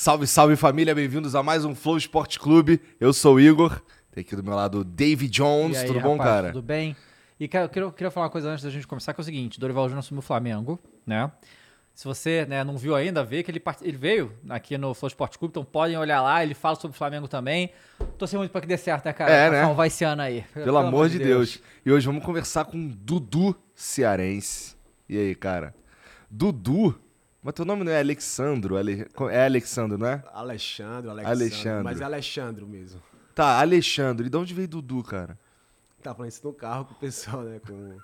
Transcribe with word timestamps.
Salve, 0.00 0.26
salve 0.26 0.56
família, 0.56 0.94
bem-vindos 0.94 1.34
a 1.34 1.42
mais 1.42 1.62
um 1.62 1.74
Flow 1.74 1.98
Esporte 1.98 2.40
Clube. 2.40 2.80
Eu 2.98 3.12
sou 3.12 3.34
o 3.34 3.40
Igor, 3.40 3.82
tem 4.10 4.22
aqui 4.22 4.34
do 4.34 4.42
meu 4.42 4.54
lado 4.54 4.78
o 4.78 4.82
David 4.82 5.30
Jones. 5.30 5.76
Aí, 5.76 5.86
Tudo 5.86 6.00
bom, 6.00 6.12
rapaz, 6.12 6.30
cara? 6.30 6.52
Tudo 6.52 6.62
bem? 6.62 6.96
E 7.38 7.46
cara, 7.46 7.66
eu 7.66 7.68
queria, 7.68 7.92
queria 7.92 8.10
falar 8.10 8.24
uma 8.24 8.32
coisa 8.32 8.48
antes 8.48 8.64
da 8.64 8.70
gente 8.70 8.86
começar, 8.86 9.12
que 9.12 9.20
é 9.20 9.22
o 9.22 9.24
seguinte, 9.24 9.60
Dorival 9.60 9.84
Júnior 9.90 9.98
assumiu 9.98 10.20
o 10.20 10.22
Flamengo, 10.22 10.80
né? 11.06 11.30
Se 11.94 12.06
você 12.06 12.46
né, 12.46 12.64
não 12.64 12.78
viu 12.78 12.96
ainda, 12.96 13.22
vê 13.22 13.42
que 13.42 13.50
ele, 13.50 13.62
ele 13.82 13.96
veio 13.98 14.32
aqui 14.48 14.78
no 14.78 14.94
Flow 14.94 15.08
Esporte 15.08 15.38
Clube, 15.38 15.52
então 15.52 15.66
podem 15.66 15.98
olhar 15.98 16.22
lá, 16.22 16.42
ele 16.42 16.54
fala 16.54 16.76
sobre 16.76 16.94
o 16.94 16.98
Flamengo 16.98 17.28
também. 17.28 17.70
Torcer 18.16 18.38
muito 18.38 18.52
pra 18.52 18.62
que 18.62 18.66
dê 18.66 18.78
certo, 18.78 19.04
né, 19.04 19.12
cara? 19.12 19.30
É, 19.30 19.48
Pra 19.50 19.58
né? 19.58 19.64
salvar 19.66 19.86
esse 19.86 20.02
ano 20.02 20.22
aí. 20.22 20.46
Pelo, 20.54 20.78
amor 20.78 21.10
de 21.10 21.18
Deus. 21.18 21.60
E 21.84 21.92
hoje 21.92 22.06
vamos 22.06 22.24
conversar 22.24 22.64
com 22.64 22.88
Dudu 22.88 23.54
Cearense. 23.74 24.74
E 25.06 25.18
aí, 25.18 25.34
cara? 25.34 25.74
Dudu? 26.30 26.98
Mas 27.42 27.54
teu 27.54 27.64
nome 27.64 27.84
não 27.84 27.92
é 27.92 27.98
Alexandro? 28.00 28.76
Ale- 28.76 29.06
É 29.30 29.44
Alexandro, 29.46 29.96
não 29.96 30.06
é? 30.06 30.22
Alexandre, 30.32 31.10
Alexandre. 31.10 31.42
Alexandre. 31.42 31.84
Mas 31.84 32.00
é 32.00 32.04
Alexandre 32.04 32.64
mesmo. 32.66 33.02
Tá, 33.34 33.58
Alexandre. 33.60 34.26
E 34.26 34.30
de 34.30 34.36
onde 34.36 34.52
veio 34.52 34.68
Dudu, 34.68 35.02
cara? 35.02 35.38
Tá 36.02 36.14
falando 36.14 36.30
isso 36.30 36.46
no 36.46 36.52
carro 36.52 36.84
com 36.86 36.92
o 36.94 36.96
pessoal, 36.96 37.42
né? 37.42 37.58
Com, 37.66 37.96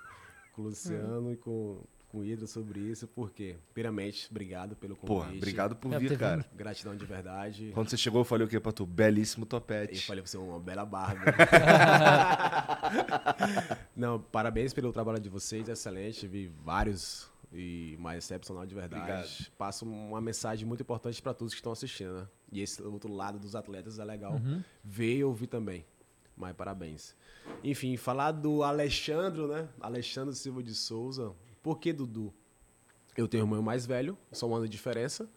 com 0.53 0.61
o 0.61 0.65
Luciano 0.65 1.33
e 1.33 1.35
com, 1.35 1.79
com 2.09 2.19
o 2.19 2.23
Hidro 2.25 2.47
sobre 2.47 2.79
isso. 2.79 3.05
Por 3.07 3.31
quê? 3.31 3.57
Primeiramente, 3.73 4.27
obrigado 4.31 4.75
pelo 4.75 4.95
convite. 4.95 5.07
Porra, 5.25 5.35
obrigado 5.35 5.75
por 5.75 5.93
É, 5.93 5.99
vir, 5.99 6.17
cara. 6.17 6.43
Gratidão 6.55 6.95
de 6.95 7.05
verdade. 7.05 7.71
Quando 7.75 7.89
você 7.89 7.97
chegou, 7.97 8.21
eu 8.21 8.25
falei 8.25 8.47
o 8.47 8.49
quê 8.49 8.59
pra 8.59 8.71
tu? 8.71 8.85
Belíssimo 8.87 9.43
Eu 9.43 9.49
topete. 9.49 10.05
falei 10.07 10.23
pra 10.23 10.31
você, 10.31 10.37
uma 10.37 10.59
bela 10.59 10.85
barba. 10.85 11.21
Não, 13.95 14.19
parabéns 14.19 14.73
pelo 14.73 14.91
trabalho 14.91 15.19
de 15.19 15.29
vocês, 15.29 15.67
excelente. 15.69 16.27
Vi 16.27 16.51
vários 16.63 17.29
e 17.53 17.95
mais 17.99 18.23
excepcional 18.23 18.65
de 18.65 18.75
verdade. 18.75 19.01
Obrigado. 19.01 19.51
Passo 19.57 19.85
uma 19.85 20.19
mensagem 20.21 20.65
muito 20.67 20.81
importante 20.81 21.21
para 21.21 21.33
todos 21.33 21.53
que 21.53 21.59
estão 21.59 21.71
assistindo, 21.71 22.13
né? 22.13 22.27
E 22.51 22.61
esse 22.61 22.81
outro 22.81 23.13
lado 23.13 23.39
dos 23.39 23.55
atletas 23.55 23.99
é 23.99 24.03
legal 24.05 24.33
Uhum. 24.33 24.61
ver 24.83 25.17
e 25.17 25.23
ouvir 25.23 25.47
também. 25.47 25.85
Mas 26.35 26.55
parabéns. 26.55 27.15
Enfim, 27.63 27.97
falar 27.97 28.31
do 28.31 28.63
Alexandre, 28.63 29.41
né? 29.47 29.67
Alexandre 29.81 30.35
Silva 30.35 30.61
de 30.61 30.73
Souza. 30.75 31.33
Por 31.63 31.79
que 31.79 31.91
Dudu? 31.91 32.33
Eu 33.15 33.27
tenho 33.27 33.43
um 33.43 33.47
irmão 33.47 33.61
mais 33.63 33.85
velho, 33.85 34.15
só 34.31 34.47
um 34.47 34.55
ano 34.55 34.65
de 34.65 34.71
diferença. 34.71 35.27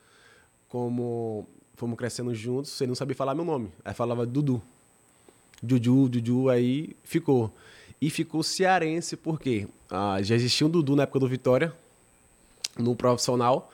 Como 0.69 1.49
fomos 1.75 1.97
crescendo 1.97 2.35
juntos, 2.35 2.79
ele 2.81 2.89
não 2.89 2.95
sabia 2.95 3.17
falar 3.17 3.35
meu 3.35 3.45
nome. 3.45 3.73
Aí 3.85 3.95
falava 3.95 4.27
Dudu. 4.27 4.63
Juju, 5.67 6.11
Juju, 6.13 6.49
aí 6.49 6.97
ficou. 7.03 7.55
E 8.01 8.09
ficou 8.11 8.43
cearense, 8.43 9.17
porque 9.17 9.69
ah, 9.91 10.21
já 10.23 10.35
existia 10.35 10.67
um 10.67 10.71
Dudu 10.71 10.97
na 10.97 11.03
época 11.05 11.19
do 11.21 11.29
Vitória, 11.29 11.75
no 12.83 12.95
profissional. 12.95 13.71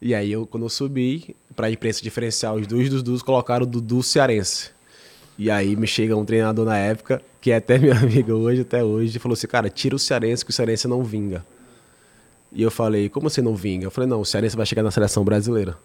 E 0.00 0.14
aí, 0.14 0.32
eu, 0.32 0.46
quando 0.46 0.64
eu 0.64 0.68
subi, 0.68 1.34
pra 1.56 1.70
imprensa 1.70 2.02
diferenciar 2.02 2.54
os 2.54 2.66
dois 2.66 2.90
Dudus, 2.90 3.22
colocaram 3.22 3.64
o 3.64 3.66
Dudu 3.66 4.02
cearense. 4.02 4.70
E 5.38 5.50
aí 5.50 5.74
me 5.74 5.86
chega 5.86 6.16
um 6.16 6.24
treinador 6.24 6.64
na 6.64 6.76
época, 6.76 7.22
que 7.40 7.50
é 7.50 7.56
até 7.56 7.76
minha 7.78 7.96
amiga 7.96 8.34
hoje, 8.34 8.62
até 8.62 8.84
hoje, 8.84 9.16
e 9.16 9.20
falou 9.20 9.34
assim, 9.34 9.46
cara, 9.46 9.68
tira 9.68 9.96
o 9.96 9.98
cearense, 9.98 10.44
que 10.44 10.50
o 10.50 10.54
cearense 10.54 10.86
não 10.86 11.02
vinga. 11.02 11.44
E 12.52 12.62
eu 12.62 12.70
falei, 12.70 13.08
como 13.08 13.28
você 13.28 13.42
não 13.42 13.54
vinga? 13.54 13.86
Eu 13.86 13.90
falei, 13.90 14.08
não, 14.08 14.20
o 14.20 14.24
cearense 14.24 14.56
vai 14.56 14.64
chegar 14.64 14.82
na 14.82 14.90
seleção 14.90 15.24
brasileira. 15.24 15.76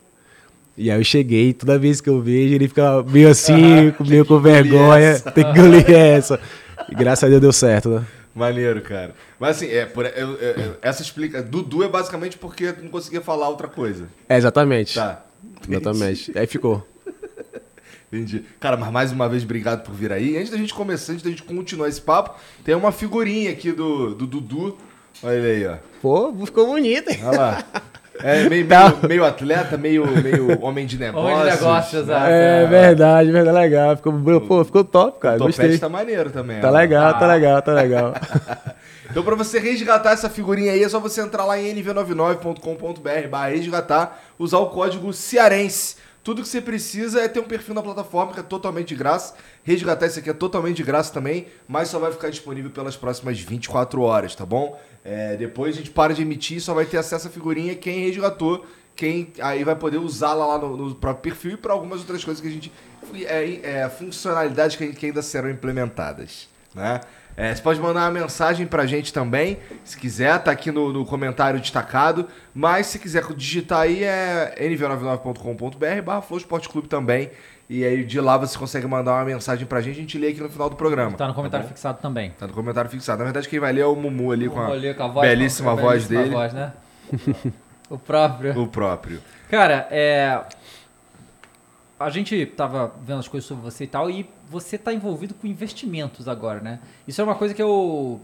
E 0.78 0.90
aí 0.92 1.00
eu 1.00 1.04
cheguei, 1.04 1.52
toda 1.52 1.78
vez 1.80 2.00
que 2.00 2.10
eu 2.10 2.22
vejo, 2.22 2.54
ele 2.54 2.68
fica 2.68 3.04
meio 3.04 3.30
assim, 3.30 3.94
meio 4.08 4.26
com 4.26 4.40
vergonha, 4.40 5.20
tem 5.20 5.44
que 5.44 5.50
engolir 5.50 5.90
essa. 5.90 6.40
E 6.90 6.96
graças 6.96 7.24
a 7.24 7.28
Deus 7.28 7.42
deu 7.42 7.52
certo, 7.52 7.90
né? 7.90 8.06
Maneiro, 8.40 8.82
cara. 8.82 9.14
Mas 9.40 9.58
assim, 9.58 9.68
é, 9.70 9.86
por, 9.86 10.06
eu- 10.06 10.12
eu- 10.36 10.56
eu- 10.56 10.78
essa 10.82 11.02
explica. 11.02 11.44
Dudu 11.44 11.84
é 11.84 11.88
basicamente 11.90 12.38
porque 12.38 12.72
não 12.82 12.90
conseguia 12.90 13.22
falar 13.22 13.50
outra 13.50 13.68
coisa. 13.68 14.08
É, 14.28 14.38
exatamente. 14.38 14.96
Tá. 14.96 15.24
Exatamente. 15.68 16.38
Aí 16.38 16.48
ficou. 16.48 16.88
Entendi. 18.12 18.44
Cara, 18.60 18.76
mas 18.78 18.92
mais 18.92 19.12
uma 19.12 19.30
vez, 19.30 19.44
obrigado 19.44 19.84
por 19.84 19.94
vir 19.94 20.12
aí. 20.12 20.38
Antes 20.38 20.50
da 20.50 20.58
gente 20.58 20.74
começar, 20.74 21.14
antes 21.14 21.24
da 21.24 21.30
gente 21.30 21.44
continuar 21.44 21.88
esse 21.88 22.02
papo, 22.02 22.40
tem 22.64 22.74
uma 22.74 22.92
figurinha 22.92 23.52
aqui 23.52 23.72
do, 23.72 24.16
do 24.16 24.26
Dudu. 24.26 24.78
Olha 25.22 25.34
ele 25.36 25.66
aí, 25.66 25.68
ó. 25.68 25.78
Pô, 26.02 26.34
ficou 26.46 26.66
bonito, 26.68 27.10
hein? 27.10 27.20
Olha 27.24 27.38
lá. 27.40 27.64
É 28.24 28.50
meio, 28.50 28.68
Tá. 28.68 28.90
meio, 28.90 29.08
meio 29.08 29.26
atleta, 29.26 29.78
meio, 29.78 30.06
meio 30.22 30.62
homem 30.62 30.86
de 30.86 30.98
negócios. 30.98 31.32
Homem 31.32 31.44
de 31.52 31.58
negócios, 31.58 32.02
exato. 32.02 32.26
É 32.28 32.66
verdade, 32.68 33.32
verdade, 33.32 33.58
legal. 33.58 33.96
Ficou, 33.98 34.42
pô, 34.42 34.66
ficou 34.66 34.84
top, 34.84 35.20
cara. 35.20 35.36
O 35.38 35.40
Gostei. 35.40 35.78
tá 35.78 35.88
maneiro 35.90 36.30
também. 36.30 36.60
Tá 36.60 36.68
ó. 36.70 36.72
legal, 36.72 37.18
tá 37.18 37.28
legal, 37.28 37.62
tá 37.62 37.72
legal. 37.74 38.14
Então, 39.10 39.24
pra 39.24 39.36
você 39.36 39.58
resgatar 39.60 40.12
essa 40.12 40.30
figurinha 40.30 40.72
aí, 40.74 40.84
é 40.84 40.90
só 40.90 41.00
você 41.00 41.22
entrar 41.22 41.46
lá 41.46 41.58
em 41.60 41.74
nv99.com.br 41.76 43.28
barra 43.30 43.48
resgatar, 43.50 44.20
usar 44.38 44.60
o 44.60 44.68
código 44.68 45.12
cearense. 45.14 45.96
Tudo 46.22 46.42
que 46.42 46.48
você 46.50 46.60
precisa 46.62 47.22
é 47.22 47.28
ter 47.28 47.40
um 47.40 47.44
perfil 47.46 47.74
na 47.74 47.82
plataforma, 47.82 48.34
que 48.34 48.40
é 48.42 48.44
totalmente 48.44 48.90
de 48.90 48.96
graça. 48.96 49.34
Resgatar 49.64 50.06
isso 50.06 50.20
aqui 50.20 50.30
é 50.30 50.34
totalmente 50.34 50.76
de 50.78 50.84
graça 50.84 51.14
também, 51.14 51.48
mas 51.68 51.88
só 51.88 51.98
vai 51.98 52.12
ficar 52.12 52.30
disponível 52.30 52.70
pelas 52.70 52.96
próximas 52.98 53.40
24 53.40 54.02
horas, 54.02 54.36
tá 54.36 54.46
bom? 54.46 54.78
É, 55.04 55.36
depois 55.38 55.76
a 55.76 55.78
gente 55.78 55.92
para 55.92 56.14
de 56.14 56.22
emitir 56.22 56.62
só 56.62 56.74
vai 56.74 56.86
ter 56.86 56.98
acesso 56.98 57.28
à 57.28 57.30
figurinha 57.30 57.74
quem 57.76 58.06
resgatou, 58.06 58.66
quem 58.96 59.32
aí 59.40 59.64
vai 59.64 59.76
poder 59.76 59.98
usá-la 59.98 60.46
lá 60.46 60.58
no, 60.58 60.76
no 60.76 60.96
próprio 60.96 61.32
perfil 61.32 61.54
e 61.54 61.58
para 61.58 61.74
algumas 61.74 62.02
outras 62.02 62.24
coisas 62.24 62.42
que 62.42 62.48
a 62.48 62.52
gente. 62.52 62.72
É, 63.24 63.82
é, 63.82 63.90
funcionalidades 63.90 64.76
que, 64.76 64.88
que 64.94 65.06
ainda 65.08 65.22
serão 65.22 65.50
implementadas, 65.50 66.50
né? 66.76 67.00
É, 67.38 67.56
você 67.56 67.62
pode 67.62 67.80
mandar 67.80 68.02
uma 68.02 68.20
mensagem 68.20 68.68
pra 68.68 68.86
gente 68.86 69.14
também, 69.14 69.60
se 69.86 69.98
quiser, 69.98 70.38
tá 70.44 70.52
aqui 70.52 70.74
no, 70.74 70.92
no 70.92 71.06
comentário 71.06 71.58
destacado. 71.58 72.28
Mas 72.54 72.88
se 72.88 73.00
quiser 73.00 73.24
digitar 73.34 73.84
aí 73.84 74.04
é 74.04 74.54
nv99.com.br 74.60 76.02
barra 76.04 76.22
Clube 76.70 76.90
também. 76.90 77.32
E 77.70 77.86
aí 77.86 78.04
de 78.04 78.20
lá 78.20 78.36
você 78.36 78.58
consegue 78.58 78.88
mandar 78.88 79.14
uma 79.14 79.26
mensagem 79.26 79.68
pra 79.68 79.80
gente, 79.80 79.98
a 79.98 80.02
gente 80.02 80.18
lê 80.18 80.30
aqui 80.30 80.42
no 80.42 80.50
final 80.50 80.72
do 80.72 80.76
programa. 80.76 81.16
Tá 81.16 81.28
no 81.28 81.36
comentário 81.36 81.68
bom? 81.68 81.72
fixado 81.72 82.02
também. 82.02 82.32
Tá 82.32 82.48
no 82.48 82.54
comentário 82.54 82.90
fixado. 82.90 83.20
Na 83.20 83.26
verdade, 83.26 83.48
quem 83.48 83.60
vai 83.60 83.72
ler 83.72 83.82
é 83.82 83.86
o 83.86 83.96
Mumu 83.96 84.32
ali 84.32 84.50
com 84.50 84.60
a, 84.60 84.66
com 84.96 85.04
a 85.04 85.08
voz, 85.08 85.30
belíssima 85.30 85.72
com 85.72 85.78
a 85.78 85.82
voz 85.82 86.08
belíssima 86.08 86.24
dele. 86.24 86.36
voz, 86.36 86.54
né? 86.54 86.74
o 87.88 88.00
próprio. 88.00 88.60
O 88.60 88.68
próprio. 88.68 89.22
Cara, 89.52 89.88
é. 89.92 90.42
A 92.00 92.10
gente 92.10 92.44
tava 92.46 92.94
vendo 93.04 93.20
as 93.20 93.28
coisas 93.28 93.48
sobre 93.48 93.64
você 93.64 93.84
e 93.84 93.88
tal, 93.88 94.10
e 94.10 94.28
você 94.48 94.78
tá 94.78 94.92
envolvido 94.92 95.36
com 95.36 95.46
investimentos 95.46 96.28
agora, 96.28 96.62
né? 96.62 96.80
Isso 97.08 97.22
é 97.22 97.24
uma 97.24 97.36
coisa 97.36 97.54
que 97.54 97.62
eu. 97.62 98.20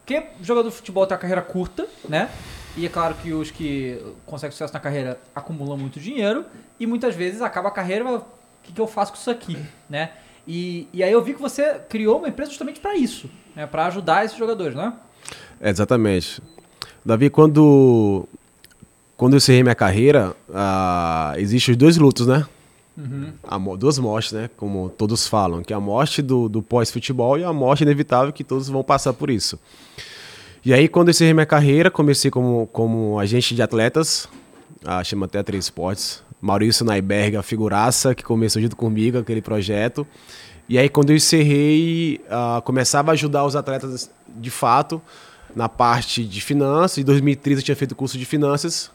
Porque 0.00 0.30
jogador 0.42 0.68
de 0.68 0.74
futebol 0.74 1.06
tem 1.06 1.14
uma 1.14 1.20
carreira 1.20 1.42
curta, 1.42 1.86
né? 2.08 2.28
E 2.76 2.84
é 2.84 2.88
claro 2.88 3.14
que 3.14 3.32
os 3.32 3.52
que 3.52 4.02
conseguem 4.26 4.50
sucesso 4.50 4.74
na 4.74 4.80
carreira 4.80 5.20
acumulam 5.32 5.78
muito 5.78 6.00
dinheiro, 6.00 6.44
e 6.80 6.86
muitas 6.86 7.14
vezes 7.14 7.40
acaba 7.40 7.68
a 7.68 7.70
carreira, 7.70 8.22
que, 8.64 8.72
que 8.72 8.80
eu 8.80 8.86
faço 8.86 9.12
com 9.12 9.18
isso 9.18 9.30
aqui, 9.30 9.56
né? 9.88 10.10
E, 10.46 10.88
e 10.92 11.02
aí 11.02 11.12
eu 11.12 11.22
vi 11.22 11.34
que 11.34 11.40
você 11.40 11.80
criou 11.88 12.18
uma 12.18 12.28
empresa 12.28 12.50
justamente 12.50 12.80
para 12.80 12.94
isso, 12.96 13.30
né? 13.54 13.66
Para 13.66 13.86
ajudar 13.86 14.24
esses 14.24 14.36
jogadores, 14.36 14.74
né? 14.74 14.92
É, 15.60 15.70
exatamente. 15.70 16.42
Davi, 17.04 17.30
quando, 17.30 18.26
quando 19.16 19.34
eu 19.34 19.36
encerrei 19.38 19.62
minha 19.62 19.74
carreira, 19.74 20.34
ah, 20.52 21.34
existem 21.36 21.72
os 21.72 21.76
dois 21.78 21.96
lutos, 21.96 22.26
né? 22.26 22.46
A 23.42 23.58
mo- 23.58 23.76
duas 23.76 23.98
mortes, 23.98 24.32
né? 24.32 24.48
Como 24.56 24.88
todos 24.88 25.26
falam, 25.26 25.62
que 25.62 25.72
é 25.72 25.76
a 25.76 25.80
morte 25.80 26.22
do, 26.22 26.48
do 26.48 26.62
pós-futebol 26.62 27.36
e 27.38 27.44
a 27.44 27.52
morte 27.52 27.82
inevitável 27.82 28.32
que 28.32 28.44
todos 28.44 28.68
vão 28.68 28.82
passar 28.84 29.12
por 29.12 29.30
isso. 29.30 29.58
E 30.64 30.72
aí, 30.72 30.88
quando 30.88 31.08
eu 31.08 31.10
encerrei 31.10 31.34
minha 31.34 31.44
carreira, 31.44 31.90
comecei 31.90 32.30
como, 32.30 32.66
como 32.72 33.18
agente 33.18 33.54
de 33.54 33.60
atletas, 33.62 34.26
a 34.84 35.02
chama 35.04 35.26
até 35.26 35.42
Três 35.42 35.64
Esportes. 35.66 36.22
Maurício 36.44 36.84
Naiberg, 36.84 37.38
a 37.38 37.42
figuraça 37.42 38.14
que 38.14 38.22
começou 38.22 38.60
junto 38.60 38.76
comigo 38.76 39.16
aquele 39.16 39.40
projeto. 39.40 40.06
E 40.68 40.78
aí, 40.78 40.90
quando 40.90 41.08
eu 41.08 41.16
encerrei, 41.16 42.20
ah, 42.28 42.60
começava 42.62 43.10
a 43.10 43.14
ajudar 43.14 43.46
os 43.46 43.56
atletas 43.56 44.10
de 44.28 44.50
fato. 44.50 45.00
na 45.56 45.68
parte 45.68 46.24
de 46.24 46.40
finanças. 46.40 46.98
Em 46.98 47.04
2013 47.04 47.60
eu 47.60 47.64
tinha 47.64 47.76
feito 47.76 47.94
curso 47.94 48.18
de 48.18 48.24
finanças. 48.26 48.90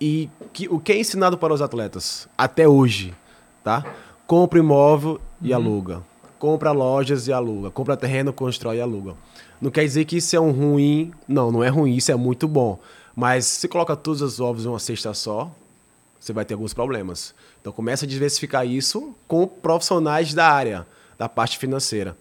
E 0.00 0.28
que, 0.52 0.66
o 0.68 0.80
que 0.80 0.92
é 0.92 0.98
ensinado 0.98 1.36
para 1.36 1.52
os 1.52 1.60
atletas 1.60 2.26
até 2.36 2.66
hoje, 2.66 3.14
tá? 3.62 3.84
Compra 4.26 4.58
imóvel 4.58 5.20
e 5.42 5.52
aluga. 5.52 6.02
Compra 6.38 6.72
lojas 6.72 7.28
e 7.28 7.32
aluga. 7.32 7.70
Compra 7.70 7.96
terreno, 7.98 8.32
constrói 8.32 8.78
e 8.78 8.80
aluga. 8.80 9.14
Não 9.60 9.70
quer 9.70 9.84
dizer 9.84 10.06
que 10.06 10.16
isso 10.16 10.34
é 10.34 10.40
um 10.40 10.50
ruim. 10.50 11.12
Não, 11.28 11.52
não 11.52 11.62
é 11.62 11.68
ruim, 11.68 11.94
isso 11.94 12.10
é 12.10 12.16
muito 12.16 12.48
bom. 12.48 12.80
Mas 13.14 13.44
se 13.44 13.68
coloca 13.68 13.94
todos 13.94 14.22
os 14.22 14.40
ovos 14.40 14.64
em 14.64 14.68
uma 14.68 14.78
cesta 14.78 15.12
só, 15.12 15.50
você 16.20 16.32
vai 16.32 16.44
ter 16.44 16.54
alguns 16.54 16.74
problemas. 16.74 17.34
Então 17.60 17.72
começa 17.72 18.04
a 18.04 18.08
diversificar 18.08 18.66
isso 18.66 19.14
com 19.26 19.46
profissionais 19.46 20.34
da 20.34 20.46
área, 20.46 20.86
da 21.18 21.28
parte 21.28 21.58
financeira. 21.58 22.16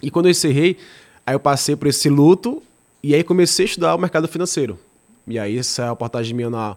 E 0.00 0.10
quando 0.10 0.26
eu 0.26 0.30
encerrei, 0.30 0.78
aí 1.26 1.34
eu 1.34 1.40
passei 1.40 1.74
por 1.74 1.88
esse 1.88 2.08
luto 2.08 2.62
e 3.02 3.14
aí 3.14 3.24
comecei 3.24 3.64
a 3.64 3.68
estudar 3.68 3.94
o 3.94 3.98
mercado 3.98 4.28
financeiro. 4.28 4.78
E 5.26 5.38
aí 5.38 5.58
essa 5.58 5.82
é 5.82 5.84
a 5.86 5.90
reportagem 5.90 6.34
minha 6.34 6.48
na, 6.48 6.76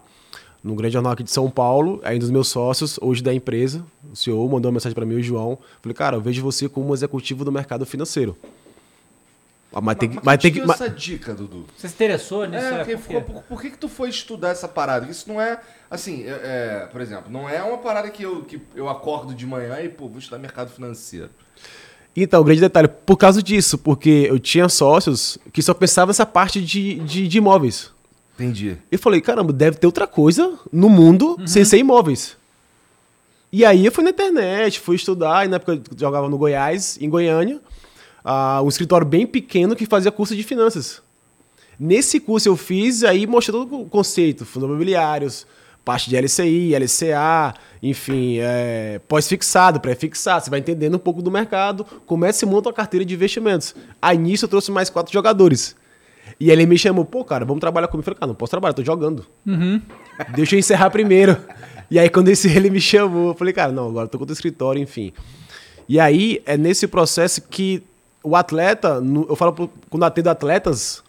no 0.62 0.74
grande 0.74 0.94
jornal 0.94 1.12
aqui 1.12 1.22
de 1.22 1.30
São 1.30 1.48
Paulo, 1.48 2.00
aí 2.02 2.16
um 2.16 2.18
dos 2.18 2.30
meus 2.30 2.48
sócios, 2.48 2.98
hoje 3.00 3.22
da 3.22 3.32
empresa, 3.32 3.84
o 4.12 4.16
senhor 4.16 4.42
mandou 4.50 4.68
uma 4.68 4.74
mensagem 4.74 4.94
para 4.94 5.06
mim, 5.06 5.14
o 5.14 5.22
João. 5.22 5.58
Falei, 5.80 5.94
cara, 5.94 6.16
eu 6.16 6.20
vejo 6.20 6.42
você 6.42 6.68
como 6.68 6.90
um 6.90 6.94
executivo 6.94 7.44
do 7.44 7.52
mercado 7.52 7.86
financeiro. 7.86 8.36
Ah, 9.74 9.80
Mas 9.80 9.96
tem 9.98 10.08
que. 10.10 10.16
Mas, 10.16 10.24
Mas 10.24 10.42
tem 10.42 10.52
que 10.52 10.60
mas- 10.60 10.80
essa 10.80 10.90
dica, 10.90 11.32
Dudu? 11.34 11.64
Você 11.76 11.88
se 11.88 11.94
interessou 11.94 12.44
nisso? 12.46 12.62
É, 12.64 12.72
É, 12.72 12.76
porque 12.78 12.96
por 12.96 13.06
quê? 13.06 13.14
ficou- 13.20 13.22
por, 13.22 13.42
por 13.44 13.62
que, 13.62 13.70
que 13.70 13.78
tu 13.78 13.88
foi 13.88 14.08
estudar 14.10 14.50
essa 14.50 14.68
parada? 14.68 15.10
Isso 15.10 15.28
não 15.28 15.40
é, 15.40 15.60
assim, 15.90 16.24
é, 16.24 16.30
é, 16.82 16.88
por 16.92 17.00
exemplo, 17.00 17.30
não 17.32 17.48
é 17.48 17.62
uma 17.62 17.78
parada 17.78 18.10
que 18.10 18.22
eu, 18.22 18.42
que 18.42 18.60
eu 18.74 18.88
acordo 18.88 19.34
de 19.34 19.46
manhã 19.46 19.80
e, 19.80 19.88
pô, 19.88 20.08
vou 20.08 20.18
estudar 20.18 20.38
mercado 20.38 20.70
financeiro. 20.70 21.30
Então, 22.14 22.42
o 22.42 22.44
grande 22.44 22.60
detalhe, 22.60 22.88
por 22.88 23.16
causa 23.16 23.42
disso, 23.42 23.78
porque 23.78 24.26
eu 24.28 24.38
tinha 24.38 24.68
sócios 24.68 25.38
que 25.52 25.62
só 25.62 25.72
pensavam 25.72 26.08
nessa 26.08 26.26
parte 26.26 26.60
de, 26.60 26.96
de, 27.00 27.26
de 27.26 27.38
imóveis. 27.38 27.90
Entendi. 28.34 28.76
Eu 28.90 28.98
falei, 28.98 29.20
caramba, 29.22 29.52
deve 29.52 29.78
ter 29.78 29.86
outra 29.86 30.06
coisa 30.06 30.58
no 30.70 30.90
mundo 30.90 31.36
Uhum. 31.38 31.46
sem 31.46 31.64
ser 31.64 31.78
imóveis. 31.78 32.36
E 33.50 33.64
aí 33.64 33.84
eu 33.86 33.92
fui 33.92 34.04
na 34.04 34.10
internet, 34.10 34.80
fui 34.80 34.96
estudar, 34.96 35.44
e 35.44 35.48
na 35.48 35.56
época 35.56 35.72
eu 35.72 35.82
jogava 35.98 36.28
no 36.28 36.36
Goiás, 36.36 36.98
em 37.00 37.08
Goiânia, 37.08 37.60
ah, 38.24 38.60
um 38.62 38.68
escritório 38.68 39.06
bem 39.06 39.26
pequeno 39.26 39.74
que 39.74 39.86
fazia 39.86 40.12
curso 40.12 40.34
de 40.36 40.42
finanças. 40.42 41.02
Nesse 41.78 42.20
curso 42.20 42.48
eu 42.48 42.56
fiz, 42.56 43.02
aí 43.02 43.26
mostrou 43.26 43.64
todo 43.64 43.82
o 43.82 43.86
conceito, 43.86 44.44
fundos 44.44 44.68
imobiliários, 44.68 45.46
parte 45.84 46.08
de 46.08 46.16
LCI, 46.16 46.74
LCA, 46.76 47.54
enfim, 47.82 48.38
é, 48.40 49.00
pós-fixado, 49.08 49.80
pré-fixado, 49.80 50.44
você 50.44 50.50
vai 50.50 50.60
entendendo 50.60 50.94
um 50.94 50.98
pouco 50.98 51.20
do 51.20 51.30
mercado, 51.30 51.84
começa 52.06 52.44
e 52.44 52.48
monta 52.48 52.68
uma 52.68 52.74
carteira 52.74 53.04
de 53.04 53.14
investimentos. 53.14 53.74
Aí 54.00 54.16
nisso 54.16 54.44
eu 54.44 54.48
trouxe 54.48 54.70
mais 54.70 54.88
quatro 54.88 55.12
jogadores. 55.12 55.74
E 56.38 56.50
ele 56.50 56.66
me 56.66 56.78
chamou, 56.78 57.04
pô, 57.04 57.24
cara, 57.24 57.44
vamos 57.44 57.60
trabalhar 57.60 57.88
comigo. 57.88 58.02
Eu 58.02 58.04
falei, 58.04 58.18
cara, 58.18 58.28
não 58.28 58.34
posso 58.34 58.50
trabalhar, 58.50 58.74
tô 58.74 58.84
jogando. 58.84 59.26
Deixa 60.34 60.54
eu 60.54 60.58
encerrar 60.60 60.90
primeiro. 60.90 61.36
E 61.90 61.98
aí, 61.98 62.08
quando 62.08 62.28
esse 62.28 62.48
ele 62.48 62.70
me 62.70 62.80
chamou, 62.80 63.28
eu 63.28 63.34
falei, 63.34 63.52
cara, 63.52 63.72
não, 63.72 63.88
agora 63.88 64.06
eu 64.06 64.08
tô 64.08 64.18
com 64.18 64.24
o 64.24 64.32
escritório, 64.32 64.80
enfim. 64.80 65.12
E 65.88 66.00
aí, 66.00 66.40
é 66.46 66.56
nesse 66.56 66.86
processo 66.86 67.42
que 67.42 67.82
o 68.22 68.36
atleta, 68.36 69.02
eu 69.28 69.36
falo 69.36 69.70
quando 69.90 70.04
atendo 70.04 70.30
atletas, 70.30 71.02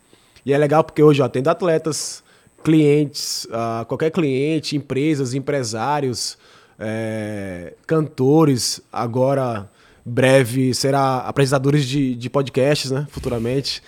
e 0.46 0.54
é 0.54 0.58
legal 0.58 0.84
porque 0.84 1.02
hoje 1.02 1.22
eu 1.22 1.26
atendo 1.26 1.50
atletas, 1.50 2.24
clientes, 2.64 3.48
ah, 3.52 3.86
qualquer 3.88 4.12
cliente, 4.12 4.76
empresas, 4.76 5.34
empresários, 5.34 6.38
é, 6.80 7.74
cantores, 7.86 8.82
agora 8.92 9.70
breve 10.06 10.74
será 10.74 11.20
apresentadores 11.20 11.86
de, 11.86 12.16
de 12.16 12.30
podcasts, 12.30 12.92
né, 12.92 13.08
futuramente. 13.10 13.82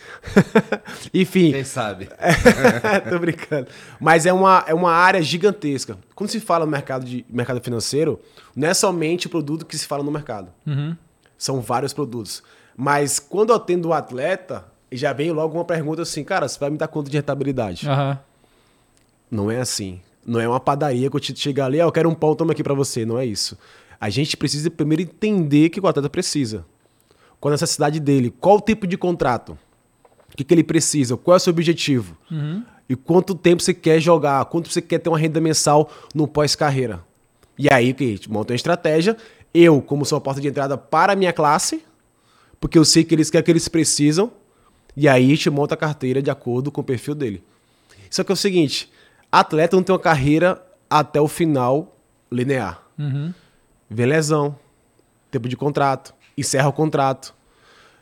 Enfim, 1.13 1.51
Quem 1.51 1.63
sabe? 1.63 2.07
Tô 3.09 3.19
brincando. 3.19 3.67
Mas 3.99 4.25
é 4.25 4.31
uma, 4.31 4.63
é 4.67 4.73
uma 4.73 4.91
área 4.91 5.21
gigantesca. 5.21 5.97
Quando 6.13 6.29
se 6.29 6.39
fala 6.39 6.65
no 6.65 6.71
mercado, 6.71 7.05
de, 7.05 7.25
mercado 7.29 7.61
financeiro, 7.61 8.19
não 8.55 8.69
é 8.69 8.73
somente 8.73 9.27
o 9.27 9.29
produto 9.29 9.65
que 9.65 9.77
se 9.77 9.85
fala 9.85 10.03
no 10.03 10.11
mercado. 10.11 10.49
São 11.37 11.59
vários 11.59 11.91
produtos. 11.91 12.41
Mas 12.75 13.19
quando 13.19 13.51
eu 13.51 13.55
atendo 13.55 13.89
o 13.89 13.93
atleta, 13.93 14.65
já 14.91 15.13
vem 15.13 15.31
logo 15.31 15.55
uma 15.55 15.65
pergunta 15.65 16.01
assim, 16.01 16.23
cara, 16.23 16.47
você 16.47 16.59
vai 16.59 16.69
me 16.69 16.77
dar 16.77 16.87
conta 16.87 17.09
de 17.09 17.17
rentabilidade? 17.17 17.87
Aham. 17.87 18.19
Não 19.29 19.49
é 19.49 19.59
assim. 19.59 20.01
Não 20.25 20.39
é 20.39 20.47
uma 20.47 20.59
padaria 20.59 21.09
que 21.09 21.15
eu 21.15 21.19
te 21.19 21.35
chegar 21.35 21.65
ali, 21.65 21.79
ah, 21.79 21.85
eu 21.85 21.91
quero 21.91 22.09
um 22.09 22.15
pão, 22.15 22.35
toma 22.35 22.51
aqui 22.51 22.63
pra 22.63 22.73
você. 22.73 23.05
Não 23.05 23.17
é 23.17 23.25
isso. 23.25 23.57
A 23.99 24.09
gente 24.09 24.35
precisa 24.35 24.69
primeiro 24.69 25.03
entender 25.03 25.67
o 25.67 25.69
que 25.69 25.79
o 25.79 25.87
atleta 25.87 26.09
precisa. 26.09 26.65
Qual 27.39 27.51
a 27.51 27.53
necessidade 27.53 27.99
dele, 27.99 28.33
qual 28.39 28.57
o 28.57 28.61
tipo 28.61 28.87
de 28.87 28.97
contrato, 28.97 29.57
o 30.33 30.37
que, 30.37 30.43
que 30.43 30.53
ele 30.53 30.63
precisa, 30.63 31.15
qual 31.15 31.35
é 31.35 31.37
o 31.37 31.39
seu 31.39 31.51
objetivo. 31.51 32.17
E 32.89 32.95
quanto 32.95 33.33
tempo 33.33 33.61
você 33.61 33.73
quer 33.73 33.99
jogar, 33.99 34.43
quanto 34.45 34.71
você 34.71 34.81
quer 34.81 34.99
ter 34.99 35.09
uma 35.09 35.17
renda 35.17 35.39
mensal 35.39 35.89
no 36.13 36.27
pós-carreira. 36.27 37.03
E 37.57 37.71
aí, 37.71 37.93
que? 37.93 38.03
A 38.03 38.07
gente 38.07 38.31
monta 38.31 38.51
uma 38.51 38.55
estratégia. 38.55 39.15
Eu, 39.53 39.81
como 39.81 40.05
sou 40.05 40.17
a 40.17 40.21
porta 40.21 40.41
de 40.41 40.47
entrada 40.47 40.77
para 40.77 41.13
a 41.13 41.15
minha 41.15 41.31
classe, 41.31 41.83
porque 42.65 42.79
eu 42.79 42.83
sei 42.83 43.03
que 43.03 43.13
eles 43.13 43.29
querem 43.29 43.45
que 43.45 43.51
eles 43.51 43.67
precisam. 43.67 44.31
E 44.97 45.07
aí 45.07 45.27
a 45.27 45.29
gente 45.29 45.51
monta 45.51 45.75
a 45.75 45.77
carteira 45.77 46.19
de 46.19 46.31
acordo 46.31 46.71
com 46.71 46.81
o 46.81 46.83
perfil 46.83 47.13
dele. 47.13 47.43
Só 48.09 48.23
que 48.23 48.31
é 48.31 48.33
o 48.33 48.35
seguinte, 48.35 48.91
atleta 49.31 49.75
não 49.75 49.83
tem 49.83 49.93
uma 49.93 50.01
carreira 50.01 50.65
até 50.89 51.21
o 51.21 51.27
final 51.27 51.95
linear. 52.31 52.81
Vem 53.87 54.07
lesão, 54.07 54.57
tempo 55.29 55.47
de 55.47 55.55
contrato, 55.55 56.11
encerra 56.35 56.67
o 56.67 56.73
contrato, 56.73 57.35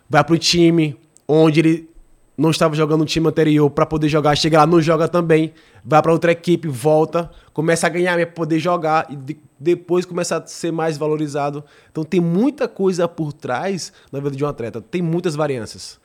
vai 0.10 0.24
pro 0.24 0.38
time 0.38 0.98
onde 1.28 1.60
ele 1.60 1.90
não 2.38 2.50
estava 2.50 2.76
jogando 2.76 3.02
no 3.02 3.06
time 3.06 3.28
anterior 3.28 3.70
para 3.70 3.86
poder 3.86 4.10
jogar, 4.10 4.36
chega 4.36 4.58
lá, 4.58 4.66
não 4.66 4.82
joga 4.82 5.08
também, 5.08 5.54
vai 5.86 6.02
para 6.02 6.12
outra 6.12 6.32
equipe, 6.32 6.68
volta, 6.68 7.30
começa 7.54 7.86
a 7.86 7.90
ganhar 7.90 8.16
para 8.16 8.26
poder 8.28 8.58
jogar 8.60 9.06
e 9.10 9.16
de- 9.16 9.38
depois 9.60 10.04
começa 10.06 10.38
a 10.38 10.48
ser 10.48 10.72
mais 10.72 10.98
valorizado. 10.98 11.64
Então 11.92 12.04
tem 12.04 12.20
muita 12.20 12.68
coisa 12.68 13.08
por 13.08 13.32
trás 13.34 13.94
na 14.12 14.20
vida 14.20 14.36
de 14.36 14.44
um 14.44 14.48
atleta, 14.48 14.82
tem 14.82 15.02
muitas 15.02 15.36
variâncias. 15.36 16.00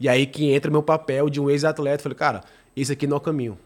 E 0.00 0.08
aí 0.08 0.26
que 0.26 0.50
entra 0.52 0.70
meu 0.70 0.82
papel 0.82 1.28
de 1.28 1.40
um 1.40 1.50
ex-atleta, 1.50 2.02
falei, 2.02 2.16
cara, 2.16 2.40
esse 2.74 2.90
aqui 2.92 3.06
não 3.06 3.16
é 3.16 3.18
o 3.18 3.20
caminho. 3.20 3.58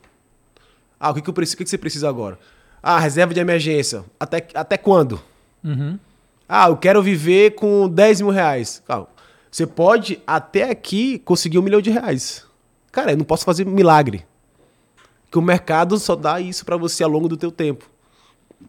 Ah, 1.00 1.10
o 1.10 1.14
que, 1.14 1.22
que 1.22 1.30
eu 1.30 1.34
preciso? 1.34 1.54
O 1.54 1.58
que, 1.58 1.64
que 1.64 1.70
você 1.70 1.78
precisa 1.78 2.08
agora? 2.08 2.38
Ah, 2.82 2.98
reserva 2.98 3.32
de 3.32 3.40
emergência. 3.40 4.04
Até, 4.18 4.46
até 4.54 4.76
quando? 4.76 5.20
Ah, 6.48 6.68
eu 6.68 6.76
quero 6.76 7.02
viver 7.02 7.52
com 7.54 7.88
10 7.88 8.20
mil 8.22 8.30
reais. 8.30 8.82
Calma. 8.86 9.08
Você 9.50 9.66
pode 9.66 10.20
até 10.26 10.70
aqui 10.70 11.18
conseguir 11.20 11.58
um 11.58 11.62
milhão 11.62 11.80
de 11.80 11.90
reais. 11.90 12.46
Cara, 12.92 13.12
eu 13.12 13.16
não 13.16 13.24
posso 13.24 13.44
fazer 13.44 13.64
milagre. 13.64 14.24
Que 15.30 15.38
o 15.38 15.42
mercado 15.42 15.98
só 15.98 16.16
dá 16.16 16.40
isso 16.40 16.64
pra 16.64 16.76
você 16.76 17.02
ao 17.02 17.10
longo 17.10 17.28
do 17.28 17.36
teu 17.36 17.50
tempo. 17.50 17.88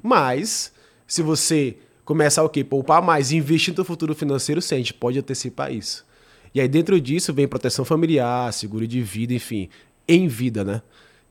Mas, 0.04 0.74
se 1.08 1.22
você 1.22 1.78
começar 2.06 2.44
o 2.44 2.50
quê? 2.50 2.64
Poupar 2.64 3.02
mais, 3.02 3.32
investir 3.32 3.74
no 3.78 3.86
futuro 3.86 4.14
financeiro, 4.16 4.62
sim, 4.62 4.76
a 4.76 4.78
gente 4.78 4.94
pode 4.94 5.20
antecipar 5.20 5.72
isso. 5.72 6.06
E 6.54 6.60
aí 6.60 6.68
dentro 6.68 7.00
disso 7.00 7.34
vem 7.34 7.48
proteção 7.48 7.86
familiar, 7.86 8.52
seguro 8.52 8.88
de 8.88 9.02
vida, 9.02 9.34
enfim, 9.34 9.70
em 10.08 10.28
vida, 10.28 10.64
né? 10.64 10.82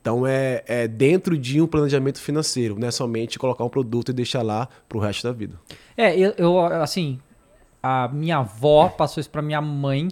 Então 0.01 0.25
é, 0.25 0.63
é 0.65 0.87
dentro 0.87 1.37
de 1.37 1.61
um 1.61 1.67
planejamento 1.67 2.21
financeiro, 2.21 2.79
não 2.79 2.87
é 2.87 2.91
somente 2.91 3.37
colocar 3.37 3.63
um 3.65 3.69
produto 3.69 4.09
e 4.09 4.13
deixar 4.13 4.41
lá 4.41 4.69
pro 4.87 4.99
resto 4.99 5.27
da 5.27 5.33
vida. 5.33 5.59
É, 5.97 6.17
eu, 6.17 6.33
eu, 6.37 6.59
assim, 6.59 7.19
a 7.81 8.07
minha 8.09 8.37
avó 8.37 8.89
passou 8.89 9.21
isso 9.21 9.29
pra 9.29 9.41
minha 9.41 9.61
mãe 9.61 10.09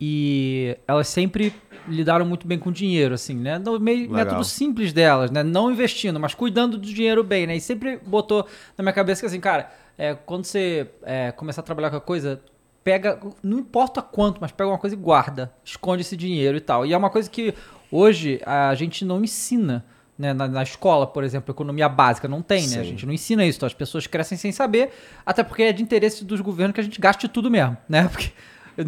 e 0.00 0.76
elas 0.88 1.08
sempre 1.08 1.54
lidaram 1.86 2.24
muito 2.24 2.46
bem 2.46 2.58
com 2.58 2.72
dinheiro, 2.72 3.14
assim, 3.14 3.34
né? 3.34 3.58
No 3.58 3.78
meio, 3.78 4.10
método 4.10 4.44
simples 4.44 4.92
delas, 4.92 5.30
né? 5.30 5.42
Não 5.42 5.70
investindo, 5.70 6.18
mas 6.18 6.34
cuidando 6.34 6.78
do 6.78 6.86
dinheiro 6.86 7.22
bem, 7.22 7.46
né? 7.46 7.56
E 7.56 7.60
sempre 7.60 7.98
botou 8.06 8.46
na 8.78 8.82
minha 8.82 8.92
cabeça 8.92 9.20
que, 9.20 9.26
assim, 9.26 9.40
cara, 9.40 9.70
é, 9.98 10.14
quando 10.14 10.44
você 10.44 10.88
é, 11.02 11.32
começar 11.32 11.60
a 11.60 11.64
trabalhar 11.64 11.90
com 11.90 11.96
a 11.96 12.00
coisa, 12.00 12.40
pega, 12.82 13.20
não 13.42 13.58
importa 13.58 14.00
quanto, 14.00 14.40
mas 14.40 14.52
pega 14.52 14.70
uma 14.70 14.78
coisa 14.78 14.96
e 14.96 14.98
guarda, 14.98 15.52
esconde 15.64 16.02
esse 16.02 16.16
dinheiro 16.16 16.56
e 16.56 16.60
tal. 16.60 16.86
E 16.86 16.92
é 16.92 16.96
uma 16.96 17.10
coisa 17.10 17.28
que 17.28 17.54
hoje 17.90 18.40
a 18.46 18.74
gente 18.74 19.04
não 19.04 19.22
ensina. 19.22 19.84
Né, 20.20 20.34
na, 20.34 20.46
na 20.46 20.62
escola, 20.62 21.06
por 21.06 21.24
exemplo, 21.24 21.50
economia 21.50 21.88
básica 21.88 22.28
não 22.28 22.42
tem, 22.42 22.68
né? 22.68 22.80
A 22.80 22.82
Sim. 22.82 22.90
gente 22.90 23.06
não 23.06 23.14
ensina 23.14 23.42
isso. 23.42 23.56
Então 23.56 23.66
as 23.66 23.72
pessoas 23.72 24.06
crescem 24.06 24.36
sem 24.36 24.52
saber, 24.52 24.90
até 25.24 25.42
porque 25.42 25.62
é 25.62 25.72
de 25.72 25.82
interesse 25.82 26.26
dos 26.26 26.42
governos 26.42 26.74
que 26.74 26.80
a 26.82 26.84
gente 26.84 27.00
gaste 27.00 27.26
tudo 27.26 27.50
mesmo, 27.50 27.74
né? 27.88 28.06
Porque 28.12 28.30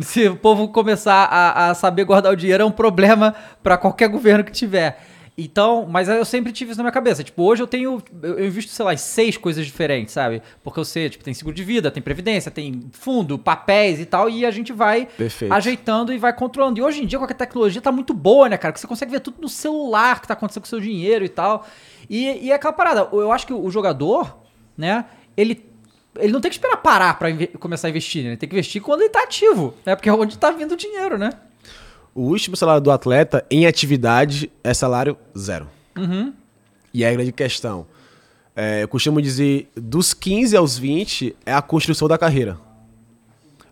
se 0.02 0.28
o 0.28 0.36
povo 0.36 0.68
começar 0.68 1.24
a, 1.24 1.70
a 1.70 1.74
saber 1.74 2.04
guardar 2.04 2.34
o 2.34 2.36
dinheiro 2.36 2.62
é 2.62 2.66
um 2.66 2.70
problema 2.70 3.34
para 3.62 3.78
qualquer 3.78 4.10
governo 4.10 4.44
que 4.44 4.52
tiver. 4.52 5.02
Então, 5.36 5.86
mas 5.90 6.08
eu 6.10 6.24
sempre 6.26 6.52
tive 6.52 6.72
isso 6.72 6.78
na 6.78 6.84
minha 6.84 6.92
cabeça. 6.92 7.24
Tipo, 7.24 7.42
hoje 7.44 7.62
eu 7.62 7.66
tenho. 7.66 8.02
Eu 8.22 8.44
invisto, 8.46 8.70
sei 8.70 8.84
lá, 8.84 8.94
seis 8.96 9.36
coisas 9.36 9.64
diferentes, 9.64 10.12
sabe? 10.12 10.42
Porque 10.62 10.78
eu 10.78 10.84
sei, 10.84 11.08
tipo, 11.08 11.24
tem 11.24 11.32
seguro 11.32 11.56
de 11.56 11.64
vida, 11.64 11.90
tem 11.90 12.02
previdência, 12.02 12.50
tem 12.50 12.82
fundo, 12.92 13.38
papéis 13.38 13.98
e 13.98 14.04
tal, 14.04 14.28
e 14.28 14.44
a 14.44 14.50
gente 14.50 14.72
vai 14.74 15.06
Perfeito. 15.06 15.52
ajeitando 15.52 16.12
e 16.12 16.18
vai 16.18 16.34
controlando. 16.34 16.78
E 16.78 16.82
hoje 16.82 17.02
em 17.02 17.06
dia, 17.06 17.18
com 17.18 17.24
a 17.24 17.28
tecnologia 17.28 17.80
tá 17.80 17.90
muito 17.90 18.12
boa, 18.12 18.48
né, 18.48 18.58
cara? 18.58 18.74
Que 18.74 18.80
você 18.80 18.86
consegue 18.86 19.10
ver 19.10 19.20
tudo 19.20 19.36
no 19.40 19.48
celular 19.48 20.20
que 20.20 20.28
tá 20.28 20.34
acontecendo 20.34 20.62
com 20.62 20.66
o 20.66 20.68
seu 20.68 20.80
dinheiro 20.80 21.24
e 21.24 21.28
tal. 21.30 21.66
E, 22.10 22.26
e 22.46 22.50
é 22.50 22.54
aquela 22.54 22.74
parada. 22.74 23.08
Eu 23.12 23.32
acho 23.32 23.46
que 23.46 23.54
o 23.54 23.70
jogador, 23.70 24.36
né, 24.76 25.06
ele. 25.36 25.64
Ele 26.18 26.30
não 26.30 26.42
tem 26.42 26.50
que 26.50 26.56
esperar 26.56 26.76
parar 26.76 27.18
pra 27.18 27.30
inve- 27.30 27.46
começar 27.58 27.86
a 27.86 27.90
investir, 27.90 28.22
né? 28.22 28.28
Ele 28.30 28.36
tem 28.36 28.46
que 28.46 28.54
investir 28.54 28.82
quando 28.82 29.00
ele 29.00 29.08
tá 29.08 29.22
ativo, 29.22 29.72
né? 29.86 29.96
Porque 29.96 30.10
é 30.10 30.12
onde 30.12 30.36
tá 30.36 30.50
vindo 30.50 30.72
o 30.72 30.76
dinheiro, 30.76 31.16
né? 31.16 31.30
O 32.14 32.22
último 32.22 32.56
salário 32.56 32.82
do 32.82 32.90
atleta 32.90 33.44
em 33.50 33.66
atividade 33.66 34.50
é 34.62 34.74
salário 34.74 35.16
zero. 35.36 35.66
E 36.92 37.04
aí 37.04 37.12
a 37.12 37.16
grande 37.16 37.32
questão. 37.32 37.86
é, 38.54 38.82
eu 38.82 38.88
costumo 38.88 39.20
dizer, 39.22 39.70
dos 39.74 40.12
15 40.12 40.54
aos 40.56 40.76
20 40.76 41.34
é 41.46 41.54
a 41.54 41.62
construção 41.62 42.06
da 42.06 42.18
carreira. 42.18 42.58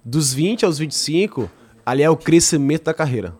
Dos 0.02 0.32
20 0.32 0.64
aos 0.64 0.78
25, 0.78 1.50
ali 1.84 2.02
é 2.02 2.08
o 2.08 2.16
crescimento 2.16 2.84
da 2.84 2.94
carreira. 2.94 3.34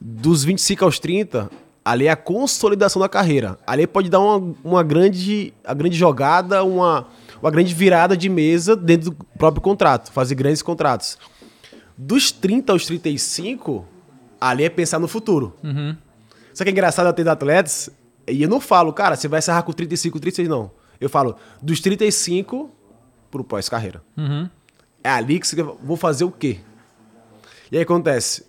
Dos 0.00 0.42
25 0.44 0.84
aos 0.86 0.98
30, 0.98 1.50
ali 1.84 2.06
é 2.06 2.10
a 2.10 2.16
consolidação 2.16 3.00
da 3.00 3.08
carreira. 3.10 3.58
Ali 3.66 3.86
pode 3.86 4.08
dar 4.08 4.20
uma, 4.20 4.54
uma 4.64 4.82
grande, 4.82 5.52
a 5.62 5.74
grande 5.74 5.98
jogada, 5.98 6.64
uma, 6.64 7.06
uma 7.42 7.50
grande 7.50 7.74
virada 7.74 8.16
de 8.16 8.30
mesa 8.30 8.74
dentro 8.74 9.10
do 9.10 9.16
próprio 9.38 9.60
contrato, 9.60 10.10
fazer 10.12 10.34
grandes 10.34 10.62
contratos. 10.62 11.18
Dos 11.96 12.32
30 12.32 12.72
aos 12.72 12.86
35, 12.86 13.84
ali 14.40 14.64
é 14.64 14.68
pensar 14.68 14.98
no 14.98 15.08
futuro. 15.08 15.56
Só 16.54 16.64
que 16.64 16.70
é 16.70 16.72
engraçado 16.72 17.06
atender 17.06 17.30
atletas, 17.30 17.90
e 18.26 18.42
eu 18.42 18.48
não 18.48 18.60
falo, 18.60 18.92
cara, 18.92 19.16
você 19.16 19.28
vai 19.28 19.38
encerrar 19.38 19.62
com 19.62 19.72
35, 19.72 20.18
36, 20.20 20.48
não. 20.48 20.70
Eu 21.00 21.08
falo, 21.08 21.36
dos 21.62 21.80
35 21.80 22.70
pro 23.30 23.44
pós-carreira. 23.44 24.02
É 25.02 25.10
ali 25.10 25.38
que 25.38 25.46
você 25.46 25.62
vou 25.62 25.96
fazer 25.96 26.24
o 26.24 26.30
quê? 26.30 26.58
E 27.70 27.76
aí 27.76 27.82
acontece. 27.82 28.44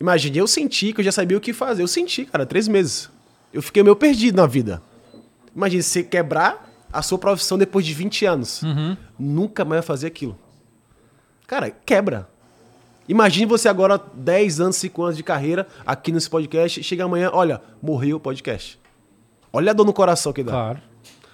Imagine, 0.00 0.38
eu 0.38 0.48
senti 0.48 0.92
que 0.92 1.00
eu 1.00 1.04
já 1.04 1.12
sabia 1.12 1.38
o 1.38 1.40
que 1.40 1.52
fazer. 1.52 1.82
Eu 1.82 1.88
senti, 1.88 2.24
cara, 2.24 2.44
três 2.44 2.66
meses. 2.66 3.08
Eu 3.52 3.62
fiquei 3.62 3.82
meio 3.82 3.94
perdido 3.94 4.36
na 4.36 4.46
vida. 4.46 4.82
Imagine 5.54 5.82
você 5.82 6.02
quebrar 6.02 6.68
a 6.92 7.02
sua 7.02 7.18
profissão 7.18 7.56
depois 7.56 7.86
de 7.86 7.94
20 7.94 8.24
anos. 8.26 8.62
Nunca 9.18 9.64
mais 9.64 9.80
vai 9.80 9.86
fazer 9.86 10.08
aquilo. 10.08 10.36
Cara, 11.46 11.70
quebra. 11.70 12.28
Imagine 13.08 13.46
você 13.46 13.68
agora, 13.68 14.00
10 14.14 14.60
anos, 14.60 14.76
5 14.76 15.02
anos 15.02 15.16
de 15.16 15.22
carreira 15.22 15.66
aqui 15.84 16.12
nesse 16.12 16.30
podcast, 16.30 16.80
e 16.80 16.84
chega 16.84 17.04
amanhã, 17.04 17.30
olha, 17.32 17.60
morreu 17.82 18.16
o 18.16 18.20
podcast. 18.20 18.78
Olha 19.52 19.70
a 19.70 19.74
dor 19.74 19.84
no 19.84 19.92
coração 19.92 20.32
que 20.32 20.42
dá. 20.42 20.52
Claro. 20.52 20.82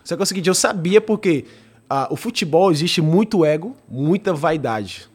Só 0.03 0.17
que 0.17 0.23
é 0.23 0.25
o 0.25 0.27
seguinte, 0.27 0.49
eu 0.49 0.55
sabia 0.55 1.01
porque 1.01 1.45
ah, 1.89 2.09
o 2.11 2.17
futebol 2.17 2.71
existe 2.71 3.01
muito 3.01 3.45
ego, 3.45 3.77
muita 3.89 4.33
vaidade. 4.33 5.09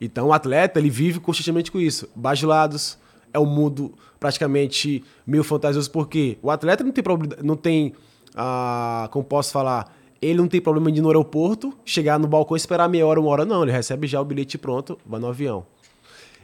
Então 0.00 0.28
o 0.28 0.32
atleta, 0.32 0.78
ele 0.78 0.90
vive 0.90 1.18
constantemente 1.18 1.72
com 1.72 1.80
isso. 1.80 2.08
Bajulados, 2.14 2.98
é 3.32 3.38
um 3.38 3.46
mundo 3.46 3.94
praticamente 4.20 5.02
meio 5.26 5.42
fantasioso, 5.42 5.90
porque 5.90 6.38
o 6.42 6.50
atleta 6.50 6.84
não 6.84 6.92
tem 6.92 7.04
não 7.42 7.56
tem, 7.56 7.94
ah, 8.34 9.08
como 9.10 9.24
posso 9.24 9.52
falar, 9.52 9.94
ele 10.20 10.38
não 10.38 10.48
tem 10.48 10.60
problema 10.60 10.90
de 10.90 10.98
ir 10.98 11.02
no 11.02 11.08
aeroporto, 11.08 11.72
chegar 11.84 12.18
no 12.18 12.26
balcão 12.26 12.56
e 12.56 12.58
esperar 12.58 12.88
meia 12.88 13.06
hora, 13.06 13.20
uma 13.20 13.30
hora, 13.30 13.44
não. 13.44 13.62
Ele 13.62 13.72
recebe 13.72 14.06
já 14.06 14.20
o 14.20 14.24
bilhete 14.24 14.56
pronto, 14.56 14.98
vai 15.04 15.20
no 15.20 15.26
avião. 15.26 15.66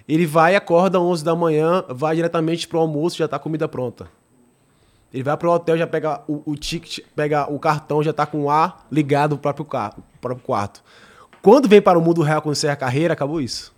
Ele 0.09 0.27
vai, 0.27 0.57
acorda 0.57 0.99
às 0.99 1.05
11 1.05 1.25
da 1.25 1.37
manhã, 1.37 1.85
vai 1.89 2.17
diretamente 2.17 2.67
pro 2.67 2.81
almoço, 2.81 3.17
já 3.17 3.29
tá 3.29 3.37
a 3.37 3.39
comida 3.39 3.69
pronta. 3.69 4.09
Ele 5.13 5.23
vai 5.23 5.37
pro 5.37 5.51
hotel, 5.51 5.77
já 5.77 5.87
pega 5.87 6.23
o, 6.29 6.43
o 6.45 6.57
ticket, 6.57 7.01
pega 7.15 7.51
o 7.51 7.59
cartão, 7.59 8.03
já 8.03 8.13
tá 8.13 8.27
com 8.27 8.43
o 8.43 8.51
ar 8.51 8.87
ligado 8.91 9.37
pro 9.37 9.43
próprio, 9.43 9.65
carro, 9.65 10.05
próprio 10.21 10.45
quarto. 10.45 10.83
Quando 11.43 11.69
vem 11.69 11.81
para 11.81 11.99
o 11.99 12.03
mundo 12.03 12.23
real, 12.23 12.43
quando 12.43 12.55
encerra 12.55 12.75
a 12.75 12.77
carreira, 12.77 13.15
acabou 13.15 13.41
isso. 13.41 13.75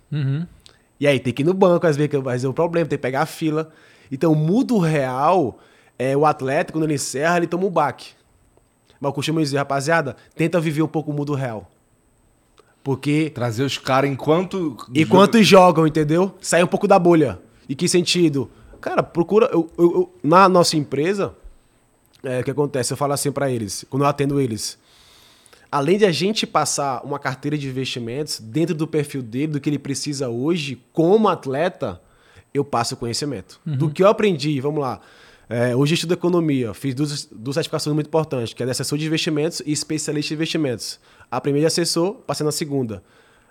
E 0.99 1.07
aí 1.07 1.19
tem 1.19 1.33
que 1.33 1.41
ir 1.41 1.45
no 1.45 1.53
banco, 1.53 1.87
às 1.87 1.97
vezes 1.97 2.11
vai 2.21 2.37
ser 2.37 2.47
um 2.47 2.53
problema, 2.53 2.87
tem 2.87 2.97
que 2.97 3.01
pegar 3.01 3.21
a 3.21 3.25
fila. 3.25 3.71
Então 4.11 4.31
o 4.31 4.35
mundo 4.35 4.77
real, 4.77 5.59
é, 5.97 6.15
o 6.15 6.25
atleta, 6.25 6.71
quando 6.71 6.83
ele 6.83 6.95
encerra, 6.95 7.37
ele 7.37 7.47
toma 7.47 7.65
um 7.65 7.71
baque. 7.71 8.11
Mas 9.03 9.09
eu 9.09 9.13
costumo 9.13 9.41
dizer, 9.41 9.57
rapaziada, 9.57 10.15
tenta 10.33 10.61
viver 10.61 10.81
um 10.81 10.87
pouco 10.87 11.11
o 11.11 11.13
mundo 11.13 11.33
real. 11.33 11.69
Porque 12.81 13.29
Trazer 13.29 13.63
os 13.63 13.77
caras 13.77 14.09
enquanto. 14.09 14.77
Enquanto 14.95 15.43
jogam, 15.43 15.85
entendeu? 15.85 16.33
Sai 16.41 16.63
um 16.63 16.67
pouco 16.67 16.87
da 16.87 16.97
bolha. 16.97 17.37
E 17.67 17.75
que 17.75 17.87
sentido? 17.89 18.49
Cara, 18.79 19.03
procura. 19.03 19.49
eu- 19.51 19.69
eu- 19.77 19.91
eu- 19.93 20.13
na 20.23 20.47
nossa 20.47 20.77
empresa, 20.77 21.33
é, 22.23 22.39
o 22.39 22.43
que 22.45 22.51
acontece? 22.51 22.93
Eu 22.93 22.97
falo 22.97 23.11
assim 23.11 23.29
pra 23.31 23.51
eles, 23.51 23.85
quando 23.89 24.03
eu 24.03 24.07
atendo 24.07 24.39
eles. 24.39 24.77
Além 25.69 25.97
de 25.97 26.05
a 26.05 26.11
gente 26.11 26.47
passar 26.47 27.01
uma 27.03 27.19
carteira 27.19 27.57
de 27.57 27.67
investimentos 27.67 28.39
dentro 28.39 28.73
do 28.75 28.87
perfil 28.87 29.21
dele, 29.21 29.47
do 29.53 29.59
que 29.59 29.69
ele 29.69 29.79
precisa 29.79 30.29
hoje, 30.29 30.81
como 30.93 31.27
atleta, 31.27 32.01
eu 32.53 32.63
passo 32.63 32.93
o 32.95 32.97
conhecimento. 32.97 33.59
Do 33.65 33.89
que 33.89 34.01
eu 34.03 34.07
aprendi, 34.07 34.61
vamos 34.61 34.79
lá. 34.81 35.01
É, 35.55 35.75
hoje 35.75 35.93
estudo 35.93 36.15
economia, 36.15 36.73
fiz 36.73 36.95
duas, 36.95 37.27
duas 37.31 37.53
certificações 37.53 37.93
muito 37.93 38.07
importantes, 38.07 38.55
que 38.55 38.63
é 38.63 38.65
de 38.65 38.71
assessor 38.71 38.97
de 38.97 39.05
investimentos 39.05 39.61
e 39.63 39.71
especialista 39.71 40.33
em 40.33 40.35
investimentos. 40.35 40.99
A 41.29 41.39
primeira 41.39 41.67
de 41.67 41.67
assessor, 41.67 42.15
passei 42.25 42.43
na 42.43 42.51
segunda. 42.51 43.03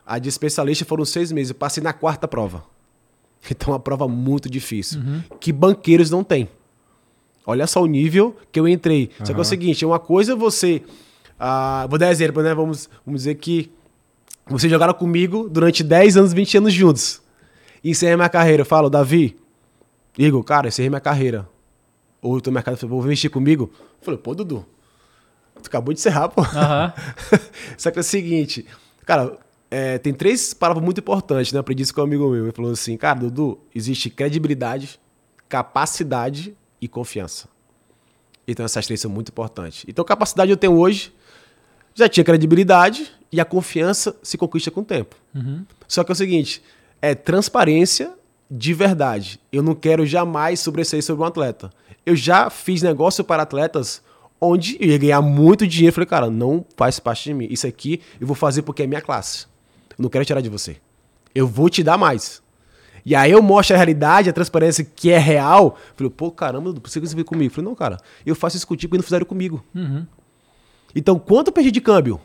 A 0.05 0.19
de 0.19 0.29
especialista 0.29 0.85
foram 0.85 1.05
seis 1.05 1.31
meses, 1.31 1.53
passei 1.53 1.81
na 1.81 1.93
quarta 1.93 2.27
prova. 2.27 2.65
Então 3.49 3.69
é 3.69 3.77
uma 3.77 3.81
prova 3.81 4.09
muito 4.09 4.51
difícil, 4.51 5.01
que 5.39 5.53
banqueiros 5.53 6.11
não 6.11 6.25
têm. 6.25 6.49
Olha 7.47 7.69
só 7.69 7.81
o 7.81 7.87
nível 7.87 8.37
que 8.51 8.59
eu 8.59 8.67
entrei. 8.67 9.11
Só 9.23 9.33
que 9.33 9.39
é 9.39 9.43
o 9.43 9.45
seguinte, 9.45 9.85
uma 9.85 10.01
coisa 10.01 10.33
é 10.33 10.37
você... 10.37 10.83
ah, 11.39 11.87
vou 11.89 11.99
dar 12.01 12.11
exemplo, 12.11 12.43
né? 12.43 12.53
Vamos, 12.53 12.91
vamos 13.07 13.21
dizer 13.21 13.37
que 13.37 13.71
vocês 14.47 14.71
jogaram 14.71 14.95
comigo 14.95 15.49
durante 15.49 15.85
10 15.85 16.17
anos, 16.17 16.33
20 16.33 16.59
anos 16.59 16.73
juntos. 16.73 17.23
Encerrei 17.85 18.17
minha 18.17 18.29
carreira. 18.29 18.63
Eu 18.63 18.67
falo, 18.67 18.89
Davi, 18.91 19.37
Igor, 20.19 20.43
cara, 20.43 20.67
encerrei 20.67 20.89
minha 20.89 21.01
carreira. 21.01 21.49
Ou 22.23 22.41
no 22.45 22.53
mercado, 22.53 22.87
vou 22.87 23.03
investir 23.03 23.29
comigo? 23.29 23.71
Eu 23.75 24.05
falei, 24.05 24.19
pô, 24.19 24.33
Dudu, 24.33 24.65
tu 25.61 25.67
acabou 25.67 25.93
de 25.93 25.99
encerrar, 25.99 26.29
pô. 26.29 26.41
Aham. 26.41 26.95
Só 27.77 27.91
que 27.91 27.99
é 27.99 28.01
o 28.01 28.05
seguinte, 28.05 28.65
cara, 29.05 29.37
é, 29.69 29.99
tem 29.99 30.15
três 30.15 30.55
palavras 30.55 30.85
muito 30.85 31.01
importantes, 31.01 31.53
né? 31.53 31.57
Eu 31.57 31.63
aprendi 31.63 31.83
isso 31.83 31.93
com 31.93 32.01
um 32.01 32.05
amigo 32.05 32.31
meu. 32.31 32.45
Ele 32.45 32.53
falou 32.53 32.71
assim, 32.71 32.97
cara, 32.97 33.19
Dudu, 33.19 33.59
existe 33.75 34.09
credibilidade, 34.09 35.01
capacidade 35.49 36.57
e 36.81 36.87
confiança. 36.87 37.49
Então 38.47 38.65
essas 38.65 38.87
três 38.87 39.01
são 39.01 39.11
muito 39.11 39.31
importantes. 39.31 39.85
Então 39.89 40.05
capacidade 40.05 40.51
eu 40.51 40.57
tenho 40.57 40.75
hoje, 40.75 41.13
já 41.95 42.09
tinha 42.09 42.23
credibilidade 42.23 43.11
e 43.31 43.41
a 43.41 43.45
confiança 43.45 44.17
se 44.23 44.39
conquista 44.39 44.71
com 44.71 44.81
o 44.81 44.85
tempo. 44.85 45.17
Só 45.89 46.05
que 46.05 46.13
é 46.13 46.15
o 46.15 46.17
seguinte, 46.17 46.63
é 47.01 47.15
transparência 47.15 48.15
de 48.51 48.75
verdade. 48.75 49.41
Eu 49.51 49.63
não 49.63 49.75
quero 49.75 50.05
jamais 50.05 50.61
sobressair 50.61 51.03
sobre 51.03 51.23
um 51.23 51.27
atleta. 51.27 51.71
Eu 52.05 52.17
já 52.17 52.51
fiz 52.51 52.83
negócio 52.83 53.23
para 53.23 53.43
atletas 53.43 54.03
onde 54.41 54.77
eu 54.81 54.89
ia 54.89 54.99
ganhar 54.99 55.23
muito 55.23 55.67
dinheiro. 55.67 55.91
Eu 55.91 55.95
falei, 55.95 56.07
cara, 56.07 56.31
não 56.31 56.65
faz 56.77 56.99
parte 56.99 57.25
de 57.25 57.35
mim. 57.35 57.47
Isso 57.51 57.67
aqui 57.67 58.01
eu 58.21 58.27
vou 58.27 58.35
fazer 58.35 58.63
porque 58.63 58.83
é 58.83 58.87
minha 58.87 59.01
classe. 59.01 59.47
Eu 59.91 60.03
não 60.03 60.09
quero 60.09 60.25
tirar 60.25 60.41
de 60.41 60.49
você. 60.49 60.79
Eu 61.35 61.47
vou 61.47 61.69
te 61.69 61.83
dar 61.83 61.97
mais. 61.97 62.43
E 63.05 63.15
aí 63.15 63.33
eu 63.33 63.43
mostro 63.43 63.75
a 63.75 63.77
realidade, 63.77 64.31
a 64.31 64.33
transparência 64.33 64.85
que 64.85 65.11
é 65.11 65.19
real. 65.19 65.77
Eu 65.91 65.95
falei, 65.97 66.13
pô, 66.17 66.31
caramba, 66.31 66.73
que 66.75 66.89
você 66.89 67.01
veio 67.15 67.25
comigo? 67.25 67.51
Eu 67.51 67.55
falei, 67.55 67.69
não, 67.69 67.75
cara, 67.75 67.99
eu 68.25 68.35
faço 68.35 68.57
isso 68.57 68.67
contigo 68.67 68.95
e 68.95 68.99
não 68.99 69.03
fizeram 69.03 69.27
comigo. 69.27 69.65
Então, 70.95 71.19
quanto 71.19 71.49
eu 71.49 71.53
perdi 71.53 71.71
de 71.71 71.81
câmbio? 71.81 72.21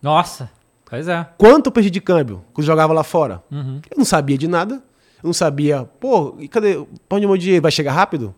Nossa. 0.00 0.50
Pois 0.84 1.08
é. 1.08 1.26
Quanto 1.38 1.66
eu 1.66 1.72
perdi 1.72 1.90
de 1.90 2.00
câmbio 2.00 2.44
quando 2.52 2.64
eu 2.64 2.66
jogava 2.66 2.92
lá 2.92 3.02
fora? 3.02 3.42
Eu 3.90 3.96
não 3.98 4.04
sabia 4.04 4.38
de 4.38 4.46
nada. 4.46 4.76
Eu 5.22 5.28
não 5.28 5.32
sabia, 5.32 5.84
pô, 5.98 6.36
cadê? 6.50 6.74
Pra 7.08 7.16
onde 7.16 7.26
o 7.26 7.28
meu 7.30 7.38
dinheiro? 7.38 7.62
Vai 7.62 7.72
chegar 7.72 7.92
rápido? 7.92 8.34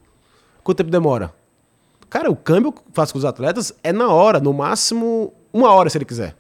Quanto 0.67 0.79
tempo 0.79 0.91
demora? 0.91 1.33
Cara, 2.11 2.29
o 2.29 2.35
câmbio 2.35 2.73
que 2.73 2.81
eu 2.81 2.85
faço 2.93 3.13
com 3.13 3.21
os 3.21 3.25
atletas 3.25 3.73
é 3.85 3.93
na 3.93 4.09
hora, 4.09 4.41
no 4.41 4.53
máximo 4.53 5.33
uma 5.53 5.71
hora, 5.71 5.89
se 5.89 5.97
ele 5.97 6.05
quiser. 6.05 6.37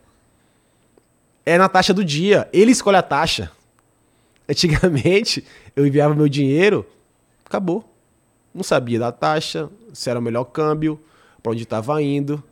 É 1.44 1.56
na 1.56 1.68
taxa 1.68 1.94
do 1.94 2.04
dia. 2.04 2.48
Ele 2.52 2.72
escolhe 2.72 2.96
a 2.96 3.02
taxa. 3.02 3.52
Antigamente, 4.48 5.46
eu 5.76 5.86
enviava 5.86 6.12
meu 6.12 6.28
dinheiro, 6.28 6.84
acabou. 7.44 7.88
Não 8.52 8.64
sabia 8.64 8.98
da 8.98 9.12
taxa, 9.12 9.70
se 9.92 10.10
era 10.10 10.18
o 10.18 10.22
melhor 10.22 10.46
câmbio, 10.46 11.00
para 11.40 11.52
onde 11.52 11.62
estava 11.62 12.02
indo. 12.02 12.42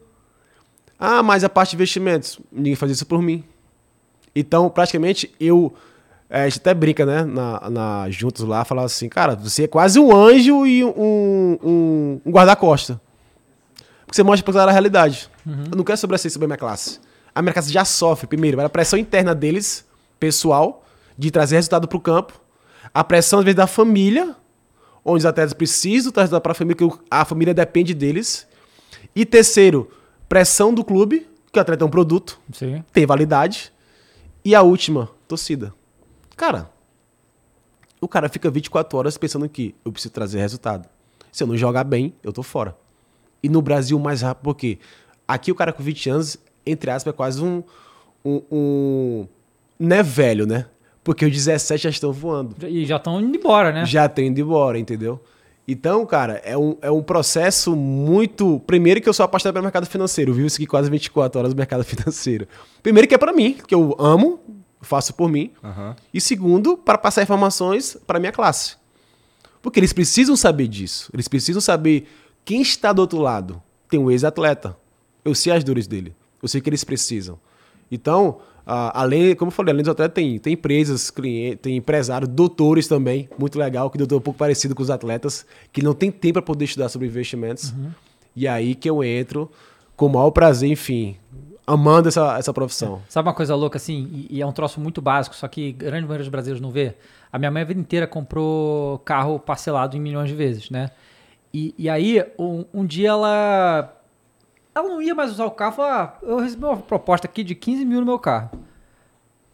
Ah, 0.97 1.25
mas 1.25 1.43
a 1.43 1.49
parte 1.49 1.71
de 1.71 1.75
investimentos, 1.75 2.39
ninguém 2.53 2.77
fazia 2.77 2.95
isso 2.95 3.05
por 3.05 3.21
mim. 3.21 3.43
Então, 4.33 4.71
praticamente, 4.71 5.35
eu. 5.41 5.75
É, 6.35 6.43
a 6.43 6.49
gente 6.49 6.59
até 6.59 6.75
brinca, 6.75 7.07
né? 7.07 7.23
Na, 7.23 7.71
na, 7.71 8.11
juntos 8.11 8.43
lá, 8.43 8.65
falar 8.65 8.83
assim, 8.83 9.09
cara, 9.09 9.37
você 9.37 9.65
é 9.65 9.69
quase 9.69 10.01
um 10.01 10.13
anjo 10.13 10.67
e 10.67 10.85
um, 10.85 11.59
um, 11.63 12.21
um 12.27 12.31
guarda-costa. 12.33 13.01
Porque 14.05 14.17
você 14.17 14.25
mostra 14.25 14.45
pra 14.45 14.53
galera 14.53 14.73
a 14.73 14.73
realidade. 14.73 15.31
Eu 15.71 15.77
não 15.77 15.85
quero 15.85 15.97
sobressair 15.97 16.33
sobre 16.33 16.47
a 16.47 16.49
minha 16.49 16.59
classe. 16.59 16.99
A 17.33 17.41
minha 17.41 17.53
classe 17.53 17.71
já 17.71 17.85
sofre, 17.85 18.27
primeiro, 18.27 18.61
a 18.61 18.69
pressão 18.69 18.99
interna 18.99 19.33
deles, 19.33 19.87
pessoal, 20.19 20.85
de 21.17 21.31
trazer 21.31 21.55
resultado 21.55 21.87
pro 21.87 22.01
campo. 22.01 22.33
A 22.93 23.05
pressão, 23.05 23.39
às 23.39 23.45
vezes, 23.45 23.57
da 23.57 23.69
família, 23.69 24.35
onde 25.05 25.19
os 25.19 25.27
atletas 25.27 25.53
precisam 25.53 26.11
trazer 26.11 26.25
resultado 26.25 26.43
pra 26.43 26.53
família, 26.53 26.77
que 26.77 26.99
a 27.09 27.25
família 27.25 27.55
depende 27.55 27.95
deles. 27.95 28.45
E 29.15 29.25
terceiro, 29.25 29.89
pressão 30.29 30.75
do 30.75 30.83
clube, 30.83 31.29
que 31.53 31.61
o 31.61 31.63
atleta 31.63 31.85
é 31.85 31.87
um 31.87 31.91
produto, 31.91 32.41
Sim. 32.53 32.83
tem 32.93 33.07
validade. 33.07 33.73
E 34.45 34.53
a 34.53 34.63
última, 34.63 35.09
torcida. 35.29 35.73
Cara, 36.37 36.71
o 38.01 38.09
cara 38.09 38.29
fica 38.29 38.51
24 38.51 38.99
horas 38.99 39.17
pensando 39.17 39.49
que 39.49 39.75
eu 39.85 39.93
preciso 39.93 40.13
trazer 40.13 40.39
resultado. 40.41 40.89
Se 41.33 41.43
eu 41.43 41.47
não 41.47 41.57
jogar 41.57 41.85
bem, 41.85 42.15
eu 42.23 42.33
tô 42.33 42.43
fora. 42.43 42.77
E 43.43 43.49
no 43.49 43.61
Brasil, 43.61 43.99
mais 43.99 44.23
rápido, 44.23 44.45
porque 44.45 44.79
aqui 45.27 45.51
o 45.51 45.55
cara 45.55 45.73
com 45.73 45.83
20 45.83 46.11
anos, 46.11 46.37
entre 46.65 46.91
aspas, 46.91 47.13
é 47.13 47.17
quase 47.17 47.43
um. 47.43 47.63
um, 48.25 48.43
um 48.51 49.27
não 49.79 49.97
é 49.97 50.03
velho, 50.03 50.47
né? 50.47 50.67
Porque 51.03 51.27
os 51.27 51.33
17 51.33 51.83
já 51.83 51.91
estão 51.91 52.13
voando. 52.13 52.57
E 52.67 52.87
já 52.87 52.97
estão 52.97 53.21
indo 53.21 53.37
embora, 53.37 53.73
né? 53.73 53.85
Já 53.85 54.07
estão 54.07 54.25
indo 54.25 54.41
embora, 54.41 54.79
entendeu? 54.79 55.21
Então, 55.67 56.05
cara, 56.05 56.41
é 56.45 56.57
um, 56.57 56.77
é 56.81 56.91
um 56.91 57.03
processo 57.03 57.75
muito. 57.75 58.61
Primeiro, 58.67 59.01
que 59.01 59.09
eu 59.09 59.15
sou 59.15 59.25
apaixonado 59.25 59.55
pelo 59.55 59.65
mercado 59.65 59.87
financeiro. 59.87 60.31
Eu 60.31 60.35
vivo 60.35 60.47
isso 60.47 60.57
aqui 60.57 60.67
quase 60.67 60.91
24 60.91 61.39
horas 61.39 61.53
no 61.53 61.57
mercado 61.57 61.85
financeiro. 61.85 62.47
Primeiro, 62.83 63.09
que 63.09 63.15
é 63.15 63.19
para 63.19 63.33
mim, 63.33 63.57
que 63.67 63.75
eu 63.75 63.97
amo, 63.99 64.41
faço 64.85 65.15
por 65.15 65.29
mim. 65.29 65.51
Aham. 65.63 65.97
E 66.13 66.21
segundo, 66.21 66.77
para 66.77 66.99
passar 66.99 67.23
informações 67.23 67.97
para 68.07 68.19
minha 68.19 68.33
classe. 68.33 68.77
Porque 69.63 69.81
eles 69.81 69.93
precisam 69.93 70.37
saber 70.37 70.69
disso. 70.69 71.11
Eles 71.13 71.27
precisam 71.27 71.61
saber 71.61 72.07
quem 72.45 72.61
está 72.61 72.93
do 72.93 73.01
outro 73.01 73.19
lado. 73.19 73.63
Tem 73.89 73.99
um 73.99 74.11
ex-atleta. 74.11 74.77
Eu 75.25 75.35
sei 75.35 75.53
as 75.53 75.65
dores 75.65 75.87
dele. 75.87 76.15
Eu 76.43 76.49
sei 76.49 76.61
que 76.61 76.69
eles 76.69 76.85
precisam. 76.85 77.39
Então, 77.91 78.39
além, 78.67 79.35
como 79.35 79.49
eu 79.49 79.53
falei, 79.53 79.73
além 79.73 79.83
dos 79.83 79.91
atletas, 79.91 80.15
tem, 80.15 80.39
tem 80.39 80.53
empresas, 80.53 81.11
clientes, 81.11 81.61
tem 81.63 81.77
empresários, 81.77 82.29
doutores 82.29 82.87
também. 82.87 83.29
Muito 83.39 83.59
legal, 83.59 83.89
que 83.91 83.97
doutor 83.97 84.17
é 84.17 84.19
um 84.19 84.21
pouco 84.21 84.39
parecido 84.39 84.75
com 84.75 84.83
os 84.83 84.91
atletas, 84.91 85.47
que 85.73 85.83
não 85.83 85.95
tem 85.95 86.11
tempo 86.11 86.35
para 86.35 86.43
poder 86.43 86.67
estudar 86.67 86.89
sobre 86.89 87.09
investimentos. 87.09 87.73
E 88.37 88.47
aí 88.47 88.75
que 88.75 88.91
eu 88.91 89.03
entro 89.03 89.51
com 89.97 90.07
o 90.07 90.11
maior 90.11 90.31
prazer, 90.31 90.71
enfim, 90.71 91.17
amando 91.67 92.09
essa, 92.09 92.39
essa 92.39 92.53
profissão. 92.53 93.03
Sabe 93.09 93.29
uma 93.29 93.35
coisa 93.35 93.55
louca 93.55 93.77
assim? 93.77 94.09
E, 94.13 94.39
e 94.39 94.43
é 94.43 94.47
um 94.47 94.53
troço 94.53 94.81
muito 94.81 95.01
básico, 95.01 95.35
só 95.35 95.49
que 95.49 95.73
grande 95.73 96.03
maioria 96.03 96.25
dos 96.25 96.29
brasileiros 96.29 96.61
não 96.61 96.71
vê. 96.71 96.97
A 97.33 97.39
minha 97.39 97.51
mãe 97.51 97.63
a 97.63 97.65
vida 97.65 97.81
inteira 97.81 98.07
comprou 98.07 98.99
carro 99.01 99.39
parcelado 99.39 99.97
em 99.97 100.01
milhões 100.01 100.29
de 100.29 100.35
vezes, 100.35 100.71
né? 100.71 100.91
E, 101.53 101.75
e 101.79 101.89
aí, 101.89 102.25
um, 102.39 102.65
um 102.75 102.85
dia 102.85 103.11
ela. 103.11 103.97
Ela 104.75 104.89
não 104.89 105.01
ia 105.01 105.15
mais 105.15 105.31
usar 105.31 105.47
o 105.47 105.53
carro. 105.53 105.77
Falou, 105.77 105.91
ah, 105.91 106.19
eu 106.21 106.39
recebi 106.41 106.65
uma 106.65 106.77
proposta 106.77 107.29
aqui 107.29 107.45
de 107.45 107.55
15 107.55 107.85
mil 107.85 108.01
no 108.01 108.07
meu 108.07 108.19
carro. 108.19 108.51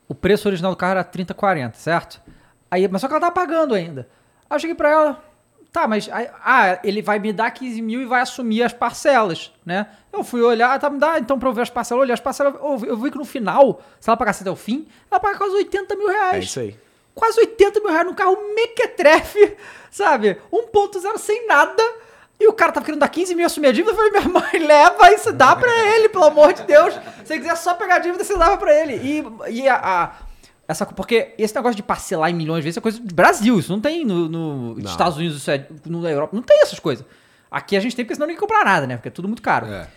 O 0.08 0.14
preço 0.14 0.48
original 0.48 0.72
do 0.72 0.76
carro 0.76 0.92
era 0.92 1.04
30, 1.04 1.34
40, 1.34 1.76
certo? 1.76 2.20
Aí, 2.70 2.88
mas 2.88 3.02
só 3.02 3.06
que 3.06 3.12
ela 3.12 3.20
tava 3.20 3.32
pagando 3.32 3.74
ainda. 3.74 4.08
Aí 4.48 4.56
eu 4.56 4.60
cheguei 4.60 4.74
pra 4.74 4.88
ela, 4.88 5.24
tá, 5.72 5.86
mas 5.86 6.08
ah, 6.12 6.78
ele 6.84 7.00
vai 7.02 7.18
me 7.18 7.32
dar 7.32 7.50
15 7.50 7.80
mil 7.82 8.00
e 8.00 8.04
vai 8.04 8.20
assumir 8.20 8.62
as 8.62 8.72
parcelas, 8.72 9.52
né? 9.64 9.86
Eu 10.12 10.24
fui 10.24 10.42
olhar, 10.42 10.78
tá, 10.80 10.90
me 10.90 10.98
dá 10.98 11.18
então 11.18 11.38
pra 11.38 11.48
eu 11.48 11.52
ver 11.52 11.62
as 11.62 11.70
parcelas, 11.70 12.02
olhei 12.02 12.12
as 12.14 12.20
parcelas, 12.20 12.54
eu, 12.60 12.76
vi- 12.78 12.88
eu 12.88 12.96
vi 12.96 13.10
que 13.10 13.18
no 13.18 13.24
final, 13.24 13.80
se 14.00 14.10
ela 14.10 14.16
pagasse 14.16 14.42
até 14.42 14.50
o 14.50 14.56
fim, 14.56 14.86
ela 15.10 15.20
paga 15.20 15.38
quase 15.38 15.54
80 15.54 15.94
mil 15.96 16.10
É 16.10 16.12
reais. 16.12 16.44
isso 16.46 16.60
aí. 16.60 16.76
Quase 17.14 17.40
80 17.40 17.80
mil 17.80 17.90
reais 17.90 18.06
num 18.06 18.14
carro 18.14 18.36
mequetrefe, 18.54 19.56
sabe? 19.90 20.38
1.0 20.52 21.18
sem 21.18 21.46
nada. 21.46 21.82
E 22.38 22.46
o 22.48 22.52
cara 22.54 22.72
tava 22.72 22.86
querendo 22.86 23.00
dar 23.00 23.08
15 23.08 23.34
mil 23.34 23.42
e 23.42 23.46
assumir 23.46 23.66
a 23.68 23.72
dívida. 23.72 23.90
Eu 23.92 23.96
falei, 23.96 24.10
minha 24.12 24.28
mãe, 24.28 24.52
leva 24.66 25.12
isso, 25.12 25.30
dá 25.32 25.54
pra 25.54 25.70
ele, 25.94 26.08
pelo 26.08 26.24
amor 26.24 26.52
de 26.54 26.62
Deus. 26.62 26.94
Se 27.24 27.34
ele 27.34 27.42
quiser 27.42 27.56
só 27.56 27.74
pegar 27.74 27.96
a 27.96 27.98
dívida, 27.98 28.24
você 28.24 28.36
dava 28.36 28.56
pra 28.56 28.74
ele. 28.74 28.94
E, 28.96 29.60
e 29.62 29.68
a, 29.68 29.76
a- 29.76 30.10
essa, 30.70 30.86
porque 30.86 31.34
esse 31.38 31.54
negócio 31.54 31.76
de 31.76 31.82
parcelar 31.82 32.30
em 32.30 32.34
milhões 32.34 32.58
de 32.58 32.64
vezes 32.64 32.76
é 32.78 32.80
coisa 32.80 33.00
do 33.00 33.14
Brasil. 33.14 33.58
Isso 33.58 33.70
não 33.72 33.80
tem 33.80 34.04
no, 34.04 34.28
no- 34.28 34.74
nos 34.74 34.90
Estados 34.90 35.16
Unidos, 35.18 35.36
isso 35.38 35.50
é, 35.50 35.66
no, 35.86 36.00
na 36.02 36.10
Europa. 36.10 36.34
Não 36.34 36.42
tem 36.42 36.60
essas 36.62 36.78
coisas. 36.78 37.04
Aqui 37.50 37.76
a 37.76 37.80
gente 37.80 37.94
tem 37.96 38.04
porque 38.04 38.14
senão 38.14 38.26
ninguém 38.26 38.40
compra 38.40 38.64
nada, 38.64 38.86
né? 38.86 38.96
Porque 38.96 39.08
é 39.08 39.10
tudo 39.12 39.28
muito 39.28 39.42
caro. 39.42 39.66
É. 39.66 39.88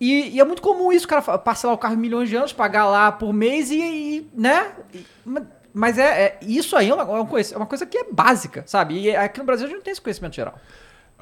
E, 0.00 0.30
e 0.36 0.40
é 0.40 0.44
muito 0.44 0.62
comum 0.62 0.92
isso, 0.92 1.04
o 1.06 1.08
cara 1.08 1.22
parcelar 1.38 1.74
o 1.74 1.78
carro 1.78 1.94
em 1.94 1.98
milhões 1.98 2.28
de 2.28 2.36
anos, 2.36 2.52
pagar 2.52 2.86
lá 2.86 3.12
por 3.12 3.32
mês 3.32 3.70
e, 3.70 3.76
e, 3.80 4.30
né? 4.34 4.72
E- 4.94 5.04
ma- 5.24 5.42
mas 5.74 5.96
é, 5.96 6.22
é- 6.24 6.38
isso 6.42 6.76
aí 6.76 6.90
é 6.90 6.94
uma, 6.94 7.02
é 7.02 7.06
uma 7.06 7.26
coisa, 7.26 7.54
é 7.54 7.56
uma 7.56 7.66
coisa 7.66 7.86
que 7.86 7.96
é 7.96 8.04
básica, 8.12 8.62
sabe? 8.66 8.98
E 9.00 9.14
aqui 9.16 9.38
no 9.38 9.46
Brasil 9.46 9.64
a 9.66 9.68
gente 9.68 9.76
não 9.78 9.82
tem 9.84 9.92
esse 9.92 10.00
conhecimento 10.00 10.34
geral. 10.36 10.54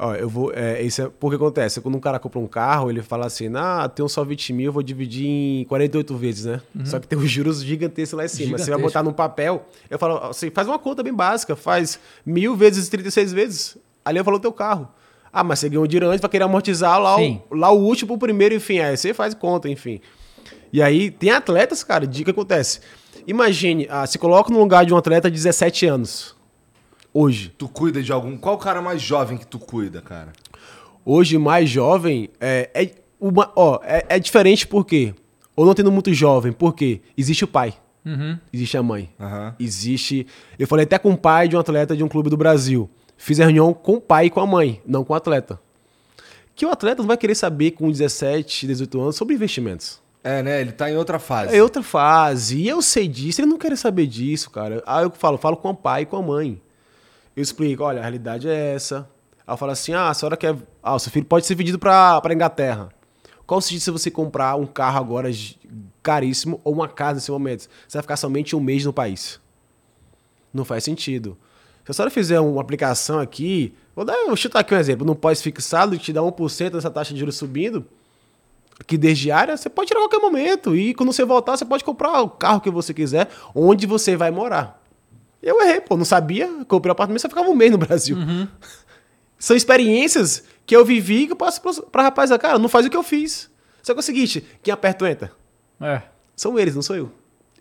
Ó, 0.02 0.14
eu 0.14 0.30
vou. 0.30 0.50
É, 0.54 0.80
isso 0.82 1.02
é 1.02 1.10
porque 1.20 1.36
acontece. 1.36 1.78
Quando 1.82 1.94
um 1.94 2.00
cara 2.00 2.18
compra 2.18 2.38
um 2.38 2.46
carro, 2.46 2.88
ele 2.88 3.02
fala 3.02 3.26
assim: 3.26 3.50
ah, 3.54 3.86
tem 3.86 4.06
só 4.08 4.24
20 4.24 4.54
mil, 4.54 4.66
eu 4.66 4.72
vou 4.72 4.82
dividir 4.82 5.26
em 5.26 5.64
48 5.66 6.16
vezes, 6.16 6.44
né? 6.46 6.62
Só 6.84 6.98
que 6.98 7.06
tem 7.06 7.18
os 7.18 7.30
juros 7.30 7.62
gigantescos 7.62 8.16
lá 8.16 8.24
em 8.24 8.28
cima. 8.28 8.56
Você 8.56 8.70
vai 8.70 8.80
botar 8.80 9.02
num 9.02 9.12
papel, 9.12 9.66
eu 9.90 9.98
falo, 9.98 10.16
assim, 10.30 10.50
faz 10.50 10.66
uma 10.66 10.78
conta 10.78 11.02
bem 11.02 11.12
básica, 11.12 11.54
faz 11.54 12.00
mil 12.24 12.56
vezes 12.56 12.88
36 12.88 13.32
vezes. 13.34 13.76
Ali 14.02 14.18
eu 14.18 14.24
falo 14.24 14.38
o 14.38 14.40
teu 14.40 14.52
carro. 14.52 14.88
Ah, 15.30 15.44
mas 15.44 15.58
você 15.58 15.68
ganhou 15.68 15.86
dinheiro 15.86 16.08
antes, 16.08 16.22
vai 16.22 16.30
querer 16.30 16.44
amortizar 16.44 16.98
lá 16.98 17.16
Sim. 17.16 17.42
o, 17.50 17.54
lá 17.54 17.70
o 17.70 17.78
último 17.78 18.08
pro 18.08 18.26
primeiro, 18.26 18.54
enfim. 18.54 18.78
Aí 18.78 18.96
você 18.96 19.12
faz 19.12 19.34
conta, 19.34 19.68
enfim. 19.68 20.00
E 20.72 20.80
aí 20.80 21.10
tem 21.10 21.30
atletas, 21.30 21.84
cara, 21.84 22.06
de 22.06 22.24
que 22.24 22.30
acontece. 22.30 22.80
Imagine, 23.26 23.86
ah, 23.90 24.06
se 24.06 24.18
coloca 24.18 24.50
no 24.50 24.58
lugar 24.58 24.86
de 24.86 24.94
um 24.94 24.96
atleta 24.96 25.30
de 25.30 25.36
17 25.36 25.84
anos. 25.84 26.34
Hoje. 27.12 27.52
Tu 27.56 27.68
cuida 27.68 28.02
de 28.02 28.12
algum. 28.12 28.36
Qual 28.36 28.54
o 28.54 28.58
cara 28.58 28.80
mais 28.80 29.02
jovem 29.02 29.36
que 29.36 29.46
tu 29.46 29.58
cuida, 29.58 30.00
cara? 30.00 30.32
hoje 31.04 31.38
mais 31.38 31.68
jovem 31.68 32.30
é, 32.40 32.70
é, 32.74 32.90
uma, 33.18 33.50
ó, 33.56 33.80
é, 33.82 34.04
é 34.08 34.18
diferente 34.18 34.66
porque 34.66 35.14
ou 35.56 35.66
não 35.66 35.74
tendo 35.74 35.92
muito 35.92 36.12
jovem, 36.14 36.52
porque 36.52 37.00
existe 37.16 37.44
o 37.44 37.48
pai, 37.48 37.74
existe 38.52 38.78
a 38.78 38.82
mãe, 38.82 39.10
Aham. 39.20 39.54
existe. 39.60 40.26
Eu 40.58 40.66
falei 40.66 40.84
até 40.84 40.98
com 40.98 41.10
o 41.10 41.18
pai 41.18 41.48
de 41.48 41.56
um 41.56 41.60
atleta 41.60 41.94
de 41.94 42.02
um 42.02 42.08
clube 42.08 42.30
do 42.30 42.36
Brasil. 42.36 42.88
Fiz 43.16 43.38
a 43.40 43.44
reunião 43.44 43.74
com 43.74 43.94
o 43.94 44.00
pai 44.00 44.26
e 44.26 44.30
com 44.30 44.40
a 44.40 44.46
mãe, 44.46 44.80
não 44.86 45.04
com 45.04 45.12
o 45.12 45.16
atleta. 45.16 45.60
Que 46.54 46.64
o 46.64 46.70
atleta 46.70 47.02
não 47.02 47.08
vai 47.08 47.18
querer 47.18 47.34
saber 47.34 47.72
com 47.72 47.90
17, 47.90 48.66
18 48.68 49.00
anos 49.00 49.16
sobre 49.16 49.34
investimentos. 49.34 50.00
É, 50.24 50.42
né? 50.42 50.60
Ele 50.60 50.72
tá 50.72 50.90
em 50.90 50.96
outra 50.96 51.18
fase. 51.18 51.54
É 51.54 51.62
outra 51.62 51.82
fase. 51.82 52.58
E 52.58 52.68
eu 52.68 52.80
sei 52.80 53.06
disso, 53.06 53.40
ele 53.40 53.48
não 53.48 53.58
quer 53.58 53.76
saber 53.76 54.06
disso, 54.06 54.50
cara. 54.50 54.82
Aí 54.86 55.04
eu 55.04 55.10
falo, 55.10 55.36
falo 55.36 55.56
com 55.56 55.70
o 55.70 55.74
pai 55.74 56.02
e 56.02 56.06
com 56.06 56.16
a 56.16 56.22
mãe. 56.22 56.60
Eu 57.36 57.42
explico, 57.42 57.82
olha, 57.84 57.98
a 58.00 58.02
realidade 58.02 58.48
é 58.48 58.74
essa. 58.74 59.08
Aí 59.46 59.52
eu 59.52 59.56
falo 59.56 59.72
assim, 59.72 59.92
ah, 59.92 60.10
a 60.10 60.14
senhora 60.14 60.36
quer... 60.36 60.56
Ah, 60.82 60.94
o 60.94 60.98
seu 60.98 61.12
filho 61.12 61.26
pode 61.26 61.46
ser 61.46 61.54
vendido 61.54 61.78
pra 61.78 62.20
Inglaterra. 62.32 62.88
Qual 63.46 63.58
o 63.58 63.60
sentido 63.60 63.80
se 63.80 63.90
você 63.90 64.10
comprar 64.10 64.54
um 64.56 64.66
carro 64.66 64.98
agora 64.98 65.28
caríssimo 66.02 66.60
ou 66.62 66.72
uma 66.72 66.88
casa 66.88 67.14
nesse 67.14 67.30
momento? 67.30 67.68
Você 67.88 67.98
vai 67.98 68.02
ficar 68.02 68.16
somente 68.16 68.54
um 68.54 68.60
mês 68.60 68.84
no 68.84 68.92
país. 68.92 69.40
Não 70.54 70.64
faz 70.64 70.84
sentido. 70.84 71.36
Se 71.84 71.90
a 71.90 71.94
senhora 71.94 72.10
fizer 72.10 72.38
uma 72.38 72.60
aplicação 72.60 73.18
aqui, 73.18 73.74
vou, 73.94 74.04
dar, 74.04 74.14
vou 74.26 74.36
chutar 74.36 74.60
aqui 74.60 74.72
um 74.72 74.78
exemplo, 74.78 75.04
num 75.04 75.14
pós-fixado 75.14 75.98
que 75.98 76.04
te 76.04 76.12
dá 76.12 76.20
1% 76.20 76.70
dessa 76.70 76.90
taxa 76.90 77.12
de 77.12 77.18
juros 77.18 77.36
subindo, 77.36 77.84
que 78.86 78.96
desde 78.96 79.24
diária, 79.24 79.56
você 79.56 79.68
pode 79.68 79.88
tirar 79.88 80.00
a 80.00 80.02
qualquer 80.04 80.20
momento. 80.20 80.76
E 80.76 80.94
quando 80.94 81.12
você 81.12 81.24
voltar, 81.24 81.56
você 81.56 81.64
pode 81.64 81.82
comprar 81.82 82.20
o 82.20 82.30
carro 82.30 82.60
que 82.60 82.70
você 82.70 82.94
quiser, 82.94 83.28
onde 83.52 83.86
você 83.86 84.16
vai 84.16 84.30
morar. 84.30 84.79
Eu 85.42 85.60
errei, 85.62 85.80
pô, 85.80 85.96
não 85.96 86.04
sabia. 86.04 86.48
Comprei 86.68 86.90
um 86.90 86.92
apartamento, 86.92 87.22
você 87.22 87.28
ficava 87.28 87.48
um 87.48 87.54
mês 87.54 87.70
no 87.70 87.78
Brasil. 87.78 88.16
São 89.38 89.56
experiências 89.56 90.44
que 90.66 90.76
eu 90.76 90.84
vivi 90.84 91.26
que 91.26 91.32
eu 91.32 91.36
passo 91.36 91.60
pra, 91.62 91.72
pra 91.90 92.02
rapaz, 92.04 92.30
cara, 92.36 92.58
não 92.58 92.68
faz 92.68 92.84
o 92.86 92.90
que 92.90 92.96
eu 92.96 93.02
fiz. 93.02 93.50
Só 93.82 93.94
que 93.94 93.98
é 93.98 94.00
o 94.00 94.02
seguinte, 94.02 94.44
quem 94.62 94.72
aperta 94.72 95.04
o 95.04 95.08
enter? 95.08 95.32
É. 95.80 96.02
São 96.36 96.58
eles, 96.58 96.74
não 96.74 96.82
sou 96.82 96.94
eu. 96.94 97.10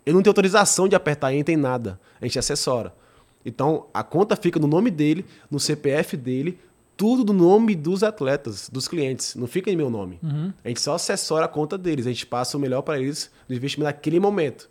Eu 0.04 0.12
não 0.12 0.22
tenho 0.22 0.30
autorização 0.30 0.86
de 0.86 0.94
apertar 0.94 1.32
enter 1.34 1.52
em 1.52 1.56
nada. 1.56 1.98
A 2.20 2.24
gente 2.26 2.38
assessora. 2.38 2.94
Então, 3.44 3.86
a 3.94 4.02
conta 4.02 4.36
fica 4.36 4.58
no 4.58 4.66
nome 4.66 4.90
dele, 4.90 5.24
no 5.50 5.58
CPF 5.58 6.16
dele, 6.16 6.58
tudo 6.96 7.24
do 7.24 7.32
nome 7.32 7.74
dos 7.74 8.02
atletas, 8.02 8.68
dos 8.68 8.86
clientes. 8.86 9.34
Não 9.34 9.46
fica 9.46 9.70
em 9.70 9.76
meu 9.76 9.88
nome. 9.88 10.18
A 10.62 10.68
gente 10.68 10.82
só 10.82 10.94
assessora 10.94 11.46
a 11.46 11.48
conta 11.48 11.78
deles. 11.78 12.06
A 12.06 12.10
gente 12.10 12.26
passa 12.26 12.58
o 12.58 12.60
melhor 12.60 12.82
para 12.82 13.00
eles 13.00 13.30
no 13.48 13.54
investimento 13.54 13.86
naquele 13.86 14.20
momento. 14.20 14.68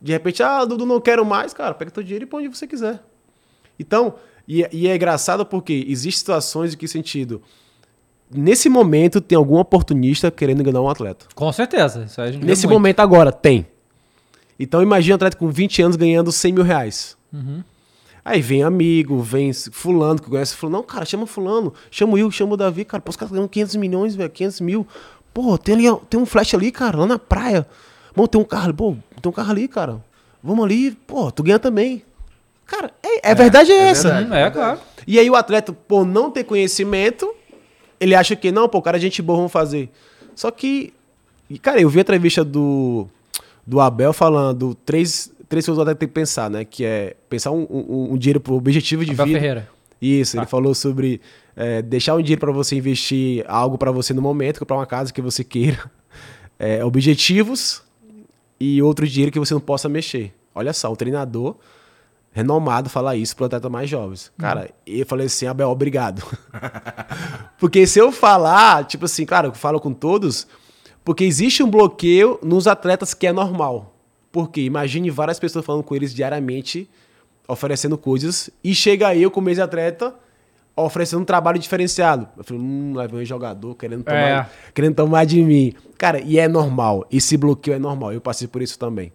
De 0.00 0.12
repente, 0.12 0.42
ah, 0.42 0.64
Dudu, 0.64 0.86
não 0.86 1.00
quero 1.00 1.24
mais, 1.24 1.52
cara, 1.52 1.74
pega 1.74 1.90
teu 1.90 2.02
dinheiro 2.02 2.24
e 2.24 2.26
põe 2.26 2.46
onde 2.46 2.56
você 2.56 2.66
quiser. 2.66 3.02
Então, 3.78 4.14
e, 4.48 4.66
e 4.72 4.88
é 4.88 4.96
engraçado 4.96 5.44
porque 5.44 5.84
existem 5.88 6.18
situações 6.18 6.74
em 6.74 6.76
que 6.76 6.88
sentido. 6.88 7.42
Nesse 8.32 8.68
momento, 8.68 9.20
tem 9.20 9.36
algum 9.36 9.58
oportunista 9.58 10.30
querendo 10.30 10.60
enganar 10.60 10.80
um 10.80 10.88
atleta. 10.88 11.26
Com 11.34 11.52
certeza. 11.52 12.04
Isso 12.04 12.20
aí 12.20 12.36
Nesse 12.36 12.66
momento 12.66 13.00
agora, 13.00 13.32
tem. 13.32 13.66
Então 14.58 14.82
imagina 14.82 15.14
um 15.14 15.16
atleta 15.16 15.36
com 15.36 15.48
20 15.48 15.82
anos 15.82 15.96
ganhando 15.96 16.30
100 16.30 16.52
mil 16.52 16.62
reais. 16.62 17.16
Aí 18.24 18.40
vem 18.40 18.62
amigo, 18.62 19.20
vem 19.20 19.52
fulano 19.52 20.20
que 20.20 20.28
conhece 20.28 20.54
fulano. 20.54 20.78
Não, 20.78 20.84
cara, 20.84 21.04
chama 21.04 21.26
fulano. 21.26 21.72
Chama 21.90 22.12
o 22.12 22.14
Will, 22.16 22.30
chama 22.30 22.52
o 22.52 22.56
Davi. 22.56 22.84
Cara, 22.84 23.00
pô, 23.00 23.10
os 23.10 23.16
caras 23.16 23.32
ganhando 23.32 23.48
500 23.48 23.76
milhões, 23.76 24.14
velho, 24.14 24.30
500 24.30 24.60
mil. 24.60 24.86
Pô, 25.32 25.56
tem, 25.56 25.74
ali, 25.74 26.00
tem 26.08 26.20
um 26.20 26.26
flash 26.26 26.54
ali, 26.54 26.70
cara, 26.70 26.98
lá 26.98 27.06
na 27.06 27.18
praia. 27.18 27.66
Bom, 28.14 28.26
tem 28.26 28.40
um 28.40 28.44
carro 28.44 28.74
pô, 28.74 28.96
tem 29.20 29.30
um 29.30 29.34
carro 29.34 29.50
ali, 29.50 29.68
cara. 29.68 30.02
Vamos 30.42 30.64
ali, 30.64 30.92
pô, 30.92 31.30
tu 31.30 31.42
ganha 31.42 31.58
também. 31.58 32.02
Cara, 32.66 32.90
é, 33.02 33.30
é 33.30 33.34
verdade 33.34 33.72
é, 33.72 33.74
é 33.76 33.82
essa. 33.88 34.08
verdade. 34.14 34.30
Hum, 34.30 34.34
é, 34.34 34.50
claro. 34.50 34.80
E 35.06 35.18
aí 35.18 35.28
o 35.28 35.34
atleta, 35.34 35.72
por 35.72 36.04
não 36.06 36.30
ter 36.30 36.44
conhecimento, 36.44 37.32
ele 37.98 38.14
acha 38.14 38.36
que, 38.36 38.50
não, 38.52 38.68
pô, 38.68 38.80
cara, 38.80 38.96
é 38.96 39.00
gente 39.00 39.20
boa, 39.20 39.36
vamos 39.38 39.52
fazer. 39.52 39.90
Só 40.34 40.50
que, 40.50 40.92
e, 41.48 41.58
cara, 41.58 41.80
eu 41.80 41.88
vi 41.88 41.98
a 41.98 42.02
entrevista 42.02 42.44
do, 42.44 43.08
do 43.66 43.80
Abel 43.80 44.12
falando 44.12 44.74
três, 44.74 45.30
três 45.48 45.66
coisas 45.66 45.76
que 45.76 45.78
o 45.78 45.82
atleta 45.82 45.98
tem 45.98 46.08
que 46.08 46.14
pensar, 46.14 46.48
né? 46.48 46.64
Que 46.64 46.84
é 46.84 47.16
pensar 47.28 47.50
um, 47.50 47.66
um, 47.68 48.12
um 48.12 48.16
dinheiro 48.18 48.40
pro 48.40 48.54
objetivo 48.54 49.04
de 49.04 49.10
Abel 49.12 49.26
vida. 49.26 49.38
Ferreira. 49.38 49.68
Isso, 50.00 50.36
Tá. 50.36 50.42
ele 50.42 50.48
falou 50.48 50.74
sobre 50.74 51.20
é, 51.54 51.82
deixar 51.82 52.14
um 52.14 52.22
dinheiro 52.22 52.40
para 52.40 52.52
você 52.52 52.76
investir 52.76 53.44
algo 53.46 53.76
para 53.76 53.90
você 53.92 54.14
no 54.14 54.22
momento, 54.22 54.60
comprar 54.60 54.76
uma 54.76 54.86
casa 54.86 55.12
que 55.12 55.20
você 55.20 55.44
queira. 55.44 55.78
É, 56.62 56.84
objetivos 56.84 57.82
e 58.60 58.82
outro 58.82 59.08
dinheiro 59.08 59.32
que 59.32 59.38
você 59.38 59.54
não 59.54 59.60
possa 59.60 59.88
mexer. 59.88 60.34
Olha 60.54 60.72
só, 60.72 60.92
um 60.92 60.96
treinador 60.96 61.56
renomado 62.32 62.88
falar 62.88 63.16
isso 63.16 63.34
para 63.34 63.46
atleta 63.46 63.68
mais 63.68 63.88
jovens. 63.90 64.30
Cara, 64.38 64.70
eu 64.86 65.04
falei 65.06 65.26
assim, 65.26 65.46
Abel, 65.46 65.68
obrigado. 65.68 66.22
porque 67.58 67.86
se 67.86 67.98
eu 67.98 68.12
falar, 68.12 68.84
tipo 68.84 69.06
assim, 69.06 69.24
claro, 69.24 69.48
eu 69.48 69.52
falo 69.52 69.80
com 69.80 69.92
todos, 69.92 70.46
porque 71.04 71.24
existe 71.24 71.62
um 71.62 71.70
bloqueio 71.70 72.38
nos 72.42 72.66
atletas 72.66 73.14
que 73.14 73.26
é 73.26 73.32
normal. 73.32 73.96
Porque 74.30 74.60
imagine 74.60 75.10
várias 75.10 75.40
pessoas 75.40 75.64
falando 75.64 75.82
com 75.82 75.96
eles 75.96 76.14
diariamente, 76.14 76.88
oferecendo 77.48 77.98
coisas, 77.98 78.48
e 78.62 78.74
chega 78.74 79.14
eu 79.16 79.30
como 79.30 79.48
ex-atleta 79.48 80.14
oferecendo 80.84 81.22
um 81.22 81.24
trabalho 81.24 81.58
diferenciado. 81.58 82.28
Eu 82.36 82.44
falei, 82.44 82.62
hum, 82.62 82.92
lá 82.94 83.06
vem 83.06 83.20
um 83.20 83.24
jogador 83.24 83.74
querendo 83.74 84.04
tomar, 84.04 84.18
É. 84.18 84.46
querendo 84.74 84.94
tomar 84.94 85.24
de 85.24 85.42
mim. 85.42 85.74
Cara, 85.98 86.20
e 86.20 86.38
é 86.38 86.48
normal. 86.48 87.06
Esse 87.10 87.36
bloqueio 87.36 87.74
é 87.74 87.78
normal. 87.78 88.12
Eu 88.12 88.20
passei 88.20 88.46
por 88.48 88.62
isso 88.62 88.78
também. 88.78 89.12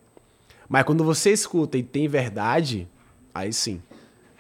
Mas 0.68 0.84
quando 0.84 1.04
você 1.04 1.32
escuta 1.32 1.78
e 1.78 1.84
tem 1.84 2.08
verdade, 2.08 2.88
aí 3.34 3.52
sim. 3.54 3.82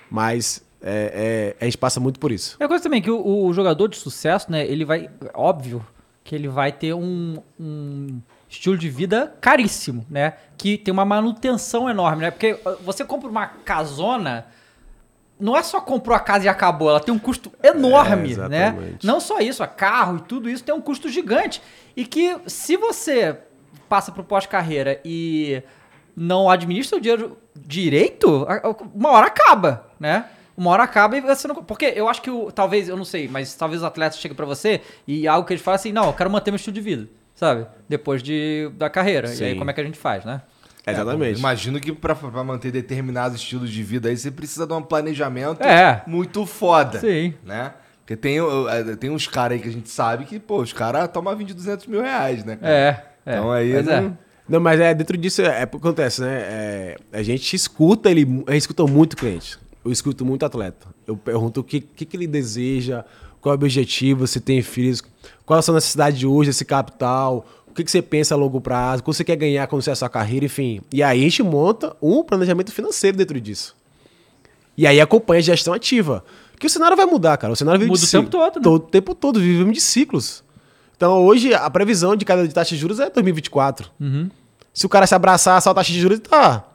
Mas 0.10 0.64
é, 0.82 1.56
é, 1.60 1.64
a 1.64 1.66
gente 1.66 1.78
passa 1.78 2.00
muito 2.00 2.20
por 2.20 2.32
isso. 2.32 2.58
É 2.60 2.68
coisa 2.68 2.84
também 2.84 3.02
que 3.02 3.12
o, 3.12 3.46
o 3.46 3.54
jogador 3.54 3.88
de 3.88 3.98
sucesso, 3.98 4.52
né, 4.52 4.66
ele 4.66 4.86
vai, 4.86 5.10
óbvio, 5.34 5.86
que 6.24 6.34
ele 6.34 6.48
vai 6.48 6.72
ter 6.72 6.94
um, 6.94 7.38
um 7.60 8.20
estilo 8.50 8.78
de 8.78 8.90
vida 8.90 9.36
caríssimo, 9.42 10.06
né? 10.10 10.34
Que 10.58 10.78
tem 10.78 10.92
uma 10.92 11.06
manutenção 11.06 11.90
enorme, 11.90 12.24
né? 12.24 12.32
Porque 12.32 12.54
uh, 12.54 12.78
você 12.84 13.06
compra 13.06 13.30
uma 13.30 13.46
casona, 13.48 14.48
não 15.39 15.56
é 15.56 15.63
só 15.63 15.82
comprou 15.82 16.15
a 16.15 16.19
casa 16.19 16.45
e 16.45 16.48
acabou, 16.48 16.89
ela 16.89 17.00
tem 17.00 17.13
um 17.13 17.19
custo 17.19 17.52
enorme, 17.62 18.34
É, 18.34 18.48
né? 18.48 18.95
Não 19.04 19.19
só 19.19 19.39
isso, 19.39 19.62
a 19.62 19.67
carro 19.67 20.17
e 20.17 20.21
tudo 20.21 20.50
isso 20.50 20.63
tem 20.63 20.74
um 20.74 20.82
custo 20.82 21.10
gigante. 21.10 21.62
E 21.95 22.06
que 22.06 22.38
se 22.48 22.78
você 22.78 23.38
passa 23.89 24.12
pro 24.12 24.24
pós-carreira 24.24 25.00
e 25.04 25.62
não 26.15 26.50
administra 26.50 26.98
o 26.98 27.02
dinheiro 27.02 27.38
direito, 27.56 28.48
uma 28.93 29.12
hora 29.12 29.28
acaba, 29.28 29.88
né? 30.00 30.26
Uma 30.58 30.71
hora 30.71 30.84
acaba 30.84 31.17
e 31.17 31.21
você 31.21 31.48
não. 31.48 31.56
Porque 31.56 31.86
eu 31.95 32.08
acho 32.08 32.21
que 32.21 32.32
o. 32.32 32.50
Talvez, 32.50 32.88
eu 32.88 32.95
não 32.95 33.04
sei, 33.04 33.28
mas 33.28 33.54
talvez 33.56 33.82
os 33.82 33.86
atletas 33.86 34.19
cheguem 34.19 34.36
pra 34.36 34.45
você 34.45 34.82
e 35.06 35.28
algo 35.28 35.45
que 35.45 35.52
eles 35.52 35.62
falam 35.63 35.76
assim: 35.76 35.91
não, 35.91 36.06
eu 36.06 36.13
quero 36.13 36.30
manter 36.30 36.50
meu 36.52 36.56
estilo 36.56 36.74
de 36.74 36.80
vida, 36.80 37.10
sabe? 37.34 37.67
Depois 37.89 38.24
de, 38.24 38.71
da 38.76 38.89
carreira. 38.89 39.28
E 39.28 39.32
aí, 39.43 39.52
Sim. 39.52 39.58
como 39.58 39.69
é 39.69 39.74
que 39.74 39.82
a 39.82 39.84
gente 39.84 39.98
faz, 39.98 40.24
né? 40.24 40.41
Exatamente. 40.88 41.39
Imagino 41.39 41.80
que 41.80 41.91
pra, 41.91 42.13
pra 42.15 42.43
manter 42.43 42.71
determinados 42.71 43.38
estilos 43.39 43.69
de 43.71 43.82
vida 43.84 44.10
aí, 44.10 44.17
você 44.17 44.30
precisa 44.32 44.65
de 44.67 44.74
um 44.74 44.82
planejamento 44.82 45.62
É. 45.63 46.04
muito 46.08 46.45
foda. 46.45 47.00
Sim. 47.00 47.34
Né? 47.43 47.74
Porque 48.02 48.15
tem, 48.15 48.38
tem 49.00 49.10
uns 49.10 49.28
caras 49.28 49.56
aí 49.58 49.62
que 49.63 49.67
a 49.69 49.71
gente 49.71 49.89
sabe 49.89 50.26
que, 50.26 50.39
pô, 50.39 50.62
os 50.62 50.71
caras 50.71 51.08
tomam 51.12 51.36
20, 51.36 51.54
200 51.54 51.88
mil 51.88 52.02
reais, 52.02 52.43
né? 52.45 52.56
cara? 52.58 52.71
É. 52.71 53.04
é. 53.26 53.32
Então 53.34 53.52
aí 53.52 53.74
Pois 53.74 53.88
é. 53.88 54.02
não- 54.02 54.17
Não, 54.48 54.60
mas 54.60 54.80
é 54.80 54.93
dentro 54.93 55.17
disso 55.17 55.41
é, 55.41 55.62
é 55.62 55.63
o 55.63 55.67
que 55.67 55.78
acontece, 55.78 56.21
né? 56.21 56.28
É, 56.43 56.98
a 57.12 57.24
gente 57.24 57.56
escuta 57.56 58.12
ele, 58.12 58.43
a 58.45 58.52
gente 58.52 58.62
escuta 58.62 58.86
muito 58.86 59.17
cliente. 59.17 59.58
Eu 59.84 59.91
escuto 59.91 60.24
muito 60.24 60.45
atleta. 60.45 60.86
Eu 61.08 61.17
pergunto 61.17 61.62
o 61.62 61.63
que, 61.63 61.82
que, 61.82 62.06
que 62.06 62.15
ele 62.15 62.28
deseja, 62.28 63.04
qual 63.41 63.54
é 63.54 63.58
o 63.58 63.60
objetivo, 63.60 64.28
se 64.28 64.39
tem 64.39 64.62
filhos, 64.62 65.02
qual 65.45 65.58
é 65.58 65.60
a 65.60 65.62
sua 65.63 65.74
necessidade 65.74 66.17
de 66.19 66.28
hoje, 66.28 66.52
esse 66.52 66.63
capital, 66.63 67.43
que, 67.76 67.84
que 67.84 67.92
você 67.92 68.02
pensa 68.02 68.34
a 68.34 68.38
longo 68.38 68.62
prazo, 68.62 69.02
o 69.02 69.04
que 69.04 69.14
você 69.14 69.24
quer 69.24 69.36
ganhar 69.36 69.68
quando 69.68 69.82
você 69.82 69.90
é 69.90 69.94
a 69.94 69.96
sua 69.96 70.10
carreira, 70.10 70.46
enfim. 70.46 70.82
E 70.92 71.04
aí 71.04 71.20
a 71.20 71.24
gente 71.24 71.44
monta 71.44 71.96
um 72.02 72.24
planejamento 72.24 72.72
financeiro 72.72 73.18
dentro 73.18 73.40
disso. 73.40 73.76
E 74.78 74.88
aí 74.88 75.00
acompanha 75.00 75.40
a 75.40 75.44
gestão 75.44 75.74
ativa. 75.74 76.24
Porque 76.52 76.68
o 76.68 76.70
cenário 76.70 76.96
vai 76.96 77.06
mudar, 77.06 77.38
cara. 77.38 77.52
O 77.52 77.56
cenário 77.56 77.80
vive 77.80 77.90
Muda 77.90 78.00
de 78.00 78.08
o 78.08 78.10
tempo 78.10 78.30
todo, 78.30 78.56
né? 78.56 78.62
Todo 78.64 78.76
o 78.76 78.88
tempo 78.88 79.16
todo, 79.16 79.40
vivemos 79.40 79.74
de 79.74 79.82
ciclos. 79.82 80.44
Então 80.96 81.26
hoje 81.26 81.54
a 81.54 81.70
previsão 81.70 82.16
de 82.16 82.24
cada 82.24 82.48
de 82.48 82.54
taxa 82.54 82.74
de 82.74 82.78
juros 82.80 83.00
é 83.00 83.10
2024. 83.10 83.92
Uhum. 84.00 84.30
Se 84.74 84.86
o 84.86 84.90
cara 84.90 85.06
se 85.06 85.14
abraçar 85.14 85.58
essa 85.58 85.74
taxa 85.74 85.92
de 85.92 86.00
juros, 86.00 86.20
tá. 86.20 86.66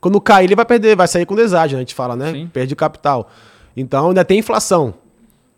Quando 0.00 0.20
cair, 0.20 0.46
ele 0.46 0.56
vai 0.56 0.64
perder, 0.64 0.96
vai 0.96 1.06
sair 1.06 1.26
com 1.26 1.34
deságio, 1.34 1.76
né? 1.76 1.80
A 1.80 1.82
gente 1.82 1.94
fala, 1.94 2.16
né? 2.16 2.32
Sim. 2.32 2.50
Perde 2.52 2.74
o 2.74 2.76
capital. 2.76 3.30
Então 3.76 4.08
ainda 4.08 4.24
tem 4.24 4.40
inflação. 4.40 4.94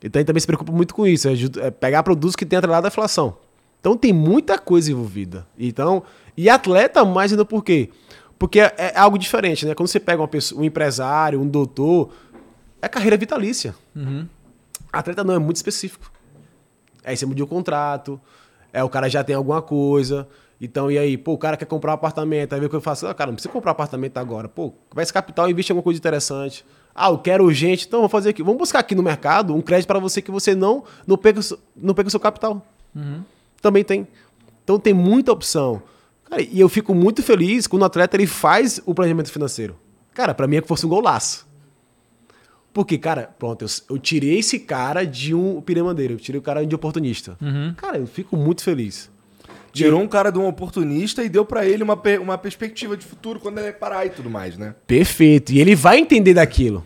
Então 0.03 0.19
a 0.19 0.21
gente 0.21 0.27
também 0.27 0.41
se 0.41 0.47
preocupa 0.47 0.73
muito 0.73 0.95
com 0.95 1.07
isso. 1.07 1.29
É, 1.29 1.33
é 1.67 1.71
pegar 1.71 2.03
produtos 2.03 2.37
que 2.37 2.45
tem 2.45 2.59
atrelado 2.59 2.87
à 2.87 2.89
inflação. 2.89 3.35
Então 3.81 3.97
tem 3.97 4.13
muita 4.13 4.59
coisa 4.59 4.91
envolvida. 4.93 5.47
Então, 5.59 6.03
e 6.37 6.49
atleta 6.51 7.05
mais 7.05 7.33
ainda 7.33 7.45
por 7.45 7.65
quê? 7.65 7.91
Porque 8.39 8.61
é, 8.61 8.75
é 8.77 8.99
algo 8.99 9.19
diferente, 9.19 9.67
né? 9.67 9.75
Quando 9.75 9.89
você 9.89 9.99
pega 10.01 10.21
uma 10.21 10.29
pessoa, 10.29 10.61
um 10.61 10.65
empresário, 10.65 11.41
um 11.41 11.47
doutor, 11.47 12.11
é 12.81 12.89
carreira 12.89 13.17
vitalícia. 13.17 13.75
Atleta 14.93 15.23
não, 15.25 15.35
é 15.35 15.39
muito 15.39 15.57
específico. 15.57 16.11
Aí 17.05 17.17
você 17.17 17.25
muda 17.27 17.43
o 17.43 17.47
contrato, 17.47 18.21
é, 18.73 18.83
o 18.85 18.89
cara 18.89 19.09
já 19.09 19.23
tem 19.25 19.35
alguma 19.37 19.63
coisa. 19.63 20.29
Então, 20.61 20.91
e 20.91 20.99
aí, 20.99 21.17
pô, 21.17 21.33
o 21.33 21.39
cara 21.39 21.57
quer 21.57 21.65
comprar 21.65 21.93
um 21.93 21.95
apartamento. 21.95 22.53
Aí 22.53 22.61
vê 22.61 22.67
o 22.67 22.69
que 22.71 22.77
eu 22.77 22.81
faço, 22.83 23.07
ah, 23.07 23.15
cara, 23.15 23.31
não 23.31 23.35
precisa 23.37 23.53
comprar 23.53 23.71
um 23.71 23.73
apartamento 23.73 24.19
agora. 24.19 24.47
Pô, 24.49 24.75
vai 24.93 25.03
esse 25.03 25.13
capital 25.13 25.49
e 25.49 25.53
investe 25.53 25.71
em 25.71 25.75
alguma 25.75 25.83
coisa 25.85 25.99
interessante. 25.99 26.65
Ah, 26.95 27.09
eu 27.09 27.19
quero 27.19 27.45
urgente, 27.45 27.87
então 27.87 28.01
vamos 28.01 28.13
fazer 28.13 28.31
aqui. 28.31 28.43
Vamos 28.43 28.59
buscar 28.59 28.81
aqui 28.81 28.95
no 28.95 29.03
mercado 29.03 29.55
um 29.55 29.63
crédito 29.63 29.87
para 29.87 29.99
você 29.99 30.21
que 30.21 30.31
você 30.31 30.55
não, 30.55 30.85
não, 31.07 31.19
seu- 31.43 31.59
não 31.75 31.95
perca 31.95 32.09
o 32.09 32.11
seu 32.11 32.21
capital. 32.21 32.67
Também 33.61 33.85
tem. 33.85 34.07
Então 34.65 34.79
tem 34.79 34.95
muita 34.95 35.33
opção. 35.33 35.83
Cara, 36.29 36.43
e 36.43 36.61
eu 36.61 36.69
fico 36.69 36.95
muito 36.95 37.23
feliz 37.23 37.67
quando 37.67 37.83
o 37.83 37.85
atleta 37.85 38.17
ele 38.17 38.27
faz 38.27 38.81
o 38.87 38.95
planejamento 38.95 39.31
financeiro. 39.31 39.77
Cara, 40.15 40.35
para 40.35 40.47
mim 40.47 40.57
é 40.57 40.61
que 40.61 40.69
fosse 40.69 40.87
um 40.87 40.89
golaço. 40.89 41.49
Porque, 42.73 42.97
cara, 42.97 43.35
pronto, 43.39 43.65
eu, 43.65 43.69
eu 43.91 43.99
tirei 43.99 44.39
esse 44.39 44.61
cara 44.61 45.05
de 45.05 45.35
um 45.35 45.61
piramandeiro, 45.61 46.15
eu 46.15 46.19
tirei 46.19 46.39
o 46.39 46.43
cara 46.43 46.65
de 46.65 46.75
oportunista. 46.75 47.37
Cara, 47.77 47.99
eu 47.99 48.07
fico 48.07 48.37
muito 48.37 48.63
feliz. 48.63 49.11
Tirou 49.73 50.01
um 50.01 50.09
cara 50.09 50.31
de 50.31 50.39
um 50.39 50.47
oportunista 50.47 51.23
e 51.23 51.29
deu 51.29 51.45
pra 51.45 51.65
ele 51.65 51.83
uma, 51.83 52.01
uma 52.21 52.39
perspectiva 52.39 52.97
de 52.97 53.05
futuro 53.05 53.39
quando 53.39 53.59
ele 53.59 53.73
parar 53.73 54.05
e 54.05 54.11
tudo 54.11 54.29
mais, 54.29 54.57
né? 54.57 54.75
Perfeito. 54.87 55.53
E 55.53 55.61
ele 55.61 55.75
vai 55.75 55.99
entender 55.99 56.35
daquilo. 56.35 56.85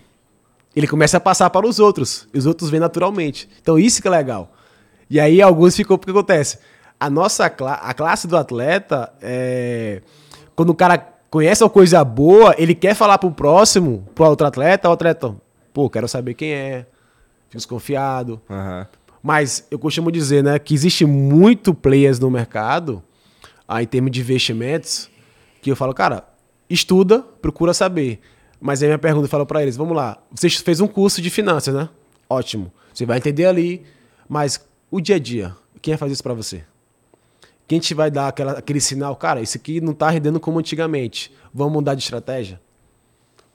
Ele 0.77 0.87
começa 0.87 1.17
a 1.17 1.21
passar 1.21 1.49
para 1.51 1.67
os 1.67 1.79
outros. 1.79 2.29
E 2.33 2.39
os 2.39 2.47
outros 2.47 2.69
vêm 2.69 2.81
naturalmente. 2.81 3.49
Então 3.61 3.79
isso 3.79 4.03
que 4.03 4.09
é 4.09 4.11
legal. 4.11 4.55
E 5.15 5.21
aí 5.21 5.41
alguns 5.41 5.77
ficou 5.77 5.97
porque 5.97 6.11
acontece. 6.11 6.59
A 6.99 7.09
nossa 7.09 7.49
cla 7.49 7.75
a 7.75 7.95
classe 7.95 8.27
do 8.27 8.37
atleta 8.37 9.13
é 9.23 10.03
quando 10.57 10.71
o 10.71 10.75
cara 10.75 10.99
conhece 11.31 11.63
uma 11.63 11.71
coisa 11.71 12.03
boa, 12.03 12.53
ele 12.59 12.75
quer 12.75 12.97
falar 12.97 13.19
pro 13.19 13.31
próximo, 13.31 14.05
pro 14.13 14.25
outro 14.25 14.45
atleta, 14.45 14.89
o 14.89 14.93
atleta, 14.93 15.33
pô, 15.73 15.89
quero 15.89 16.09
saber 16.09 16.35
quem 16.35 16.51
é. 16.51 16.87
Fico 17.45 17.59
desconfiado. 17.59 18.43
Aham. 18.51 18.89
Mas 19.23 19.65
eu 19.71 19.79
costumo 19.79 20.11
dizer, 20.11 20.43
né, 20.43 20.59
que 20.59 20.75
existe 20.75 21.07
muito 21.07 21.73
players 21.73 22.19
no 22.19 22.29
mercado, 22.29 23.01
ah, 23.69 23.81
em 23.85 23.87
termos 23.87 24.11
de 24.11 24.21
investimentos, 24.21 25.09
que 25.63 25.71
eu 25.71 25.77
falo, 25.77 25.95
cara, 25.95 26.25
estuda, 26.69 27.21
procura 27.41 27.73
saber. 27.73 28.19
Mas 28.61 28.83
aí 28.83 28.89
minha 28.89 28.99
pergunta 28.99 29.27
eu 29.27 29.31
falo 29.31 29.47
para 29.47 29.63
eles, 29.63 29.77
vamos 29.77 29.97
lá, 29.97 30.19
você 30.33 30.51
fez 30.51 30.81
um 30.81 30.89
curso 30.89 31.23
de 31.23 31.31
finanças, 31.31 31.73
né? 31.73 31.89
Ótimo. 32.29 32.73
Você 32.93 33.07
vai 33.07 33.19
entender 33.19 33.47
ali, 33.47 33.87
mas 34.29 34.59
o 34.95 35.01
dia 35.01 35.17
a 35.17 35.19
dia, 35.19 35.57
quem 35.83 35.91
vai 35.91 35.99
fazer 35.99 36.13
isso 36.13 36.23
para 36.23 36.35
você? 36.35 36.63
Quem 37.67 37.81
te 37.81 37.93
vai 37.95 38.13
dar 38.13 38.29
aquela, 38.29 38.53
aquele 38.53 38.81
sinal, 38.81 39.17
cara, 39.17 39.43
isso 39.43 39.57
aqui 39.57 39.81
não 39.81 39.93
tá 39.93 40.09
rendendo 40.09 40.39
como 40.39 40.61
antigamente, 40.61 41.33
vamos 41.53 41.73
mudar 41.73 41.97
de 41.97 42.03
estratégia? 42.05 42.61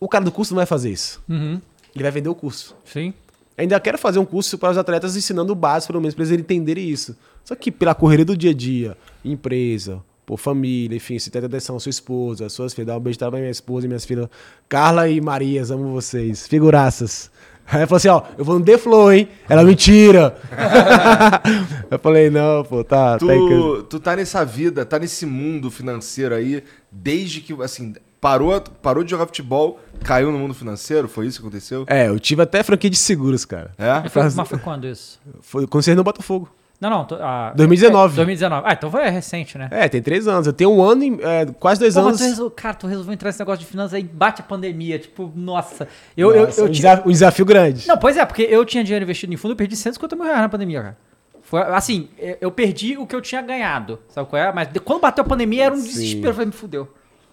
O 0.02 0.10
cara 0.10 0.26
do 0.26 0.34
curso 0.34 0.54
não 0.54 0.58
vai 0.58 0.66
fazer 0.66 0.92
isso. 0.92 1.24
Uhum. 1.30 1.62
Ele 1.96 2.04
vai 2.04 2.12
vender 2.12 2.28
o 2.28 2.36
curso. 2.36 2.76
Sim. 2.84 3.14
Ainda 3.58 3.80
quero 3.80 3.98
fazer 3.98 4.20
um 4.20 4.26
curso 4.26 4.58
para 4.58 4.72
os 4.72 4.78
atletas 4.78 5.16
ensinando 5.16 5.54
o 5.54 5.56
básico, 5.56 5.94
pelo 5.94 6.02
menos, 6.02 6.14
para 6.14 6.26
eles 6.26 6.38
entenderem 6.38 6.90
isso. 6.90 7.16
Só 7.46 7.56
que 7.56 7.72
pela 7.72 7.96
correria 7.96 8.26
do 8.26 8.36
dia 8.36 8.52
a 8.52 8.54
dia, 8.54 8.98
empresa, 9.24 10.04
por 10.26 10.38
família, 10.38 10.98
enfim, 10.98 11.18
se 11.20 11.32
tem 11.32 11.42
atenção, 11.42 11.80
sua 11.80 11.90
esposa, 11.90 12.50
suas 12.50 12.74
filhas, 12.74 12.88
dá 12.88 12.98
um 12.98 13.00
beijo 13.00 13.18
para 13.18 13.32
minha 13.32 13.50
esposa 13.50 13.86
e 13.86 13.88
minhas 13.88 14.04
filhas, 14.04 14.28
Carla 14.68 15.08
e 15.08 15.22
Marias, 15.22 15.72
amo 15.72 15.94
vocês, 15.94 16.50
figuraças. 16.50 17.32
Aí 17.72 17.78
ela 17.78 17.88
falou 17.88 17.98
assim, 17.98 18.08
ó, 18.08 18.24
eu 18.36 18.44
vou 18.44 18.58
no 18.58 18.66
The 18.66 18.78
Flow, 18.80 19.14
hein? 19.14 19.28
Ela, 19.48 19.64
mentira! 19.64 20.36
eu 21.92 22.00
falei, 22.00 22.30
não, 22.32 22.64
pô, 22.64 22.84
tá, 22.84 23.20
tá 23.20 23.26
em 23.26 23.48
casa. 23.48 23.62
Tu, 23.62 23.84
tu 23.84 24.00
tá 24.00 24.16
nessa 24.16 24.44
vida, 24.44 24.84
tá 24.84 24.98
nesse 24.98 25.24
mundo 25.26 25.70
financeiro 25.70 26.34
aí, 26.34 26.64
desde 26.92 27.42
que, 27.42 27.54
assim, 27.62 27.94
parou, 28.20 28.60
parou 28.82 29.04
de 29.04 29.12
jogar 29.12 29.28
futebol, 29.28 29.80
caiu 30.04 30.32
no 30.32 30.40
mundo 30.40 30.56
financeiro? 30.56 31.08
Foi 31.08 31.28
isso 31.28 31.40
que 31.40 31.46
aconteceu? 31.46 31.86
É, 31.88 32.08
eu 32.08 32.20
tive 32.20 32.42
até 32.42 32.64
franquia 32.64 32.90
de 32.90 32.98
seguros, 32.98 33.46
cara. 33.46 33.72
É? 33.78 34.02
Mas 34.02 34.12
foi, 34.12 34.24
mas 34.24 34.50
foi 34.50 34.58
quando 34.58 34.88
isso? 34.88 35.20
Foi 35.40 35.68
quando 35.68 35.84
você 35.84 35.94
no 35.94 36.04
Botafogo. 36.04 36.50
Não, 36.80 36.90
não. 36.90 37.04
Tô, 37.06 37.16
ah, 37.16 37.52
2019. 37.56 38.14
é, 38.14 38.16
2019. 38.16 38.64
Ah, 38.66 38.74
então 38.74 38.90
foi 38.90 39.08
recente, 39.10 39.58
né? 39.58 39.68
É, 39.70 39.90
tem 39.90 40.02
três 40.02 40.28
anos. 40.28 40.48
Eu 40.48 40.54
tenho 40.54 40.72
um 40.72 40.82
ano, 40.82 41.04
e, 41.04 41.20
é, 41.22 41.46
quase 41.60 41.80
dois 41.80 41.94
Pô, 41.94 42.00
anos. 42.00 42.18
tu 42.20 42.24
resol... 42.24 42.50
Cara, 42.52 42.74
tu 42.74 42.88
resolveu 42.88 43.14
entrar 43.14 43.28
nesse 43.30 43.40
negócio 43.40 43.60
de 43.60 43.66
finanças 43.66 43.94
aí, 43.96 44.04
bate 44.04 44.42
a 44.42 44.46
pandemia. 44.46 44.98
Tipo, 44.98 45.30
nossa. 45.36 45.88
Eu, 46.16 46.34
eu, 46.34 46.46
Nossa, 46.46 46.62
eu 46.62 46.66
um, 46.66 46.70
tinha- 46.72 46.82
desafio, 46.96 47.04
um 47.10 47.12
desafio 47.12 47.46
grande. 47.46 47.88
Não, 47.88 47.98
pois 47.98 48.16
é, 48.16 48.26
porque 48.26 48.44
eu 48.44 48.64
tinha 48.64 48.84
dinheiro 48.84 49.04
investido 49.04 49.34
em 49.34 49.38
fundo, 49.38 49.52
eu 49.52 49.56
perdi 49.58 49.76
150 49.76 50.16
mil 50.16 50.24
reais 50.26 50.40
na 50.42 50.48
pandemia, 50.50 50.82
cara. 50.82 50.98
Foi, 51.42 51.62
assim, 51.64 52.08
eu- 52.18 52.38
eu 52.42 52.52
perdi 52.52 52.98
o 52.98 53.06
que 53.06 53.16
eu 53.16 53.22
tinha 53.22 53.42
ganhado, 53.42 54.00
sabe 54.08 54.30
qual 54.30 54.42
é? 54.42 54.54
Mas 54.54 54.70
quando 54.86 55.02
bateu 55.02 55.24
a 55.24 55.28
pandemia 55.28 55.66
era 55.66 55.74
um 55.74 55.78
Sim. 55.78 55.84
desespero, 55.88 56.28
eu 56.30 56.34
falei, 56.34 56.46
me 56.46 56.52
fudeu. 56.54 56.88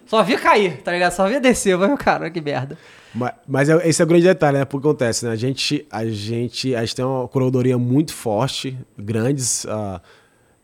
Só 0.07 0.23
via 0.23 0.39
cair, 0.39 0.77
tá 0.81 0.91
ligado? 0.91 1.11
Só 1.11 1.27
via 1.27 1.39
descer, 1.39 1.73
eu 1.73 1.79
falei, 1.79 1.97
cara, 1.97 2.29
que 2.29 2.39
merda. 2.41 2.77
Mas, 3.13 3.31
mas 3.47 3.69
é- 3.69 3.87
esse 3.89 4.01
é 4.01 4.05
o 4.05 4.07
grande 4.07 4.23
detalhe, 4.25 4.57
né? 4.57 4.65
Porque 4.65 4.87
acontece, 4.87 5.25
né? 5.25 5.31
A 5.31 5.35
gente, 5.35 5.85
a 5.91 6.05
gente, 6.05 6.73
a 6.75 6.81
gente 6.81 6.95
tem 6.95 7.03
uma 7.05 7.27
curadoria 7.27 7.77
muito 7.77 8.13
forte, 8.13 8.77
grandes, 8.97 9.65
ah, 9.67 10.01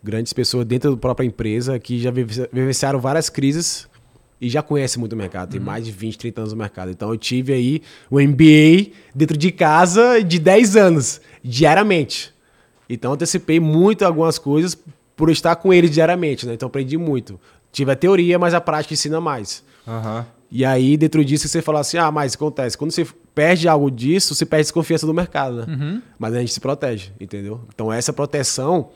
grandes 0.04 0.34
pessoas 0.34 0.66
dentro 0.66 0.92
da 0.92 0.98
própria 0.98 1.26
empresa 1.26 1.78
que 1.80 2.00
já 2.00 2.12
vive- 2.12 2.48
vivenciaram 2.52 3.00
várias 3.00 3.30
crises 3.30 3.88
e 4.40 4.50
já 4.50 4.62
conhecem 4.62 5.00
muito 5.00 5.14
o 5.14 5.18
mercado. 5.18 5.52
Tem 5.52 5.60
mais 5.60 5.86
de 5.86 5.92
20, 5.92 6.18
30 6.18 6.42
anos 6.42 6.54
no 6.54 6.60
mercado. 6.60 6.92
Então 6.92 7.10
eu 7.10 7.18
tive 7.18 7.54
aí 7.54 7.82
o 8.12 8.20
MBA 8.20 8.92
dentro 9.16 9.38
de 9.38 9.52
casa 9.52 10.22
de 10.22 10.40
10 10.40 10.76
anos, 10.76 11.22
diariamente. 11.44 12.34
Então 12.90 13.14
antecipei 13.14 13.60
muito 13.60 14.04
algumas 14.06 14.38
coisas 14.38 14.78
por 15.16 15.30
estar 15.30 15.56
com 15.56 15.74
eles 15.74 15.90
diariamente, 15.92 16.46
né? 16.46 16.54
Então 16.54 16.68
aprendi 16.68 16.98
muito. 16.98 17.40
Tive 17.74 17.92
a 17.92 17.96
teoria, 17.96 18.40
mas 18.40 18.54
a 18.54 18.62
prática 18.62 18.94
ensina 18.94 19.20
mais. 19.20 19.64
Aham. 19.86 20.26
E 20.50 20.64
aí, 20.64 20.96
dentro 20.96 21.26
disso, 21.26 21.48
você 21.48 21.64
fala 21.64 21.80
assim: 21.80 21.98
ah, 21.98 22.12
mas 22.12 22.36
acontece. 22.36 22.78
Quando 22.78 22.92
você 22.92 23.06
perde 23.34 23.68
algo 23.68 23.90
disso, 23.90 24.36
você 24.36 24.46
perde 24.46 24.66
desconfiança 24.66 25.08
do 25.08 25.14
mercado, 25.14 25.66
né? 25.66 25.66
Mas 26.20 26.36
a 26.36 26.40
gente 26.40 26.54
se 26.54 26.60
protege, 26.60 27.12
entendeu? 27.20 27.62
Então, 27.74 27.92
essa 27.92 28.14
proteção 28.14 28.92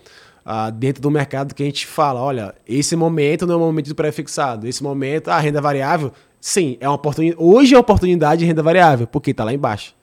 ah, 0.45 0.69
dentro 0.69 1.01
do 1.01 1.09
mercado 1.09 1.55
que 1.55 1.63
a 1.63 1.65
gente 1.65 1.87
fala: 1.87 2.21
olha, 2.21 2.53
esse 2.67 2.95
momento 2.95 3.47
não 3.47 3.55
é 3.55 3.57
um 3.57 3.61
momento 3.61 3.87
de 3.87 3.95
pré-fixado. 3.95 4.67
Esse 4.67 4.83
momento, 4.83 5.29
a 5.29 5.39
renda 5.39 5.59
variável, 5.59 6.13
sim, 6.39 6.77
é 6.79 6.87
uma 6.87 6.93
oportunidade. 6.93 7.43
Hoje 7.43 7.73
é 7.73 7.79
oportunidade 7.79 8.41
de 8.41 8.45
renda 8.45 8.61
variável, 8.61 9.07
porque 9.07 9.33
tá 9.33 9.43
lá 9.43 9.51
embaixo. 9.51 9.95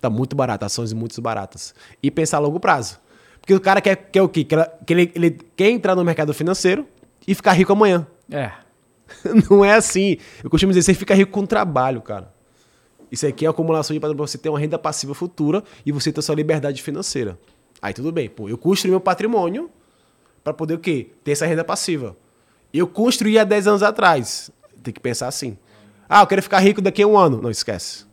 Tá 0.00 0.08
muito 0.08 0.36
barato, 0.36 0.64
ações 0.64 0.92
muito 0.92 1.20
baratas. 1.20 1.74
E 2.00 2.12
pensar 2.12 2.36
a 2.36 2.40
longo 2.40 2.60
prazo. 2.60 3.00
Porque 3.40 3.52
o 3.52 3.60
cara 3.60 3.80
quer, 3.80 3.96
quer 3.96 4.22
o 4.22 4.28
quê? 4.28 4.42
Quer, 4.42 4.78
que 4.86 4.92
ele, 4.94 5.12
ele 5.14 5.38
quer 5.54 5.68
entrar 5.68 5.94
no 5.94 6.02
mercado 6.02 6.32
financeiro 6.32 6.86
e 7.26 7.34
ficar 7.34 7.52
rico 7.52 7.72
amanhã. 7.72 8.06
É. 8.30 8.52
Não 9.50 9.64
é 9.64 9.74
assim. 9.74 10.16
Eu 10.42 10.50
costumo 10.50 10.72
dizer, 10.72 10.82
você 10.82 10.94
fica 10.94 11.14
rico 11.14 11.32
com 11.32 11.46
trabalho, 11.46 12.00
cara. 12.00 12.32
Isso 13.10 13.26
aqui 13.26 13.46
é 13.46 13.48
acumulação 13.48 13.94
de 13.94 14.00
patrimônio 14.00 14.16
pra 14.16 14.26
você 14.26 14.38
ter 14.38 14.48
uma 14.48 14.58
renda 14.58 14.78
passiva 14.78 15.14
futura 15.14 15.62
e 15.84 15.92
você 15.92 16.10
ter 16.10 16.20
sua 16.22 16.34
liberdade 16.34 16.82
financeira. 16.82 17.38
Aí 17.80 17.92
tudo 17.92 18.10
bem, 18.10 18.28
pô, 18.28 18.48
eu 18.48 18.58
construí 18.58 18.90
meu 18.90 19.00
patrimônio 19.00 19.70
para 20.42 20.52
poder 20.52 20.74
o 20.74 20.78
quê? 20.78 21.10
Ter 21.22 21.32
essa 21.32 21.46
renda 21.46 21.62
passiva. 21.62 22.16
Eu 22.72 22.86
construí 22.86 23.38
há 23.38 23.44
10 23.44 23.68
anos 23.68 23.82
atrás. 23.82 24.50
Tem 24.82 24.92
que 24.92 25.00
pensar 25.00 25.28
assim. 25.28 25.56
Ah, 26.08 26.22
eu 26.22 26.26
quero 26.26 26.42
ficar 26.42 26.58
rico 26.58 26.82
daqui 26.82 27.02
a 27.02 27.06
um 27.06 27.16
ano. 27.16 27.40
Não 27.40 27.50
esquece. 27.50 28.04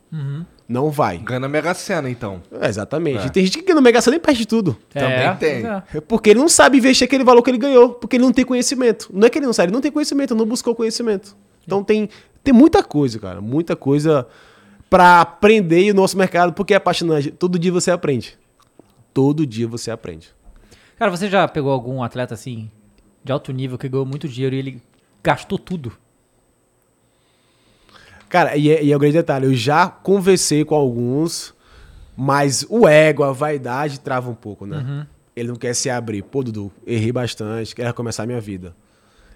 Não 0.72 0.90
vai. 0.90 1.18
Ganha 1.18 1.40
na 1.42 1.50
Mega 1.50 1.74
Sena, 1.74 2.10
então. 2.10 2.42
É, 2.60 2.68
exatamente. 2.68 3.28
E 3.28 3.30
tem 3.30 3.44
gente 3.46 3.58
que 3.58 3.66
ganha 3.66 3.76
no 3.76 3.82
Mega 3.82 4.00
Sena 4.02 4.16
nem 4.16 4.22
perde 4.24 4.46
tudo. 4.46 4.78
Também 4.90 5.12
É, 5.12 5.34
tem. 5.36 5.66
é. 5.68 5.84
É 5.96 6.02
porque 6.02 6.30
ele 6.30 6.40
não 6.40 6.48
sabe 6.48 6.78
investir 6.78 7.04
aquele 7.06 7.24
valor 7.24 7.42
que 7.42 7.50
ele 7.50 7.58
ganhou, 7.58 7.90
porque 7.90 8.16
ele 8.16 8.24
não 8.24 8.32
tem 8.32 8.46
conhecimento. 8.46 9.10
Não 9.14 9.28
é 9.28 9.30
que 9.30 9.38
ele 9.38 9.46
não 9.46 9.54
sabe, 9.54 9.68
ele 9.68 9.74
não 9.74 9.82
tem 9.82 9.92
conhecimento, 9.92 10.34
não 10.34 10.46
buscou 10.46 10.74
conhecimento. 10.74 11.36
Então 11.66 11.84
tem, 11.84 12.08
tem 12.44 12.54
muita 12.54 12.82
coisa, 12.82 13.20
cara, 13.20 13.42
muita 13.42 13.76
coisa 13.76 14.26
pra 14.90 15.22
aprender 15.22 15.84
e 15.84 15.92
o 15.92 15.94
nosso 15.94 16.18
mercado, 16.18 16.54
porque 16.54 16.74
é 16.74 16.78
apaixonante. 16.78 17.32
Todo 17.32 17.60
dia 17.60 17.72
você 17.72 17.92
aprende. 17.92 18.38
Todo 19.14 19.46
dia 19.46 19.68
você 19.68 19.92
aprende. 19.92 20.30
Cara, 20.98 21.12
você 21.12 21.30
já 21.30 21.48
pegou 21.48 21.72
algum 21.72 22.02
atleta 22.02 22.34
assim, 22.34 22.70
de 23.24 23.32
alto 23.32 23.52
nível, 23.52 23.78
que 23.78 23.90
ganhou 23.90 24.06
muito 24.06 24.28
dinheiro 24.28 24.56
e 24.56 24.60
ele 24.60 24.82
gastou 25.24 25.58
tudo? 25.60 25.92
Cara, 28.32 28.56
e 28.56 28.72
é, 28.72 28.82
e 28.82 28.94
é 28.94 28.96
o 28.96 29.00
grande 29.00 29.18
detalhe, 29.18 29.46
eu 29.46 29.54
já 29.54 29.90
conversei 29.90 30.64
com 30.64 30.74
alguns, 30.74 31.54
mas 32.16 32.66
o 32.70 32.88
ego, 32.88 33.24
a 33.24 33.34
vaidade 33.34 34.00
trava 34.00 34.30
um 34.30 34.34
pouco, 34.34 34.66
né? 34.66 35.06
Ele 35.36 35.50
não 35.50 35.58
quer 35.58 35.76
se 35.76 35.90
abrir. 35.90 36.24
Pô, 36.24 36.42
Dudu, 36.42 36.72
errei 36.88 37.12
bastante, 37.12 37.76
quero 37.76 37.90
recomeçar 37.90 38.26
minha 38.26 38.40
vida. 38.40 38.74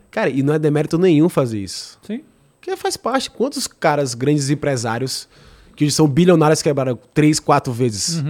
Cara, 0.10 0.30
e 0.30 0.42
não 0.42 0.54
é 0.54 0.60
demérito 0.60 0.98
nenhum 0.98 1.28
fazer 1.28 1.60
isso. 1.60 2.00
Sim. 2.04 2.24
Que 2.62 2.74
faz 2.78 2.96
parte. 2.96 3.30
Quantos 3.30 3.68
caras, 3.68 4.14
grandes 4.14 4.50
empresários, 4.50 5.28
que 5.76 5.92
são 5.92 6.08
bilionários, 6.08 6.62
quebraram 6.62 6.98
três, 7.14 7.38
quatro 7.38 7.74
vezes? 7.74 8.24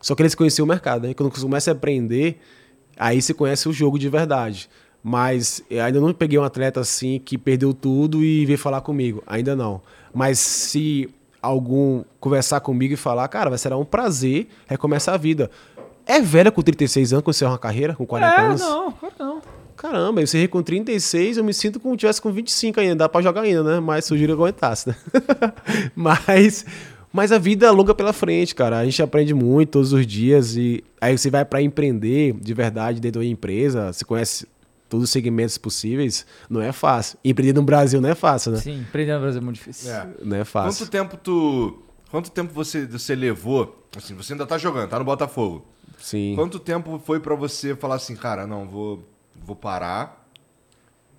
Só 0.00 0.14
que 0.14 0.22
eles 0.22 0.34
conheciam 0.34 0.64
o 0.64 0.68
mercado, 0.68 1.06
né? 1.06 1.12
Quando 1.12 1.30
começa 1.30 1.70
a 1.70 1.74
aprender, 1.74 2.40
aí 2.96 3.20
você 3.20 3.34
conhece 3.34 3.68
o 3.68 3.74
jogo 3.74 3.98
de 3.98 4.08
verdade. 4.08 4.70
Mas 5.02 5.62
ainda 5.70 6.00
não 6.00 6.12
peguei 6.12 6.38
um 6.38 6.42
atleta 6.44 6.80
assim 6.80 7.20
que 7.24 7.38
perdeu 7.38 7.72
tudo 7.72 8.24
e 8.24 8.44
veio 8.44 8.58
falar 8.58 8.80
comigo. 8.80 9.22
Ainda 9.26 9.54
não. 9.54 9.80
Mas 10.12 10.38
se 10.38 11.08
algum 11.40 12.02
conversar 12.18 12.60
comigo 12.60 12.94
e 12.94 12.96
falar, 12.96 13.28
cara, 13.28 13.48
vai 13.48 13.58
ser 13.58 13.72
um 13.72 13.84
prazer 13.84 14.48
recomeçar 14.66 15.14
a 15.14 15.18
vida. 15.18 15.50
É 16.04 16.20
velho 16.20 16.50
com 16.50 16.62
36 16.62 17.12
anos, 17.12 17.22
quando 17.24 17.34
você 17.34 17.44
é 17.44 17.48
uma 17.48 17.58
carreira, 17.58 17.94
com 17.94 18.04
40 18.06 18.34
É, 18.34 18.40
anos. 18.46 18.60
não, 18.60 18.92
claro 18.92 19.14
não. 19.18 19.42
Caramba, 19.76 20.20
eu 20.20 20.24
encerrei 20.24 20.48
com 20.48 20.60
36, 20.60 21.36
eu 21.36 21.44
me 21.44 21.54
sinto 21.54 21.78
como 21.78 21.94
se 21.94 21.98
tivesse 21.98 22.20
com 22.20 22.32
25 22.32 22.80
ainda. 22.80 22.96
Dá 22.96 23.08
pra 23.08 23.22
jogar 23.22 23.42
ainda, 23.42 23.62
né? 23.62 23.78
Mas 23.78 24.06
sugiro 24.06 24.34
que 24.34 24.40
eu 24.40 24.44
aguentasse, 24.46 24.88
né? 24.88 24.96
mas, 25.94 26.64
mas 27.12 27.30
a 27.30 27.38
vida 27.38 27.66
é 27.66 27.70
longa 27.70 27.94
pela 27.94 28.12
frente, 28.12 28.54
cara. 28.54 28.78
A 28.78 28.84
gente 28.84 29.00
aprende 29.02 29.32
muito 29.32 29.70
todos 29.70 29.92
os 29.92 30.04
dias 30.06 30.56
e 30.56 30.82
aí 31.00 31.16
você 31.16 31.30
vai 31.30 31.44
pra 31.44 31.62
empreender 31.62 32.34
de 32.40 32.54
verdade 32.54 33.00
dentro 33.00 33.20
da 33.20 33.26
empresa, 33.26 33.92
você 33.92 34.04
conhece 34.04 34.46
todos 34.88 35.04
os 35.04 35.10
segmentos 35.10 35.58
possíveis, 35.58 36.26
não 36.48 36.60
é 36.60 36.72
fácil. 36.72 37.18
Empreender 37.24 37.54
no 37.54 37.62
Brasil 37.62 38.00
não 38.00 38.08
é 38.08 38.14
fácil, 38.14 38.52
né? 38.52 38.58
Sim, 38.58 38.80
empreender 38.80 39.14
no 39.14 39.20
Brasil 39.20 39.40
é 39.40 39.44
muito 39.44 39.56
difícil. 39.56 39.92
É. 39.92 40.08
Não 40.22 40.36
é 40.36 40.44
fácil. 40.44 40.86
Quanto 40.86 40.90
tempo 40.90 41.16
tu. 41.16 41.82
Quanto 42.10 42.30
tempo 42.30 42.52
você, 42.54 42.86
você 42.86 43.14
levou? 43.14 43.86
Assim, 43.96 44.14
você 44.14 44.32
ainda 44.32 44.46
tá 44.46 44.56
jogando, 44.56 44.88
tá 44.88 44.98
no 44.98 45.04
Botafogo. 45.04 45.66
Sim. 45.98 46.34
Quanto 46.34 46.58
tempo 46.58 47.00
foi 47.04 47.20
pra 47.20 47.34
você 47.34 47.74
falar 47.74 47.96
assim, 47.96 48.16
cara, 48.16 48.46
não, 48.46 48.66
vou, 48.66 49.06
vou 49.36 49.56
parar. 49.56 50.26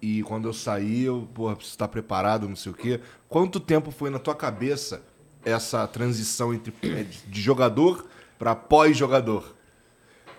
E 0.02 0.24
quando 0.24 0.48
eu 0.48 0.54
sair, 0.54 1.04
eu, 1.04 1.28
porra, 1.34 1.56
preciso 1.56 1.76
estar 1.76 1.88
preparado, 1.90 2.48
não 2.48 2.56
sei 2.56 2.72
o 2.72 2.76
quê. 2.76 3.02
Quanto 3.28 3.60
tempo 3.60 3.92
foi 3.92 4.10
na 4.10 4.18
tua 4.18 4.34
cabeça 4.34 5.04
essa 5.44 5.86
transição 5.88 6.54
entre 6.54 6.74
é, 6.84 7.04
de 7.04 7.42
jogador 7.42 8.06
pra 8.38 8.56
pós-jogador? 8.56 9.56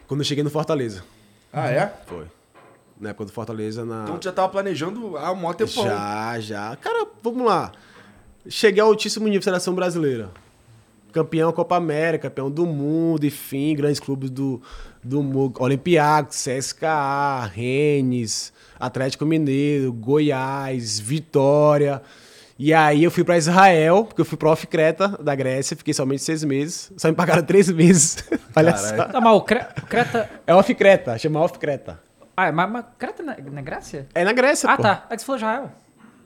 Quando 0.09 0.21
eu 0.21 0.25
cheguei 0.25 0.43
no 0.43 0.51
Fortaleza. 0.51 1.05
Ah, 1.53 1.71
é? 1.71 1.93
Foi. 2.07 2.27
Na 3.01 3.11
época 3.11 3.25
do 3.25 3.33
Fortaleza, 3.33 3.85
na... 3.85 4.03
Então 4.05 4.19
tu 4.19 4.25
já 4.25 4.33
tava 4.33 4.49
planejando 4.51 5.17
há 5.17 5.33
um 5.33 5.37
maior 5.37 5.55
tempão. 5.55 5.85
Já, 5.85 6.39
já. 6.39 6.77
Cara, 6.77 7.07
vamos 7.23 7.47
lá. 7.47 7.73
Cheguei 8.47 8.83
ao 8.83 8.89
altíssimo 8.89 9.25
nível 9.27 9.41
da 9.41 9.45
seleção 9.45 9.75
brasileira. 9.75 10.31
Campeão 11.13 11.51
Copa 11.51 11.77
América, 11.77 12.29
campeão 12.29 12.51
do 12.51 12.65
mundo, 12.67 13.25
enfim, 13.27 13.75
grandes 13.75 13.99
clubes 13.99 14.31
do, 14.31 14.61
do 15.03 15.23
mundo. 15.23 15.55
Olympiacos, 15.61 16.45
CSKA, 16.45 17.51
Rennes, 17.53 18.53
Atlético 18.79 19.25
Mineiro, 19.27 19.93
Goiás, 19.93 21.01
Vitória. 21.01 22.03
E 22.59 22.75
aí 22.75 23.03
eu 23.03 23.11
fui 23.11 23.25
pra 23.25 23.39
Israel, 23.39 24.05
porque 24.05 24.21
eu 24.21 24.25
fui 24.27 24.37
pro 24.37 24.51
Off 24.51 24.67
Creta, 24.67 25.09
da 25.23 25.35
Grécia, 25.35 25.75
fiquei 25.75 25.95
somente 25.95 26.23
seis 26.23 26.45
meses. 26.45 26.93
Só 26.99 27.09
me 27.09 27.15
pagaram 27.15 27.43
três 27.43 27.71
meses. 27.71 28.23
Olha 28.55 28.77
só. 28.77 29.07
Tá, 29.07 29.41
Cre- 29.41 29.65
Creta. 29.89 30.31
É 30.47 30.55
Off 30.55 30.75
Creta, 30.75 31.17
chama 31.19 31.41
Off 31.41 31.59
Creta. 31.59 31.99
Ah, 32.37 32.51
mas, 32.53 32.71
mas 32.71 32.85
Creta 32.99 33.23
na, 33.23 33.37
na 33.37 33.61
Grécia? 33.63 34.09
É 34.15 34.25
na 34.25 34.33
Grécia, 34.33 34.71
Ah, 34.71 34.77
pô. 34.77 34.83
tá. 34.83 35.07
É 35.11 35.15
que 35.17 35.21
você 35.21 35.27
falou 35.27 35.37
Israel. 35.39 35.73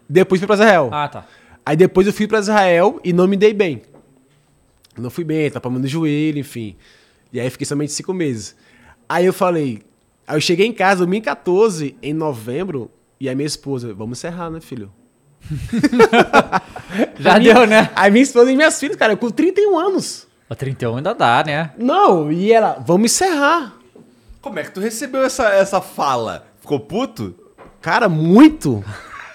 Depois 0.09 0.41
fui 0.41 0.47
pra 0.47 0.55
Israel. 0.55 0.91
Ah, 0.93 1.09
tá. 1.09 1.25
Aí 1.67 1.77
depois 1.77 2.07
eu 2.07 2.13
fui 2.13 2.27
pra 2.27 2.39
Israel 2.39 3.01
e 3.03 3.13
não 3.13 3.27
me 3.27 3.37
dei 3.37 3.53
bem. 3.55 3.83
Não 4.97 5.11
fui 5.11 5.25
bem, 5.25 5.51
tava 5.51 5.71
no 5.71 5.87
joelho, 5.87 6.39
enfim. 6.39 6.77
E 7.33 7.41
aí 7.41 7.51
fiquei 7.51 7.67
somente 7.67 7.91
cinco 7.93 8.13
meses. 8.15 8.55
Aí 9.09 9.27
eu 9.27 9.33
falei, 9.33 9.83
aí 10.27 10.37
eu 10.37 10.41
cheguei 10.41 10.67
em 10.67 10.73
casa 10.73 11.03
em 11.03 11.07
2014, 11.07 11.97
em 12.03 12.13
novembro, 12.13 12.91
e 13.19 13.29
a 13.29 13.35
minha 13.35 13.47
esposa, 13.47 13.93
vamos 13.93 14.19
encerrar, 14.19 14.51
né, 14.51 14.61
filho? 14.61 14.93
Já 17.19 17.35
A 17.37 17.39
minha- 17.41 17.55
deu, 17.55 17.67
né? 17.67 17.91
Aí 17.97 18.11
minha 18.11 18.23
esposa 18.23 18.51
e 18.53 18.57
minhas 18.57 18.79
filhas, 18.79 18.97
cara, 18.97 19.17
com 19.17 19.31
31 19.31 19.79
anos. 19.79 20.27
O 20.49 20.55
31 20.55 20.97
ainda 20.99 21.15
dá, 21.15 21.43
né? 21.45 21.73
Não, 21.79 22.31
e 22.31 22.53
ela, 22.53 22.83
vamos 22.87 23.11
encerrar. 23.13 23.75
Como 24.45 24.59
é 24.59 24.63
que 24.63 24.73
tu 24.73 24.79
recebeu 24.79 25.25
essa, 25.25 25.49
essa 25.49 25.81
fala? 25.81 26.45
Ficou 26.61 26.79
puto? 26.79 27.35
Cara, 27.81 28.11
muito. 28.11 28.85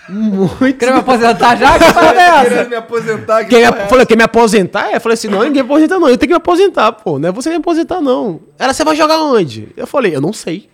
Muito. 0.07 0.77
Querendo 0.77 0.93
me 0.93 0.99
aposentar 0.99 1.55
já? 1.55 1.79
Que 1.79 1.91
parada 1.91 2.21
é 2.21 2.25
essa? 2.29 2.49
Querendo 2.49 2.69
me 2.69 2.75
aposentar 2.75 3.37
aqui. 3.39 3.49
Quer 3.49 3.71
me, 3.71 3.79
é 3.79 3.87
falou, 3.87 4.05
quer 4.05 4.15
me 4.15 4.23
aposentar? 4.23 4.93
Eu 4.93 5.01
falei 5.01 5.15
assim, 5.15 5.27
não, 5.27 5.41
ninguém 5.41 5.63
aposenta 5.63 5.97
não, 5.97 6.07
eu 6.07 6.15
tenho 6.15 6.27
que 6.27 6.33
me 6.35 6.37
aposentar, 6.37 6.91
pô, 6.91 7.17
não 7.17 7.29
é 7.29 7.31
você 7.31 7.49
me 7.49 7.55
aposentar 7.55 7.99
não. 7.99 8.39
Ela, 8.59 8.71
você 8.71 8.83
vai 8.83 8.95
jogar 8.95 9.19
onde? 9.19 9.69
Eu 9.75 9.87
falei, 9.87 10.15
eu 10.15 10.21
não 10.21 10.31
sei. 10.31 10.69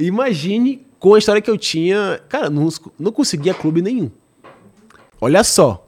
Imagine 0.00 0.84
com 0.98 1.14
a 1.14 1.18
história 1.20 1.40
que 1.40 1.48
eu 1.48 1.56
tinha, 1.56 2.20
cara, 2.28 2.50
não, 2.50 2.68
não 2.98 3.12
conseguia 3.12 3.54
clube 3.54 3.80
nenhum. 3.80 4.10
Olha 5.20 5.44
só. 5.44 5.87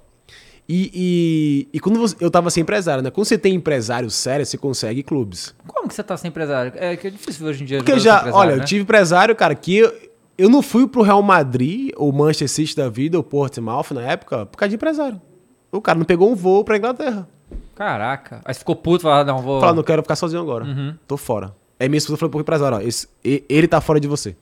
E, 0.72 0.88
e, 0.94 1.68
e 1.76 1.80
quando 1.80 1.98
você- 1.98 2.14
eu 2.20 2.30
tava 2.30 2.48
sem 2.48 2.60
empresário, 2.62 3.02
né? 3.02 3.10
Quando 3.10 3.26
você 3.26 3.36
tem 3.36 3.54
empresário 3.56 4.08
sério, 4.08 4.46
você 4.46 4.56
consegue 4.56 5.02
clubes. 5.02 5.52
Como 5.66 5.88
que 5.88 5.94
você 5.94 6.02
tá 6.04 6.16
sem 6.16 6.28
empresário? 6.28 6.72
É 6.76 6.96
que 6.96 7.08
é 7.08 7.10
difícil 7.10 7.44
hoje 7.44 7.64
em 7.64 7.66
dia. 7.66 7.78
Porque 7.78 7.98
jogador 7.98 8.30
já, 8.30 8.36
olha, 8.36 8.54
né? 8.56 8.62
eu 8.62 8.64
tive 8.64 8.82
empresário, 8.82 9.34
cara, 9.34 9.52
que 9.56 9.78
eu, 9.78 9.92
eu 10.38 10.48
não 10.48 10.62
fui 10.62 10.86
pro 10.86 11.02
Real 11.02 11.20
Madrid, 11.22 11.90
ou 11.96 12.12
Manchester 12.12 12.48
City 12.48 12.76
da 12.76 12.88
vida, 12.88 13.16
ou 13.16 13.24
Portsmouth 13.24 13.86
na 13.92 14.02
época, 14.02 14.46
por 14.46 14.56
causa 14.58 14.68
de 14.68 14.76
empresário. 14.76 15.20
O 15.72 15.80
cara 15.80 15.98
não 15.98 16.06
pegou 16.06 16.30
um 16.30 16.36
voo 16.36 16.62
pra 16.62 16.76
Inglaterra. 16.76 17.26
Caraca. 17.74 18.40
Aí 18.44 18.54
você 18.54 18.60
ficou 18.60 18.76
puto, 18.76 19.02
falou, 19.02 19.18
ah, 19.18 19.24
não, 19.24 19.38
vou... 19.42 19.58
Falar, 19.60 19.74
não 19.74 19.82
quero 19.82 20.02
ficar 20.02 20.14
sozinho 20.14 20.40
agora. 20.40 20.66
Tô 21.08 21.16
fora. 21.16 21.52
Aí 21.80 21.88
minha 21.88 21.98
esposa 21.98 22.16
falou 22.16 22.30
pro 22.30 22.40
empresário, 22.40 22.76
ó, 22.78 22.80
esse- 22.80 23.08
ele 23.24 23.66
tá 23.66 23.80
fora 23.80 23.98
de 23.98 24.06
você. 24.06 24.36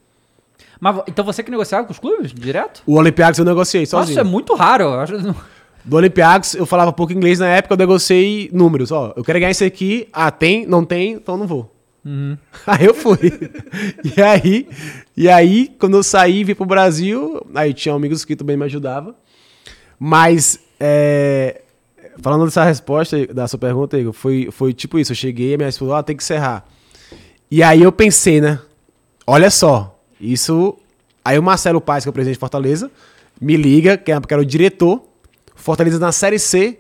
Mas, 0.79 1.01
então 1.07 1.25
você 1.25 1.43
que 1.43 1.51
negociava 1.51 1.87
com 1.87 1.93
os 1.93 1.99
clubes, 1.99 2.33
direto? 2.35 2.83
O 2.87 2.97
Olympiacos 2.97 3.39
eu 3.39 3.45
negociei 3.47 3.83
Nossa, 3.83 3.91
sozinho. 3.99 4.13
isso 4.13 4.21
é 4.21 4.25
muito 4.25 4.55
raro. 4.55 4.85
eu 4.85 5.01
acho- 5.01 5.15
Do 5.89 5.97
Olympiacos 5.97 6.55
eu 6.55 6.67
falava 6.67 6.93
pouco 6.93 7.13
inglês 7.13 7.39
na 7.39 7.49
época, 7.49 7.75
eu 7.75 7.79
negociei 7.79 8.51
números. 8.53 8.93
Ó, 8.93 9.13
eu 9.17 9.25
quero 9.25 9.39
ganhar 9.39 9.51
isso 9.51 9.65
aqui. 9.65 10.09
Ah, 10.13 10.31
tem? 10.31 10.67
Não 10.67 10.85
tem? 10.85 11.13
Então 11.13 11.37
não 11.37 11.47
vou. 11.47 11.75
Aí 12.67 12.87
eu 12.87 12.95
fui. 12.95 13.19
e 14.17 14.23
aí, 14.23 14.69
e 15.17 15.29
aí, 15.29 15.71
quando 15.79 15.97
eu 15.97 16.03
saí 16.03 16.41
e 16.41 16.45
vim 16.45 16.55
pro 16.55 16.65
Brasil, 16.65 17.45
aí 17.55 17.75
tinha 17.75 17.95
amigos 17.95 18.25
que 18.25 18.35
também 18.35 18.57
me 18.57 18.65
ajudavam. 18.65 19.15
Mas, 19.99 20.59
é, 20.81 21.61
falando 22.23 22.47
dessa 22.47 22.65
resposta, 22.65 23.27
da 23.27 23.47
sua 23.47 23.59
pergunta, 23.59 23.99
Igor, 23.99 24.15
foi, 24.15 24.49
foi 24.51 24.73
tipo 24.73 24.99
isso. 24.99 25.13
Eu 25.13 25.17
cheguei, 25.17 25.53
a 25.53 25.59
minha 25.59 25.69
esposa 25.69 25.89
falou, 25.91 26.01
ah, 26.01 26.03
tem 26.03 26.17
que 26.17 26.23
encerrar. 26.23 26.65
E 27.51 27.63
aí 27.63 27.83
eu 27.83 27.93
pensei, 27.93 28.41
né? 28.41 28.59
Olha 29.27 29.51
só, 29.51 30.01
isso 30.19 30.79
Aí 31.29 31.39
o 31.39 31.43
Marcelo 31.43 31.79
Paz, 31.79 32.05
que 32.05 32.09
é 32.09 32.11
o 32.11 32.13
presidente 32.15 32.37
de 32.37 32.41
Fortaleza, 32.41 32.91
me 33.39 33.55
liga, 33.55 33.99
que 33.99 34.11
era 34.11 34.41
o 34.41 34.47
diretor, 34.47 35.03
Fortaleza 35.59 35.99
na 35.99 36.13
Série 36.13 36.39
C, 36.39 36.79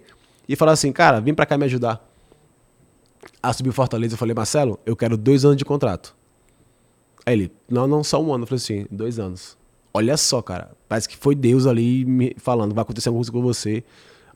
e 0.48 0.56
fala 0.56 0.72
assim, 0.72 0.90
cara, 0.92 1.20
vem 1.20 1.34
pra 1.34 1.44
cá 1.44 1.58
me 1.58 1.64
ajudar. 1.64 2.06
A 3.42 3.52
subir 3.52 3.72
Fortaleza, 3.72 4.14
eu 4.14 4.18
falei, 4.18 4.34
Marcelo, 4.34 4.78
eu 4.86 4.96
quero 4.96 5.16
dois 5.16 5.44
anos 5.44 5.56
de 5.56 5.64
contrato. 5.64 6.14
Aí 7.26 7.34
ele, 7.34 7.52
não, 7.68 7.86
não, 7.86 8.02
só 8.02 8.22
um 8.22 8.32
ano. 8.32 8.44
Eu 8.44 8.46
falei 8.48 8.62
assim, 8.62 8.86
dois 8.90 9.18
anos. 9.18 9.56
Olha 9.92 10.16
só, 10.16 10.40
cara, 10.40 10.70
parece 10.88 11.08
que 11.08 11.16
foi 11.16 11.34
Deus 11.34 11.66
ali 11.66 12.04
me 12.04 12.34
falando, 12.38 12.74
vai 12.74 12.82
acontecer 12.82 13.08
alguma 13.08 13.20
coisa 13.22 13.32
com 13.32 13.42
você, 13.42 13.84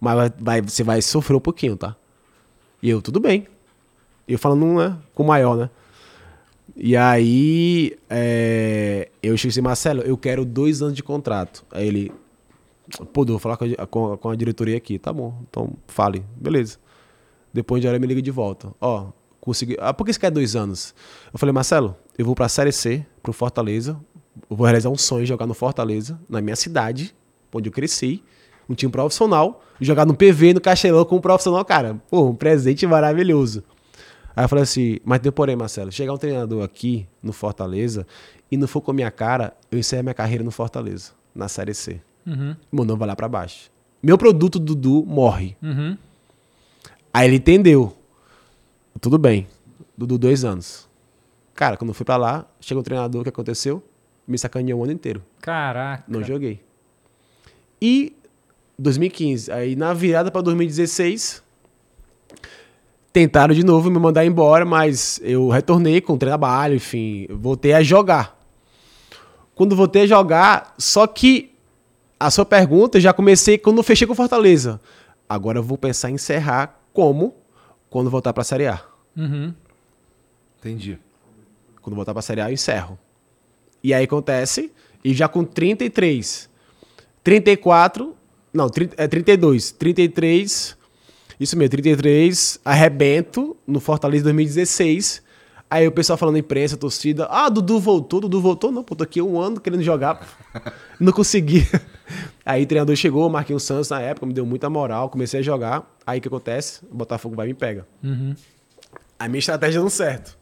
mas 0.00 0.14
vai, 0.16 0.32
vai- 0.38 0.60
você 0.62 0.82
vai 0.82 1.00
sofrer 1.00 1.36
um 1.36 1.40
pouquinho, 1.40 1.76
tá? 1.76 1.96
E 2.82 2.90
eu, 2.90 3.00
tudo 3.00 3.20
bem. 3.20 3.46
Eu 4.26 4.38
falando 4.38 4.64
né, 4.66 4.96
com 5.14 5.22
o 5.22 5.26
maior, 5.26 5.56
né? 5.56 5.70
E 6.76 6.96
aí, 6.96 7.96
é, 8.08 9.08
eu 9.22 9.36
cheguei 9.36 9.50
assim, 9.50 9.60
Marcelo, 9.60 10.02
eu 10.02 10.16
quero 10.16 10.44
dois 10.44 10.80
anos 10.82 10.94
de 10.94 11.02
contrato. 11.02 11.64
Aí 11.70 11.86
ele, 11.86 12.12
pô, 13.12 13.24
vou 13.24 13.38
falar 13.38 13.56
com 13.56 13.64
a, 13.64 13.86
com 13.86 14.16
com 14.16 14.30
a 14.30 14.36
diretoria 14.36 14.76
aqui. 14.76 14.98
Tá 14.98 15.12
bom, 15.12 15.34
então 15.48 15.72
fale. 15.86 16.24
Beleza. 16.36 16.78
Depois 17.52 17.82
de 17.82 17.88
hora 17.88 17.98
me 17.98 18.06
liga 18.06 18.22
de 18.22 18.30
volta. 18.30 18.72
Ó, 18.80 19.08
consegui. 19.40 19.76
Ah, 19.78 19.92
por 19.92 20.04
que 20.04 20.12
você 20.12 20.18
quer 20.18 20.30
dois 20.30 20.56
anos? 20.56 20.94
Eu 21.32 21.38
falei, 21.38 21.52
Marcelo, 21.52 21.96
eu 22.16 22.24
vou 22.24 22.34
pra 22.34 22.48
Série 22.48 22.72
C, 22.72 23.04
pro 23.22 23.32
Fortaleza. 23.32 23.98
Eu 24.48 24.56
vou 24.56 24.64
realizar 24.64 24.88
um 24.88 24.96
sonho, 24.96 25.26
jogar 25.26 25.46
no 25.46 25.52
Fortaleza, 25.52 26.18
na 26.28 26.40
minha 26.40 26.56
cidade, 26.56 27.14
onde 27.52 27.68
eu 27.68 27.72
cresci. 27.72 28.22
Um 28.68 28.74
time 28.74 28.90
profissional, 28.90 29.62
jogar 29.80 30.06
no 30.06 30.14
PV, 30.14 30.54
no 30.54 30.60
Castelão 30.60 31.04
com 31.04 31.16
um 31.16 31.20
profissional, 31.20 31.62
cara. 31.64 32.00
Pô, 32.08 32.28
um 32.28 32.34
presente 32.34 32.86
maravilhoso. 32.86 33.62
Aí 34.34 34.44
eu 34.44 34.48
falei 34.48 34.62
assim, 34.62 34.98
mas 35.04 35.18
tem 35.20 35.30
porém, 35.30 35.56
Marcelo, 35.56 35.92
chegar 35.92 36.14
um 36.14 36.16
treinador 36.16 36.64
aqui 36.64 37.06
no 37.22 37.32
Fortaleza 37.32 38.06
e 38.50 38.56
não 38.56 38.66
for 38.66 38.80
com 38.80 38.90
a 38.90 38.94
minha 38.94 39.10
cara, 39.10 39.54
eu 39.70 39.78
encerro 39.78 40.04
minha 40.04 40.14
carreira 40.14 40.42
no 40.42 40.50
Fortaleza, 40.50 41.12
na 41.34 41.48
Série 41.48 41.74
C. 41.74 42.00
Uhum. 42.26 42.56
Meu 42.70 42.84
nome 42.84 42.98
vai 42.98 43.08
lá 43.08 43.16
pra 43.16 43.28
baixo. 43.28 43.70
Meu 44.02 44.18
produto, 44.18 44.58
Dudu, 44.58 45.04
morre. 45.06 45.56
Uhum. 45.62 45.96
Aí 47.12 47.28
ele 47.28 47.36
entendeu. 47.36 47.96
Tudo 49.00 49.18
bem. 49.18 49.46
Dudu, 49.96 50.18
dois 50.18 50.44
anos. 50.44 50.88
Cara, 51.54 51.76
quando 51.76 51.90
eu 51.90 51.94
fui 51.94 52.04
pra 52.04 52.16
lá, 52.16 52.46
chegou 52.60 52.80
um 52.80 52.84
treinador, 52.84 53.20
o 53.20 53.24
que 53.24 53.30
aconteceu? 53.30 53.82
Me 54.26 54.38
sacaneou 54.38 54.80
o 54.80 54.84
ano 54.84 54.92
inteiro. 54.92 55.22
Caraca. 55.40 56.04
Não 56.08 56.22
joguei. 56.22 56.60
E 57.80 58.16
2015, 58.78 59.50
aí 59.52 59.76
na 59.76 59.92
virada 59.92 60.30
pra 60.30 60.40
2016, 60.40 61.42
tentaram 63.12 63.54
de 63.54 63.64
novo 63.64 63.90
me 63.90 63.98
mandar 63.98 64.24
embora, 64.24 64.64
mas 64.64 65.20
eu 65.22 65.48
retornei 65.48 66.00
com 66.00 66.14
o 66.14 66.18
trabalho, 66.18 66.76
enfim, 66.76 67.26
voltei 67.30 67.74
a 67.74 67.82
jogar. 67.82 68.38
Quando 69.54 69.76
voltei 69.76 70.02
a 70.02 70.06
jogar, 70.06 70.74
só 70.78 71.06
que 71.06 71.51
a 72.26 72.30
sua 72.30 72.44
pergunta, 72.44 72.98
eu 72.98 73.02
já 73.02 73.12
comecei 73.12 73.58
quando 73.58 73.82
fechei 73.82 74.06
com 74.06 74.14
Fortaleza. 74.14 74.80
Agora 75.28 75.58
eu 75.58 75.62
vou 75.62 75.76
pensar 75.76 76.10
em 76.10 76.14
encerrar 76.14 76.80
como 76.92 77.34
quando 77.90 78.08
voltar 78.10 78.32
pra 78.32 78.44
Série 78.44 78.68
A. 78.68 78.80
Uhum. 79.16 79.52
Entendi. 80.60 80.98
Quando 81.80 81.96
voltar 81.96 82.12
pra 82.12 82.22
Série 82.22 82.40
A, 82.40 82.48
eu 82.48 82.54
encerro. 82.54 82.98
E 83.82 83.92
aí 83.92 84.04
acontece, 84.04 84.72
e 85.02 85.12
já 85.12 85.26
com 85.26 85.44
33, 85.44 86.48
34, 87.24 88.16
não, 88.52 88.68
30, 88.68 88.94
é 88.96 89.08
32, 89.08 89.72
33, 89.72 90.76
isso 91.40 91.56
mesmo, 91.56 91.70
33, 91.70 92.60
arrebento 92.64 93.56
no 93.66 93.80
Fortaleza 93.80 94.22
2016. 94.24 95.22
Aí 95.72 95.88
o 95.88 95.90
pessoal 95.90 96.18
falando 96.18 96.36
imprensa, 96.36 96.76
torcida, 96.76 97.26
ah, 97.30 97.48
Dudu 97.48 97.80
voltou, 97.80 98.20
Dudu 98.20 98.42
voltou. 98.42 98.70
Não, 98.70 98.84
pô, 98.84 98.94
tô 98.94 99.04
aqui 99.04 99.22
um 99.22 99.40
ano 99.40 99.58
querendo 99.58 99.82
jogar, 99.82 100.20
não 101.00 101.14
consegui. 101.14 101.66
Aí 102.44 102.64
o 102.64 102.66
treinador 102.66 102.94
chegou, 102.94 103.26
marquei 103.30 103.56
um 103.56 103.58
Santos 103.58 103.88
na 103.88 103.98
época, 103.98 104.26
me 104.26 104.34
deu 104.34 104.44
muita 104.44 104.68
moral, 104.68 105.08
comecei 105.08 105.40
a 105.40 105.42
jogar. 105.42 105.90
Aí 106.06 106.18
o 106.18 106.20
que 106.20 106.28
acontece? 106.28 106.84
O 106.90 106.94
Botafogo 106.94 107.34
vai 107.34 107.46
e 107.46 107.48
me 107.48 107.54
pega. 107.54 107.86
Uhum. 108.04 108.34
A 109.18 109.26
minha 109.28 109.38
estratégia 109.38 109.80
deu 109.80 109.88
certo. 109.88 110.36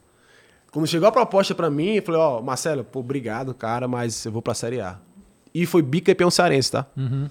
Quando 0.72 0.88
chegou 0.88 1.08
a 1.08 1.12
proposta 1.12 1.54
pra 1.54 1.70
mim, 1.70 1.94
eu 1.94 2.02
falei, 2.02 2.20
ó, 2.20 2.42
Marcelo, 2.42 2.82
pô, 2.82 2.98
obrigado, 2.98 3.54
cara, 3.54 3.86
mas 3.86 4.24
eu 4.24 4.32
vou 4.32 4.42
pra 4.42 4.52
Série 4.52 4.80
A. 4.80 4.98
E 5.54 5.64
foi 5.64 5.80
bicampeão 5.80 6.28
cearense, 6.28 6.72
tá? 6.72 6.86
Uhum. 6.96 7.30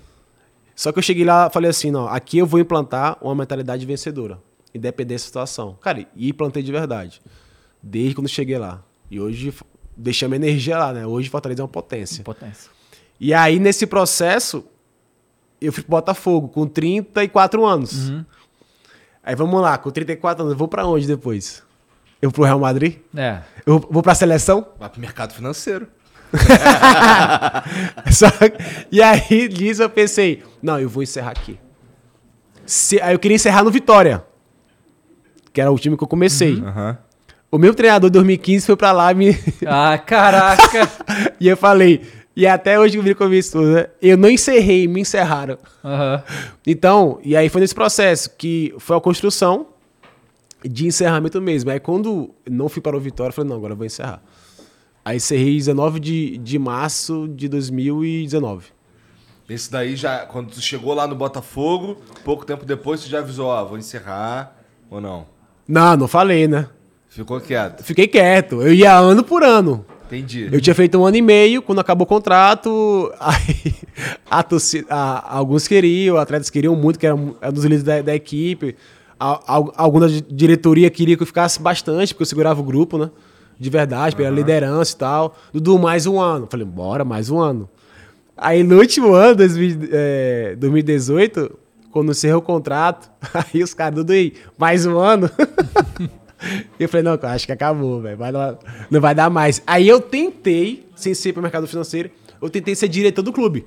Só 0.73 0.93
que 0.93 0.99
eu 0.99 1.03
cheguei 1.03 1.25
lá 1.25 1.47
e 1.47 1.53
falei 1.53 1.69
assim, 1.69 1.91
não, 1.91 2.07
aqui 2.07 2.37
eu 2.37 2.45
vou 2.45 2.61
implantar 2.61 3.17
uma 3.21 3.35
mentalidade 3.35 3.85
vencedora, 3.85 4.39
independente 4.73 5.19
da 5.19 5.25
situação. 5.25 5.77
Cara, 5.81 6.07
e 6.15 6.29
implantei 6.29 6.63
de 6.63 6.71
verdade. 6.71 7.21
Desde 7.81 8.15
quando 8.15 8.27
cheguei 8.27 8.57
lá. 8.57 8.83
E 9.09 9.19
hoje 9.19 9.53
deixei 9.95 10.25
a 10.25 10.29
minha 10.29 10.37
energia 10.37 10.77
lá, 10.77 10.93
né? 10.93 11.05
Hoje 11.05 11.29
Fortaleza 11.29 11.61
é 11.61 11.63
uma 11.63 11.67
potência. 11.69 12.23
Potência. 12.23 12.69
E 13.19 13.33
aí, 13.33 13.59
nesse 13.59 13.85
processo, 13.87 14.65
eu 15.59 15.73
fui 15.73 15.83
pro 15.83 15.91
Botafogo 15.91 16.47
com 16.49 16.65
34 16.67 17.65
anos. 17.65 18.09
Uhum. 18.09 18.25
Aí 19.23 19.35
vamos 19.35 19.61
lá, 19.61 19.77
com 19.77 19.91
34 19.91 20.41
anos, 20.43 20.53
eu 20.53 20.57
vou 20.57 20.67
pra 20.67 20.85
onde 20.85 21.05
depois? 21.07 21.61
Eu 22.21 22.29
vou 22.29 22.35
pro 22.35 22.43
Real 22.43 22.59
Madrid? 22.59 22.97
É. 23.15 23.41
Eu 23.65 23.79
vou 23.89 24.01
pra 24.01 24.15
seleção? 24.15 24.67
Vai 24.79 24.89
pro 24.89 24.99
mercado 25.01 25.33
financeiro. 25.33 25.87
Só- 28.11 28.27
E 28.91 29.01
aí, 29.01 29.47
nisso 29.49 29.81
eu 29.83 29.89
pensei, 29.89 30.43
não, 30.61 30.79
eu 30.79 30.89
vou 30.89 31.03
encerrar 31.03 31.31
aqui. 31.31 31.59
Se- 32.65 33.01
Aí 33.01 33.13
eu 33.13 33.19
queria 33.19 33.35
encerrar 33.35 33.63
no 33.63 33.71
Vitória, 33.71 34.23
que 35.51 35.59
era 35.59 35.71
o 35.71 35.77
time 35.79 35.97
que 35.97 36.03
eu 36.03 36.07
comecei. 36.07 36.59
Aham. 36.61 36.97
O 37.51 37.57
meu 37.57 37.73
treinador 37.73 38.09
de 38.09 38.13
2015 38.13 38.65
foi 38.65 38.75
pra 38.75 38.91
lá 38.91 39.11
e 39.11 39.15
me... 39.15 39.39
Ah, 39.65 39.97
caraca. 39.97 40.89
e 41.39 41.47
eu 41.47 41.57
falei, 41.57 42.01
e 42.35 42.45
até 42.45 42.79
hoje 42.79 42.93
que 42.93 42.99
eu 42.99 43.03
vi 43.03 43.15
com 43.15 43.23
a 43.23 43.27
minha 43.27 43.39
esposa, 43.39 43.89
eu 44.01 44.15
não 44.15 44.29
encerrei, 44.29 44.87
me 44.87 45.01
encerraram. 45.01 45.57
Aham. 45.83 46.23
Então, 46.65 47.19
e 47.23 47.35
aí 47.35 47.49
foi 47.49 47.61
nesse 47.61 47.73
processo 47.73 48.29
que 48.37 48.73
foi 48.77 48.95
a 48.95 49.01
construção 49.01 49.67
de 50.63 50.85
encerramento 50.85 51.41
mesmo. 51.41 51.71
Aí 51.71 51.79
quando 51.79 52.29
não 52.47 52.69
fui 52.69 52.81
para 52.81 52.95
o 52.95 52.99
Vitória, 52.99 53.31
eu 53.31 53.33
falei, 53.33 53.49
não, 53.49 53.57
agora 53.57 53.73
eu 53.73 53.77
vou 53.77 53.85
encerrar. 53.85 54.21
Aí 55.03 55.17
encerrei 55.17 55.55
19 55.57 55.99
de, 55.99 56.37
de 56.37 56.59
março 56.59 57.27
de 57.29 57.49
2019. 57.49 58.67
Esse 59.49 59.71
daí 59.71 59.95
já, 59.95 60.19
quando 60.27 60.51
tu 60.51 60.61
chegou 60.61 60.93
lá 60.93 61.07
no 61.07 61.15
Botafogo, 61.15 61.97
pouco 62.23 62.45
tempo 62.45 62.63
depois 62.63 63.01
tu 63.01 63.09
já 63.09 63.17
avisou, 63.17 63.47
ó, 63.47 63.65
vou 63.65 63.79
encerrar 63.79 64.55
ou 64.87 65.01
não? 65.01 65.25
Não, 65.67 65.97
não 65.97 66.07
falei, 66.07 66.47
né? 66.47 66.67
Ficou 67.09 67.39
quieto. 67.41 67.83
Fiquei 67.83 68.07
quieto. 68.07 68.61
Eu 68.61 68.73
ia 68.73 68.97
ano 68.97 69.23
por 69.23 69.43
ano. 69.43 69.83
Entendi. 70.07 70.47
Eu 70.51 70.59
tinha 70.61 70.73
feito 70.73 70.97
um 70.97 71.05
ano 71.05 71.17
e 71.17 71.21
meio, 71.21 71.61
quando 71.61 71.79
acabou 71.79 72.03
o 72.05 72.07
contrato, 72.07 73.11
aí 73.19 73.75
a 74.29 74.41
torcida, 74.41 74.87
a- 74.89 75.35
alguns 75.37 75.67
queriam, 75.67 76.17
atletas 76.17 76.49
queriam 76.49 76.75
muito, 76.75 76.97
que 76.97 77.05
era 77.05 77.15
um 77.15 77.35
era 77.41 77.51
um 77.51 77.53
dos 77.53 77.63
líderes 77.63 77.83
da, 77.83 78.01
da 78.01 78.15
equipe. 78.15 78.75
A, 79.19 79.39
al- 79.53 79.73
alguma 79.75 80.07
diretoria 80.09 80.89
queria 80.89 81.15
que 81.17 81.21
eu 81.23 81.27
ficasse 81.27 81.61
bastante, 81.61 82.13
porque 82.13 82.23
eu 82.23 82.25
segurava 82.27 82.59
o 82.59 82.63
grupo, 82.63 82.97
né? 82.97 83.09
De 83.59 83.69
verdade, 83.69 84.15
pela 84.15 84.29
liderança 84.29 84.93
e 84.95 84.97
tal. 84.97 85.35
Dudu, 85.53 85.77
mais 85.77 86.07
um 86.07 86.19
ano. 86.19 86.47
Falei, 86.49 86.65
bora, 86.65 87.03
mais 87.03 87.29
um 87.29 87.37
ano. 87.39 87.69
Aí 88.37 88.63
no 88.63 88.77
último 88.77 89.13
ano, 89.13 89.35
2000, 89.35 89.79
é, 89.91 90.55
2018, 90.57 91.51
quando 91.91 92.11
encerrou 92.13 92.39
o 92.39 92.41
contrato, 92.41 93.11
aí 93.53 93.61
os 93.61 93.73
caras, 93.73 93.95
Dudu, 93.95 94.13
aí, 94.13 94.33
mais 94.57 94.85
um 94.85 94.97
ano. 94.97 95.29
Eu 96.79 96.87
falei, 96.87 97.03
não, 97.03 97.19
acho 97.21 97.45
que 97.45 97.51
acabou, 97.51 98.01
velho. 98.01 98.17
Não 98.89 99.01
vai 99.01 99.13
dar 99.13 99.29
mais. 99.29 99.61
Aí 99.67 99.87
eu 99.87 99.99
tentei, 99.99 100.87
sem 100.95 101.13
ser 101.13 101.33
pro 101.33 101.41
mercado 101.41 101.67
financeiro, 101.67 102.09
eu 102.41 102.49
tentei 102.49 102.75
ser 102.75 102.87
diretor 102.87 103.21
do 103.21 103.33
clube. 103.33 103.65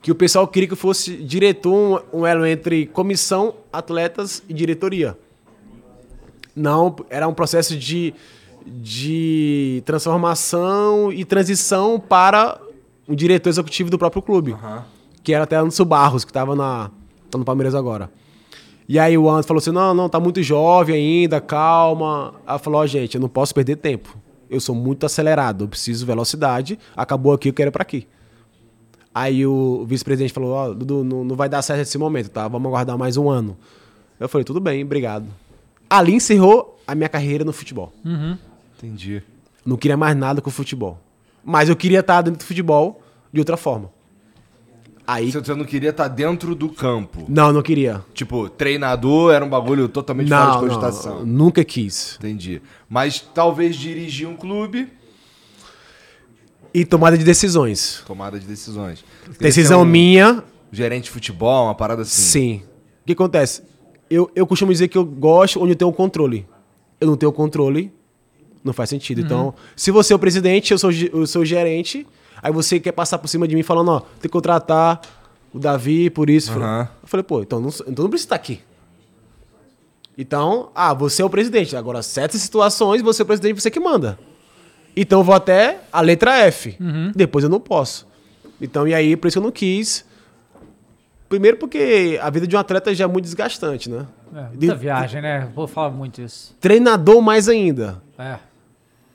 Que 0.00 0.12
o 0.12 0.14
pessoal 0.14 0.46
queria 0.46 0.68
que 0.68 0.72
eu 0.74 0.78
fosse 0.78 1.16
diretor, 1.16 2.04
um, 2.12 2.20
um 2.20 2.26
elo 2.26 2.46
entre 2.46 2.86
comissão, 2.86 3.54
atletas 3.72 4.42
e 4.48 4.54
diretoria. 4.54 5.18
Não, 6.54 6.94
era 7.10 7.26
um 7.26 7.34
processo 7.34 7.76
de, 7.76 8.14
de 8.64 9.82
transformação 9.84 11.12
e 11.12 11.24
transição 11.24 11.98
para 11.98 12.60
um 13.08 13.14
diretor 13.14 13.48
executivo 13.50 13.90
do 13.90 13.98
próprio 13.98 14.22
clube. 14.22 14.52
Que 15.22 15.34
era 15.34 15.44
até 15.44 15.56
Anderson 15.56 15.84
Barros, 15.84 16.24
que 16.24 16.30
estava 16.30 16.54
na, 16.54 16.90
tá 17.30 17.36
no 17.36 17.44
Palmeiras 17.44 17.74
agora. 17.74 18.08
E 18.88 18.98
aí 18.98 19.18
o 19.18 19.28
Anderson 19.28 19.48
falou 19.48 19.58
assim: 19.58 19.72
não, 19.72 19.94
não, 19.94 20.08
tá 20.08 20.20
muito 20.20 20.42
jovem 20.42 20.94
ainda, 20.94 21.40
calma. 21.40 22.34
Aí 22.46 22.54
eu 22.54 22.58
falou: 22.58 22.80
ó, 22.80 22.86
gente, 22.86 23.16
eu 23.16 23.20
não 23.20 23.28
posso 23.28 23.54
perder 23.54 23.76
tempo. 23.76 24.16
Eu 24.48 24.60
sou 24.60 24.74
muito 24.74 25.04
acelerado, 25.04 25.64
eu 25.64 25.68
preciso 25.68 26.00
de 26.00 26.06
velocidade. 26.06 26.78
Acabou 26.96 27.32
aqui, 27.32 27.48
eu 27.48 27.52
quero 27.52 27.70
ir 27.70 27.72
pra 27.72 27.82
aqui. 27.82 28.06
Aí 29.12 29.46
o 29.46 29.84
vice-presidente 29.86 30.32
falou: 30.32 30.52
ó, 30.52 30.72
Dudu, 30.72 31.02
não, 31.02 31.24
não 31.24 31.36
vai 31.36 31.48
dar 31.48 31.62
certo 31.62 31.80
nesse 31.80 31.98
momento, 31.98 32.30
tá? 32.30 32.46
Vamos 32.46 32.68
aguardar 32.68 32.96
mais 32.96 33.16
um 33.16 33.28
ano. 33.28 33.56
Eu 34.20 34.28
falei: 34.28 34.44
tudo 34.44 34.60
bem, 34.60 34.84
obrigado. 34.84 35.26
Ali 35.88 36.14
encerrou 36.14 36.80
a 36.86 36.94
minha 36.94 37.08
carreira 37.08 37.44
no 37.44 37.52
futebol. 37.52 37.92
Entendi. 38.76 39.22
Não 39.64 39.76
queria 39.76 39.96
mais 39.96 40.16
nada 40.16 40.40
com 40.40 40.48
o 40.48 40.52
futebol. 40.52 40.98
Mas 41.44 41.68
eu 41.68 41.76
queria 41.76 42.00
estar 42.00 42.22
dentro 42.22 42.38
do 42.38 42.44
futebol 42.44 43.00
de 43.32 43.40
outra 43.40 43.56
forma. 43.56 43.90
Aí. 45.06 45.30
Você 45.30 45.54
não 45.54 45.64
queria 45.64 45.90
estar 45.90 46.08
dentro 46.08 46.54
do 46.54 46.68
campo. 46.68 47.24
Não, 47.28 47.52
não 47.52 47.62
queria. 47.62 48.04
Tipo, 48.12 48.48
treinador 48.48 49.32
era 49.32 49.44
um 49.44 49.48
bagulho 49.48 49.88
totalmente 49.88 50.28
fora 50.28 50.44
de 50.44 50.52
Não, 50.52 50.60
cogitação. 50.60 51.18
não, 51.20 51.26
nunca 51.26 51.64
quis. 51.64 52.16
Entendi. 52.18 52.60
Mas 52.88 53.20
talvez 53.20 53.76
dirigir 53.76 54.26
um 54.28 54.36
clube. 54.36 54.88
E 56.74 56.84
tomada 56.84 57.16
de 57.16 57.24
decisões. 57.24 58.02
Tomada 58.06 58.38
de 58.38 58.46
decisões. 58.46 59.04
Decisão 59.38 59.38
Queria 59.38 59.64
ser 59.64 59.74
um 59.76 59.84
minha, 59.84 60.44
Gerente 60.72 61.04
de 61.04 61.10
futebol, 61.10 61.66
uma 61.66 61.74
parada 61.74 62.02
assim. 62.02 62.20
sim. 62.20 62.62
O 63.02 63.06
que 63.06 63.12
acontece? 63.12 63.62
Eu, 64.10 64.30
eu 64.34 64.46
costumo 64.46 64.72
dizer 64.72 64.88
que 64.88 64.98
eu 64.98 65.04
gosto 65.04 65.60
onde 65.62 65.72
eu 65.72 65.76
tenho 65.76 65.92
controle. 65.92 66.46
Eu 67.00 67.06
não 67.06 67.16
tenho 67.16 67.32
controle, 67.32 67.92
não 68.64 68.72
faz 68.72 68.90
sentido. 68.90 69.20
Então, 69.20 69.54
se 69.76 69.90
você 69.90 70.12
é 70.12 70.16
o 70.16 70.18
presidente, 70.18 70.72
eu 70.72 70.78
sou, 70.78 70.90
eu 70.90 71.26
sou 71.26 71.42
o 71.42 71.44
gerente, 71.44 72.06
aí 72.42 72.52
você 72.52 72.78
quer 72.80 72.92
passar 72.92 73.18
por 73.18 73.28
cima 73.28 73.46
de 73.48 73.54
mim 73.54 73.62
falando, 73.62 73.90
ó, 73.90 74.00
tem 74.00 74.22
que 74.22 74.28
contratar 74.28 75.00
o 75.52 75.58
Davi 75.58 76.10
por 76.10 76.28
isso. 76.30 76.52
Aham. 76.52 76.88
Eu 77.02 77.08
falei, 77.08 77.24
pô, 77.24 77.42
então 77.42 77.60
não, 77.60 77.68
então 77.86 78.02
não 78.04 78.10
precisa 78.10 78.26
estar 78.26 78.36
aqui. 78.36 78.60
Então, 80.18 80.70
ah, 80.74 80.94
você 80.94 81.20
é 81.22 81.24
o 81.24 81.30
presidente. 81.30 81.76
Agora, 81.76 82.02
certas 82.02 82.40
situações, 82.40 83.02
você 83.02 83.22
é 83.22 83.24
o 83.24 83.26
presidente, 83.26 83.60
você 83.60 83.70
que 83.70 83.80
manda. 83.80 84.18
Então 84.96 85.20
eu 85.20 85.24
vou 85.24 85.34
até 85.34 85.80
a 85.92 86.00
letra 86.00 86.38
F. 86.38 86.76
Depois 87.14 87.44
eu 87.44 87.50
não 87.50 87.60
posso. 87.60 88.06
Então, 88.60 88.88
e 88.88 88.94
aí, 88.94 89.14
por 89.16 89.28
isso 89.28 89.34
que 89.34 89.38
eu 89.38 89.42
não 89.42 89.52
quis. 89.52 90.06
Primeiro 91.28 91.56
porque 91.58 92.18
a 92.22 92.30
vida 92.30 92.46
de 92.46 92.56
um 92.56 92.58
atleta 92.58 92.94
já 92.94 93.04
é 93.04 93.06
muito 93.06 93.24
desgastante, 93.24 93.90
né? 93.90 94.06
É, 94.34 94.40
muita 94.42 94.74
De- 94.74 94.74
viagem, 94.76 95.20
né? 95.20 95.50
Vou 95.54 95.66
falar 95.66 95.90
muito 95.90 96.22
isso. 96.22 96.56
Treinador 96.60 97.20
mais 97.20 97.48
ainda. 97.48 98.00
É. 98.16 98.38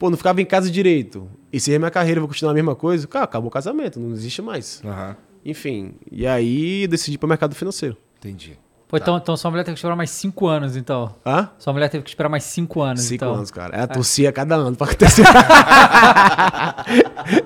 Pô, 0.02 0.10
não 0.10 0.18
ficava 0.18 0.41
em 0.41 0.45
casa 0.45 0.72
direito. 0.72 1.30
E 1.54 1.60
se 1.60 1.72
é 1.72 1.78
minha 1.78 1.91
carreira, 1.91 2.20
vou 2.20 2.28
continuar 2.28 2.54
a 2.54 2.56
mesma 2.56 2.76
coisa. 2.76 3.08
Cara, 3.08 3.26
acabou 3.26 3.49
o 3.49 3.52
casamento, 3.52 3.99
não 3.99 4.14
existe 4.14 4.41
mais. 4.41 4.82
Aham. 4.84 5.16
Enfim, 5.45 5.93
e 6.12 6.26
aí 6.26 6.82
eu 6.82 6.88
decidi 6.88 7.14
ir 7.14 7.18
pro 7.20 7.30
mercado 7.30 7.54
financeiro. 7.54 7.95
Entendi. 8.18 8.58
Pô, 8.92 8.98
então, 8.98 9.16
então 9.16 9.38
sua 9.38 9.50
mulher 9.50 9.64
teve 9.64 9.76
que 9.76 9.80
esperar 9.80 9.96
mais 9.96 10.10
cinco 10.10 10.48
anos, 10.48 10.76
então. 10.76 11.16
Hã? 11.26 11.48
Sua 11.58 11.72
mulher 11.72 11.88
teve 11.89 12.04
que 12.04 12.10
esperar 12.10 12.28
mais 12.28 12.44
cinco 12.44 12.82
anos, 12.82 13.04
Cinco 13.04 13.24
então. 13.24 13.36
anos, 13.36 13.50
cara. 13.50 13.74
Ela 13.74 13.88
torcia 13.88 14.30
cada 14.34 14.56
ano 14.56 14.76
pra 14.76 14.86
acontecer. 14.88 15.24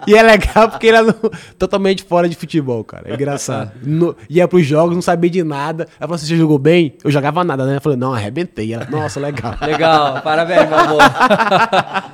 e 0.08 0.16
é 0.16 0.24
legal 0.24 0.70
porque 0.70 0.88
ele 0.88 0.98
é 0.98 1.02
no- 1.04 1.14
totalmente 1.58 2.04
fora 2.04 2.28
de 2.28 2.36
futebol, 2.36 2.84
cara. 2.84 3.12
É 3.12 3.14
engraçado. 3.14 3.72
No, 3.84 4.16
ia 4.28 4.48
pros 4.48 4.66
jogos, 4.66 4.96
não 4.96 5.04
sabia 5.04 5.30
de 5.30 5.44
nada. 5.44 5.84
Ela 6.00 6.08
falou 6.08 6.16
assim: 6.16 6.26
você 6.26 6.36
jogou 6.36 6.58
bem? 6.58 6.98
Eu 7.04 7.12
jogava 7.12 7.44
nada, 7.44 7.64
né? 7.66 7.78
Eu 7.78 7.82
falei, 7.82 7.98
não, 7.98 8.12
arrebentei. 8.14 8.74
Ela, 8.74 8.88
nossa, 8.90 9.20
legal. 9.20 9.54
Legal, 9.62 10.22
parabéns, 10.24 10.68
meu 10.68 10.80
amor. 10.80 11.02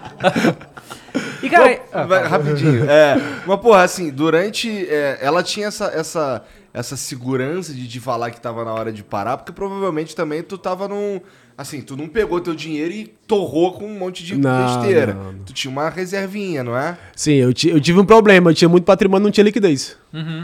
e, 1.44 1.50
cara... 1.50 1.80
Ah, 1.94 2.04
Vai, 2.04 2.28
rapidinho. 2.28 2.90
É, 2.90 3.18
mas, 3.46 3.60
porra, 3.60 3.84
assim, 3.84 4.10
durante. 4.12 4.88
é, 4.90 5.20
ela 5.22 5.44
tinha 5.44 5.68
essa, 5.68 5.86
essa, 5.86 6.42
essa 6.74 6.96
segurança 6.96 7.74
de, 7.74 7.88
de 7.88 8.00
falar 8.00 8.32
que 8.32 8.40
tava 8.42 8.64
na 8.66 8.74
hora 8.74 8.92
de 8.92 9.04
parar, 9.04 9.38
porque 9.38 9.52
provavelmente 9.52 10.16
também 10.16 10.42
tu 10.44 10.58
tava 10.58 10.88
num. 10.88 11.20
Assim, 11.58 11.82
tu 11.82 11.96
não 11.96 12.08
pegou 12.08 12.40
teu 12.40 12.56
dinheiro 12.56 12.92
e 12.94 13.06
torrou 13.28 13.74
com 13.74 13.86
um 13.86 14.00
monte 14.00 14.24
de 14.24 14.36
Não, 14.36 14.66
besteira. 14.82 15.14
não, 15.14 15.32
não. 15.34 15.44
Tu 15.44 15.54
tinha 15.54 15.70
uma 15.72 15.90
reservinha, 15.90 16.64
não 16.64 16.76
é? 16.76 16.98
Sim, 17.16 17.34
eu, 17.34 17.54
ti- 17.54 17.70
eu 17.70 17.80
tive 17.80 18.00
um 18.00 18.06
problema. 18.06 18.50
Eu 18.50 18.56
tinha 18.56 18.70
muito 18.70 18.84
patrimônio, 18.86 19.26
não 19.26 19.32
tinha 19.32 19.44
liquidez. 19.44 19.96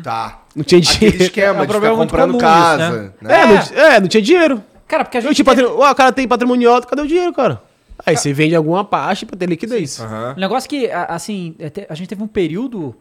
Tá. 0.04 0.44
Não 0.56 0.64
tinha 0.64 0.80
Aquele 0.80 1.00
dinheiro. 1.12 1.24
esquema 1.24 1.60
É 1.60 1.64
um 1.64 1.66
de 1.66 1.74
ficar 1.74 1.96
comprando 1.96 2.28
comum 2.32 2.40
casa. 2.40 2.84
isso, 2.90 2.98
né? 2.98 3.12
né? 3.22 3.42
É, 3.42 3.48
não, 3.48 3.64
ti- 3.64 3.74
é, 3.76 4.00
não 4.02 4.08
tinha 4.08 4.22
dinheiro. 4.22 4.64
Cara, 4.88 5.04
porque 5.06 5.18
a 5.18 5.22
gente... 5.22 5.30
Eu 5.30 5.36
tinha 5.36 5.46
teve- 5.46 5.62
patrimônio. 5.64 5.92
O 5.92 5.96
cara 5.96 6.12
tem 6.12 6.28
patrimônio 6.28 6.72
alto, 6.72 6.88
cadê 6.88 7.02
o 7.02 7.08
dinheiro, 7.08 7.34
cara? 7.34 7.64
Aí 8.06 8.16
você 8.16 8.32
vende 8.32 8.54
alguma 8.56 8.84
parte 8.86 9.26
pra 9.26 9.36
ter 9.36 9.48
liquidez. 9.50 10.00
Aham. 10.00 10.36
Um 10.38 10.40
negócio 10.40 10.70
que, 10.70 10.88
assim, 10.92 11.56
é 11.58 11.88
a 11.90 11.96
gente 11.96 12.08
teve 12.10 12.22
um 12.22 12.28
período, 12.28 12.96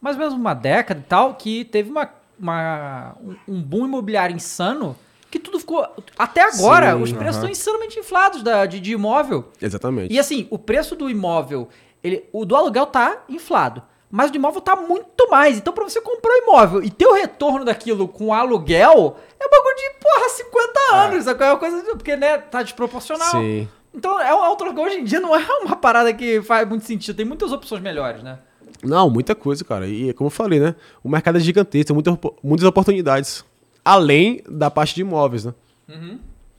mais 0.00 0.16
ou 0.16 0.20
menos 0.22 0.34
uma 0.34 0.54
década 0.54 0.98
e 0.98 1.08
tal, 1.08 1.34
que 1.34 1.64
teve 1.66 1.88
uma, 1.88 2.08
uma- 2.38 3.16
um- 3.46 3.62
boom 3.62 3.86
imobiliário 3.86 4.34
insano, 4.34 4.96
que 5.30 5.38
tudo 5.38 5.58
ficou... 5.58 5.86
Até 6.18 6.40
agora, 6.42 6.94
Sim, 6.96 7.02
os 7.02 7.12
preços 7.12 7.36
estão 7.36 7.50
insanamente 7.50 7.98
inflados 7.98 8.42
da, 8.42 8.64
de, 8.66 8.80
de 8.80 8.92
imóvel. 8.92 9.48
Exatamente. 9.60 10.12
E 10.12 10.18
assim, 10.18 10.46
o 10.50 10.58
preço 10.58 10.96
do 10.96 11.10
imóvel, 11.10 11.68
ele, 12.02 12.24
o 12.32 12.44
do 12.44 12.56
aluguel 12.56 12.86
tá 12.86 13.24
inflado. 13.28 13.82
Mas 14.10 14.30
o 14.30 14.32
do 14.32 14.36
imóvel 14.36 14.62
tá 14.62 14.74
muito 14.74 15.28
mais. 15.30 15.58
Então, 15.58 15.70
pra 15.72 15.84
você 15.84 16.00
comprar 16.00 16.32
um 16.32 16.38
imóvel 16.44 16.82
e 16.82 16.88
ter 16.90 17.06
o 17.06 17.12
retorno 17.12 17.62
daquilo 17.62 18.08
com 18.08 18.32
aluguel, 18.32 19.16
é 19.38 19.46
um 19.46 19.50
bagulho 19.50 19.76
de, 19.76 19.90
porra, 20.00 20.28
50 20.30 20.80
anos. 20.94 21.24
sabe? 21.24 21.44
É 21.44 21.46
uma 21.50 21.58
coisa. 21.58 21.82
Porque, 21.94 22.16
né, 22.16 22.38
tá 22.38 22.62
desproporcional. 22.62 23.30
Sim. 23.32 23.68
Então, 23.94 24.18
é 24.18 24.34
um 24.34 24.42
aluguel 24.42 24.84
hoje 24.84 24.96
em 25.00 25.04
dia 25.04 25.20
não 25.20 25.36
é 25.36 25.44
uma 25.60 25.76
parada 25.76 26.12
que 26.14 26.40
faz 26.40 26.66
muito 26.66 26.86
sentido. 26.86 27.16
Tem 27.16 27.26
muitas 27.26 27.52
opções 27.52 27.82
melhores, 27.82 28.22
né? 28.22 28.38
Não, 28.82 29.08
muita 29.10 29.34
coisa, 29.34 29.64
cara. 29.64 29.86
E 29.86 30.10
é 30.10 30.12
como 30.12 30.26
eu 30.26 30.30
falei, 30.30 30.58
né? 30.60 30.74
O 31.02 31.08
mercado 31.08 31.36
é 31.38 31.40
gigantesco, 31.40 31.86
tem 31.88 31.94
muita, 31.94 32.12
opo- 32.12 32.36
muitas 32.42 32.66
oportunidades. 32.66 33.44
Além 33.84 34.42
da 34.48 34.70
parte 34.70 34.94
de 34.94 35.00
imóveis, 35.00 35.44
né? 35.44 35.54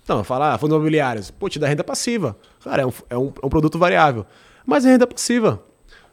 Então, 0.03 0.23
falar, 0.23 0.57
fundos 0.57 0.75
imobiliários, 0.75 1.29
pô, 1.29 1.47
te 1.47 1.59
dá 1.59 1.67
renda 1.67 1.83
passiva. 1.83 2.35
Cara, 2.63 2.81
é 2.81 2.85
um, 2.85 2.91
é 3.09 3.17
um, 3.17 3.31
é 3.43 3.45
um 3.45 3.49
produto 3.49 3.77
variável. 3.77 4.25
Mas 4.65 4.83
é 4.85 4.89
renda 4.91 5.05
passiva. 5.05 5.61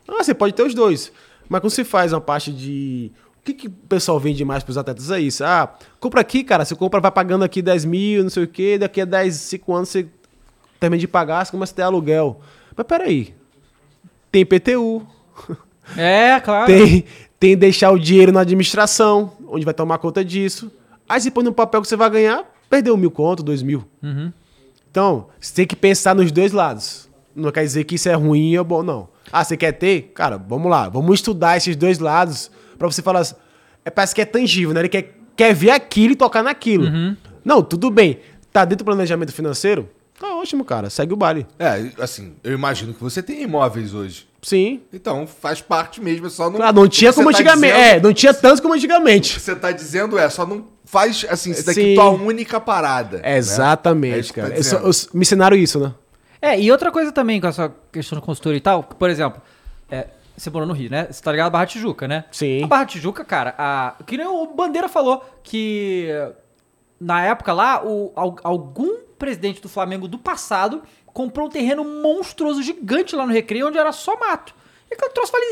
Ah, 0.07 0.23
você 0.23 0.35
pode 0.35 0.53
ter 0.55 0.63
os 0.63 0.75
dois. 0.75 1.11
Mas 1.49 1.61
quando 1.61 1.71
você 1.71 1.85
faz 1.85 2.13
uma 2.13 2.21
parte 2.21 2.53
de. 2.53 3.11
O 3.41 3.43
que, 3.47 3.55
que 3.55 3.67
o 3.69 3.71
pessoal 3.71 4.19
vende 4.21 4.45
mais 4.45 4.63
pros 4.65 4.77
atletas 4.77 5.11
é 5.11 5.21
isso? 5.21 5.45
Ah, 5.45 5.73
compra 6.01 6.21
aqui, 6.21 6.43
cara. 6.45 6.65
Você 6.65 6.75
compra, 6.75 7.01
vai 7.01 7.11
pagando 7.13 7.45
aqui 7.45 7.63
10 7.63 7.85
mil, 7.85 8.23
não 8.25 8.31
sei 8.31 8.43
o 8.45 8.49
quê. 8.49 8.77
Daqui 8.77 9.01
a 9.01 9.05
10, 9.05 9.35
5 9.35 9.73
anos 9.75 9.89
você 9.89 10.07
termina 10.81 11.01
de 11.01 11.09
pagar, 11.09 11.45
você 11.47 11.51
começa 11.53 11.73
a 11.73 11.77
ter 11.77 11.83
aluguel. 11.83 12.41
Mas 12.77 12.87
peraí. 12.87 13.35
Tem 14.31 14.45
PTU. 14.45 15.07
É, 15.97 16.41
claro. 16.41 16.67
Tem, 16.67 17.05
tem 17.39 17.57
deixar 17.57 17.91
o 17.91 17.99
dinheiro 17.99 18.33
na 18.33 18.41
administração, 18.41 19.33
onde 19.49 19.65
vai 19.65 19.75
tomar 19.75 19.99
conta 19.99 20.25
disso. 20.25 20.71
Aí 21.09 21.21
você 21.21 21.31
põe 21.31 21.45
no 21.45 21.53
papel 21.53 21.83
que 21.83 21.89
você 21.89 21.97
vai 21.97 22.09
ganhar, 22.11 22.45
perdeu 22.71 22.97
mil 22.97 23.11
conto, 23.11 23.43
dois 23.43 23.63
mil. 23.63 23.85
Então, 24.91 25.27
você 25.39 25.55
tem 25.55 25.67
que 25.67 25.77
pensar 25.77 26.15
nos 26.15 26.33
dois 26.33 26.53
lados. 26.53 27.09
Não 27.35 27.53
quer 27.53 27.63
dizer 27.63 27.85
que 27.85 27.97
isso 27.97 28.09
é 28.09 28.15
ruim 28.15 28.57
ou 28.57 28.65
bom, 28.65 28.83
não. 28.83 29.09
Ah, 29.31 29.45
você 29.45 29.57
quer 29.57 29.73
ter? 29.73 30.13
Cara, 30.15 30.39
vamos 30.39 30.71
lá. 30.71 30.89
Vamos 30.89 31.17
estudar 31.17 31.57
esses 31.57 31.77
dois 31.77 31.99
lados 31.99 32.51
pra 32.79 32.89
você 32.89 33.03
falar... 33.03 33.21
assim, 33.21 33.35
É, 33.85 33.91
parece 33.91 34.15
que 34.15 34.21
é 34.23 34.25
tangível, 34.25 34.73
né? 34.73 34.81
Ele 34.81 34.89
quer, 34.89 35.15
quer 35.37 35.55
ver 35.55 35.71
aquilo 35.71 36.15
e 36.15 36.17
tocar 36.17 36.43
naquilo. 36.43 36.87
Não, 37.45 37.63
tudo 37.63 37.91
bem. 37.91 38.19
Tá 38.53 38.65
dentro 38.65 38.85
do 38.85 38.87
planejamento 38.87 39.33
financeiro? 39.33 39.89
Tá 40.19 40.35
ótimo, 40.35 40.65
cara. 40.65 40.89
Segue 40.91 41.13
o 41.13 41.17
baile. 41.17 41.47
É, 41.59 41.91
assim, 42.03 42.35
eu 42.43 42.53
imagino 42.55 42.95
que 42.95 43.03
você 43.03 43.23
tem 43.23 43.43
imóveis 43.43 43.93
hoje. 43.95 44.27
Sim. 44.43 44.81
Então 44.93 45.27
faz 45.27 45.61
parte 45.61 46.01
mesmo, 46.01 46.27
é 46.29 46.31
só 46.31 46.49
não. 46.49 46.57
Claro, 46.57 46.75
não 46.77 46.89
tinha 46.89 47.13
como 47.13 47.31
tá 47.31 47.37
antigamente. 47.39 47.73
dizendo- 47.75 47.97
É, 47.97 48.01
não 48.01 48.13
tinha 48.15 48.33
tanto 48.33 48.63
como 48.63 48.75
antigamente. 48.75 49.33
O 49.33 49.35
que 49.35 49.41
você 49.43 49.57
tá 49.57 49.73
dizendo 49.73 50.19
é, 50.19 50.31
só 50.31 50.47
não 50.47 50.67
faz 50.85 51.27
assim, 51.29 51.51
isso 51.51 51.67
daqui 51.67 51.81
Sim. 51.83 51.95
tua 51.97 52.11
única 52.11 52.61
parada. 52.61 53.19
né? 53.19 53.35
É 53.35 53.37
Exatamente, 53.37 54.29
que 54.33 54.41
cara. 54.41 54.51
tá 54.51 54.57
Eu 54.57 54.65
só- 54.65 54.77
dizendo. 54.79 55.09
eu- 55.13 55.19
me 55.19 55.23
ensinaram 55.23 55.57
isso, 55.57 55.81
né? 55.81 55.93
É, 56.41 56.61
e 56.61 56.71
outra 56.71 56.93
coisa 56.93 57.11
também 57.11 57.41
com 57.41 57.49
essa 57.49 57.73
questão 57.91 58.19
de 58.19 58.25
consultoria 58.25 58.59
e 58.59 58.61
tal, 58.61 58.85
por 58.85 59.11
exemplo, 59.11 59.43
é, 59.91 60.07
você 60.37 60.49
morou 60.49 60.69
no 60.69 60.75
Rio, 60.75 60.91
né? 60.91 61.09
Você 61.11 61.21
tá 61.21 61.33
ligado 61.33 61.49
a 61.49 61.51
Barra 61.51 61.67
Tijuca, 61.67 62.07
né? 62.07 62.25
Sim. 62.31 62.63
A 62.63 62.67
Barra 62.69 62.87
Tijuca, 62.87 63.25
cara, 63.25 63.55
a, 63.59 63.95
que 64.07 64.17
nem 64.17 64.27
o 64.27 64.47
Bandeira 64.55 64.89
falou, 64.89 65.25
que 65.43 66.09
na 67.01 67.25
época 67.25 67.53
lá, 67.53 67.83
o, 67.85 68.13
al- 68.17 68.37
algum 68.43 68.97
presidente 69.19 69.61
do 69.61 69.69
Flamengo 69.69 70.07
do 70.09 70.19
passado 70.19 70.83
comprou 71.07 71.47
um 71.47 71.51
terreno 71.51 71.83
monstruoso, 71.85 72.63
gigante 72.63 73.17
lá 73.17 73.27
no 73.27 73.33
Recreio, 73.33 73.69
onde 73.69 73.79
era 73.79 73.93
só 73.93 74.19
mato. 74.19 74.55
E 74.91 74.95
aquele 74.95 75.11
troço 75.13 75.33
vale 75.33 75.45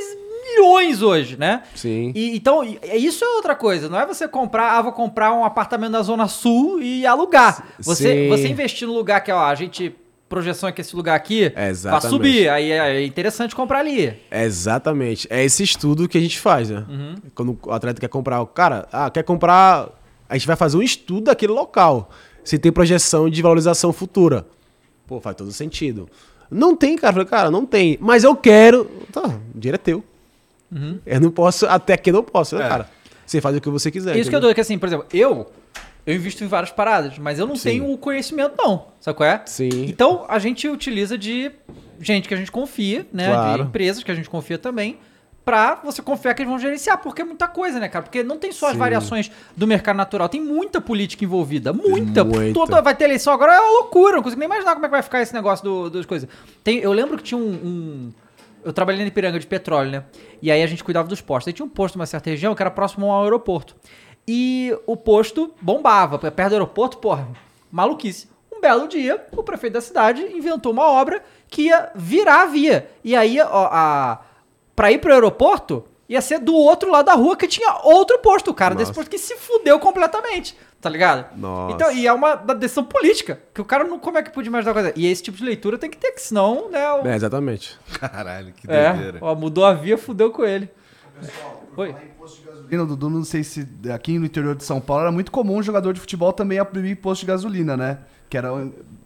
milhões 0.44 1.00
hoje, 1.02 1.36
né? 1.38 1.62
Sim. 1.74 2.12
E, 2.14 2.36
então, 2.36 2.62
e 2.62 2.78
isso 2.94 3.24
é 3.24 3.28
outra 3.28 3.54
coisa. 3.54 3.88
Não 3.88 3.98
é 3.98 4.06
você 4.06 4.28
comprar, 4.28 4.72
ah, 4.78 4.82
vou 4.82 4.92
comprar 4.92 5.32
um 5.32 5.44
apartamento 5.44 5.92
na 5.92 6.02
Zona 6.02 6.28
Sul 6.28 6.80
e 6.82 7.06
alugar. 7.06 7.66
Você, 7.80 8.24
Sim. 8.24 8.28
você 8.28 8.48
investir 8.48 8.86
no 8.86 8.94
lugar 8.94 9.22
que, 9.22 9.32
ó, 9.32 9.40
a 9.44 9.54
gente. 9.54 9.94
Projeção 10.26 10.68
é 10.68 10.72
que 10.72 10.80
esse 10.80 10.96
lugar 10.96 11.14
aqui 11.14 11.50
vai 11.50 11.68
Exatamente. 11.68 12.08
subir. 12.10 12.48
Aí 12.48 12.72
é 12.72 13.04
interessante 13.04 13.54
comprar 13.54 13.80
ali. 13.80 14.18
Exatamente. 14.32 15.28
É 15.30 15.44
esse 15.44 15.62
estudo 15.62 16.08
que 16.08 16.16
a 16.18 16.20
gente 16.20 16.40
faz, 16.40 16.70
né? 16.70 16.84
Uhum. 16.88 17.14
Quando 17.34 17.58
o 17.62 17.70
atleta 17.70 18.00
quer 18.00 18.08
comprar. 18.08 18.40
o 18.40 18.46
Cara, 18.46 18.88
ah, 18.90 19.10
quer 19.10 19.22
comprar. 19.22 19.90
A 20.28 20.36
gente 20.36 20.46
vai 20.46 20.56
fazer 20.56 20.76
um 20.76 20.82
estudo 20.82 21.22
daquele 21.24 21.52
local. 21.52 22.10
Se 22.42 22.58
tem 22.58 22.70
projeção 22.72 23.28
de 23.30 23.40
valorização 23.42 23.92
futura. 23.92 24.46
Pô, 25.06 25.20
faz 25.20 25.36
todo 25.36 25.50
sentido. 25.52 26.08
Não 26.50 26.76
tem, 26.76 26.96
cara. 26.96 27.10
Eu 27.10 27.14
falei, 27.14 27.28
cara, 27.28 27.50
não 27.50 27.64
tem. 27.66 27.96
Mas 28.00 28.24
eu 28.24 28.34
quero. 28.36 28.84
Tá, 29.12 29.22
o 29.54 29.58
dinheiro 29.58 29.76
é 29.76 29.78
teu. 29.78 30.04
Eu 31.06 31.20
não 31.20 31.30
posso. 31.30 31.66
Até 31.66 31.94
aqui 31.94 32.10
eu 32.10 32.14
não 32.14 32.22
posso, 32.24 32.56
né, 32.56 32.62
Uhum. 32.62 32.66
É. 32.66 32.70
cara? 32.70 32.90
Você 33.26 33.40
faz 33.40 33.56
o 33.56 33.60
que 33.60 33.68
você 33.70 33.90
quiser. 33.90 34.16
isso 34.16 34.28
que 34.28 34.34
eu 34.34 34.38
entendeu? 34.38 34.48
dou, 34.50 34.54
que 34.54 34.60
assim, 34.60 34.78
por 34.78 34.86
exemplo, 34.86 35.06
eu. 35.12 35.50
Eu 36.06 36.14
invisto 36.14 36.44
em 36.44 36.46
várias 36.46 36.70
paradas, 36.70 37.16
mas 37.18 37.38
eu 37.38 37.46
não 37.46 37.56
Sim. 37.56 37.70
tenho 37.70 37.90
o 37.90 37.96
conhecimento, 37.96 38.54
não. 38.58 38.88
Sabe 39.00 39.16
qual 39.16 39.26
é? 39.26 39.40
Sim. 39.46 39.86
Então, 39.88 40.26
a 40.28 40.38
gente 40.38 40.68
utiliza 40.68 41.16
de 41.16 41.50
gente 41.98 42.28
que 42.28 42.34
a 42.34 42.36
gente 42.36 42.52
confia, 42.52 43.06
né? 43.10 43.28
Claro. 43.32 43.62
De 43.62 43.68
empresas 43.70 44.02
que 44.02 44.10
a 44.10 44.14
gente 44.14 44.28
confia 44.28 44.58
também, 44.58 44.98
pra 45.44 45.74
você 45.84 46.00
confiar 46.00 46.34
que 46.34 46.42
eles 46.42 46.50
vão 46.50 46.58
gerenciar. 46.58 46.98
Porque 46.98 47.22
é 47.22 47.24
muita 47.24 47.46
coisa, 47.46 47.78
né, 47.78 47.88
cara? 47.88 48.02
Porque 48.04 48.22
não 48.22 48.38
tem 48.38 48.50
só 48.52 48.66
as 48.66 48.72
Sim. 48.72 48.78
variações 48.78 49.30
do 49.56 49.66
mercado 49.66 49.96
natural, 49.96 50.28
tem 50.28 50.40
muita 50.40 50.80
política 50.80 51.24
envolvida. 51.24 51.72
Muita. 51.72 52.24
Muita. 52.24 52.54
Toda, 52.54 52.80
vai 52.80 52.94
ter 52.94 53.04
eleição 53.04 53.32
agora, 53.32 53.54
é 53.54 53.60
uma 53.60 53.70
loucura. 53.80 54.16
Não 54.16 54.22
consigo 54.22 54.38
nem 54.40 54.46
imaginar 54.46 54.74
como 54.74 54.86
é 54.86 54.88
que 54.88 54.92
vai 54.92 55.02
ficar 55.02 55.20
esse 55.20 55.34
negócio 55.34 55.64
do- 55.64 55.90
das 55.90 56.06
coisas. 56.06 56.28
Tem, 56.62 56.78
eu 56.78 56.92
lembro 56.92 57.16
que 57.18 57.22
tinha 57.24 57.38
um. 57.38 57.50
um- 57.52 58.12
eu 58.64 58.72
trabalhei 58.72 59.02
na 59.02 59.08
Ipiranga 59.08 59.38
de 59.38 59.46
petróleo, 59.46 59.90
né? 59.90 60.04
E 60.40 60.50
aí 60.50 60.62
a 60.62 60.66
gente 60.66 60.82
cuidava 60.82 61.06
dos 61.06 61.20
postos. 61.20 61.48
Aí 61.48 61.52
tinha 61.52 61.66
um 61.66 61.68
posto 61.68 61.96
numa 61.98 62.06
certa 62.06 62.30
região 62.30 62.54
que 62.54 62.62
era 62.62 62.70
próximo 62.70 63.10
ao 63.12 63.22
aeroporto. 63.24 63.76
E 64.26 64.74
o 64.86 64.96
posto 64.96 65.52
bombava. 65.60 66.18
Perto 66.18 66.48
do 66.48 66.54
aeroporto, 66.54 66.96
porra, 66.96 67.28
maluquice. 67.70 68.26
Um 68.50 68.60
belo 68.62 68.88
dia, 68.88 69.22
o 69.36 69.42
prefeito 69.42 69.74
da 69.74 69.82
cidade 69.82 70.22
inventou 70.22 70.72
uma 70.72 70.86
obra 70.86 71.22
que 71.48 71.64
ia 71.66 71.90
virar 71.94 72.44
a 72.44 72.46
via. 72.46 72.88
E 73.04 73.14
aí 73.14 73.38
ó, 73.38 73.68
a, 73.70 74.20
pra 74.74 74.90
ir 74.92 74.98
pro 74.98 75.12
aeroporto, 75.12 75.84
ia 76.08 76.20
ser 76.20 76.38
do 76.38 76.54
outro 76.54 76.90
lado 76.90 77.06
da 77.06 77.14
rua 77.14 77.36
que 77.36 77.46
tinha 77.48 77.80
outro 77.82 78.18
posto. 78.18 78.50
O 78.50 78.54
cara 78.54 78.74
desse 78.74 78.90
Nossa. 78.90 79.00
posto 79.00 79.10
que 79.10 79.18
se 79.18 79.36
fudeu 79.36 79.78
completamente. 79.78 80.56
Tá 80.80 80.90
ligado? 80.90 81.34
Nossa. 81.38 81.74
Então, 81.74 81.90
e 81.92 82.06
é 82.06 82.12
uma 82.12 82.36
decisão 82.36 82.84
política. 82.84 83.40
Que 83.54 83.60
o 83.60 83.64
cara 83.64 83.84
não. 83.84 83.98
Como 83.98 84.18
é 84.18 84.22
que 84.22 84.30
pode 84.30 84.48
imaginar 84.48 84.74
coisa? 84.74 84.92
E 84.94 85.06
esse 85.06 85.22
tipo 85.22 85.38
de 85.38 85.44
leitura 85.44 85.78
tem 85.78 85.88
que 85.88 85.96
ter, 85.96 86.12
que 86.12 86.20
senão, 86.20 86.68
né? 86.70 86.92
O, 86.92 87.06
É, 87.06 87.16
exatamente. 87.16 87.78
Caralho, 87.98 88.52
que 88.52 88.70
é, 88.70 88.92
doideira. 88.92 89.18
ó, 89.22 89.34
mudou 89.34 89.64
a 89.64 89.72
via, 89.72 89.96
fudeu 89.96 90.30
com 90.30 90.44
ele. 90.44 90.68
Oi. 91.76 91.94
gasolina, 92.44 92.84
Dudu, 92.84 93.08
não 93.08 93.24
sei 93.24 93.42
se 93.42 93.66
aqui 93.92 94.18
no 94.18 94.26
interior 94.26 94.54
de 94.54 94.64
São 94.64 94.80
Paulo 94.80 95.02
era 95.02 95.12
muito 95.12 95.30
comum 95.32 95.56
um 95.56 95.62
jogador 95.62 95.92
de 95.94 96.00
futebol 96.00 96.32
também 96.32 96.58
abrir 96.58 96.88
imposto 96.90 97.24
de 97.24 97.32
gasolina, 97.32 97.76
né? 97.76 97.98
Que 98.28 98.36
era 98.36 98.50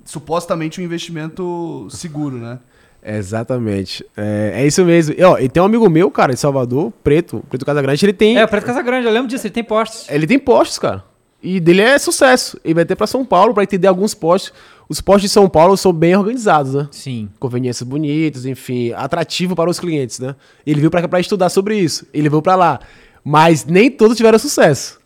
supostamente 0.04 0.80
um 0.80 0.84
investimento 0.84 1.86
seguro, 1.90 2.38
né? 2.38 2.58
Exatamente. 3.02 4.04
É, 4.16 4.52
é 4.62 4.66
isso 4.66 4.84
mesmo. 4.84 5.14
E, 5.16 5.22
ó, 5.22 5.38
e 5.38 5.48
tem 5.48 5.62
um 5.62 5.66
amigo 5.66 5.88
meu, 5.88 6.10
cara, 6.10 6.32
de 6.34 6.40
Salvador, 6.40 6.92
Preto, 7.02 7.42
Preto 7.48 7.64
Casagrande, 7.64 8.04
ele 8.04 8.12
tem. 8.12 8.38
É, 8.38 8.46
Preto 8.46 8.64
Casagrande, 8.64 9.06
eu 9.06 9.12
lembro 9.12 9.28
disso, 9.28 9.46
ele 9.46 9.54
tem 9.54 9.64
postos. 9.64 10.06
Ele 10.10 10.26
tem 10.26 10.38
postos, 10.38 10.78
cara. 10.78 11.04
E 11.42 11.60
dele 11.60 11.82
é 11.82 11.98
sucesso. 11.98 12.58
Ele 12.64 12.74
vai 12.74 12.84
ter 12.84 12.96
pra 12.96 13.06
São 13.06 13.24
Paulo 13.24 13.54
pra 13.54 13.62
entender 13.62 13.86
alguns 13.86 14.12
postos. 14.14 14.52
Os 14.88 15.00
postos 15.00 15.22
de 15.22 15.28
São 15.28 15.48
Paulo 15.48 15.76
são 15.76 15.92
bem 15.92 16.16
organizados, 16.16 16.74
né? 16.74 16.88
Sim. 16.90 17.28
Conveniências 17.38 17.86
bonitas, 17.88 18.44
enfim, 18.46 18.92
atrativo 18.92 19.54
para 19.54 19.70
os 19.70 19.78
clientes, 19.78 20.18
né? 20.18 20.34
Ele 20.66 20.80
veio 20.80 20.90
pra 20.90 21.20
estudar 21.20 21.48
sobre 21.50 21.78
isso. 21.78 22.06
Ele 22.12 22.28
veio 22.28 22.42
pra 22.42 22.56
lá. 22.56 22.80
Mas 23.22 23.64
nem 23.66 23.90
todos 23.90 24.16
tiveram 24.16 24.38
sucesso. 24.38 24.98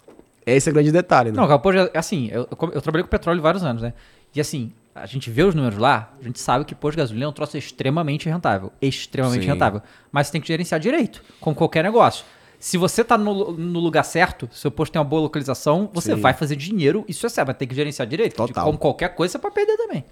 Esse 0.46 0.68
é 0.68 0.70
o 0.70 0.74
grande 0.74 0.90
detalhe, 0.92 1.30
né? 1.30 1.36
Não, 1.36 1.46
cara, 1.46 1.58
pô, 1.58 1.72
já- 1.72 1.90
assim, 1.94 2.28
eu, 2.32 2.48
eu 2.72 2.80
trabalhei 2.80 3.02
com 3.04 3.08
petróleo 3.10 3.42
vários 3.42 3.62
anos, 3.64 3.82
né? 3.82 3.92
E 4.34 4.40
assim, 4.40 4.72
a 4.94 5.06
gente 5.06 5.30
vê 5.30 5.42
os 5.42 5.54
números 5.54 5.78
lá, 5.78 6.12
a 6.20 6.24
gente 6.24 6.38
sabe 6.38 6.64
que 6.64 6.74
posto 6.74 6.96
de 6.96 6.98
gasolina 6.98 7.24
é 7.24 7.28
um 7.28 7.32
troço 7.32 7.56
extremamente 7.56 8.28
rentável. 8.28 8.72
Extremamente 8.80 9.42
Sim. 9.42 9.48
rentável. 9.48 9.82
Mas 10.10 10.26
você 10.26 10.32
tem 10.32 10.40
que 10.40 10.48
gerenciar 10.48 10.78
direito, 10.80 11.22
como 11.40 11.56
qualquer 11.56 11.82
negócio. 11.82 12.24
Se 12.60 12.76
você 12.76 13.02
tá 13.02 13.18
no, 13.18 13.52
no 13.52 13.80
lugar 13.80 14.04
certo, 14.04 14.48
seu 14.52 14.70
posto 14.70 14.92
tem 14.92 15.00
uma 15.00 15.08
boa 15.08 15.22
localização, 15.22 15.90
você 15.92 16.14
Sim. 16.14 16.20
vai 16.20 16.32
fazer 16.32 16.56
dinheiro, 16.56 17.04
isso 17.08 17.26
é 17.26 17.28
certo, 17.28 17.48
mas 17.48 17.56
tem 17.56 17.66
que 17.66 17.74
gerenciar 17.74 18.06
direito. 18.06 18.36
porque 18.36 18.52
Total. 18.52 18.66
Como 18.66 18.78
qualquer 18.78 19.14
coisa, 19.14 19.32
você 19.32 19.38
pode 19.38 19.54
perder 19.54 19.76
também. 19.76 20.04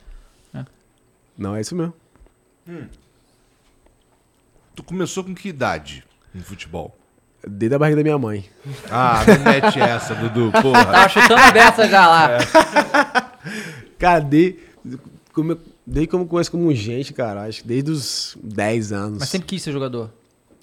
Não, 1.38 1.56
é 1.56 1.60
isso 1.62 1.74
mesmo. 1.74 1.94
Tu 4.74 4.82
começou 4.82 5.24
com 5.24 5.34
que 5.34 5.48
idade 5.48 6.04
no 6.34 6.42
futebol? 6.42 6.96
Desde 7.46 7.74
a 7.74 7.78
barriga 7.78 7.96
da 7.96 8.02
minha 8.02 8.18
mãe. 8.18 8.44
Ah, 8.90 9.24
não 9.26 9.44
mete 9.44 9.80
essa, 9.80 10.14
Dudu, 10.14 10.52
porra. 10.60 10.84
Tava 10.92 11.08
chutando 11.08 11.52
dessa 11.52 11.88
já 11.88 12.06
lá. 12.06 12.28
Cara, 13.98 14.20
desde, 14.20 14.58
como, 15.32 15.52
eu- 15.52 15.58
desde 15.86 16.06
que 16.08 16.14
eu 16.14 16.18
me 16.20 16.26
conheço 16.26 16.50
como 16.50 16.72
gente, 16.74 17.12
cara, 17.12 17.42
acho 17.44 17.62
que 17.62 17.68
desde 17.68 17.90
os 17.90 18.36
10 18.42 18.92
anos. 18.92 19.18
Mas 19.20 19.28
sempre 19.28 19.46
quis 19.48 19.62
ser 19.62 19.72
jogador. 19.72 20.10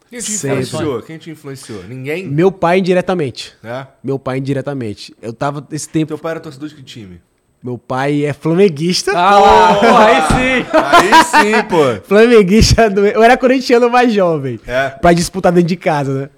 Quem 0.09 0.19
te 0.19 0.31
Sempre. 0.31 0.61
influenciou? 0.61 1.01
Quem 1.01 1.17
te 1.17 1.29
influenciou? 1.29 1.83
Ninguém? 1.83 2.25
Meu 2.27 2.49
pai 2.51 2.79
indiretamente. 2.79 3.53
É? 3.63 3.85
Meu 4.01 4.17
pai 4.17 4.37
indiretamente. 4.37 5.13
Eu 5.21 5.33
tava 5.33 5.67
esse 5.71 5.89
tempo. 5.89 6.07
Teu 6.07 6.17
pai 6.17 6.31
era 6.31 6.39
torcedor 6.39 6.69
de 6.69 6.75
que 6.75 6.81
time? 6.83 7.19
Meu 7.61 7.77
pai 7.77 8.23
é 8.23 8.31
flamenguista. 8.31 9.11
Ah 9.11 9.37
lá, 9.39 9.75
porra, 9.75 10.05
aí 10.05 10.21
sim. 10.27 10.65
Aí 10.73 11.23
sim, 11.25 11.63
pô. 11.67 12.07
Flamenguista. 12.07 12.89
Do... 12.89 13.05
Eu 13.05 13.21
era 13.21 13.35
corintiano 13.35 13.89
mais 13.89 14.13
jovem. 14.13 14.57
É. 14.65 14.91
Pra 14.91 15.11
disputar 15.11 15.51
dentro 15.51 15.67
de 15.67 15.75
casa, 15.75 16.13
né? 16.13 16.29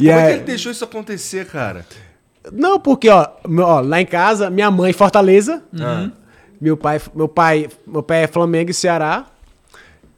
E 0.00 0.06
Como 0.06 0.10
é 0.10 0.14
que 0.14 0.26
aí- 0.28 0.32
ele 0.36 0.44
deixou 0.44 0.72
isso 0.72 0.82
acontecer, 0.84 1.44
cara? 1.46 1.84
Não, 2.50 2.80
porque, 2.80 3.10
ó, 3.10 3.28
ó, 3.58 3.80
lá 3.80 4.00
em 4.00 4.06
casa, 4.06 4.48
minha 4.48 4.70
mãe 4.70 4.92
Fortaleza. 4.94 5.62
Ah. 5.78 6.08
Meu 6.62 6.76
pai, 6.76 7.00
meu 7.12 7.26
pai, 7.26 7.68
meu 7.84 8.04
pai 8.04 8.22
é 8.22 8.26
Flamengo 8.28 8.70
e 8.70 8.74
Ceará. 8.74 9.26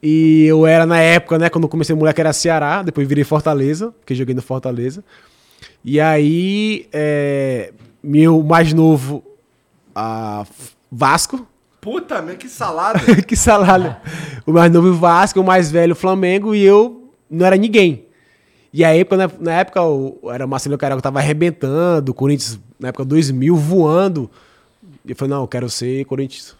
E 0.01 0.45
eu 0.45 0.67
era 0.67 0.85
na 0.85 0.99
época, 0.99 1.39
né, 1.39 1.49
quando 1.49 1.63
eu 1.63 1.69
comecei 1.69 1.95
moleque 1.95 2.21
era 2.21 2.31
Ceará, 2.31 2.83
depois 2.83 3.07
virei 3.07 3.23
Fortaleza, 3.23 3.91
porque 3.99 4.13
joguei 4.13 4.35
no 4.35 4.43
Fortaleza. 4.43 5.03
E 5.83 5.99
aí, 5.99 6.87
é, 6.93 7.73
meu 8.03 8.43
mais 8.43 8.71
novo, 8.73 9.23
a 9.95 10.45
Vasco, 10.91 11.47
Puta 11.81 12.21
merda, 12.21 12.37
que 12.37 12.47
salada. 12.49 12.99
que 13.27 13.35
salário. 13.35 13.95
O 14.45 14.51
mais 14.51 14.71
novo 14.71 14.93
Vasco, 14.93 15.39
o 15.39 15.43
mais 15.43 15.71
velho 15.71 15.95
Flamengo 15.95 16.53
e 16.53 16.63
eu 16.63 17.11
não 17.27 17.43
era 17.43 17.55
ninguém. 17.55 18.05
E 18.71 18.83
aí, 18.83 19.03
na, 19.11 19.29
na 19.39 19.51
época, 19.53 19.83
o, 19.83 20.19
era 20.31 20.45
o 20.45 20.49
Marcelo 20.49 20.77
Carioca 20.77 20.99
que 20.99 21.03
tava 21.03 21.19
arrebentando, 21.19 22.11
o 22.11 22.15
Corinthians, 22.15 22.59
na 22.79 22.89
época 22.89 23.03
2000, 23.03 23.55
voando. 23.55 24.29
E 25.05 25.11
eu 25.11 25.15
falei, 25.15 25.33
não, 25.33 25.41
eu 25.41 25.47
quero 25.47 25.69
ser 25.69 26.05
Corinthians. 26.05 26.55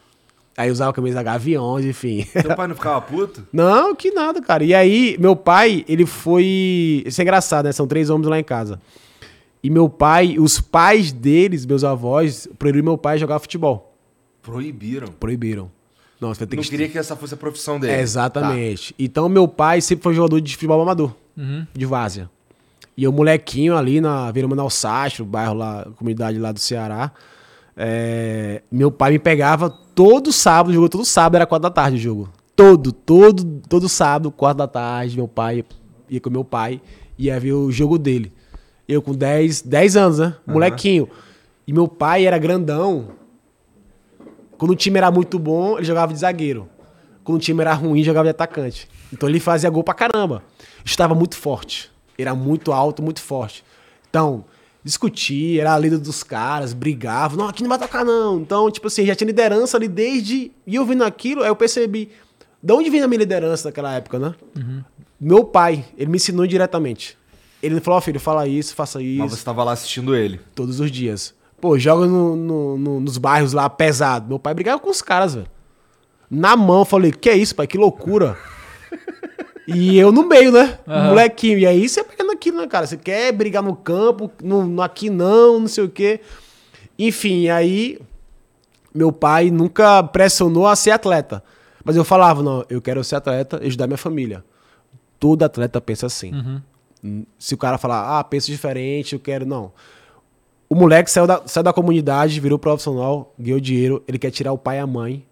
Aí 0.57 0.71
usava 0.71 0.91
a 0.91 0.93
camisa 0.93 1.15
da 1.15 1.23
Gaviões, 1.23 1.85
enfim. 1.85 2.25
Teu 2.31 2.55
pai 2.55 2.67
não 2.67 2.75
ficava 2.75 3.01
puto? 3.01 3.45
Não, 3.51 3.93
que 3.93 4.11
nada, 4.11 4.41
cara. 4.41 4.63
E 4.63 4.73
aí, 4.73 5.17
meu 5.19 5.35
pai, 5.35 5.83
ele 5.85 6.05
foi. 6.05 7.03
Isso 7.05 7.19
é 7.19 7.23
engraçado, 7.23 7.65
né? 7.65 7.73
São 7.73 7.85
três 7.85 8.09
homens 8.09 8.29
lá 8.29 8.39
em 8.39 8.43
casa. 8.43 8.79
E 9.61 9.69
meu 9.69 9.89
pai, 9.89 10.37
os 10.39 10.61
pais 10.61 11.11
deles, 11.11 11.65
meus 11.65 11.83
avós, 11.83 12.47
proibiram 12.57 12.85
meu 12.85 12.97
pai 12.97 13.17
jogar 13.17 13.39
futebol. 13.39 13.93
Proibiram. 14.41 15.07
Proibiram. 15.07 15.69
Não, 16.21 16.33
você 16.33 16.39
vai 16.39 16.47
ter 16.47 16.55
Não 16.55 16.63
que 16.63 16.69
queria 16.69 16.87
que 16.87 16.97
essa 16.97 17.15
fosse 17.15 17.33
a 17.33 17.37
profissão 17.37 17.77
dele. 17.77 17.93
É, 17.93 17.99
exatamente. 17.99 18.95
Então, 18.97 19.27
meu 19.27 19.47
pai 19.47 19.81
sempre 19.81 20.03
foi 20.03 20.13
jogador 20.13 20.39
de 20.39 20.53
futebol 20.53 20.81
amador, 20.81 21.13
de 21.73 21.85
várzea. 21.85 22.29
E 22.95 23.03
eu, 23.03 23.11
molequinho 23.11 23.75
ali 23.75 23.99
na 23.99 24.31
Vila 24.31 24.47
Manuel 24.47 24.69
Sastro, 24.69 25.25
bairro 25.25 25.53
lá, 25.53 25.85
comunidade 25.97 26.39
lá 26.39 26.53
do 26.53 26.59
Ceará, 26.59 27.11
é, 27.77 28.61
meu 28.71 28.91
pai 28.91 29.11
me 29.11 29.19
pegava 29.19 29.69
todo 29.69 30.31
sábado, 30.31 30.73
jogo 30.73 30.89
todo 30.89 31.05
sábado, 31.05 31.35
era 31.35 31.45
quatro 31.45 31.63
da 31.63 31.69
tarde 31.69 31.97
o 31.97 31.99
jogo. 31.99 32.29
Todo, 32.55 32.91
todo, 32.91 33.61
todo 33.67 33.89
sábado, 33.89 34.31
quatro 34.31 34.59
da 34.59 34.67
tarde, 34.67 35.15
meu 35.17 35.27
pai 35.27 35.63
ia 36.09 36.21
com 36.21 36.29
meu 36.29 36.43
pai, 36.43 36.81
ia 37.17 37.39
ver 37.39 37.53
o 37.53 37.71
jogo 37.71 37.97
dele. 37.97 38.31
Eu 38.87 39.01
com 39.01 39.13
10, 39.13 39.63
10 39.63 39.97
anos, 39.97 40.19
né? 40.19 40.35
Molequinho. 40.45 41.09
E 41.67 41.73
meu 41.73 41.87
pai 41.87 42.25
era 42.25 42.37
grandão, 42.37 43.07
quando 44.57 44.71
o 44.71 44.75
time 44.75 44.97
era 44.97 45.11
muito 45.11 45.37
bom, 45.39 45.77
ele 45.77 45.85
jogava 45.85 46.13
de 46.13 46.19
zagueiro. 46.19 46.69
Quando 47.23 47.37
o 47.37 47.41
time 47.41 47.61
era 47.61 47.73
ruim, 47.73 48.03
jogava 48.03 48.25
de 48.25 48.29
atacante. 48.29 48.87
Então 49.11 49.27
ele 49.27 49.39
fazia 49.39 49.69
gol 49.69 49.83
pra 49.83 49.93
caramba. 49.93 50.43
Estava 50.83 51.15
muito 51.15 51.35
forte. 51.35 51.91
Era 52.17 52.35
muito 52.35 52.71
alto, 52.71 53.01
muito 53.01 53.21
forte. 53.21 53.63
Então, 54.09 54.45
discutia, 54.85 55.61
era 55.61 55.73
a 55.73 55.79
líder 55.79 55.97
dos 55.97 56.21
caras, 56.23 56.71
brigava. 56.71 57.35
Não, 57.35 57.47
aqui 57.49 57.63
não 57.63 57.69
vai 57.69 57.79
tocar, 57.79 58.05
não. 58.05 58.39
Então, 58.39 58.69
tipo 58.69 58.85
assim, 58.87 59.03
já 59.05 59.15
tinha 59.15 59.25
liderança 59.27 59.75
ali 59.75 59.87
desde. 59.87 60.51
E 60.65 60.75
eu 60.75 60.85
vendo 60.85 61.03
aquilo, 61.03 61.41
aí 61.41 61.49
eu 61.49 61.55
percebi. 61.55 62.09
De 62.61 62.71
onde 62.71 62.89
vem 62.89 63.01
a 63.01 63.07
minha 63.07 63.17
liderança 63.19 63.67
naquela 63.67 63.93
época, 63.95 64.19
né? 64.19 64.35
Meu 65.19 65.43
pai, 65.43 65.83
ele 65.97 66.09
me 66.11 66.17
ensinou 66.17 66.45
diretamente. 66.45 67.17
Ele 67.63 67.79
falou, 67.81 67.97
ó, 67.97 68.01
filho, 68.01 68.19
fala 68.19 68.47
isso, 68.47 68.75
faça 68.75 69.01
isso 69.01 69.19
Mas 69.19 69.31
você 69.31 69.43
tava 69.43 69.63
lá 69.63 69.71
assistindo 69.71 70.15
ele. 70.15 70.39
todos 70.53 70.79
os 70.79 70.91
dias. 70.91 71.33
Pô, 71.59 71.79
joga 71.79 72.05
no- 72.05 72.35
no- 72.35 72.77
no- 72.77 72.99
nos 72.99 73.17
bairros 73.17 73.53
lá 73.53 73.67
pesado. 73.69 74.27
Meu 74.27 74.37
pai 74.37 74.53
brigava 74.53 74.79
com 74.79 74.89
os 74.89 75.01
caras, 75.01 75.33
velho. 75.33 75.47
Na 76.29 76.55
mão, 76.55 76.79
eu 76.79 76.85
falei, 76.85 77.11
que 77.11 77.29
é 77.29 77.35
isso, 77.35 77.55
pai? 77.55 77.65
Que 77.65 77.77
loucura. 77.77 78.37
E 79.67 79.97
eu 79.97 80.11
no 80.11 80.27
meio, 80.27 80.51
né? 80.51 80.77
Molequinho. 81.09 81.59
E 81.59 81.65
aí 81.65 81.87
você 81.89 82.03
pega 82.03 82.23
naquilo, 82.23 82.57
né, 82.57 82.67
cara? 82.67 82.85
Você 82.85 82.97
quer 82.97 83.31
brigar 83.31 83.63
no 83.63 83.75
campo, 83.75 84.29
no, 84.43 84.65
no- 84.65 84.81
aqui 84.81 85.09
não, 85.09 85.59
não 85.61 85.67
sei 85.67 85.83
o 85.83 85.89
quê. 85.89 86.19
Enfim, 86.97 87.49
aí 87.49 87.99
meu 88.93 89.11
pai 89.11 89.49
nunca 89.51 90.01
pressionou 90.03 90.67
a 90.67 90.75
ser 90.75 90.91
atleta. 90.91 91.43
Mas 91.83 91.95
eu 91.95 92.03
falava, 92.03 92.41
não, 92.41 92.65
eu 92.69 92.81
quero 92.81 93.03
ser 93.03 93.15
atleta 93.15 93.59
e 93.61 93.67
ajudar 93.67 93.87
minha 93.87 93.97
família. 93.97 94.43
Todo 95.19 95.43
atleta 95.43 95.79
pensa 95.81 96.05
assim. 96.07 96.31
Hum, 97.03 97.25
Se 97.37 97.53
o 97.53 97.57
cara 97.57 97.77
falar, 97.77 98.19
ah, 98.19 98.23
pensa 98.23 98.47
diferente, 98.47 99.13
eu 99.13 99.19
quero. 99.19 99.45
Não. 99.45 99.71
O 100.67 100.73
moleque 100.75 101.11
saiu 101.11 101.27
da, 101.27 101.41
saiu 101.45 101.63
da 101.63 101.71
comunidade, 101.73 102.39
virou 102.39 102.57
profissional, 102.57 103.33
ganhou 103.37 103.59
dinheiro, 103.59 104.03
ele 104.07 104.17
quer 104.17 104.31
tirar 104.31 104.51
o 104.51 104.57
pai 104.57 104.77
e 104.77 104.79
a 104.79 104.87
mãe 104.87 105.23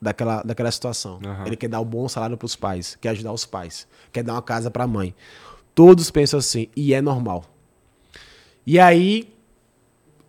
daquela, 0.00 0.42
daquela 0.42 0.70
situação. 0.70 1.18
Aham. 1.24 1.46
Ele 1.46 1.56
quer 1.56 1.68
dar 1.68 1.80
um 1.80 1.84
bom 1.84 2.08
salário 2.08 2.36
pros 2.36 2.56
pais, 2.56 2.96
quer 3.00 3.10
ajudar 3.10 3.32
os 3.32 3.44
pais, 3.44 3.86
quer 4.12 4.22
dar 4.22 4.34
uma 4.34 4.42
casa 4.42 4.70
pra 4.70 4.86
mãe. 4.86 5.14
Todos 5.74 6.10
pensam 6.10 6.38
assim, 6.38 6.68
e 6.74 6.94
é 6.94 7.02
normal. 7.02 7.44
E 8.66 8.78
aí, 8.78 9.28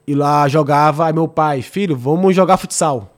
e 0.05 0.13
lá 0.13 0.47
jogava, 0.47 1.07
aí 1.07 1.13
meu 1.13 1.27
pai, 1.27 1.61
filho, 1.61 1.95
vamos 1.95 2.35
jogar 2.35 2.57
futsal. 2.57 3.13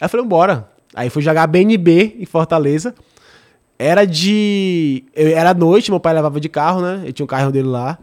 Aí 0.00 0.04
eu 0.04 0.08
falei, 0.08 0.26
bora. 0.26 0.68
Aí 0.94 1.10
fui 1.10 1.22
jogar 1.22 1.46
BNB 1.46 2.16
em 2.18 2.26
Fortaleza. 2.26 2.94
Era 3.78 4.04
de. 4.04 5.04
Era 5.14 5.54
noite, 5.54 5.90
meu 5.90 6.00
pai 6.00 6.12
levava 6.12 6.40
de 6.40 6.48
carro, 6.48 6.80
né? 6.80 7.00
Ele 7.04 7.12
tinha 7.12 7.24
um 7.24 7.28
carro 7.28 7.52
dele 7.52 7.68
lá. 7.68 7.98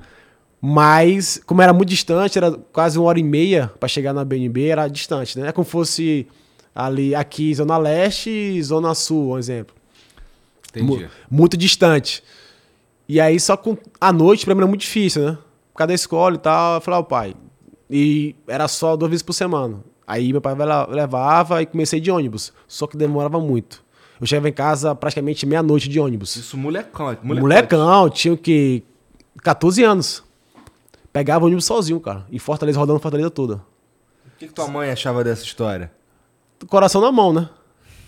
Mas, 0.61 1.41
como 1.45 1.61
era 1.61 1.73
muito 1.73 1.89
distante, 1.89 2.37
era 2.37 2.51
quase 2.71 2.97
uma 2.97 3.07
hora 3.07 3.19
e 3.19 3.23
meia 3.23 3.71
pra 3.79 3.87
chegar 3.87 4.13
na 4.13 4.23
BNB, 4.23 4.67
era 4.67 4.87
distante, 4.87 5.37
né? 5.37 5.49
É 5.49 5.51
como 5.51 5.65
fosse 5.65 6.27
ali, 6.76 7.15
aqui, 7.15 7.55
Zona 7.55 7.78
Leste 7.78 8.30
e 8.30 8.61
Zona 8.61 8.93
Sul, 8.93 9.32
um 9.34 9.38
exemplo. 9.39 9.73
Entendi. 10.69 11.03
Mu- 11.03 11.09
muito 11.32 11.55
distante. 11.55 12.21
E 13.07 13.21
aí, 13.21 13.39
só 13.39 13.55
com 13.55 13.78
a 14.01 14.11
noite, 14.11 14.45
pra 14.45 14.53
mim 14.53 14.59
era 14.61 14.67
muito 14.67 14.82
difícil, 14.82 15.23
né? 15.23 15.38
Por 15.71 15.78
causa 15.78 15.88
da 15.89 15.93
escola 15.93 16.36
e 16.36 16.39
tal. 16.39 16.76
Eu 16.76 16.82
falei, 16.82 16.99
ó, 16.99 17.03
pai. 17.03 17.36
E 17.89 18.36
era 18.47 18.67
só 18.67 18.95
duas 18.95 19.09
vezes 19.11 19.23
por 19.23 19.34
semana. 19.34 19.80
Aí 20.07 20.32
meu 20.32 20.41
pai 20.41 20.53
levava 20.89 21.61
e 21.61 21.65
comecei 21.65 21.99
de 21.99 22.11
ônibus. 22.11 22.51
Só 22.67 22.86
que 22.88 22.97
demorava 22.97 23.39
muito. 23.39 23.84
Eu 24.19 24.26
chegava 24.28 24.49
em 24.49 24.53
casa 24.53 24.93
praticamente 24.95 25.45
meia-noite 25.45 25.88
de 25.89 25.99
ônibus. 25.99 26.36
Isso, 26.36 26.57
molecão. 26.57 27.17
Molecão, 27.23 28.09
tinha 28.09 28.34
o 28.34 28.38
quê? 28.38 28.84
14 29.43 29.84
anos. 29.84 30.23
Pegava 31.13 31.43
o 31.43 31.47
ônibus 31.47 31.65
sozinho, 31.65 31.99
cara. 31.99 32.26
Em 32.32 32.39
Fortaleza, 32.39 32.80
rodando 32.80 32.99
Fortaleza 32.99 33.30
toda. 33.30 33.55
O 33.55 34.38
que, 34.38 34.47
que 34.47 34.53
tua 34.53 34.67
mãe 34.67 34.89
achava 34.89 35.23
dessa 35.23 35.43
história? 35.43 35.91
Coração 36.67 37.01
na 37.01 37.11
mão, 37.11 37.33
né? 37.33 37.49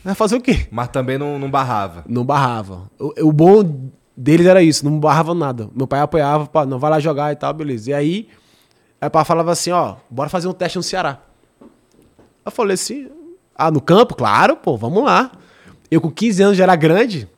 Vai 0.04 0.16
fazer 0.16 0.36
o 0.36 0.42
quê? 0.42 0.68
Mas 0.72 0.88
também 0.90 1.18
não, 1.18 1.38
não 1.38 1.52
barrava. 1.52 2.04
Não 2.08 2.24
barrava. 2.24 2.90
O, 3.00 3.28
o 3.28 3.32
bom 3.32 3.90
deles 4.16 4.48
era 4.48 4.64
isso, 4.64 4.84
não 4.84 5.00
barrava 5.00 5.34
nada. 5.36 5.70
Meu 5.76 5.86
pai 5.86 6.00
apoiava, 6.00 6.48
pá, 6.48 6.66
não 6.66 6.80
vai 6.80 6.90
lá 6.90 7.00
jogar 7.00 7.32
e 7.32 7.36
tal, 7.36 7.54
beleza. 7.54 7.92
E 7.92 7.94
aí, 7.94 8.30
aí 9.00 9.08
o 9.08 9.12
pai 9.12 9.26
falava 9.26 9.52
assim, 9.52 9.72
ó, 9.72 9.96
bora 10.10 10.30
fazer 10.30 10.48
um 10.48 10.54
teste 10.54 10.78
no 10.78 10.84
Ceará. 10.84 11.20
Eu 12.46 12.52
falei 12.52 12.76
assim, 12.76 13.10
ah, 13.54 13.70
no 13.70 13.82
campo? 13.82 14.16
Claro, 14.16 14.56
pô, 14.56 14.78
vamos 14.78 15.04
lá. 15.04 15.32
Eu 15.92 16.02
com 16.02 16.10
15 16.10 16.44
anos 16.44 16.58
já 16.58 16.64
era 16.64 16.76
grande, 16.76 17.30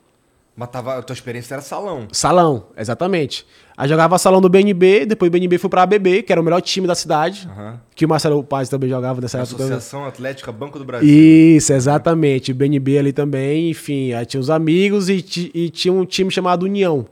Mas 0.60 0.68
tava, 0.68 0.98
a 0.98 1.02
tua 1.02 1.14
experiência 1.14 1.54
era 1.54 1.62
salão. 1.62 2.06
salão, 2.12 2.66
exatamente. 2.76 3.46
Aí 3.74 3.88
jogava 3.88 4.18
salão 4.18 4.42
do 4.42 4.48
BNB, 4.50 5.06
depois 5.06 5.30
o 5.30 5.32
BNB 5.32 5.56
foi 5.56 5.70
pra 5.70 5.84
ABB, 5.84 6.22
que 6.22 6.30
era 6.30 6.38
o 6.38 6.44
melhor 6.44 6.60
time 6.60 6.86
da 6.86 6.94
cidade, 6.94 7.48
Aham. 7.50 7.80
que 7.94 8.04
o 8.04 8.08
Marcelo 8.10 8.44
Paz 8.44 8.68
também 8.68 8.90
jogava 8.90 9.22
nessa 9.22 9.38
época. 9.38 9.54
Associação 9.54 10.04
Atlética 10.04 10.52
Banco 10.52 10.78
do 10.78 10.84
Brasil. 10.84 11.08
Isso, 11.08 11.72
exatamente. 11.72 12.52
BNB 12.52 12.98
ali 12.98 13.10
também, 13.10 13.70
enfim. 13.70 14.12
Aí 14.12 14.26
tinha 14.26 14.38
os 14.38 14.50
amigos 14.50 15.08
e, 15.08 15.24
e 15.54 15.70
tinha 15.70 15.94
um 15.94 16.04
time 16.04 16.30
chamado 16.30 16.64
União. 16.64 17.06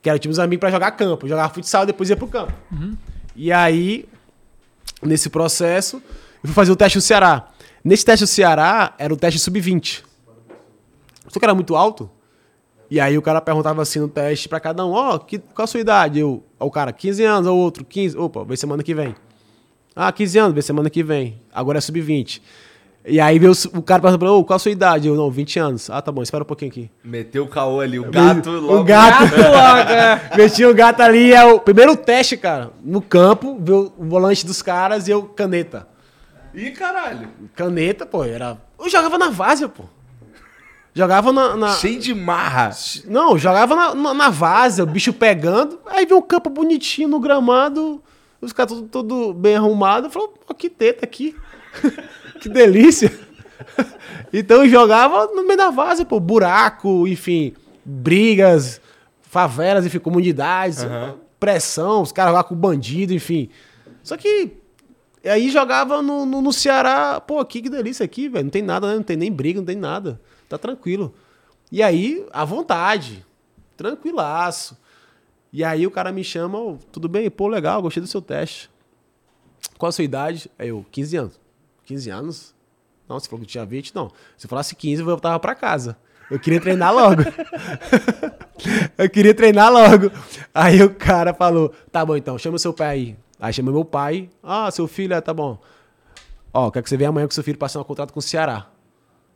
Que 0.00 0.08
era 0.08 0.16
o 0.16 0.18
time 0.18 0.32
dos 0.32 0.38
amigos 0.38 0.60
pra 0.60 0.70
jogar 0.70 0.90
campo. 0.92 1.28
Jogava 1.28 1.52
futsal 1.52 1.82
e 1.82 1.86
depois 1.88 2.08
ia 2.08 2.16
pro 2.16 2.26
campo. 2.26 2.54
E 3.36 3.52
aí, 3.52 4.06
nesse 5.02 5.28
processo, 5.28 5.96
eu 6.42 6.46
fui 6.46 6.54
fazer 6.54 6.72
o 6.72 6.76
teste 6.76 6.96
no 6.96 7.02
Ceará. 7.02 7.48
Nesse 7.84 8.06
teste 8.06 8.22
no 8.22 8.26
Ceará, 8.28 8.94
era 8.98 9.12
o 9.12 9.16
teste 9.18 9.38
sub-20. 9.38 10.04
Só 11.28 11.38
que 11.38 11.44
era 11.44 11.54
muito 11.54 11.76
alto. 11.76 12.10
E 12.90 12.98
aí 12.98 13.18
o 13.18 13.22
cara 13.22 13.40
perguntava 13.40 13.82
assim 13.82 13.98
no 14.00 14.08
teste 14.08 14.48
pra 14.48 14.58
cada 14.60 14.84
um, 14.86 14.92
ó, 14.92 15.18
que- 15.18 15.38
qual 15.38 15.64
a 15.64 15.66
sua 15.66 15.80
idade? 15.80 16.18
Eu, 16.20 16.42
o 16.58 16.70
cara, 16.70 16.92
15 16.92 17.22
anos, 17.24 17.46
ou 17.46 17.58
outro, 17.58 17.84
15. 17.84 18.16
Opa, 18.16 18.44
vem 18.44 18.56
semana 18.56 18.82
que 18.82 18.94
vem. 18.94 19.14
Ah, 19.94 20.10
15 20.12 20.38
anos, 20.38 20.52
vem 20.54 20.62
semana 20.62 20.88
que 20.88 21.02
vem. 21.02 21.38
Agora 21.52 21.78
é 21.78 21.80
sub-20. 21.80 22.40
E 23.06 23.20
aí 23.20 23.38
veio 23.38 23.52
o 23.52 23.78
o 23.78 23.82
cara 23.82 24.00
perguntando 24.02 24.18
pra 24.18 24.28
mim, 24.28 24.34
ô, 24.34 24.44
qual 24.44 24.56
a 24.56 24.58
sua 24.58 24.70
idade? 24.70 25.08
Eu, 25.08 25.14
não, 25.16 25.30
20 25.30 25.58
anos. 25.58 25.88
Ah, 25.90 26.00
tá 26.02 26.10
bom, 26.12 26.22
espera 26.22 26.42
um 26.44 26.46
pouquinho 26.46 26.70
aqui. 26.70 26.90
Meteu 27.02 27.44
o 27.44 27.48
caô 27.48 27.80
ali. 27.80 27.98
O 27.98 28.10
gato 28.10 28.50
logo. 28.50 28.80
O 28.80 28.84
gato. 28.84 29.34
logo, 29.34 29.90
é. 29.90 30.30
Meti 30.36 30.64
o 30.64 30.74
gato 30.74 31.00
ali, 31.00 31.32
é 31.32 31.44
o 31.44 31.58
primeiro 31.60 31.96
teste, 31.96 32.36
cara. 32.36 32.70
No 32.84 33.00
campo, 33.00 33.56
viu 33.60 33.92
o 33.98 34.04
volante 34.04 34.44
dos 34.46 34.60
caras 34.62 35.08
e 35.08 35.10
eu, 35.10 35.22
caneta. 35.24 35.86
Ih, 36.54 36.70
caralho. 36.72 37.28
Caneta, 37.54 38.04
pô, 38.06 38.24
era. 38.24 38.58
Eu 38.78 38.88
jogava 38.88 39.16
na 39.18 39.30
várzea, 39.30 39.68
pô. 39.68 39.84
Jogava 40.98 41.32
na. 41.32 41.56
na- 41.56 41.74
Cheio 41.76 42.00
de 42.00 42.12
marra. 42.12 42.70
Não, 43.06 43.38
jogava 43.38 43.76
na, 43.76 43.94
na, 43.94 44.14
na 44.14 44.30
várzea, 44.30 44.82
o 44.82 44.86
bicho 44.86 45.12
pegando. 45.12 45.78
Aí 45.86 46.04
veio 46.04 46.18
um 46.18 46.22
campo 46.22 46.50
bonitinho 46.50 47.06
no 47.06 47.20
gramado, 47.20 48.02
os 48.40 48.52
caras 48.52 48.72
tudo, 48.72 48.88
tudo 48.88 49.32
bem 49.32 49.54
arrumado. 49.54 50.10
Falou, 50.10 50.26
pô, 50.44 50.52
que 50.52 50.68
teta 50.68 51.04
aqui. 51.04 51.36
que 52.42 52.48
delícia. 52.48 53.16
então 54.32 54.66
jogava 54.68 55.26
no 55.28 55.44
meio 55.46 55.56
da 55.56 55.70
várzea, 55.70 56.04
pô, 56.04 56.18
buraco, 56.18 57.06
enfim, 57.06 57.54
brigas, 57.84 58.80
favelas, 59.22 59.86
enfim, 59.86 60.00
comunidades, 60.00 60.84
pressão, 61.38 62.02
os 62.02 62.10
caras 62.10 62.30
jogavam 62.32 62.48
com 62.48 62.56
bandido, 62.56 63.14
enfim. 63.14 63.50
Só 64.02 64.16
que 64.16 64.50
aí 65.24 65.48
jogava 65.48 66.02
no, 66.02 66.26
no, 66.26 66.42
no 66.42 66.52
Ceará, 66.52 67.20
pô, 67.20 67.38
aqui 67.38 67.62
que 67.62 67.70
delícia 67.70 68.04
aqui, 68.04 68.28
velho. 68.28 68.42
Não 68.46 68.50
tem 68.50 68.62
nada, 68.62 68.88
né? 68.88 68.94
Não 68.96 69.02
tem 69.04 69.16
nem 69.16 69.30
briga, 69.30 69.60
não 69.60 69.66
tem 69.66 69.76
nada. 69.76 70.20
Tá 70.48 70.56
tranquilo. 70.56 71.14
E 71.70 71.82
aí, 71.82 72.26
à 72.32 72.44
vontade. 72.44 73.24
Tranquilaço. 73.76 74.76
E 75.52 75.62
aí 75.64 75.86
o 75.86 75.90
cara 75.90 76.12
me 76.12 76.24
chama, 76.24 76.58
"Ô, 76.58 76.78
tudo 76.92 77.08
bem? 77.08 77.30
Pô, 77.30 77.48
legal, 77.48 77.80
gostei 77.82 78.00
do 78.02 78.06
seu 78.06 78.20
teste. 78.20 78.70
Qual 79.78 79.88
a 79.88 79.92
sua 79.92 80.04
idade? 80.04 80.50
Aí 80.58 80.68
eu, 80.68 80.84
15 80.90 81.16
anos. 81.16 81.40
15 81.84 82.10
anos? 82.10 82.54
Não, 83.08 83.18
você 83.18 83.28
falou 83.28 83.44
que 83.44 83.50
tinha 83.50 83.64
20? 83.64 83.94
Não. 83.94 84.10
Se 84.36 84.46
eu 84.46 84.50
falasse 84.50 84.74
15, 84.76 85.00
eu 85.02 85.06
voltava 85.06 85.38
pra 85.40 85.54
casa. 85.54 85.96
Eu 86.30 86.38
queria 86.38 86.60
treinar 86.60 86.92
logo. 86.92 87.22
eu 88.98 89.08
queria 89.08 89.34
treinar 89.34 89.72
logo. 89.72 90.10
Aí 90.52 90.82
o 90.82 90.94
cara 90.94 91.32
falou, 91.32 91.72
tá 91.90 92.04
bom 92.04 92.16
então, 92.16 92.36
chama 92.36 92.56
o 92.56 92.58
seu 92.58 92.74
pai 92.74 92.88
aí. 92.88 93.16
Aí 93.40 93.52
chama 93.52 93.72
meu 93.72 93.84
pai. 93.84 94.28
Ah, 94.42 94.70
seu 94.70 94.86
filho, 94.86 95.14
é, 95.14 95.20
tá 95.20 95.32
bom. 95.32 95.58
Ó, 96.52 96.70
quero 96.70 96.82
que 96.82 96.90
você 96.90 96.96
venha 96.96 97.08
amanhã 97.08 97.26
com 97.26 97.32
seu 97.32 97.44
filho 97.44 97.56
pra 97.56 97.66
assinar 97.66 97.82
um 97.82 97.86
contrato 97.86 98.12
com 98.12 98.18
o 98.18 98.22
Ceará. 98.22 98.66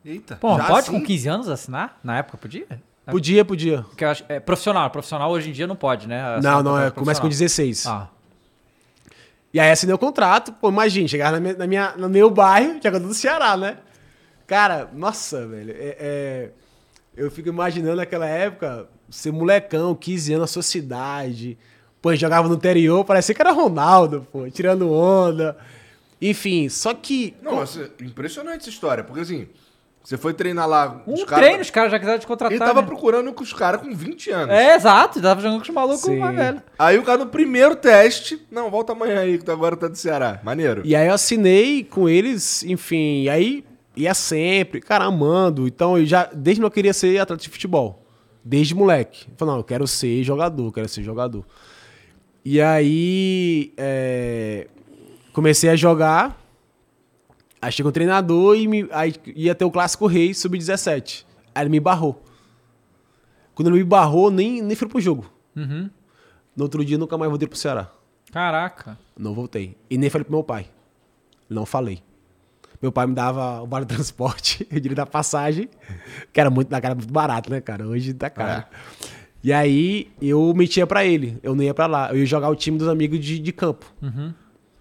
Eita. 0.05 0.37
Pô, 0.37 0.57
pode 0.57 0.73
assim? 0.89 0.93
com 0.93 1.03
15 1.05 1.29
anos 1.29 1.49
assinar? 1.49 1.99
Na 2.03 2.19
época 2.19 2.37
podia? 2.39 2.67
Podia, 3.07 3.45
podia. 3.45 3.83
Porque 3.83 4.05
eu 4.05 4.09
acho, 4.11 4.25
é 4.29 4.39
profissional, 4.41 4.89
profissional 4.91 5.31
hoje 5.31 5.51
em 5.51 5.53
dia 5.53 5.67
não 5.67 5.77
pode, 5.77 6.07
né? 6.07 6.23
Assinar 6.37 6.57
Não, 6.57 6.63
não, 6.63 6.79
é, 6.79 6.91
começa 6.91 7.21
com 7.21 7.29
profissional. 7.29 7.31
16. 7.31 7.87
Ah, 7.87 8.09
E 9.53 9.61
aí 9.61 9.71
assinei 9.71 9.95
o 9.95 9.99
contrato, 9.99 10.53
pô, 10.53 10.69
imagina, 10.71 11.07
chegar 11.09 11.31
na 11.33 11.39
minha, 11.41 11.55
na 11.55 11.67
minha- 11.67 11.95
no 11.97 12.09
meu 12.09 12.31
bairro, 12.31 12.75
jogador 12.83 13.07
do 13.07 13.13
Ceará, 13.15 13.57
né? 13.57 13.77
Cara, 14.47 14.89
nossa, 14.95 15.47
velho, 15.47 15.73
é, 15.73 15.97
é- 15.99 16.51
eu 17.17 17.31
fico 17.31 17.49
imaginando 17.49 17.97
naquela 17.97 18.27
época, 18.27 18.89
ser 19.11 19.31
molecão, 19.33 19.95
15 19.95 20.33
anos, 20.33 20.43
na 20.43 20.47
sua 20.47 20.63
cidade, 20.63 21.59
pô, 22.01 22.15
jogava 22.15 22.49
no 22.49 22.55
interior, 22.55 23.05
parecia 23.05 23.35
que 23.35 23.43
era 23.43 23.53
Ronaldo, 23.53 24.27
pô, 24.33 24.49
tirando 24.51 24.91
onda. 24.91 25.57
Enfim, 26.21 26.69
só 26.69 26.95
que... 26.95 27.35
Não, 27.43 27.57
mas 27.57 27.77
é 27.77 27.91
impressionante 28.01 28.61
essa 28.61 28.71
história. 28.71 29.03
Porque 29.05 29.21
assim, 29.21 29.49
você 30.03 30.17
foi 30.17 30.35
treinar 30.35 30.69
lá. 30.69 31.03
um 31.07 31.15
os 31.15 31.25
caras- 31.25 31.45
treino, 31.45 31.63
os 31.63 31.71
caras 31.71 31.93
já 31.93 31.99
quiseram 31.99 32.19
te 32.19 32.27
contratar. 32.27 32.57
Ele 32.57 32.65
tava 32.65 32.81
né? 32.81 32.87
procurando 32.87 33.33
com 33.33 33.43
os 33.43 33.53
caras 33.53 33.81
com 33.81 33.95
20 33.95 34.31
anos. 34.31 34.55
É, 34.55 34.75
exato, 34.75 35.23
tava 35.23 35.41
jogando 35.41 35.59
com 35.59 35.69
os 35.69 35.75
malucos 35.75 36.09
mais 36.09 36.37
velho. 36.37 36.63
Aí 36.79 36.99
o 36.99 37.03
cara 37.05 37.19
no 37.19 37.27
primeiro 37.31 37.77
teste. 37.77 38.45
Não, 38.51 38.69
volta 38.71 38.93
amanhã 38.93 39.21
aí, 39.21 39.39
que 39.39 39.45
tu 39.45 39.53
agora 39.53 39.77
tá 39.77 39.87
do 39.87 39.97
Ceará. 39.97 40.41
Maneiro. 40.43 40.83
E 40.85 40.97
aí 40.97 41.07
eu 41.07 41.15
assinei 41.15 41.85
com 41.85 42.09
eles, 42.09 42.65
enfim, 42.65 43.23
e 43.23 43.31
aí 43.31 43.65
ia 43.97 44.13
sempre, 44.13 44.81
cara, 44.81 45.05
amando. 45.05 45.69
Então 45.69 45.97
eu 45.97 46.05
já, 46.05 46.29
desde 46.33 46.61
que 46.61 46.67
eu 46.67 46.71
queria 46.71 46.93
ser 46.93 47.19
atleta 47.21 47.41
de 47.43 47.49
futebol. 47.49 48.05
Desde 48.45 48.75
moleque. 48.75 49.27
Eu 49.31 49.35
falei, 49.37 49.53
não, 49.53 49.61
eu 49.61 49.65
quero 49.65 49.87
ser 49.87 50.25
jogador, 50.25 50.73
quero 50.73 50.89
ser 50.89 51.05
jogador. 51.05 51.45
E 52.45 52.61
aí 52.61 53.73
é, 53.77 54.67
comecei 55.33 55.71
a 55.71 55.77
jogar. 55.77 56.42
Aí 57.63 57.71
chegou 57.71 57.91
um 57.91 57.93
treinador 57.93 58.57
e 58.57 58.67
me, 58.67 58.89
aí 58.91 59.15
ia 59.37 59.55
ter 59.55 59.65
o 59.65 59.71
Clássico 59.71 60.09
Rei 60.09 60.35
Sub-17. 60.35 61.25
Aí 61.55 61.63
ele 61.63 61.71
me 61.71 61.79
barrou. 61.79 62.21
Quando 63.55 63.69
ele 63.69 63.79
me 63.79 63.85
barrou, 63.85 64.33
nem, 64.33 64.61
nem 64.61 64.75
fui 64.75 64.89
pro 64.89 65.01
jogo. 65.01 65.31
Uhum. 65.55 65.89
No 66.57 66.65
outro 66.65 66.85
dia, 66.85 66.99
nunca 66.99 67.17
mais 67.17 67.31
voltei 67.31 67.47
pro 67.47 67.57
Ceará. 67.57 67.89
Caraca. 68.33 68.99
Não 69.17 69.33
voltei. 69.33 69.77
E 69.89 69.97
nem 69.97 70.11
falei 70.11 70.25
pro 70.25 70.35
meu 70.35 70.43
pai. 70.43 70.67
Não 71.49 71.65
falei. 71.65 72.03
Meu 72.81 72.91
pai 72.91 73.07
me 73.07 73.15
dava 73.15 73.63
o 73.63 73.67
vale 73.67 73.87
transporte, 73.87 74.67
eu 74.73 74.81
diria 74.81 74.97
da 74.97 75.07
passagem, 75.07 75.69
que 76.33 76.41
era 76.41 76.51
muito, 76.51 76.69
naquela 76.69 76.97
muito 76.97 77.13
barato, 77.13 77.49
né, 77.49 77.61
cara? 77.61 77.87
Hoje 77.87 78.13
tá 78.13 78.29
caro. 78.29 78.65
E 79.45 79.53
aí 79.53 80.11
eu 80.21 80.53
mentia 80.53 80.85
pra 80.85 81.05
ele. 81.05 81.39
Eu 81.45 81.55
não 81.55 81.63
ia 81.63 81.73
pra 81.73 81.87
lá. 81.87 82.11
Eu 82.11 82.19
ia 82.19 82.27
jogar 82.27 82.49
o 82.49 82.57
time 82.57 82.77
dos 82.77 82.89
amigos 82.89 83.21
de, 83.21 83.39
de 83.39 83.53
campo. 83.53 83.87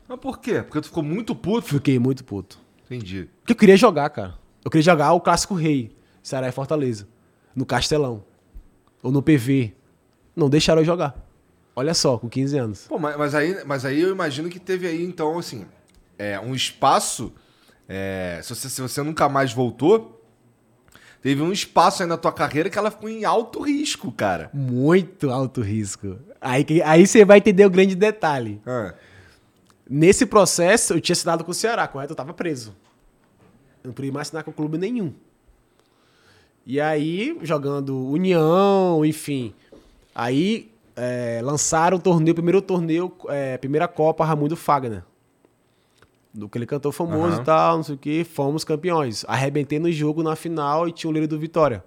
Mas 0.08 0.20
por 0.20 0.40
quê? 0.40 0.64
Porque 0.64 0.82
tu 0.82 0.88
ficou 0.88 1.04
muito 1.04 1.36
puto. 1.36 1.68
Fiquei 1.68 2.00
muito 2.00 2.24
puto. 2.24 2.60
Entendi. 2.92 3.30
Porque 3.40 3.54
eu 3.54 3.56
queria 3.56 3.78
jogar, 3.78 4.10
cara. 4.10 4.34
Eu 4.66 4.70
queria 4.70 4.84
jogar 4.84 5.14
o 5.14 5.22
Clássico 5.22 5.54
Rei, 5.54 5.96
Ceará 6.22 6.50
e 6.50 6.52
Fortaleza. 6.52 7.08
No 7.56 7.66
Castelão. 7.66 8.26
Ou 9.02 9.12
no 9.14 9.22
PV. 9.22 9.74
Não 10.36 10.50
deixaram 10.50 10.82
eu 10.82 10.86
jogar. 10.86 11.16
Olha 11.74 11.94
só, 11.94 12.18
com 12.18 12.28
15 12.28 12.58
anos. 12.58 12.88
Pô, 12.88 13.00
mas, 13.00 13.18
mas 13.18 13.34
aí, 13.34 13.64
mas 13.66 13.86
aí 13.86 14.02
eu 14.02 14.12
imagino 14.12 14.50
que 14.50 14.60
teve 14.60 14.86
aí, 14.88 15.06
então, 15.06 15.40
assim, 15.40 15.66
é, 16.20 16.38
um 16.38 16.54
espaço. 16.54 17.34
é, 17.88 18.42
se, 18.44 18.54
você, 18.54 18.70
se 18.70 18.82
você 18.82 19.02
nunca 19.02 19.30
mais 19.30 19.54
voltou, 19.54 20.22
teve 21.22 21.42
um 21.42 21.52
espaço 21.54 22.04
aí 22.04 22.10
na 22.10 22.18
tua 22.18 22.34
carreira 22.34 22.70
que 22.70 22.78
ela 22.78 22.92
ficou 22.92 23.08
em 23.08 23.24
alto 23.24 23.62
risco, 23.62 24.12
cara. 24.12 24.50
Muito 24.54 25.30
alto 25.30 25.62
risco. 25.62 26.18
Aí, 26.42 26.66
aí 26.84 27.08
você 27.08 27.24
vai 27.24 27.38
entender 27.38 27.66
o 27.66 27.70
grande 27.70 27.96
detalhe. 27.96 28.62
Ah, 28.66 28.94
Nesse 29.94 30.26
processo, 30.26 30.94
eu 30.94 31.02
tinha 31.02 31.12
assinado 31.14 31.44
com 31.44 31.52
o 31.52 31.54
Ceará, 31.54 31.86
correto? 31.86 32.14
Eu 32.14 32.16
tava 32.16 32.34
preso. 32.34 32.74
Eu 33.84 33.88
não 33.88 33.94
podia 33.94 34.12
mais 34.12 34.28
assinar 34.28 34.44
com 34.44 34.52
clube 34.52 34.78
nenhum. 34.78 35.14
E 36.66 36.80
aí, 36.80 37.38
jogando 37.42 37.98
União, 38.08 39.04
enfim. 39.04 39.54
Aí, 40.14 40.72
é, 40.96 41.42
lançaram 41.44 41.98
o 41.98 42.00
torneio, 42.00 42.36
primeiro 42.36 42.62
torneio, 42.62 43.12
é, 43.30 43.58
primeira 43.58 43.88
Copa 43.88 44.24
Raimundo 44.24 44.56
Fagner. 44.56 45.04
Do 46.34 46.48
que 46.48 46.58
ele 46.58 46.66
cantou 46.66 46.92
famoso 46.92 47.34
Aham. 47.34 47.42
e 47.42 47.46
tal, 47.46 47.78
não 47.78 47.84
sei 47.84 47.96
o 47.96 47.98
que, 47.98 48.24
fomos 48.24 48.64
campeões. 48.64 49.26
Arrebentei 49.28 49.80
no 49.80 49.92
jogo 49.92 50.24
na 50.24 50.36
final 50.36 50.88
e 50.88 50.92
tinha 50.92 51.10
o 51.10 51.14
líder 51.14 51.28
do 51.28 51.40
Vitória. 51.40 51.84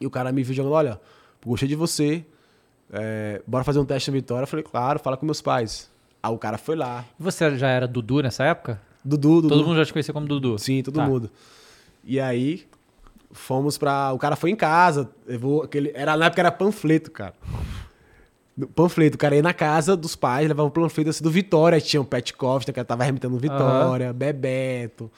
E 0.00 0.06
o 0.06 0.10
cara 0.10 0.32
me 0.32 0.42
viu 0.42 0.54
jogando, 0.54 0.72
olha, 0.72 1.00
gostei 1.44 1.68
de 1.68 1.74
você, 1.74 2.24
é, 2.92 3.42
bora 3.46 3.64
fazer 3.64 3.80
um 3.80 3.84
teste 3.84 4.10
na 4.10 4.16
Vitória. 4.16 4.44
Eu 4.44 4.46
falei, 4.46 4.64
claro, 4.64 4.98
fala 4.98 5.16
com 5.16 5.26
meus 5.26 5.42
pais. 5.42 5.90
Aí 6.22 6.32
o 6.32 6.38
cara 6.38 6.56
foi 6.56 6.76
lá. 6.76 7.04
Você 7.18 7.56
já 7.56 7.68
era 7.68 7.86
Dudu 7.86 8.22
nessa 8.22 8.44
época? 8.44 8.80
Dudu, 9.08 9.42
Dudu. 9.42 9.48
Todo 9.48 9.66
mundo 9.66 9.76
já 9.78 9.84
te 9.86 9.92
conhecia 9.92 10.12
como 10.14 10.26
Dudu? 10.26 10.58
Sim, 10.58 10.82
todo 10.82 10.94
Tá. 10.96 11.06
mundo. 11.06 11.30
E 12.04 12.20
aí, 12.20 12.64
fomos 13.32 13.76
pra. 13.78 14.12
O 14.12 14.18
cara 14.18 14.36
foi 14.36 14.50
em 14.50 14.56
casa, 14.56 15.08
levou 15.26 15.62
aquele. 15.62 15.90
Era, 15.94 16.16
na 16.16 16.26
época 16.26 16.40
era 16.42 16.52
panfleto, 16.52 17.10
cara. 17.10 17.34
Panfleto, 18.74 19.14
o 19.14 19.18
cara 19.18 19.36
ia 19.36 19.42
na 19.42 19.54
casa 19.54 19.96
dos 19.96 20.16
pais, 20.16 20.48
levava 20.48 20.68
o 20.68 20.70
panfleto 20.70 21.10
assim 21.10 21.22
do 21.22 21.30
Vitória. 21.30 21.80
Tinha 21.80 22.00
o 22.00 22.04
Pet 22.04 22.32
Costa, 22.34 22.72
que 22.72 22.82
tava 22.84 23.04
remitando 23.04 23.36
o 23.36 23.38
Vitória, 23.38 24.12
Bebeto. 24.12 25.10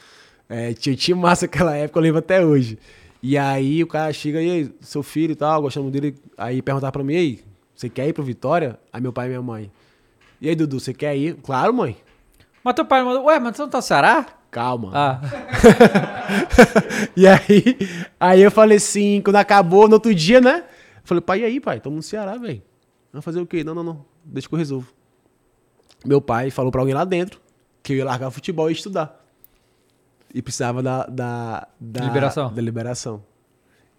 É, 0.48 0.74
tinha 0.74 0.94
time 0.94 1.18
massa 1.20 1.46
naquela 1.46 1.74
época, 1.74 1.98
eu 1.98 2.02
lembro 2.02 2.18
até 2.18 2.44
hoje. 2.44 2.78
E 3.22 3.38
aí 3.38 3.82
o 3.82 3.86
cara 3.86 4.12
chega 4.12 4.42
e 4.42 4.50
aí, 4.50 4.74
seu 4.80 5.02
filho 5.02 5.32
e 5.32 5.36
tal, 5.36 5.62
gostamos 5.62 5.90
dele. 5.90 6.14
Aí 6.36 6.60
perguntava 6.60 6.92
pra 6.92 7.04
mim, 7.04 7.14
ei, 7.14 7.40
você 7.74 7.88
quer 7.88 8.08
ir 8.08 8.12
pro 8.12 8.22
Vitória? 8.22 8.78
Aí 8.92 9.00
meu 9.00 9.12
pai 9.12 9.26
e 9.26 9.28
minha 9.30 9.42
mãe. 9.42 9.70
E 10.40 10.48
aí, 10.48 10.54
Dudu, 10.54 10.80
você 10.80 10.92
quer 10.94 11.14
ir? 11.16 11.34
Claro, 11.42 11.72
mãe. 11.72 11.96
Mas 12.62 12.74
teu 12.74 12.84
pai 12.84 13.02
mandou, 13.02 13.24
ué, 13.24 13.38
mas 13.38 13.56
você 13.56 13.62
não 13.62 13.68
tá 13.68 13.78
no 13.78 13.82
Ceará? 13.82 14.26
Calma. 14.50 14.90
Ah, 14.92 15.20
E 17.16 17.26
aí, 17.26 17.78
aí 18.18 18.42
eu 18.42 18.50
falei 18.50 18.76
assim, 18.78 19.20
quando 19.22 19.36
acabou, 19.36 19.88
no 19.88 19.94
outro 19.94 20.14
dia, 20.14 20.40
né? 20.40 20.64
Eu 20.96 21.02
falei, 21.04 21.20
pai, 21.20 21.40
e 21.40 21.44
aí, 21.44 21.60
pai? 21.60 21.80
Tamo 21.80 21.96
no 21.96 22.02
Ceará, 22.02 22.36
velho. 22.36 22.62
Vamos 23.12 23.24
fazer 23.24 23.40
o 23.40 23.46
quê? 23.46 23.64
Não, 23.64 23.74
não, 23.74 23.82
não. 23.82 24.04
Deixa 24.24 24.48
que 24.48 24.54
eu 24.54 24.58
resolvo. 24.58 24.92
Meu 26.04 26.20
pai 26.20 26.50
falou 26.50 26.70
pra 26.70 26.80
alguém 26.80 26.94
lá 26.94 27.04
dentro 27.04 27.40
que 27.82 27.92
eu 27.92 27.96
ia 27.96 28.04
largar 28.04 28.28
o 28.28 28.30
futebol 28.30 28.68
e 28.68 28.72
ia 28.72 28.76
estudar. 28.76 29.24
E 30.32 30.40
precisava 30.42 30.82
da, 30.82 31.06
da, 31.06 31.66
da 31.80 32.04
Liberação. 32.04 32.52
Da 32.52 32.62
liberação. 32.62 33.22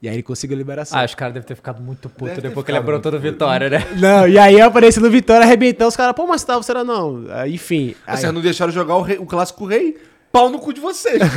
E 0.01 0.09
aí 0.09 0.15
ele 0.15 0.23
conseguiu 0.23 0.55
a 0.55 0.57
liberação. 0.57 0.97
ah 0.99 1.05
os 1.05 1.13
caras 1.13 1.33
devem 1.35 1.45
ter 1.47 1.53
ficado 1.55 1.79
muito 1.81 2.09
puto 2.09 2.25
Deve 2.33 2.41
depois 2.41 2.65
que 2.65 2.71
ele 2.71 2.79
muito 2.79 3.01
puto. 3.03 3.19
Vitória, 3.19 3.69
né? 3.69 3.87
Não, 3.99 4.27
e 4.27 4.37
aí 4.39 4.57
eu 4.59 4.65
apareci 4.65 4.99
no 4.99 5.09
Vitória, 5.11 5.43
arrebentando 5.45 5.89
os 5.89 5.95
caras, 5.95 6.15
pô, 6.15 6.25
mas 6.25 6.43
tava, 6.43 6.63
será 6.63 6.83
não? 6.83 7.25
Aí, 7.29 7.53
enfim. 7.53 7.95
Aí, 8.07 8.17
Vocês 8.17 8.33
não 8.33 8.41
deixaram 8.41 8.71
jogar 8.71 8.95
o, 8.95 9.01
rei- 9.03 9.19
o 9.19 9.25
clássico 9.27 9.65
rei? 9.65 9.97
Pau 10.31 10.49
no 10.49 10.57
cu 10.59 10.73
de 10.73 10.79
vocês. 10.81 11.21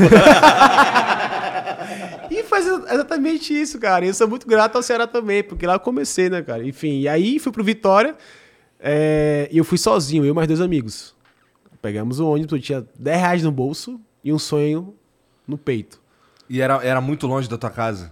E 2.30 2.42
faz 2.44 2.66
exa- 2.66 2.84
exatamente 2.94 3.52
isso, 3.58 3.78
cara. 3.78 4.04
E 4.04 4.08
eu 4.08 4.14
sou 4.14 4.26
muito 4.28 4.46
grato 4.46 4.76
ao 4.76 4.82
Ceará 4.82 5.06
também, 5.06 5.42
porque 5.42 5.66
lá 5.66 5.74
eu 5.74 5.80
comecei, 5.80 6.30
né, 6.30 6.42
cara? 6.42 6.66
Enfim, 6.66 7.00
e 7.00 7.08
aí 7.08 7.38
fui 7.38 7.52
pro 7.52 7.62
Vitória 7.62 8.16
é, 8.80 9.48
e 9.52 9.58
eu 9.58 9.64
fui 9.64 9.78
sozinho, 9.78 10.24
eu 10.24 10.30
e 10.30 10.34
mais 10.34 10.48
dois 10.48 10.60
amigos. 10.60 11.14
Pegamos 11.82 12.18
o 12.20 12.26
ônibus, 12.30 12.52
eu 12.52 12.58
tinha 12.60 12.86
10 12.98 13.18
reais 13.20 13.42
no 13.42 13.52
bolso 13.52 14.00
e 14.24 14.32
um 14.32 14.38
sonho 14.38 14.94
no 15.46 15.58
peito. 15.58 16.00
e 16.48 16.60
era, 16.62 16.82
era 16.82 17.00
muito 17.00 17.26
longe 17.26 17.48
da 17.48 17.58
tua 17.58 17.70
casa. 17.70 18.10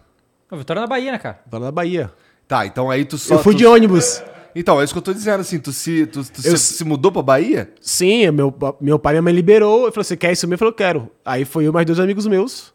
O 0.53 0.57
Vitória 0.57 0.81
é 0.81 0.83
na 0.83 0.87
Bahia, 0.87 1.13
né, 1.13 1.19
cara? 1.19 1.41
Lá 1.51 1.59
na 1.59 1.71
Bahia. 1.73 2.13
Tá, 2.47 2.67
então 2.67 2.91
aí 2.91 3.05
tu 3.05 3.17
só. 3.19 3.35
eu 3.35 3.39
fui 3.43 3.55
tu- 3.55 3.59
de 3.59 3.67
ônibus. 3.67 4.23
Então, 4.55 4.79
é 4.79 4.85
isso 4.85 4.93
que 4.93 4.99
eu 4.99 5.03
tô 5.03 5.15
dizendo, 5.15 5.41
assim, 5.41 5.59
tu 5.59 5.73
se, 5.73 6.05
tu, 6.07 6.23
tu 6.23 6.47
Eu- 6.47 6.59
se, 6.59 6.75
se 6.75 6.85
mudou 6.85 7.11
pra 7.11 7.23
Bahia? 7.23 7.73
Sim, 7.81 8.31
meu, 8.31 8.55
meu 8.79 8.99
pai 8.99 9.13
e 9.13 9.15
minha 9.15 9.23
mãe 9.23 9.33
liberou. 9.35 9.87
Eu 9.87 9.93
falei, 9.93 10.05
você 10.05 10.15
quer 10.17 10.31
isso 10.33 10.47
mesmo? 10.47 10.55
Eu 10.55 10.59
falei, 10.59 10.73
eu 10.73 10.77
quero. 10.77 11.11
Aí 11.25 11.45
foi 11.47 11.65
eu 11.65 11.71
e 11.71 11.73
mais 11.73 11.87
dois 11.87 11.99
amigos 11.99 12.27
meus. 12.27 12.73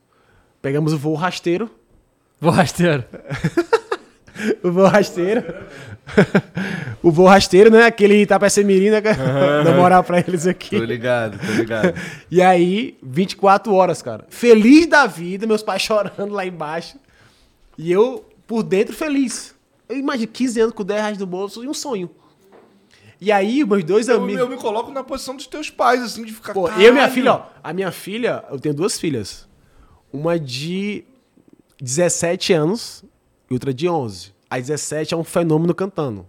Pegamos 0.60 0.92
o 0.92 0.98
voo 0.98 1.14
rasteiro. 1.14 1.70
Vou 2.42 2.52
rasteiro. 2.52 3.04
O 4.64 4.72
voo 4.72 4.86
rasteiro. 4.86 5.44
o 7.02 7.12
voo 7.12 7.26
rasteiro, 7.26 7.72
né? 7.72 7.86
Aquele 7.88 8.22
Itapecemirim, 8.22 8.92
né? 8.92 9.02
Dá 9.02 9.72
moral 9.76 10.04
pra 10.04 10.20
eles 10.20 10.46
aqui. 10.46 10.78
Tô 10.78 10.84
ligado, 10.84 11.40
tô 11.40 11.52
ligado. 11.54 11.94
E 12.30 12.40
aí, 12.40 12.96
24 13.02 13.74
horas, 13.74 14.00
cara. 14.04 14.26
Feliz 14.30 14.86
da 14.86 15.08
vida, 15.08 15.48
meus 15.48 15.64
pais 15.64 15.82
chorando 15.82 16.30
lá 16.34 16.46
embaixo. 16.46 16.98
E 17.78 17.92
eu, 17.92 18.26
por 18.46 18.64
dentro, 18.64 18.96
feliz. 18.96 19.56
Eu 19.88 19.98
imagino 19.98 20.28
15 20.32 20.60
anos 20.62 20.74
com 20.74 20.84
10 20.84 21.00
reais 21.00 21.18
no 21.18 21.26
bolso 21.26 21.64
e 21.64 21.68
um 21.68 21.74
sonho. 21.74 22.10
E 23.20 23.32
aí, 23.32 23.64
meus 23.66 23.84
dois 23.84 24.08
eu, 24.08 24.18
amigos. 24.18 24.42
eu 24.42 24.50
me 24.50 24.58
coloco 24.58 24.92
na 24.92 25.04
posição 25.04 25.36
dos 25.36 25.48
teus 25.48 25.70
pais, 25.70 26.02
assim, 26.02 26.24
de 26.24 26.34
ficar. 26.34 26.54
Pô, 26.54 26.70
eu 26.70 26.90
e 26.90 26.92
minha 26.92 27.10
filha, 27.10 27.34
ó. 27.34 27.46
A 27.64 27.74
minha 27.74 27.92
filha, 27.92 28.44
eu 28.50 28.60
tenho 28.60 28.76
duas 28.76 29.00
filhas. 29.00 29.48
Uma 30.14 30.40
de 30.40 31.04
17 31.82 32.54
anos 32.54 33.04
e 33.50 33.54
outra 33.54 33.74
de 33.74 33.88
11. 33.88 34.34
A 34.50 34.58
17 34.60 35.14
é 35.14 35.18
um 35.18 35.24
fenômeno 35.24 35.74
cantando. 35.74 36.28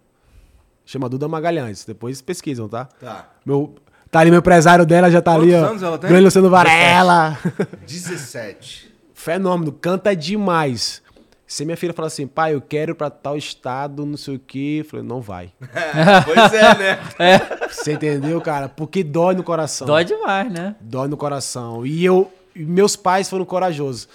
Chama 0.84 1.08
Duda 1.08 1.28
Magalhães. 1.28 1.84
Depois 1.84 2.22
pesquisam, 2.22 2.68
tá? 2.68 2.86
Tá. 2.86 3.28
Meu, 3.44 3.74
tá 4.10 4.20
ali 4.20 4.30
meu 4.30 4.38
empresário 4.40 4.86
dela, 4.86 5.10
já 5.10 5.20
tá 5.20 5.34
ali, 5.34 5.50
Quantos 5.50 5.62
ó. 5.62 5.70
anos 5.70 5.82
ela 5.82 5.98
tem? 5.98 6.08
Grande 6.08 6.24
Luciano 6.24 6.48
Varela. 6.48 7.38
17. 7.86 8.94
Fenômeno, 9.12 9.72
canta 9.72 10.16
demais. 10.16 11.02
Se 11.48 11.64
minha 11.64 11.78
filha 11.78 11.94
falar 11.94 12.08
assim, 12.08 12.26
pai, 12.26 12.52
eu 12.52 12.60
quero 12.60 12.92
ir 12.92 12.94
pra 12.94 13.08
tal 13.08 13.34
estado, 13.34 14.04
não 14.04 14.18
sei 14.18 14.36
o 14.36 14.38
quê, 14.38 14.80
eu 14.80 14.84
falei, 14.84 15.06
não 15.06 15.18
vai. 15.18 15.50
pois 16.26 16.52
é, 16.52 16.78
né? 16.78 16.98
Você 17.72 17.94
entendeu, 17.94 18.38
cara? 18.42 18.68
Porque 18.68 19.02
dói 19.02 19.34
no 19.34 19.42
coração. 19.42 19.86
Dói 19.86 20.04
demais, 20.04 20.52
né? 20.52 20.76
Dói 20.78 21.08
no 21.08 21.16
coração. 21.16 21.86
E 21.86 22.04
eu, 22.04 22.30
e 22.54 22.62
meus 22.66 22.96
pais 22.96 23.30
foram 23.30 23.46
corajosos. 23.46 24.06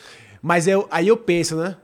Mas 0.43 0.67
eu, 0.67 0.87
aí 0.91 1.07
eu 1.07 1.17
penso, 1.17 1.55
né? 1.55 1.75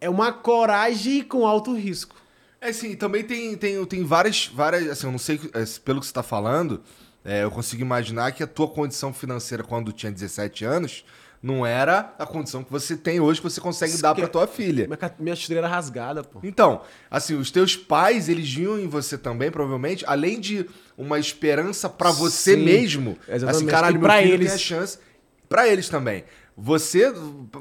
É 0.00 0.08
uma 0.08 0.32
coragem 0.32 1.22
com 1.22 1.46
alto 1.46 1.74
risco. 1.74 2.16
É 2.58 2.70
assim, 2.70 2.96
também 2.96 3.22
tem, 3.24 3.54
tem, 3.58 3.84
tem 3.84 4.04
várias, 4.04 4.46
várias. 4.46 4.88
Assim, 4.88 5.06
eu 5.06 5.12
não 5.12 5.18
sei, 5.18 5.38
é, 5.52 5.64
pelo 5.84 6.00
que 6.00 6.06
você 6.06 6.14
tá 6.14 6.22
falando, 6.22 6.82
é, 7.22 7.42
eu 7.42 7.50
consigo 7.50 7.82
imaginar 7.82 8.32
que 8.32 8.42
a 8.42 8.46
tua 8.46 8.68
condição 8.68 9.12
financeira 9.12 9.62
quando 9.62 9.92
tinha 9.92 10.10
17 10.10 10.64
anos 10.64 11.04
não 11.44 11.66
era 11.66 12.14
a 12.18 12.24
condição 12.24 12.64
que 12.64 12.72
você 12.72 12.96
tem 12.96 13.20
hoje 13.20 13.38
que 13.38 13.50
você 13.50 13.60
consegue 13.60 13.98
dar 14.00 14.14
pra 14.14 14.26
tua 14.26 14.46
filha. 14.46 14.86
Minha, 14.88 15.14
minha 15.18 15.36
chuteira 15.36 15.60
era 15.66 15.68
rasgada, 15.68 16.24
pô. 16.24 16.40
Então, 16.42 16.80
assim, 17.10 17.34
os 17.34 17.50
teus 17.50 17.76
pais, 17.76 18.30
eles 18.30 18.50
viam 18.50 18.78
em 18.78 18.88
você 18.88 19.18
também, 19.18 19.50
provavelmente, 19.50 20.04
além 20.08 20.40
de 20.40 20.64
uma 20.96 21.18
esperança 21.18 21.86
pra 21.88 22.10
você 22.10 22.54
Sim, 22.54 22.64
mesmo. 22.64 23.18
exatamente. 23.28 23.56
Assim, 23.56 23.66
caralho, 23.66 23.96
E 23.96 23.98
meu 24.00 24.10
filho 24.10 24.32
eles. 24.34 24.46
tem 24.46 24.54
a 24.54 24.58
chance. 24.58 24.98
Pra 25.46 25.68
eles 25.68 25.88
também. 25.90 26.24
Você, 26.56 27.12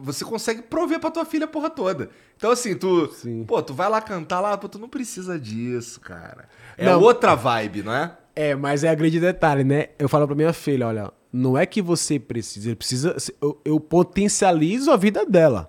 você 0.01 0.23
consegue 0.23 0.61
prover 0.61 0.99
pra 0.99 1.11
tua 1.11 1.25
filha 1.25 1.43
a 1.45 1.47
porra 1.47 1.69
toda. 1.69 2.09
Então, 2.37 2.51
assim, 2.51 2.75
tu. 2.75 3.11
Sim. 3.11 3.43
Pô, 3.43 3.61
tu 3.61 3.73
vai 3.73 3.89
lá 3.89 3.99
cantar 3.99 4.39
lá, 4.39 4.57
pô, 4.57 4.69
tu 4.69 4.79
não 4.79 4.87
precisa 4.87 5.37
disso, 5.37 5.99
cara. 5.99 6.47
É 6.77 6.85
Não. 6.85 7.01
outra 7.01 7.35
vibe, 7.35 7.83
não 7.83 7.93
é? 7.93 8.15
É, 8.35 8.55
mas 8.55 8.83
é 8.83 8.89
a 8.89 8.95
grande 8.95 9.19
detalhe, 9.19 9.63
né? 9.63 9.87
Eu 9.99 10.09
falo 10.09 10.25
pra 10.25 10.35
minha 10.35 10.51
filha, 10.53 10.87
olha, 10.87 11.11
não 11.31 11.57
é 11.57 11.65
que 11.65 11.81
você 11.81 12.17
precisa, 12.19 12.69
ele 12.69 12.75
precisa. 12.75 13.15
Eu, 13.41 13.59
eu 13.63 13.79
potencializo 13.79 14.91
a 14.91 14.97
vida 14.97 15.25
dela. 15.25 15.67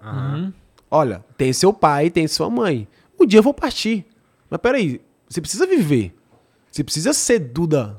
Olha, 0.90 1.24
tem 1.36 1.52
seu 1.52 1.72
pai, 1.72 2.08
tem 2.10 2.26
sua 2.28 2.48
mãe. 2.48 2.86
Um 3.20 3.26
dia 3.26 3.38
eu 3.38 3.42
vou 3.42 3.52
partir. 3.54 4.06
Mas 4.48 4.60
peraí, 4.60 5.00
você 5.28 5.40
precisa 5.40 5.66
viver. 5.66 6.14
Você 6.70 6.82
precisa 6.84 7.12
ser 7.12 7.38
Duda. 7.38 7.98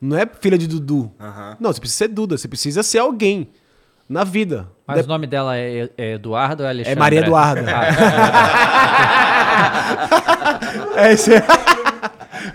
Não 0.00 0.16
é 0.18 0.26
filha 0.40 0.58
de 0.58 0.66
Dudu. 0.66 1.10
Aham. 1.18 1.56
Não, 1.58 1.72
você 1.72 1.80
precisa 1.80 1.98
ser 2.04 2.08
Duda, 2.08 2.36
você 2.36 2.46
precisa 2.48 2.82
ser 2.82 2.98
alguém 2.98 3.48
na 4.08 4.22
vida. 4.22 4.68
Mas 4.86 4.98
De- 4.98 5.04
o 5.04 5.08
nome 5.08 5.26
dela 5.26 5.56
é, 5.56 5.88
é 5.96 6.12
Eduardo 6.14 6.62
ou 6.62 6.66
é 6.66 6.70
Alexandre? 6.72 6.98
É 6.98 7.00
Maria 7.00 7.20
Eduarda. 7.20 7.64
Ah, 7.74 7.84
É 10.96 11.12
isso 11.14 11.30
aí. 11.32 11.40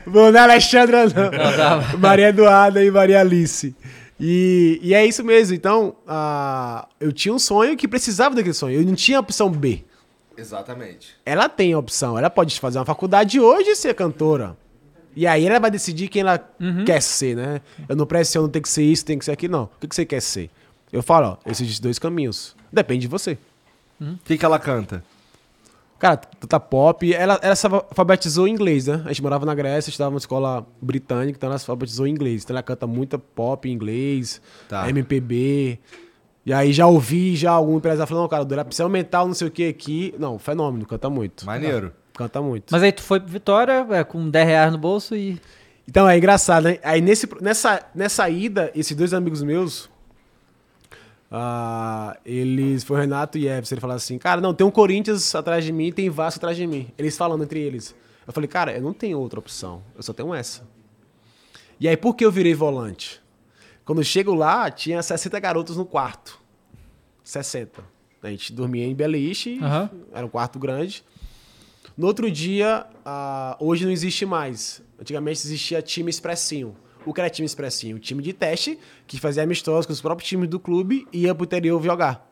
Vou 0.05 0.31
não 0.31 0.39
é 0.39 0.43
Alexandra, 0.43 1.03
não. 1.05 1.31
tá. 1.31 1.97
Maria 1.97 2.29
Eduarda 2.29 2.83
e 2.83 2.91
Maria 2.91 3.19
Alice. 3.21 3.75
E, 4.19 4.79
e 4.83 4.93
é 4.93 5.05
isso 5.05 5.23
mesmo. 5.23 5.55
Então, 5.55 5.95
ah, 6.07 6.87
eu 6.99 7.11
tinha 7.11 7.33
um 7.33 7.39
sonho 7.39 7.77
que 7.77 7.87
precisava 7.87 8.35
daquele 8.35 8.53
sonho. 8.53 8.81
Eu 8.81 8.85
não 8.85 8.95
tinha 8.95 9.19
opção 9.19 9.49
B. 9.49 9.83
Exatamente. 10.37 11.15
Ela 11.25 11.47
tem 11.47 11.73
a 11.73 11.77
opção. 11.79 12.17
Ela 12.17 12.29
pode 12.29 12.59
fazer 12.59 12.79
uma 12.79 12.85
faculdade 12.85 13.39
hoje 13.39 13.69
e 13.71 13.75
ser 13.75 13.93
cantora. 13.93 14.57
E 15.15 15.25
aí 15.27 15.45
ela 15.45 15.59
vai 15.59 15.71
decidir 15.71 16.07
quem 16.07 16.21
ela 16.21 16.37
quer 16.85 17.01
ser, 17.01 17.35
né? 17.35 17.61
Eu 17.87 17.95
não 17.95 18.05
pressiono, 18.05 18.47
tem 18.47 18.61
que 18.61 18.69
ser 18.69 18.83
isso, 18.83 19.03
tem 19.03 19.17
que 19.17 19.25
ser 19.25 19.31
aquilo, 19.31 19.51
não. 19.51 19.63
O 19.63 19.69
que, 19.79 19.87
que 19.87 19.95
você 19.95 20.05
quer 20.05 20.21
ser? 20.21 20.49
Eu 20.93 21.03
falo, 21.03 21.37
ó, 21.45 21.49
esses 21.49 21.79
dois 21.79 21.99
caminhos. 21.99 22.55
Depende 22.71 23.01
de 23.01 23.07
você. 23.07 23.37
O 23.99 24.17
que, 24.23 24.37
que 24.37 24.45
ela 24.45 24.59
canta? 24.59 25.03
Cara, 25.99 26.15
tá 26.15 26.59
pop. 26.59 27.13
Ela, 27.13 27.37
ela 27.41 27.55
se 27.55 27.67
alfabetizou 27.67 28.47
em 28.47 28.51
inglês, 28.51 28.87
né? 28.87 29.01
A 29.03 29.09
gente 29.09 29.21
morava 29.21 29.45
na 29.45 29.53
Grécia, 29.53 29.89
estudava 29.89 30.11
numa 30.11 30.17
escola 30.19 30.65
britânica, 30.81 31.37
então 31.37 31.49
ela 31.49 31.59
se 31.59 31.69
alfabetizou 31.69 32.07
em 32.07 32.11
inglês. 32.11 32.43
Então 32.43 32.53
ela 32.53 32.63
canta 32.63 32.87
muita 32.87 33.19
pop 33.19 33.69
em 33.69 33.73
inglês, 33.73 34.41
Tá. 34.69 34.89
MPB. 34.89 35.77
E 36.45 36.53
aí 36.53 36.71
já 36.71 36.87
ouvi 36.87 37.35
já 37.35 37.51
algum 37.51 37.77
empresário 37.77 38.07
falando, 38.07 38.23
não, 38.23 38.29
cara, 38.29 38.47
ela 38.49 38.65
precisa 38.65 38.83
aumentar 38.83 39.23
o 39.23 39.27
não 39.27 39.33
sei 39.33 39.49
o 39.49 39.51
que 39.51 39.67
aqui. 39.67 40.15
Não, 40.17 40.39
fenômeno, 40.39 40.85
canta 40.85 41.09
muito. 41.09 41.45
Maneiro. 41.45 41.91
Canta 42.15 42.41
muito. 42.41 42.71
Mas 42.71 42.81
aí 42.81 42.91
tu 42.91 43.01
foi 43.03 43.19
pro 43.19 43.29
Vitória 43.29 43.85
é, 43.91 44.03
com 44.03 44.29
10 44.29 44.47
reais 44.47 44.71
no 44.71 44.77
bolso 44.77 45.15
e. 45.15 45.39
Então 45.87 46.07
é 46.07 46.17
engraçado, 46.17 46.65
né? 46.65 46.79
Aí 46.83 47.01
nesse, 47.01 47.27
nessa, 47.41 47.83
nessa 47.93 48.29
ida, 48.29 48.71
esses 48.75 48.95
dois 48.95 49.13
amigos 49.13 49.41
meus, 49.41 49.89
ah, 51.31 52.17
eles, 52.25 52.83
foi 52.83 52.97
o 52.97 52.99
Renato 52.99 53.37
e 53.37 53.47
Everson, 53.47 53.75
ele 53.75 53.81
falaram 53.81 53.97
assim, 53.97 54.17
cara, 54.17 54.41
não, 54.41 54.53
tem 54.53 54.65
um 54.65 54.71
Corinthians 54.71 55.33
atrás 55.35 55.63
de 55.63 55.71
mim 55.71 55.87
e 55.87 55.91
tem 55.91 56.09
Vasco 56.09 56.39
atrás 56.39 56.57
de 56.57 56.65
mim. 56.65 56.87
Eles 56.97 57.15
falando 57.17 57.43
entre 57.43 57.59
eles. 57.59 57.95
Eu 58.25 58.33
falei, 58.33 58.47
cara, 58.47 58.75
eu 58.75 58.81
não 58.81 58.93
tenho 58.93 59.19
outra 59.19 59.39
opção, 59.39 59.83
eu 59.95 60.03
só 60.03 60.13
tenho 60.13 60.33
essa. 60.33 60.67
E 61.79 61.87
aí, 61.87 61.95
por 61.95 62.15
que 62.15 62.25
eu 62.25 62.31
virei 62.31 62.53
volante? 62.53 63.21
Quando 63.85 63.99
eu 63.99 64.03
chego 64.03 64.33
lá, 64.35 64.69
tinha 64.69 65.01
60 65.01 65.39
garotos 65.39 65.77
no 65.77 65.85
quarto. 65.85 66.39
60. 67.23 67.83
A 68.21 68.29
gente 68.29 68.51
dormia 68.51 68.85
em 68.85 68.93
beliche, 68.93 69.59
Aham. 69.61 69.89
era 70.11 70.25
um 70.25 70.29
quarto 70.29 70.59
grande. 70.59 71.03
No 71.97 72.05
outro 72.07 72.29
dia, 72.29 72.85
ah, 73.05 73.55
hoje 73.59 73.85
não 73.85 73.91
existe 73.91 74.25
mais. 74.25 74.81
Antigamente 74.99 75.39
existia 75.39 75.81
time 75.81 76.09
expressinho. 76.09 76.75
O 77.05 77.13
que 77.13 77.21
era 77.21 77.29
time 77.29 77.45
expressinho? 77.45 77.95
O 77.95 77.99
time 77.99 78.21
de 78.21 78.33
teste, 78.33 78.77
que 79.07 79.19
fazia 79.19 79.43
amistosos 79.43 79.85
com 79.85 79.93
os 79.93 80.01
próprios 80.01 80.27
times 80.27 80.49
do 80.49 80.59
clube 80.59 81.07
e 81.13 81.21
ia 81.21 81.35
pro 81.35 81.45
interior 81.45 81.81
jogar. 81.81 82.29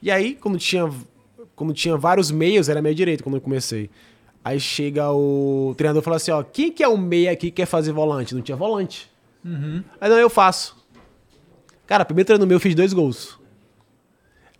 E 0.00 0.10
aí, 0.10 0.34
quando 0.34 0.58
tinha, 0.58 0.90
quando 1.54 1.72
tinha 1.72 1.96
vários 1.96 2.30
meios, 2.30 2.68
era 2.68 2.82
meia 2.82 2.94
direita 2.94 3.22
quando 3.22 3.36
eu 3.36 3.40
comecei. 3.40 3.90
Aí 4.44 4.58
chega 4.58 5.12
o 5.12 5.74
treinador 5.76 6.02
e 6.02 6.04
fala 6.04 6.16
assim, 6.16 6.32
ó, 6.32 6.42
quem 6.42 6.72
que 6.72 6.82
é 6.82 6.88
o 6.88 6.98
meia 6.98 7.30
aqui 7.30 7.46
que 7.50 7.56
quer 7.56 7.66
fazer 7.66 7.92
volante? 7.92 8.34
Não 8.34 8.42
tinha 8.42 8.56
volante. 8.56 9.10
Aí 10.00 10.10
não, 10.10 10.18
eu 10.18 10.28
faço. 10.28 10.76
Cara, 11.86 12.04
primeiro 12.04 12.26
treino 12.26 12.46
meu 12.46 12.56
eu 12.56 12.60
fiz 12.60 12.74
dois 12.74 12.92
gols. 12.92 13.38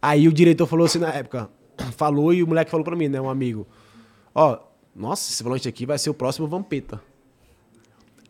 Aí 0.01 0.29
o 0.29 0.33
diretor 0.33 0.67
falou 0.67 0.87
assim 0.87 0.99
na 0.99 1.11
época, 1.11 1.49
falou 1.97 2.33
e 2.33 2.43
o 2.43 2.47
moleque 2.47 2.71
falou 2.71 2.85
pra 2.85 2.95
mim, 2.95 3.09
né, 3.09 3.21
um 3.21 3.31
amigo. 3.31 3.67
Ó, 4.35 4.59
nossa, 4.95 5.33
esse 5.33 5.43
volante 5.43 5.69
aqui 5.69 5.87
vai 5.87 5.99
ser 5.99 6.11
o 6.11 6.15
próximo 6.15 6.47
Vampeta. 6.47 7.01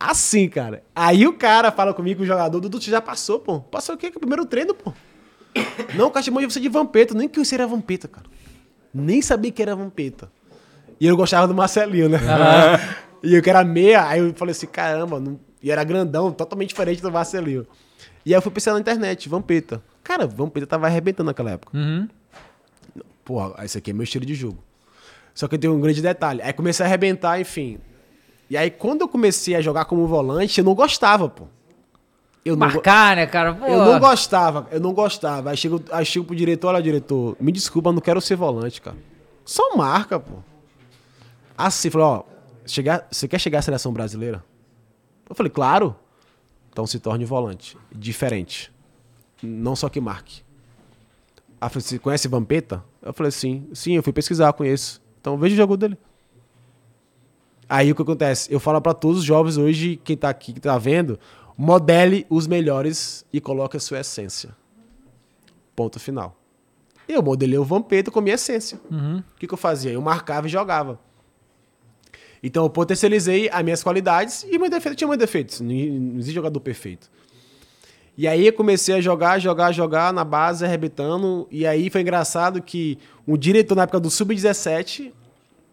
Assim, 0.08 0.48
cara. 0.48 0.82
Aí 0.94 1.26
o 1.26 1.32
cara 1.32 1.70
fala 1.70 1.94
comigo, 1.94 2.22
o 2.22 2.26
jogador, 2.26 2.60
Dudu, 2.60 2.80
você 2.80 2.90
já 2.90 3.00
passou, 3.00 3.38
pô. 3.38 3.60
Passou 3.60 3.94
o 3.94 3.98
quê? 3.98 4.10
Que 4.10 4.16
é 4.16 4.18
o 4.18 4.20
primeiro 4.20 4.44
treino, 4.44 4.74
pô. 4.74 4.92
Não, 5.94 6.08
o 6.08 6.10
cara 6.10 6.24
chamou 6.24 6.40
de 6.40 6.52
você 6.52 6.58
de 6.58 6.68
Vampeta. 6.68 7.14
Nem 7.14 7.28
que 7.28 7.38
você 7.38 7.54
era 7.54 7.66
Vampeta, 7.66 8.08
cara. 8.08 8.26
Nem 8.92 9.22
sabia 9.22 9.52
que 9.52 9.62
era 9.62 9.76
Vampeta. 9.76 10.30
E 11.00 11.06
eu 11.06 11.16
gostava 11.16 11.46
do 11.46 11.54
Marcelinho, 11.54 12.08
né? 12.08 12.18
e 13.22 13.34
eu 13.34 13.42
que 13.42 13.50
era 13.50 13.64
meia, 13.64 14.06
aí 14.06 14.20
eu 14.20 14.34
falei 14.34 14.52
assim, 14.52 14.66
caramba, 14.66 15.20
não... 15.20 15.38
e 15.62 15.70
era 15.70 15.82
grandão, 15.84 16.32
totalmente 16.32 16.70
diferente 16.70 17.00
do 17.00 17.10
Marcelinho. 17.10 17.66
E 18.24 18.32
aí 18.32 18.38
eu 18.38 18.42
fui 18.42 18.52
pensar 18.52 18.72
na 18.72 18.80
internet, 18.80 19.28
Vampeta. 19.28 19.82
Cara, 20.02 20.26
Vampeta 20.26 20.66
tava 20.66 20.86
arrebentando 20.86 21.28
naquela 21.28 21.52
época. 21.52 21.76
Uhum. 21.76 22.08
Porra, 23.24 23.64
esse 23.64 23.78
aqui 23.78 23.90
é 23.90 23.94
meu 23.94 24.04
estilo 24.04 24.24
de 24.24 24.34
jogo. 24.34 24.62
Só 25.34 25.48
que 25.48 25.56
tem 25.58 25.70
um 25.70 25.80
grande 25.80 26.02
detalhe. 26.02 26.42
Aí 26.42 26.52
comecei 26.52 26.84
a 26.84 26.88
arrebentar, 26.88 27.40
enfim. 27.40 27.78
E 28.52 28.56
aí, 28.58 28.70
quando 28.70 29.00
eu 29.00 29.08
comecei 29.08 29.54
a 29.54 29.62
jogar 29.62 29.86
como 29.86 30.06
volante, 30.06 30.60
eu 30.60 30.64
não 30.66 30.74
gostava, 30.74 31.26
pô. 31.26 31.44
Eu 32.44 32.54
não, 32.54 32.66
Marcar, 32.66 33.16
né, 33.16 33.26
cara? 33.26 33.54
Pô. 33.54 33.64
eu 33.64 33.78
não 33.78 33.98
gostava, 33.98 34.68
eu 34.70 34.78
não 34.78 34.92
gostava. 34.92 35.48
Aí 35.48 35.56
chego, 35.56 35.82
aí 35.90 36.04
chego 36.04 36.26
pro 36.26 36.36
diretor, 36.36 36.68
olha, 36.68 36.82
diretor, 36.82 37.34
me 37.40 37.50
desculpa, 37.50 37.88
eu 37.88 37.94
não 37.94 38.02
quero 38.02 38.20
ser 38.20 38.36
volante, 38.36 38.82
cara. 38.82 38.98
Só 39.42 39.74
marca, 39.74 40.20
pô. 40.20 40.34
Assim, 41.56 41.88
falou, 41.88 42.06
ó, 42.06 42.24
chegar, 42.66 43.08
você 43.10 43.26
quer 43.26 43.38
chegar 43.38 43.60
à 43.60 43.62
seleção 43.62 43.90
brasileira? 43.90 44.44
Eu 45.26 45.34
falei, 45.34 45.48
claro. 45.48 45.96
Então 46.70 46.86
se 46.86 46.98
torne 46.98 47.24
volante. 47.24 47.78
Diferente. 47.90 48.70
Não 49.42 49.74
só 49.74 49.88
que 49.88 49.98
marque. 49.98 50.42
Aí 51.58 51.68
eu 51.68 51.70
falei, 51.70 51.82
você 51.82 51.98
conhece 51.98 52.28
Vampeta? 52.28 52.84
Eu 53.00 53.14
falei, 53.14 53.32
sim. 53.32 53.66
Sim, 53.72 53.94
eu 53.94 54.02
fui 54.02 54.12
pesquisar, 54.12 54.52
conheço. 54.52 55.00
Então 55.22 55.38
veja 55.38 55.54
o 55.54 55.56
jogo 55.56 55.74
dele. 55.74 55.96
Aí 57.72 57.90
o 57.90 57.94
que 57.94 58.02
acontece? 58.02 58.52
Eu 58.52 58.60
falo 58.60 58.82
pra 58.82 58.92
todos 58.92 59.20
os 59.20 59.24
jovens 59.24 59.56
hoje, 59.56 59.98
quem 60.04 60.14
tá 60.14 60.28
aqui, 60.28 60.52
que 60.52 60.60
tá 60.60 60.76
vendo, 60.76 61.18
modele 61.56 62.26
os 62.28 62.46
melhores 62.46 63.24
e 63.32 63.40
coloque 63.40 63.78
a 63.78 63.80
sua 63.80 64.00
essência. 64.00 64.54
Ponto 65.74 65.98
final. 65.98 66.36
Eu 67.08 67.22
modelei 67.22 67.56
o 67.56 67.64
Vampeta 67.64 68.10
com 68.10 68.18
a 68.18 68.22
minha 68.22 68.34
essência. 68.34 68.78
O 69.20 69.38
que, 69.38 69.46
que 69.46 69.54
eu 69.54 69.56
fazia? 69.56 69.90
Eu 69.90 70.02
marcava 70.02 70.46
e 70.46 70.50
jogava. 70.50 71.00
Então 72.42 72.64
eu 72.64 72.68
potencializei 72.68 73.48
as 73.50 73.64
minhas 73.64 73.82
qualidades 73.82 74.42
e 74.50 74.58
meus 74.58 74.70
defeitos. 74.70 74.98
Tinha 74.98 75.08
meus 75.08 75.18
defeitos. 75.18 75.60
Não 75.62 75.74
não 75.74 76.18
existe 76.18 76.34
jogador 76.34 76.60
perfeito. 76.60 77.10
E 78.18 78.28
aí 78.28 78.48
eu 78.48 78.52
comecei 78.52 78.96
a 78.96 79.00
jogar, 79.00 79.38
jogar, 79.38 79.72
jogar 79.72 80.12
na 80.12 80.24
base, 80.24 80.62
arrebentando. 80.62 81.48
E 81.50 81.66
aí 81.66 81.88
foi 81.88 82.02
engraçado 82.02 82.60
que 82.60 82.98
um 83.26 83.34
diretor 83.34 83.74
na 83.74 83.84
época 83.84 83.98
do 83.98 84.10
Sub-17, 84.10 85.10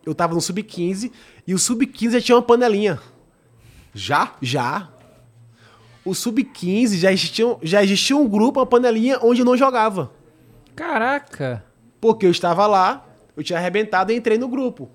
eu 0.06 0.16
tava 0.16 0.34
no 0.34 0.41
Sub-15, 0.41 1.12
e 1.45 1.54
o 1.54 1.60
Sub-15 1.60 2.12
já 2.12 2.22
tinha 2.22 2.36
uma 2.36 2.41
panelinha. 2.41 3.00
Já? 3.93 4.34
Já. 4.41 4.89
O 6.06 6.14
Sub-15 6.14 6.97
já 6.97 7.12
existia, 7.12 7.58
já 7.62 7.84
existia 7.84 8.16
um 8.16 8.28
grupo, 8.28 8.60
uma 8.60 8.66
panelinha, 8.66 9.20
onde 9.22 9.41
eu 9.41 9.45
não 9.45 9.58
jogava. 9.58 10.12
Caraca. 10.76 11.64
Porque 12.00 12.26
eu 12.26 12.32
estava 12.32 12.66
lá, 12.66 13.06
eu 13.36 13.43
tinha 13.43 13.60
arrebentado 13.60 14.12
e 14.12 14.16
entrei 14.16 14.38
no 14.38 14.47
grupo. 14.47 14.89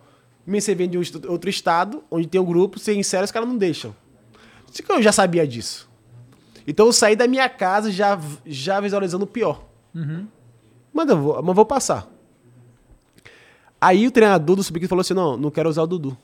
Me 0.46 0.58
recebi 0.58 0.86
de 0.86 0.98
um 0.98 1.02
outro 1.28 1.48
estado, 1.48 2.02
onde 2.10 2.26
tem 2.26 2.40
um 2.40 2.44
grupo, 2.44 2.78
sem 2.78 3.02
sério, 3.02 3.24
os 3.24 3.30
caras 3.30 3.48
não 3.48 3.56
deixam. 3.56 3.94
Eu 4.88 5.02
já 5.02 5.12
sabia 5.12 5.46
disso. 5.46 5.88
Então 6.66 6.86
eu 6.86 6.92
saí 6.92 7.14
da 7.14 7.28
minha 7.28 7.48
casa 7.48 7.90
já, 7.90 8.18
já 8.44 8.80
visualizando 8.80 9.24
o 9.24 9.28
pior. 9.28 9.64
Mas, 10.92 11.08
eu 11.08 11.20
vou, 11.20 11.42
mas 11.42 11.56
vou 11.56 11.66
passar. 11.66 12.08
Aí 13.84 14.06
o 14.06 14.10
treinador 14.10 14.56
do 14.56 14.62
Sub-15 14.62 14.88
falou 14.88 15.02
assim: 15.02 15.12
não, 15.12 15.36
não 15.36 15.50
quero 15.50 15.68
usar 15.68 15.82
o 15.82 15.86
Dudu. 15.86 16.16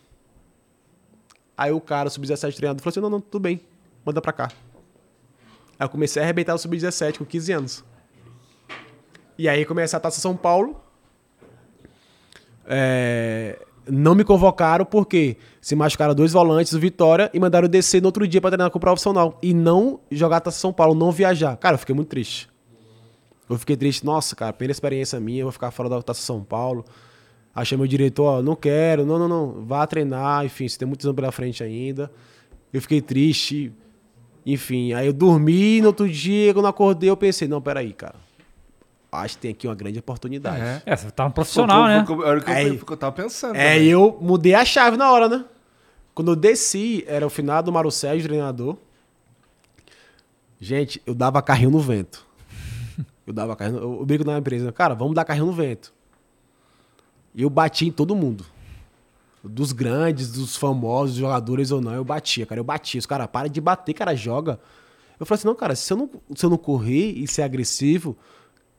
Aí 1.54 1.70
o 1.70 1.78
cara, 1.78 2.08
o 2.08 2.11
Sub-17 2.11 2.56
treinador, 2.56 2.82
falou 2.82 2.90
assim: 2.90 3.00
não, 3.00 3.11
não, 3.11 3.20
tudo 3.20 3.42
bem, 3.42 3.61
manda 4.02 4.18
pra 4.22 4.32
cá. 4.32 4.50
Aí 5.78 5.84
eu 5.84 5.88
comecei 5.90 6.22
a 6.22 6.24
arrebentar 6.24 6.54
o 6.54 6.58
Sub-17 6.58 7.18
com 7.18 7.24
15 7.26 7.52
anos. 7.52 7.84
E 9.36 9.46
aí 9.46 9.66
comecei 9.66 9.94
a 9.94 10.00
Taça 10.00 10.22
São 10.22 10.34
Paulo. 10.34 10.80
É, 12.64 13.62
não 13.86 14.14
me 14.14 14.24
convocaram 14.24 14.86
porque 14.86 15.36
se 15.61 15.76
machucaram 15.76 16.14
dois 16.14 16.32
volantes, 16.32 16.72
o 16.72 16.80
Vitória, 16.80 17.30
e 17.34 17.38
mandaram 17.38 17.68
descer 17.68 18.00
no 18.00 18.08
outro 18.08 18.26
dia 18.26 18.40
pra 18.40 18.48
treinar 18.48 18.70
com 18.70 18.78
o 18.78 18.80
profissional. 18.80 19.38
E 19.42 19.52
não 19.52 20.00
jogar 20.11 20.38
a 20.38 20.40
Taça 20.40 20.58
São 20.58 20.72
Paulo, 20.72 20.94
não 20.94 21.12
viajar. 21.12 21.58
Cara, 21.58 21.74
eu 21.74 21.78
fiquei 21.78 21.94
muito 21.94 22.08
triste. 22.08 22.48
Eu 23.50 23.58
fiquei 23.58 23.76
triste, 23.76 24.02
nossa, 24.02 24.34
cara, 24.34 24.50
primeira 24.50 24.72
experiência 24.72 25.20
minha, 25.20 25.40
eu 25.40 25.44
vou 25.44 25.52
ficar 25.52 25.70
fora 25.70 25.90
da 25.90 26.00
Taça 26.00 26.22
São 26.22 26.42
Paulo. 26.42 26.86
Achei 27.55 27.76
meu 27.76 27.86
diretor, 27.86 28.24
ó, 28.24 28.42
não 28.42 28.55
quero, 28.55 29.05
não, 29.05 29.18
não, 29.18 29.28
não, 29.28 29.64
vá 29.66 29.86
treinar, 29.86 30.44
enfim, 30.44 30.68
você 30.68 30.78
tem 30.78 30.86
muitos 30.86 31.05
anos 31.05 31.16
pela 31.16 31.32
frente 31.32 31.62
ainda. 31.64 32.11
Eu 32.72 32.80
fiquei 32.80 33.01
triste, 33.01 33.72
enfim, 34.46 34.92
aí 34.92 35.07
eu 35.07 35.12
dormi, 35.12 35.80
no 35.80 35.88
outro 35.88 36.09
dia, 36.09 36.55
quando 36.55 36.66
eu 36.66 36.70
acordei, 36.70 37.11
eu 37.11 37.16
pensei, 37.16 37.48
não, 37.48 37.61
peraí, 37.61 37.92
cara, 37.92 38.14
acho 39.11 39.34
que 39.34 39.40
tem 39.42 39.51
aqui 39.51 39.66
uma 39.66 39.74
grande 39.74 39.98
oportunidade. 39.98 40.61
É. 40.62 40.82
É, 40.86 40.96
você 40.96 41.11
tá 41.11 41.26
um 41.26 41.30
profissional, 41.32 41.86
né? 41.88 42.05
Foi 42.07 42.14
o 42.14 42.18
que 42.18 42.24
eu- 42.24 42.28
Era 42.28 42.38
o 42.38 42.42
que 42.44 42.51
eu, 42.51 42.55
Aí- 42.55 42.66
foi 42.68 42.76
o 42.76 42.86
que 42.86 42.92
eu 42.92 42.96
tava 42.96 43.12
pensando. 43.16 43.57
É, 43.57 43.82
e 43.82 43.88
eu 43.88 44.16
mudei 44.20 44.55
a 44.55 44.64
chave 44.64 44.96
na 44.96 45.11
hora, 45.11 45.28
né? 45.28 45.44
Quando 46.14 46.30
eu 46.30 46.36
desci, 46.36 47.05
era 47.09 47.26
o 47.26 47.30
finado 47.30 47.72
Mauro 47.72 47.90
Sérgio, 47.90 48.28
treinador. 48.28 48.76
Gente, 50.61 51.01
eu 51.07 51.14
dava 51.14 51.40
carrinho 51.42 51.70
no 51.70 51.80
vento. 51.80 52.26
Eu 53.26 53.32
dava 53.32 53.57
carrinho, 53.57 53.78
eu, 53.78 53.96
eu 54.01 54.05
brinco 54.07 54.24
na 54.24 54.38
empresa, 54.38 54.66
né? 54.66 54.72
cara, 54.72 54.94
vamos 54.94 55.14
dar 55.14 55.24
carrinho 55.24 55.46
no 55.46 55.53
vento. 55.53 55.92
E 57.35 57.43
eu 57.43 57.51
bati 57.51 57.87
em 57.87 57.93
todo 57.93 58.14
mundo. 58.16 58.45
Dos 59.43 59.72
grandes, 59.72 60.33
dos 60.33 60.57
famosos, 60.57 61.16
jogadores 61.16 61.70
ou 61.70 61.81
não, 61.81 61.95
eu 61.95 62.05
batia, 62.05 62.45
cara, 62.45 62.61
eu 62.61 62.64
batia. 62.64 62.99
Os 62.99 63.07
caras, 63.07 63.26
para 63.26 63.49
de 63.49 63.61
bater, 63.61 63.95
cara, 63.95 64.14
joga. 64.14 64.61
Eu 65.18 65.24
falei 65.24 65.39
assim, 65.39 65.49
não, 65.49 65.55
cara, 65.55 65.74
se 65.74 65.93
eu 65.93 65.97
não, 65.97 66.11
se 66.35 66.45
eu 66.45 66.51
não 66.51 66.59
correr 66.59 67.12
e 67.12 67.26
ser 67.26 67.43
agressivo, 67.43 68.16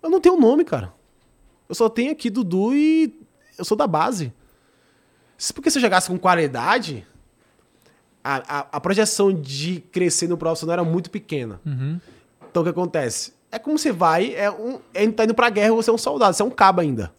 eu 0.03 0.09
não 0.09 0.19
tenho 0.21 0.37
nome, 0.39 0.63
cara. 0.63 0.93
Eu 1.67 1.73
só 1.75 1.87
tenho 1.89 2.11
aqui 2.11 2.29
Dudu 2.29 2.75
e 2.75 3.19
eu 3.57 3.65
sou 3.65 3.75
da 3.77 3.87
base. 3.87 4.31
Se- 5.37 5.53
Porque 5.53 5.71
se 5.71 5.77
eu 5.77 5.81
jogasse 5.81 6.07
com 6.09 6.17
qualidade, 6.19 7.05
a, 8.23 8.59
a, 8.59 8.67
a 8.73 8.79
projeção 8.79 9.33
de 9.33 9.79
crescer 9.91 10.27
no 10.27 10.37
profissional 10.37 10.73
era 10.73 10.83
muito 10.83 11.09
pequena. 11.09 11.59
Então 12.49 12.61
o 12.61 12.65
que 12.65 12.69
acontece? 12.69 13.33
É 13.51 13.57
como 13.57 13.77
você 13.79 13.91
vai, 13.91 14.33
é 14.35 14.49
um, 14.51 14.79
é, 14.93 15.09
tá 15.09 15.23
indo 15.23 15.33
pra 15.33 15.49
guerra, 15.49 15.73
você 15.73 15.89
é 15.89 15.93
um 15.93 15.97
soldado, 15.97 16.35
você 16.35 16.41
é 16.43 16.45
um 16.45 16.49
cabo 16.51 16.81
ainda. 16.81 17.13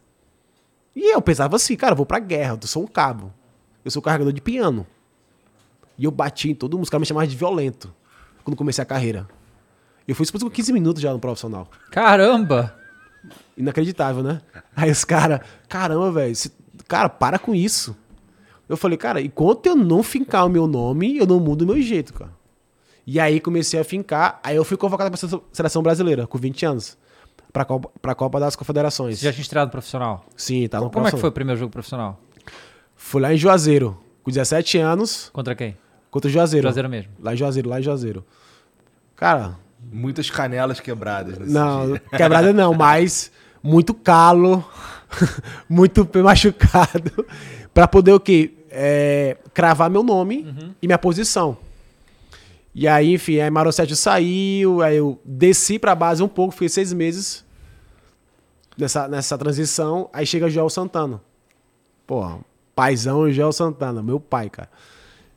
E 0.94 1.14
eu 1.14 1.22
pensava 1.22 1.56
assim, 1.56 1.76
cara, 1.76 1.92
eu 1.92 1.96
vou 1.96 2.06
pra 2.06 2.18
guerra, 2.18 2.58
eu 2.60 2.68
sou 2.68 2.82
um 2.82 2.86
cabo. 2.86 3.32
Eu 3.84 3.90
sou 3.90 4.02
carregador 4.02 4.32
de 4.32 4.40
piano. 4.40 4.86
E 5.98 6.04
eu 6.04 6.10
bati 6.10 6.50
em 6.50 6.54
todo 6.54 6.74
mundo, 6.74 6.84
os 6.84 6.90
caras 6.90 7.02
me 7.02 7.06
chamavam 7.06 7.28
de 7.28 7.36
violento 7.36 7.92
quando 8.44 8.56
comecei 8.56 8.82
a 8.82 8.86
carreira. 8.86 9.28
Eu 10.06 10.14
fui 10.14 10.24
expulso 10.24 10.46
com 10.46 10.50
15 10.50 10.72
minutos 10.72 11.02
já 11.02 11.12
no 11.12 11.18
profissional. 11.18 11.68
Caramba. 11.90 12.76
Inacreditável, 13.56 14.22
né? 14.22 14.40
Aí 14.74 14.90
os 14.90 15.04
caras, 15.04 15.40
caramba, 15.68 16.10
velho, 16.10 16.34
cara, 16.88 17.08
para 17.08 17.38
com 17.38 17.54
isso. 17.54 17.96
Eu 18.68 18.76
falei, 18.76 18.98
cara, 18.98 19.20
enquanto 19.20 19.66
eu 19.66 19.76
não 19.76 20.02
fincar 20.02 20.46
o 20.46 20.48
meu 20.48 20.66
nome, 20.66 21.16
eu 21.16 21.26
não 21.26 21.38
mudo 21.38 21.62
o 21.62 21.66
meu 21.66 21.80
jeito, 21.80 22.12
cara. 22.14 22.32
E 23.06 23.18
aí 23.20 23.40
comecei 23.40 23.78
a 23.78 23.84
fincar, 23.84 24.40
aí 24.42 24.56
eu 24.56 24.64
fui 24.64 24.76
convocado 24.76 25.10
pra 25.10 25.40
seleção 25.52 25.82
brasileira, 25.82 26.26
com 26.26 26.38
20 26.38 26.66
anos, 26.66 26.96
pra 27.52 27.64
Copa, 27.64 27.90
pra 28.00 28.14
Copa 28.14 28.40
das 28.40 28.56
Confederações. 28.56 29.18
Você 29.18 29.26
já 29.26 29.32
tinha 29.32 29.42
estreado 29.42 29.70
profissional? 29.70 30.24
Sim, 30.36 30.66
tá 30.68 30.80
no 30.80 30.90
Como 30.90 31.06
é 31.06 31.10
que 31.10 31.16
foi 31.16 31.28
o 31.28 31.32
primeiro 31.32 31.58
jogo 31.58 31.70
profissional? 31.72 32.18
Fui 32.96 33.20
lá 33.20 33.32
em 33.32 33.36
Juazeiro, 33.36 33.98
com 34.22 34.30
17 34.30 34.78
anos, 34.78 35.30
Contra 35.32 35.54
quem? 35.54 35.76
contra 36.10 36.28
o 36.28 36.32
Juazeiro. 36.32 36.64
Juazeiro 36.66 36.88
mesmo. 36.88 37.12
Lá 37.20 37.34
em 37.34 37.36
Juazeiro, 37.36 37.68
lá 37.68 37.80
em 37.80 37.82
Juazeiro. 37.82 38.24
Cara, 39.16 39.56
Muitas 39.90 40.30
canelas 40.30 40.78
quebradas 40.78 41.36
nesse 41.38 41.52
Não, 41.52 41.88
dia. 41.88 41.98
quebrada 42.16 42.52
não, 42.52 42.72
mas 42.72 43.32
muito 43.60 43.92
calo, 43.92 44.64
muito 45.68 46.08
machucado, 46.22 47.26
pra 47.74 47.88
poder 47.88 48.12
o 48.12 48.20
quê? 48.20 48.52
É, 48.70 49.36
cravar 49.52 49.90
meu 49.90 50.02
nome 50.04 50.74
e 50.80 50.86
minha 50.86 50.98
posição. 50.98 51.56
E 52.74 52.88
aí, 52.88 53.14
enfim, 53.14 53.38
aí 53.38 53.50
Marocete 53.50 53.94
saiu, 53.94 54.80
aí 54.80 54.96
eu 54.96 55.20
desci 55.24 55.78
pra 55.78 55.94
base 55.94 56.22
um 56.22 56.28
pouco, 56.28 56.52
fiquei 56.52 56.70
seis 56.70 56.92
meses 56.92 57.44
nessa, 58.78 59.06
nessa 59.08 59.36
transição, 59.36 60.08
aí 60.12 60.24
chega 60.24 60.48
Joel 60.48 60.70
Santana. 60.70 61.20
Porra, 62.06 62.38
paizão 62.74 63.30
Joel 63.30 63.52
Santana, 63.52 64.02
meu 64.02 64.18
pai, 64.18 64.48
cara. 64.48 64.70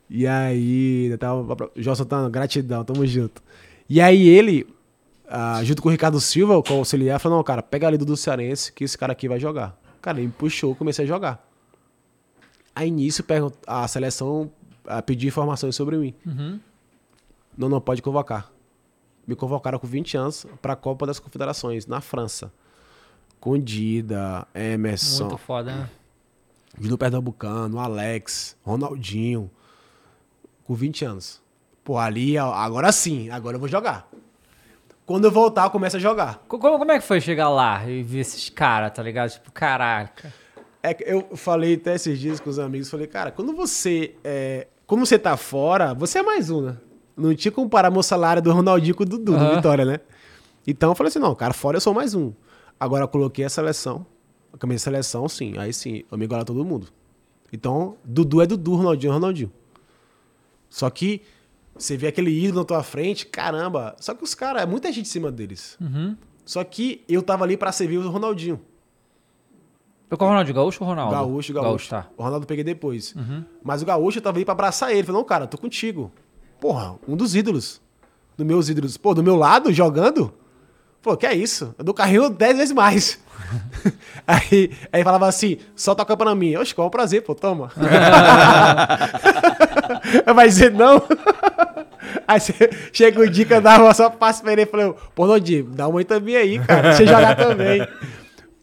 E 0.08 0.26
aí, 0.26 1.14
tava, 1.18 1.70
Joel 1.76 1.96
Santana, 1.96 2.30
gratidão, 2.30 2.84
tamo 2.84 3.06
junto. 3.06 3.42
E 3.88 4.00
aí 4.00 4.28
ele, 4.28 4.66
ah, 5.28 5.62
junto 5.62 5.82
com 5.82 5.88
o 5.88 5.92
Ricardo 5.92 6.18
Silva, 6.20 6.62
com 6.62 6.74
o 6.74 6.78
auxiliar, 6.78 7.20
falou, 7.20 7.38
não, 7.38 7.44
cara, 7.44 7.62
pega 7.62 7.86
ali 7.86 7.98
do 7.98 8.04
do 8.06 8.16
Cearense, 8.16 8.72
que 8.72 8.84
esse 8.84 8.96
cara 8.96 9.12
aqui 9.12 9.28
vai 9.28 9.38
jogar. 9.38 9.78
Cara, 10.00 10.18
ele 10.18 10.28
me 10.28 10.32
puxou, 10.32 10.74
comecei 10.74 11.04
a 11.04 11.08
jogar. 11.08 11.46
Aí, 12.74 12.88
início, 12.88 13.24
a 13.66 13.86
seleção 13.88 14.50
ah, 14.86 15.02
pediu 15.02 15.28
informações 15.28 15.74
sobre 15.74 15.96
mim. 15.96 16.14
Não, 17.56 17.68
não 17.68 17.80
pode 17.80 18.02
convocar. 18.02 18.50
Me 19.26 19.34
convocaram 19.34 19.78
com 19.78 19.86
20 19.86 20.16
anos 20.16 20.46
para 20.62 20.74
a 20.74 20.76
Copa 20.76 21.06
das 21.06 21.18
Confederações, 21.18 21.86
na 21.86 22.00
França. 22.00 22.52
Com 23.40 23.58
Dida, 23.58 24.46
Emerson, 24.54 25.24
Muito 25.24 25.38
foda, 25.38 25.72
né? 25.74 25.90
Júlio 26.80 26.98
Pernambucano, 26.98 27.78
Alex, 27.78 28.56
Ronaldinho. 28.64 29.50
Com 30.64 30.74
20 30.74 31.04
anos. 31.04 31.42
Pô, 31.82 31.98
ali, 31.98 32.36
agora 32.36 32.90
sim, 32.92 33.30
agora 33.30 33.56
eu 33.56 33.60
vou 33.60 33.68
jogar. 33.68 34.08
Quando 35.04 35.26
eu 35.26 35.30
voltar, 35.30 35.64
eu 35.64 35.70
começo 35.70 35.96
a 35.96 36.00
jogar. 36.00 36.42
Co- 36.48 36.58
Como, 36.58 36.78
como 36.78 36.90
é 36.90 36.98
que 36.98 37.04
foi 37.06 37.20
chegar 37.20 37.48
lá 37.48 37.88
e 37.88 38.02
ver 38.02 38.20
esses 38.20 38.48
caras, 38.50 38.92
tá 38.92 39.02
ligado? 39.02 39.30
Tipo, 39.30 39.52
caraca. 39.52 40.32
É 40.82 40.92
que 40.94 41.04
eu 41.04 41.36
falei 41.36 41.74
até 41.74 41.94
esses 41.94 42.18
dias 42.18 42.40
com 42.40 42.50
os 42.50 42.58
amigos, 42.58 42.90
falei, 42.90 43.06
cara, 43.06 43.30
quando 43.30 43.52
você. 43.54 44.16
É, 44.24 44.66
como 44.86 45.06
você 45.06 45.16
tá 45.18 45.36
fora, 45.36 45.94
você 45.94 46.18
é 46.18 46.22
mais 46.22 46.50
um, 46.50 46.60
né? 46.62 46.76
Não 47.16 47.34
tinha 47.34 47.50
como 47.50 47.66
comparar 47.66 47.90
meu 47.90 48.02
salário 48.02 48.42
do 48.42 48.52
Ronaldinho 48.52 48.94
com 48.94 49.02
o 49.02 49.06
Dudu, 49.06 49.32
do 49.32 49.34
Aham. 49.34 49.56
Vitória, 49.56 49.84
né? 49.84 50.00
Então 50.66 50.90
eu 50.90 50.94
falei 50.94 51.08
assim, 51.08 51.18
não, 51.18 51.34
cara, 51.34 51.54
fora 51.54 51.76
eu 51.76 51.80
sou 51.80 51.94
mais 51.94 52.14
um. 52.14 52.32
Agora 52.78 53.04
eu 53.04 53.08
coloquei 53.08 53.44
a 53.44 53.48
seleção, 53.48 54.04
a 54.52 54.58
camisa 54.58 54.78
de 54.78 54.82
seleção, 54.82 55.28
sim, 55.28 55.56
aí 55.56 55.72
sim, 55.72 56.04
eu 56.10 56.18
me 56.18 56.24
igualo 56.24 56.42
a 56.42 56.44
todo 56.44 56.62
mundo. 56.64 56.88
Então, 57.52 57.96
Dudu 58.04 58.42
é 58.42 58.46
Dudu, 58.46 58.74
Ronaldinho 58.74 59.10
é 59.10 59.14
Ronaldinho. 59.14 59.52
Só 60.68 60.90
que 60.90 61.22
você 61.74 61.96
vê 61.96 62.08
aquele 62.08 62.30
ídolo 62.30 62.60
na 62.60 62.64
tua 62.66 62.82
frente, 62.82 63.24
caramba. 63.26 63.94
Só 63.98 64.14
que 64.14 64.22
os 64.24 64.34
caras, 64.34 64.62
é 64.62 64.66
muita 64.66 64.88
gente 64.92 65.06
em 65.06 65.10
cima 65.10 65.30
deles. 65.30 65.78
Só 66.44 66.62
que 66.64 67.02
eu 67.08 67.22
tava 67.22 67.44
ali 67.44 67.56
pra 67.56 67.72
servir 67.72 67.98
o 67.98 68.10
Ronaldinho. 68.10 68.60
Foi 70.08 70.16
com 70.18 70.24
o 70.24 70.28
Ronaldinho 70.28 70.54
Gaúcho 70.54 70.84
ou 70.84 70.88
Ronaldo? 70.90 71.12
Gaúcho, 71.12 71.52
gaúcho. 71.52 71.88
tá. 71.88 72.08
O 72.16 72.22
Ronaldo 72.22 72.44
eu 72.44 72.48
peguei 72.48 72.62
depois. 72.64 73.14
Mas 73.62 73.80
o 73.82 73.86
Gaúcho 73.86 74.18
eu 74.18 74.22
tava 74.22 74.36
ali 74.36 74.44
pra 74.44 74.52
abraçar 74.52 74.92
ele. 74.92 75.02
Falei, 75.02 75.20
não, 75.20 75.26
cara, 75.26 75.46
tô 75.46 75.56
contigo. 75.56 76.12
Porra, 76.60 76.96
um 77.06 77.16
dos 77.16 77.34
ídolos. 77.34 77.80
Dos 78.36 78.46
meus 78.46 78.68
ídolos. 78.68 78.96
Pô, 78.96 79.14
do 79.14 79.22
meu 79.22 79.36
lado, 79.36 79.72
jogando? 79.72 80.32
Pô, 81.02 81.16
que 81.16 81.26
é 81.26 81.34
isso? 81.34 81.74
Eu 81.78 81.84
dou 81.84 81.94
carrinho 81.94 82.28
dez 82.28 82.56
vezes 82.56 82.74
mais. 82.74 83.18
aí, 84.26 84.70
aí 84.92 85.04
falava 85.04 85.26
assim, 85.28 85.58
solta 85.74 86.02
a 86.02 86.06
copa 86.06 86.24
na 86.24 86.34
minha. 86.34 86.60
Oxe, 86.60 86.74
qual 86.74 86.86
é 86.86 86.88
um 86.88 86.90
prazer, 86.90 87.22
pô, 87.22 87.34
toma. 87.34 87.70
Vai 90.34 90.48
dizer 90.48 90.72
não? 90.72 91.02
Aí 92.26 92.40
chega 92.92 93.20
o 93.20 93.30
dia 93.30 93.44
que 93.44 93.54
eu 93.54 93.60
dava 93.60 93.92
só 93.94 94.10
passe 94.10 94.42
pra 94.42 94.52
ele 94.52 94.62
e 94.62 94.66
falei, 94.66 94.92
pô, 95.14 95.26
Nodinho, 95.26 95.64
dá 95.64 95.86
uma 95.86 96.00
aí 96.00 96.04
também 96.04 96.36
aí, 96.36 96.58
cara. 96.58 96.82
Pra 96.82 96.92
você 96.92 97.06
jogar 97.06 97.36
também. 97.36 97.86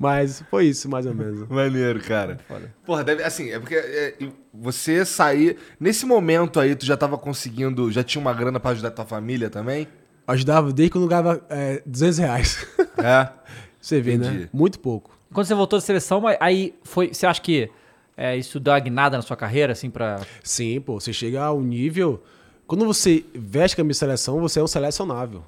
Mas 0.03 0.43
foi 0.51 0.65
isso, 0.65 0.89
mais 0.89 1.05
ou 1.05 1.15
menos. 1.15 1.47
Maneiro, 1.49 1.99
cara. 2.01 2.37
Porra, 2.85 3.03
deve. 3.03 3.23
Assim, 3.23 3.49
é 3.51 3.59
porque 3.59 3.75
é, 3.75 4.15
você 4.53 5.05
sair. 5.05 5.57
Nesse 5.79 6.05
momento 6.05 6.59
aí, 6.59 6.75
tu 6.75 6.85
já 6.85 6.97
tava 6.97 7.17
conseguindo. 7.17 7.91
Já 7.91 8.03
tinha 8.03 8.21
uma 8.21 8.33
grana 8.33 8.59
pra 8.59 8.71
ajudar 8.71 8.91
tua 8.91 9.05
família 9.05 9.49
também? 9.49 9.87
Ajudava 10.27 10.71
desde 10.71 10.91
quando 10.91 11.05
eu 11.05 11.09
ganhava 11.09 11.41
é, 11.49 11.81
200 11.85 12.17
reais. 12.19 12.67
É. 12.97 13.29
Você 13.81 13.99
vê, 13.99 14.13
Entendi. 14.13 14.37
né? 14.39 14.49
Muito 14.53 14.79
pouco. 14.79 15.11
Quando 15.33 15.45
você 15.45 15.53
voltou 15.53 15.77
da 15.77 15.85
seleção, 15.85 16.23
aí 16.39 16.73
foi. 16.83 17.13
Você 17.13 17.25
acha 17.25 17.41
que 17.41 17.69
é, 18.15 18.37
isso 18.37 18.57
deu 18.57 18.71
uma 18.71 18.79
guinada 18.79 19.17
na 19.17 19.21
sua 19.21 19.35
carreira, 19.35 19.73
assim, 19.73 19.89
pra. 19.89 20.21
Sim, 20.41 20.79
pô, 20.79 20.99
você 20.99 21.11
chega 21.11 21.43
ao 21.43 21.59
nível. 21.59 22.23
Quando 22.65 22.85
você 22.85 23.25
veste 23.35 23.75
camisa 23.75 23.97
de 23.97 23.99
seleção, 23.99 24.39
você 24.39 24.59
é 24.59 24.63
um 24.63 24.67
selecionável. 24.67 25.43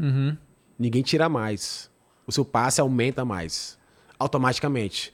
Ninguém 0.78 1.02
tira 1.02 1.30
mais. 1.30 1.90
O 2.28 2.32
seu 2.32 2.44
passe 2.44 2.82
aumenta 2.82 3.24
mais. 3.24 3.78
Automaticamente. 4.18 5.14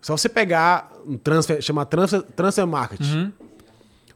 Só 0.00 0.16
você 0.16 0.28
pegar 0.28 0.90
um 1.06 1.16
transfer, 1.18 1.60
chama 1.60 1.84
transfer, 1.84 2.22
transfer 2.22 2.66
market. 2.66 3.00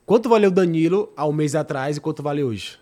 Quanto 0.06 0.28
valeu 0.28 0.50
o 0.50 0.52
Danilo 0.52 1.12
há 1.16 1.26
um 1.26 1.32
mês 1.32 1.54
atrás 1.54 1.96
e 1.96 2.00
quanto 2.00 2.22
vale 2.22 2.42
hoje? 2.42 2.78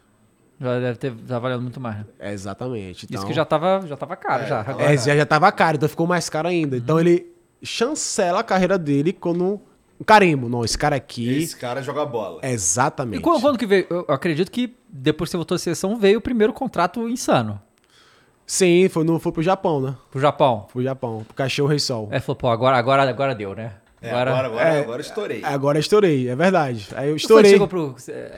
Já 0.61 0.79
deve 0.79 0.99
ter 0.99 1.13
já 1.27 1.39
valendo 1.39 1.63
muito 1.63 1.81
mais. 1.81 1.99
né? 1.99 2.05
É, 2.19 2.33
exatamente. 2.33 3.05
Isso 3.05 3.07
Então, 3.13 3.27
que 3.27 3.33
já 3.33 3.45
tava, 3.45 3.85
já 3.87 3.97
tava 3.97 4.15
caro, 4.17 4.47
já. 4.47 4.61
Agora, 4.61 4.93
É, 4.93 4.97
já, 4.97 5.17
já 5.17 5.27
tava 5.27 5.51
caro, 5.51 5.77
então 5.77 5.89
ficou 5.89 6.07
mais 6.07 6.29
caro 6.29 6.49
ainda. 6.49 6.77
Então 6.77 7.01
ele 7.01 7.27
chancela 7.63 8.41
a 8.41 8.45
carreira 8.45 8.79
dele 8.79 9.13
quando 9.13 9.61
um 10.01 10.05
carimbo. 10.05 10.49
Não, 10.49 10.65
esse 10.65 10.79
cara 10.79 10.95
aqui. 10.97 11.29
Esse 11.43 11.57
cara 11.57 11.83
joga 11.83 12.05
bola. 12.07 12.41
Exatamente. 12.45 13.19
E 13.19 13.23
quando, 13.23 13.41
quando 13.41 13.59
que 13.59 13.67
veio? 13.67 13.87
Eu 13.91 14.05
acredito 14.09 14.51
que 14.51 14.77
depois 14.89 15.29
que 15.29 15.33
você 15.33 15.37
voltou 15.37 15.57
da 15.57 15.63
seleção, 15.63 15.97
veio 15.97 16.19
o 16.19 16.23
primeiro 16.23 16.53
contrato 16.53 17.09
insano 17.09 17.61
Sim, 18.53 18.87
foi, 18.91 19.03
no, 19.03 19.19
foi 19.19 19.33
pro 19.33 19.43
Japão, 19.43 19.81
né? 19.81 19.95
pro 20.11 20.21
Japão. 20.21 20.67
Pro 20.71 20.83
Japão, 20.83 21.25
pro 21.25 21.33
Cachorro 21.35 21.71
Rei 21.71 21.79
Sol. 21.79 22.09
É, 22.11 22.21
falou, 22.21 22.37
pô, 22.37 22.49
agora, 22.51 22.77
agora, 22.77 23.09
agora 23.09 23.35
deu, 23.35 23.55
né? 23.55 23.73
É, 24.03 24.11
agora, 24.11 24.31
agora, 24.47 24.69
é. 24.69 24.81
agora 24.81 25.01
estourei. 25.01 25.41
Agora 25.43 25.79
estourei, 25.79 26.29
é 26.29 26.37
verdade. 26.37 26.87
Aí 26.95 27.09
eu 27.09 27.15
Você 27.15 27.23
estourei. 27.23 27.51
chegou 27.51 27.67
pro. 27.67 27.97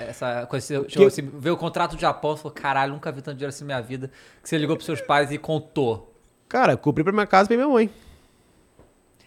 Essa 0.08 0.46
coisa, 0.46 0.64
você 0.84 0.88
chegou 0.88 1.08
assim, 1.08 1.28
veio 1.36 1.56
o 1.56 1.58
contrato 1.58 1.96
do 1.96 2.00
Japão 2.00 2.34
e 2.34 2.36
falou: 2.36 2.52
caralho, 2.52 2.92
nunca 2.92 3.10
vi 3.10 3.22
tanto 3.22 3.34
dinheiro 3.38 3.48
assim 3.48 3.64
na 3.64 3.74
minha 3.74 3.82
vida. 3.82 4.08
Que 4.40 4.48
você 4.48 4.56
ligou 4.56 4.76
pros 4.76 4.86
seus 4.86 5.00
pais 5.00 5.32
e 5.32 5.36
contou. 5.38 6.14
Cara, 6.48 6.76
comprei 6.76 7.02
pra 7.02 7.12
minha 7.12 7.26
casa 7.26 7.46
e 7.46 7.56
pra 7.56 7.56
minha 7.56 7.68
mãe. 7.74 7.90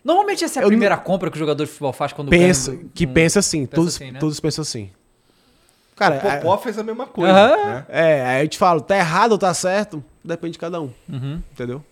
Normalmente 0.06 0.46
essa 0.46 0.60
é 0.60 0.62
a 0.62 0.64
Eu 0.64 0.70
primeira 0.70 0.96
compra 0.96 1.30
que 1.30 1.36
o 1.36 1.40
jogador 1.40 1.66
de 1.66 1.70
futebol 1.70 1.92
faz 1.92 2.14
quando 2.14 2.30
Pensa, 2.30 2.72
ganha 2.72 2.86
um- 2.86 2.90
que 2.94 3.06
pensa 3.06 3.40
assim, 3.40 3.66
pensa 3.66 3.76
todos, 3.76 3.96
assim, 3.96 4.12
né? 4.12 4.20
todos 4.20 4.40
pensam 4.40 4.62
assim. 4.62 4.90
Cara, 5.98 6.18
O 6.18 6.22
Popó 6.22 6.58
fez 6.60 6.78
a 6.78 6.84
mesma 6.84 7.08
coisa, 7.08 7.34
Aham. 7.34 7.74
né? 7.74 7.86
é, 7.90 8.26
aí 8.26 8.46
eu 8.46 8.48
te 8.48 8.58
falo, 8.58 8.80
tá 8.80 8.96
errado 8.96 9.32
ou 9.34 9.38
tá 9.40 9.52
certo? 9.54 10.02
Depende 10.28 10.54
de 10.54 10.60
cada 10.60 10.82
um. 10.82 10.92
Uhum. 11.08 11.42
Entendeu? 11.52 11.84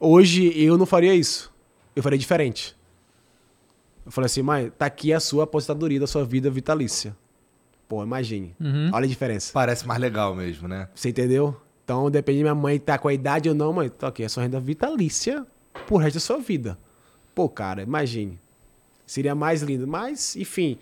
Hoje 0.00 0.52
eu 0.58 0.78
não 0.78 0.86
faria 0.86 1.14
isso. 1.14 1.52
Eu 1.94 2.02
faria 2.02 2.18
diferente. 2.18 2.74
Eu 4.04 4.10
falei 4.10 4.26
assim, 4.26 4.42
mãe, 4.42 4.70
tá 4.70 4.86
aqui 4.86 5.12
a 5.12 5.20
sua 5.20 5.44
aposentadoria 5.44 6.00
da 6.00 6.06
sua 6.06 6.24
vida 6.24 6.50
vitalícia. 6.50 7.16
Pô, 7.88 8.02
imagine. 8.02 8.54
Uhum. 8.58 8.90
Olha 8.92 9.04
a 9.04 9.08
diferença. 9.08 9.52
Parece 9.52 9.86
mais 9.86 10.00
legal 10.00 10.34
mesmo, 10.34 10.66
né? 10.66 10.88
Você 10.94 11.10
entendeu? 11.10 11.56
Então, 11.84 12.10
depende 12.10 12.38
de 12.38 12.44
minha 12.44 12.54
mãe 12.54 12.78
tá 12.78 12.96
com 12.96 13.08
a 13.08 13.14
idade 13.14 13.48
ou 13.48 13.54
não, 13.54 13.72
mãe. 13.72 13.90
Tá 13.90 14.08
aqui, 14.08 14.22
é 14.22 14.28
sua 14.28 14.42
renda 14.42 14.58
vitalícia 14.58 15.46
pro 15.86 15.96
resto 15.96 16.14
da 16.14 16.20
sua 16.20 16.38
vida. 16.38 16.78
Pô, 17.34 17.48
cara, 17.48 17.82
imagine. 17.82 18.40
Seria 19.06 19.34
mais 19.34 19.62
lindo. 19.62 19.86
Mas, 19.86 20.34
enfim, 20.34 20.78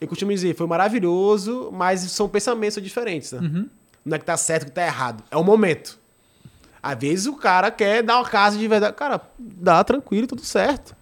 eu 0.00 0.06
costumo 0.06 0.32
dizer, 0.32 0.54
foi 0.54 0.66
maravilhoso, 0.66 1.70
mas 1.72 2.00
são 2.00 2.28
pensamentos 2.28 2.80
diferentes, 2.82 3.32
né? 3.32 3.40
Não 4.04 4.16
é 4.16 4.18
que 4.18 4.24
tá 4.24 4.36
certo, 4.36 4.66
que 4.66 4.72
tá 4.72 4.84
errado. 4.84 5.22
É 5.30 5.36
o 5.36 5.44
momento. 5.44 5.98
Às 6.82 6.98
vezes 6.98 7.26
o 7.26 7.34
cara 7.34 7.70
quer 7.70 8.02
dar 8.02 8.16
uma 8.16 8.24
casa 8.24 8.58
de 8.58 8.66
verdade. 8.66 8.94
Cara, 8.94 9.20
dá 9.38 9.84
tranquilo, 9.84 10.26
tudo 10.26 10.42
certo. 10.42 10.96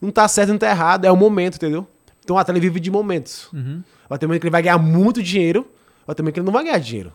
Não 0.00 0.10
tá 0.10 0.26
certo, 0.28 0.50
não 0.50 0.58
tá 0.58 0.70
errado. 0.70 1.04
É 1.04 1.10
o 1.10 1.16
momento, 1.16 1.56
entendeu? 1.56 1.86
Então 2.22 2.36
o 2.36 2.38
atleta 2.38 2.60
vive 2.60 2.78
de 2.78 2.90
momentos. 2.90 3.50
Vai 4.08 4.18
ter 4.18 4.26
momento 4.26 4.40
que 4.40 4.46
ele 4.46 4.52
vai 4.52 4.62
ganhar 4.62 4.78
muito 4.78 5.22
dinheiro, 5.22 5.68
vai 6.06 6.14
ter 6.14 6.22
momento 6.22 6.34
que 6.34 6.40
ele 6.40 6.46
não 6.46 6.52
vai 6.52 6.64
ganhar 6.64 6.78
dinheiro. 6.78 7.12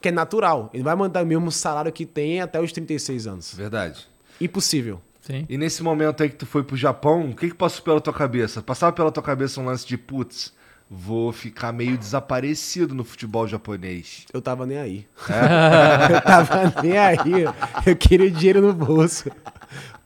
Que 0.00 0.08
é 0.08 0.12
natural. 0.12 0.70
Ele 0.72 0.82
vai 0.82 0.94
mandar 0.94 1.22
o 1.24 1.26
mesmo 1.26 1.50
salário 1.50 1.90
que 1.92 2.06
tem 2.06 2.40
até 2.40 2.60
os 2.60 2.72
36 2.72 3.26
anos. 3.26 3.54
Verdade. 3.54 4.08
Impossível. 4.40 5.00
Sim. 5.20 5.44
E 5.48 5.58
nesse 5.58 5.82
momento 5.82 6.22
aí 6.22 6.30
que 6.30 6.36
tu 6.36 6.46
foi 6.46 6.62
pro 6.62 6.76
Japão, 6.76 7.30
o 7.30 7.36
que 7.36 7.48
que 7.48 7.54
passou 7.54 7.82
pela 7.82 8.00
tua 8.00 8.12
cabeça? 8.12 8.62
Passava 8.62 8.92
pela 8.92 9.12
tua 9.12 9.22
cabeça 9.22 9.60
um 9.60 9.66
lance 9.66 9.86
de, 9.86 9.98
putz, 9.98 10.52
vou 10.90 11.30
ficar 11.30 11.72
meio 11.72 11.96
desaparecido 11.96 12.92
no 12.92 13.04
futebol 13.04 13.46
japonês. 13.46 14.24
Eu 14.32 14.42
tava 14.42 14.66
nem 14.66 14.76
aí. 14.76 15.06
eu 16.12 16.20
tava 16.20 16.82
nem 16.82 16.98
aí. 16.98 17.44
Eu 17.86 17.94
queria 17.94 18.26
o 18.26 18.30
dinheiro 18.30 18.60
no 18.60 18.72
bolso. 18.72 19.30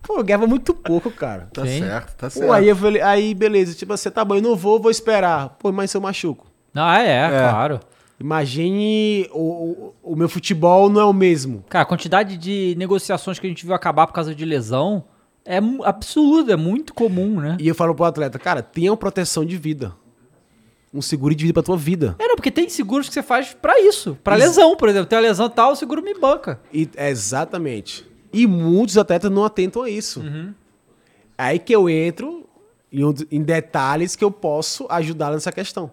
Pô, 0.03 0.19
eu 0.19 0.25
ganhava 0.25 0.47
muito 0.47 0.75
pouco, 0.75 1.11
cara. 1.11 1.49
Tá 1.51 1.65
Sim. 1.65 1.81
certo, 1.81 2.15
tá 2.17 2.29
certo. 2.29 2.47
Pô, 2.47 2.53
aí 2.53 2.69
eu 2.69 2.77
falei, 2.77 3.01
aí 3.01 3.35
beleza, 3.35 3.75
tipo, 3.75 3.97
você 3.97 4.11
tá 4.11 4.23
bom, 4.23 4.35
eu 4.35 4.43
não 4.43 4.55
vou, 4.55 4.79
vou 4.79 4.91
esperar. 4.91 5.57
Pô, 5.59 5.73
mas 5.73 5.91
se 5.91 5.97
eu 5.97 6.03
machuco. 6.03 6.47
Ah, 6.75 7.01
é, 7.01 7.29
claro. 7.31 7.81
Imagine 8.21 9.29
o, 9.33 9.41
o, 10.03 10.13
o 10.13 10.17
meu 10.17 10.29
futebol 10.29 10.91
não 10.91 11.01
é 11.01 11.05
o 11.05 11.13
mesmo. 11.13 11.65
Cara, 11.69 11.83
a 11.83 11.87
quantidade 11.87 12.37
de 12.37 12.75
negociações 12.77 13.39
que 13.39 13.47
a 13.47 13.49
gente 13.49 13.65
viu 13.65 13.75
acabar 13.75 14.07
por 14.07 14.13
causa 14.13 14.35
de 14.35 14.45
lesão 14.45 15.05
é 15.45 15.59
absurda, 15.83 16.53
é 16.53 16.57
muito 16.57 16.93
comum, 16.93 17.41
né? 17.41 17.57
E 17.59 17.67
eu 17.67 17.75
falo 17.75 17.95
pro 17.95 18.05
atleta, 18.05 18.39
cara, 18.39 18.63
tenha 18.63 18.91
uma 18.91 18.97
proteção 18.97 19.45
de 19.45 19.57
vida. 19.57 19.93
Um 20.95 21.03
seguro 21.03 21.35
de 21.35 21.43
vida 21.45 21.53
pra 21.55 21.63
tua 21.63 21.77
vida. 21.77 22.15
É, 22.21 22.29
não, 22.29 22.37
porque 22.37 22.53
tem 22.53 22.69
seguros 22.69 23.09
que 23.09 23.15
você 23.15 23.23
faz 23.23 23.53
pra 23.53 23.81
isso. 23.81 24.17
Pra 24.23 24.37
Ex- 24.39 24.47
lesão, 24.47 24.77
por 24.77 24.89
exemplo. 24.89 25.07
Tem 25.09 25.17
uma 25.19 25.23
lesão 25.23 25.51
tal, 25.51 25.73
o 25.73 25.77
seguro 25.77 26.01
me 26.01 26.15
banca. 26.15 26.61
E, 26.73 26.89
exatamente. 26.97 28.07
E 28.33 28.47
muitos 28.47 28.97
atletas 28.97 29.31
não 29.31 29.45
atentam 29.45 29.83
a 29.83 29.91
isso. 29.91 30.23
Aí 31.37 31.59
que 31.59 31.75
eu 31.75 31.89
entro 31.89 32.49
em, 32.93 33.03
em 33.31 33.43
detalhes 33.43 34.15
que 34.15 34.23
eu 34.25 34.31
posso 34.31 34.87
ajudar 34.89 35.33
nessa 35.33 35.51
questão. 35.51 35.91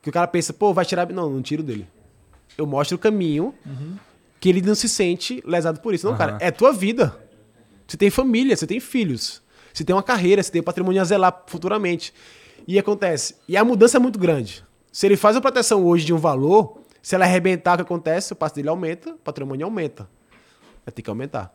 Que 0.00 0.10
o 0.10 0.12
cara 0.12 0.28
pensa, 0.28 0.52
pô, 0.52 0.72
vai 0.72 0.84
tirar. 0.84 1.08
Não, 1.12 1.28
não 1.28 1.42
tiro 1.42 1.62
dele. 1.62 1.86
Eu 2.56 2.66
mostro 2.66 2.96
o 2.96 2.98
caminho 3.00 3.52
que 4.38 4.48
ele 4.48 4.62
não 4.62 4.74
se 4.76 4.88
sente 4.88 5.42
lesado 5.44 5.80
por 5.80 5.92
isso. 5.92 6.06
Não, 6.08 6.16
cara, 6.16 6.38
é 6.40 6.50
tua 6.52 6.72
vida. 6.72 7.16
Você 7.86 7.96
tem 7.96 8.10
família, 8.10 8.56
você 8.56 8.66
tem 8.66 8.78
filhos. 8.78 9.42
Você 9.74 9.84
tem 9.84 9.94
uma 9.94 10.02
carreira, 10.02 10.42
você 10.42 10.52
tem 10.52 10.62
patrimônio 10.62 11.00
a 11.00 11.04
zelar 11.04 11.42
futuramente. 11.46 12.12
E 12.66 12.78
acontece. 12.78 13.36
E 13.48 13.56
a 13.56 13.64
mudança 13.64 13.96
é 13.96 14.00
muito 14.00 14.18
grande. 14.18 14.64
Se 14.90 15.06
ele 15.06 15.16
faz 15.16 15.36
a 15.36 15.40
proteção 15.40 15.84
hoje 15.84 16.04
de 16.04 16.12
um 16.12 16.18
valor, 16.18 16.80
Se 17.02 17.16
ela 17.16 17.24
arrebentar, 17.24 17.74
o 17.74 17.76
que 17.78 17.82
acontece? 17.82 18.32
O 18.32 18.36
passe 18.36 18.54
dele 18.54 18.68
aumenta, 18.68 19.10
o 19.10 19.18
patrimônio 19.18 19.66
aumenta. 19.66 20.08
Vai 20.86 20.92
ter 20.92 21.02
que 21.02 21.10
aumentar. 21.10 21.52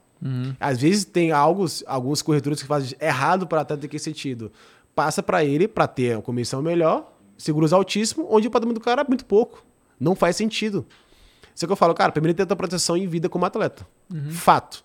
Às 0.60 0.82
vezes 0.82 1.06
tem 1.06 1.32
algo, 1.32 1.66
alguns 1.86 2.22
corretores 2.22 2.62
que 2.62 2.68
fazem 2.68 2.98
errado 3.00 3.48
para 3.48 3.62
atleta 3.62 3.86
em 3.86 3.90
que 3.90 3.98
sentido? 3.98 4.52
Passa 4.94 5.24
para 5.24 5.46
ele 5.46 5.68
para 5.68 5.88
ter 5.88 6.16
uma 6.16 6.22
comissão 6.22 6.62
melhor, 6.62 7.14
seguros 7.38 7.72
altíssimos, 7.72 8.28
onde 8.30 8.48
o 8.48 8.52
patrimônio 8.52 8.80
do 8.80 8.84
cara 8.84 9.04
é 9.04 9.06
muito 9.08 9.26
pouco. 9.26 9.64
Não 10.00 10.16
faz 10.16 10.36
sentido. 10.36 10.86
Isso 11.56 11.64
é 11.64 11.68
que 11.68 11.72
eu 11.72 11.78
falo, 11.78 11.94
cara, 11.94 12.12
primeiro 12.12 12.36
tem 12.36 12.44
a 12.44 12.48
tua 12.48 12.58
proteção 12.58 12.98
em 12.98 13.08
vida 13.08 13.30
como 13.30 13.46
atleta. 13.46 13.88
Fato. 14.32 14.84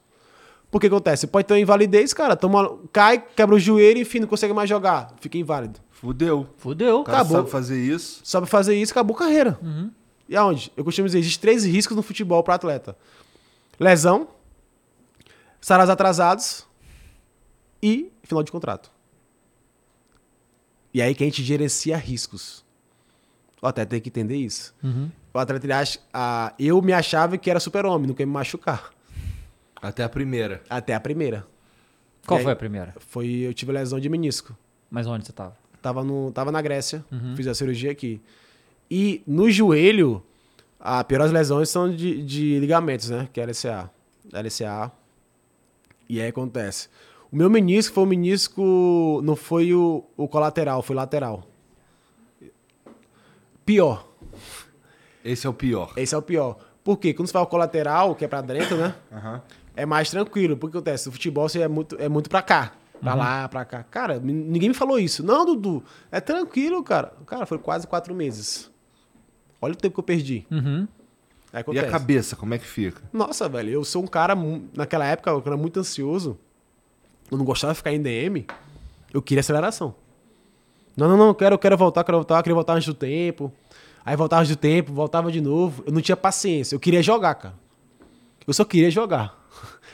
Por 0.70 0.80
que 0.80 0.86
acontece? 0.86 1.26
Pode 1.26 1.46
ter 1.46 1.54
uma 1.54 1.60
invalidez, 1.60 2.12
cara, 2.14 2.36
toma, 2.36 2.78
cai, 2.92 3.18
quebra 3.18 3.56
o 3.56 3.58
joelho, 3.58 4.00
enfim, 4.00 4.20
não 4.20 4.28
consegue 4.28 4.52
mais 4.54 4.68
jogar. 4.68 5.14
Fica 5.20 5.36
inválido. 5.36 5.80
Fudeu. 6.02 6.48
Fudeu. 6.58 7.00
O 7.00 7.04
cara 7.04 7.18
Acabou. 7.18 7.36
sabe 7.38 7.50
fazer 7.50 7.80
isso. 7.80 8.20
Sabe 8.24 8.46
fazer 8.48 8.74
isso, 8.74 8.90
acabou 8.92 9.14
a 9.14 9.18
carreira. 9.20 9.56
E 10.28 10.34
aonde? 10.36 10.72
Eu 10.76 10.82
costumo 10.84 11.06
dizer, 11.06 11.20
existem 11.20 11.40
três 11.40 11.64
riscos 11.64 11.96
no 11.96 12.02
futebol 12.02 12.42
para 12.42 12.56
atleta. 12.56 12.96
Lesão, 13.78 14.26
salários 15.60 15.88
atrasados 15.90 16.66
e 17.80 18.10
final 18.24 18.42
de 18.42 18.50
contrato. 18.50 18.90
E 20.92 21.00
aí 21.00 21.14
que 21.14 21.22
a 21.22 21.26
gente 21.26 21.42
gerencia 21.44 21.96
riscos. 21.96 22.64
O 23.62 23.66
atleta 23.68 23.90
tem 23.90 24.00
que 24.00 24.08
entender 24.08 24.36
isso. 24.36 24.74
O 25.32 25.38
atleta, 25.38 25.64
ele 25.64 25.72
acha, 25.72 26.00
ah, 26.12 26.52
eu 26.58 26.82
me 26.82 26.92
achava 26.92 27.38
que 27.38 27.48
era 27.48 27.60
super-homem, 27.60 28.08
não 28.08 28.14
queria 28.14 28.26
me 28.26 28.32
machucar. 28.32 28.90
Até 29.80 30.02
a 30.02 30.08
primeira. 30.08 30.62
Até 30.68 30.94
a 30.94 31.00
primeira. 31.00 31.46
Qual 32.26 32.38
E 32.38 32.40
aí? 32.40 32.44
foi 32.44 32.52
a 32.52 32.56
primeira? 32.56 32.94
Foi, 32.98 33.26
eu 33.28 33.54
tive 33.54 33.70
lesão 33.70 34.00
de 34.00 34.08
menisco. 34.08 34.56
Mas 34.90 35.06
onde 35.06 35.24
você 35.24 35.32
tava? 35.32 35.56
Tava, 35.82 36.04
no, 36.04 36.30
tava 36.30 36.52
na 36.52 36.62
Grécia, 36.62 37.04
fiz 37.36 37.46
a 37.48 37.54
cirurgia 37.54 37.90
aqui. 37.90 38.20
E 38.88 39.22
no 39.26 39.50
joelho, 39.50 40.22
a 40.78 41.02
piores 41.02 41.32
lesões 41.32 41.68
são 41.68 41.92
de, 41.92 42.22
de 42.22 42.58
ligamentos, 42.60 43.10
né? 43.10 43.28
Que 43.32 43.40
é 43.40 43.44
LCA. 43.44 43.90
LCA. 44.32 44.92
E 46.08 46.20
aí 46.20 46.28
acontece. 46.28 46.88
O 47.30 47.36
meu 47.36 47.50
menisco 47.50 47.94
foi 47.94 48.04
o 48.04 48.06
menisco. 48.06 49.20
Não 49.24 49.34
foi 49.34 49.74
o, 49.74 50.04
o 50.16 50.28
colateral, 50.28 50.82
foi 50.82 50.94
lateral. 50.94 51.46
Pior. 53.64 54.06
Esse 55.24 55.46
é 55.46 55.50
o 55.50 55.54
pior. 55.54 55.92
Esse 55.96 56.14
é 56.14 56.18
o 56.18 56.22
pior. 56.22 56.58
Por 56.84 56.98
quê? 56.98 57.14
Quando 57.14 57.28
você 57.28 57.32
fala 57.32 57.46
colateral, 57.46 58.14
que 58.14 58.24
é 58.24 58.28
pra 58.28 58.40
dentro, 58.40 58.76
né? 58.76 58.94
É 59.74 59.86
mais 59.86 60.10
tranquilo. 60.10 60.56
Porque 60.56 60.76
acontece? 60.76 61.08
O 61.08 61.12
futebol 61.12 61.48
você 61.48 61.60
é 61.60 61.68
muito, 61.68 61.96
é 61.98 62.08
muito 62.08 62.28
pra 62.28 62.42
cá. 62.42 62.74
Pra 63.02 63.14
lá, 63.14 63.48
pra 63.48 63.64
cá. 63.64 63.82
Cara, 63.82 64.20
ninguém 64.20 64.68
me 64.68 64.74
falou 64.74 64.96
isso. 64.96 65.24
Não, 65.24 65.44
Dudu. 65.44 65.82
É 66.10 66.20
tranquilo, 66.20 66.82
cara. 66.84 67.12
Cara, 67.26 67.44
foi 67.46 67.58
quase 67.58 67.84
quatro 67.86 68.14
meses. 68.14 68.70
Olha 69.60 69.72
o 69.72 69.76
tempo 69.76 69.94
que 69.94 70.00
eu 70.00 70.04
perdi. 70.04 70.46
Uhum. 70.50 70.86
E 71.72 71.78
a 71.78 71.90
cabeça, 71.90 72.36
como 72.36 72.54
é 72.54 72.58
que 72.58 72.66
fica? 72.66 73.02
Nossa, 73.12 73.48
velho, 73.48 73.70
eu 73.70 73.84
sou 73.84 74.02
um 74.02 74.06
cara. 74.06 74.36
Naquela 74.74 75.04
época, 75.04 75.30
eu 75.30 75.42
era 75.44 75.56
muito 75.56 75.80
ansioso. 75.80 76.38
Eu 77.30 77.36
não 77.36 77.44
gostava 77.44 77.72
de 77.72 77.78
ficar 77.78 77.92
em 77.92 78.00
DM. 78.00 78.46
Eu 79.12 79.20
queria 79.20 79.40
aceleração. 79.40 79.94
Não, 80.96 81.08
não, 81.08 81.16
não, 81.16 81.28
eu 81.28 81.34
quero, 81.34 81.54
eu 81.54 81.58
quero 81.58 81.76
voltar, 81.76 82.04
quero 82.04 82.18
voltar, 82.18 82.38
eu 82.38 82.42
queria 82.42 82.54
voltar 82.54 82.74
antes 82.74 82.86
do 82.86 82.94
tempo. 82.94 83.52
Aí 84.04 84.14
voltava 84.14 84.42
antes 84.42 84.54
do 84.54 84.58
tempo, 84.58 84.92
voltava 84.92 85.30
de 85.32 85.40
novo. 85.40 85.82
Eu 85.86 85.92
não 85.92 86.00
tinha 86.00 86.16
paciência. 86.16 86.74
Eu 86.74 86.80
queria 86.80 87.02
jogar, 87.02 87.34
cara. 87.34 87.54
Eu 88.46 88.54
só 88.54 88.64
queria 88.64 88.90
jogar. 88.90 89.41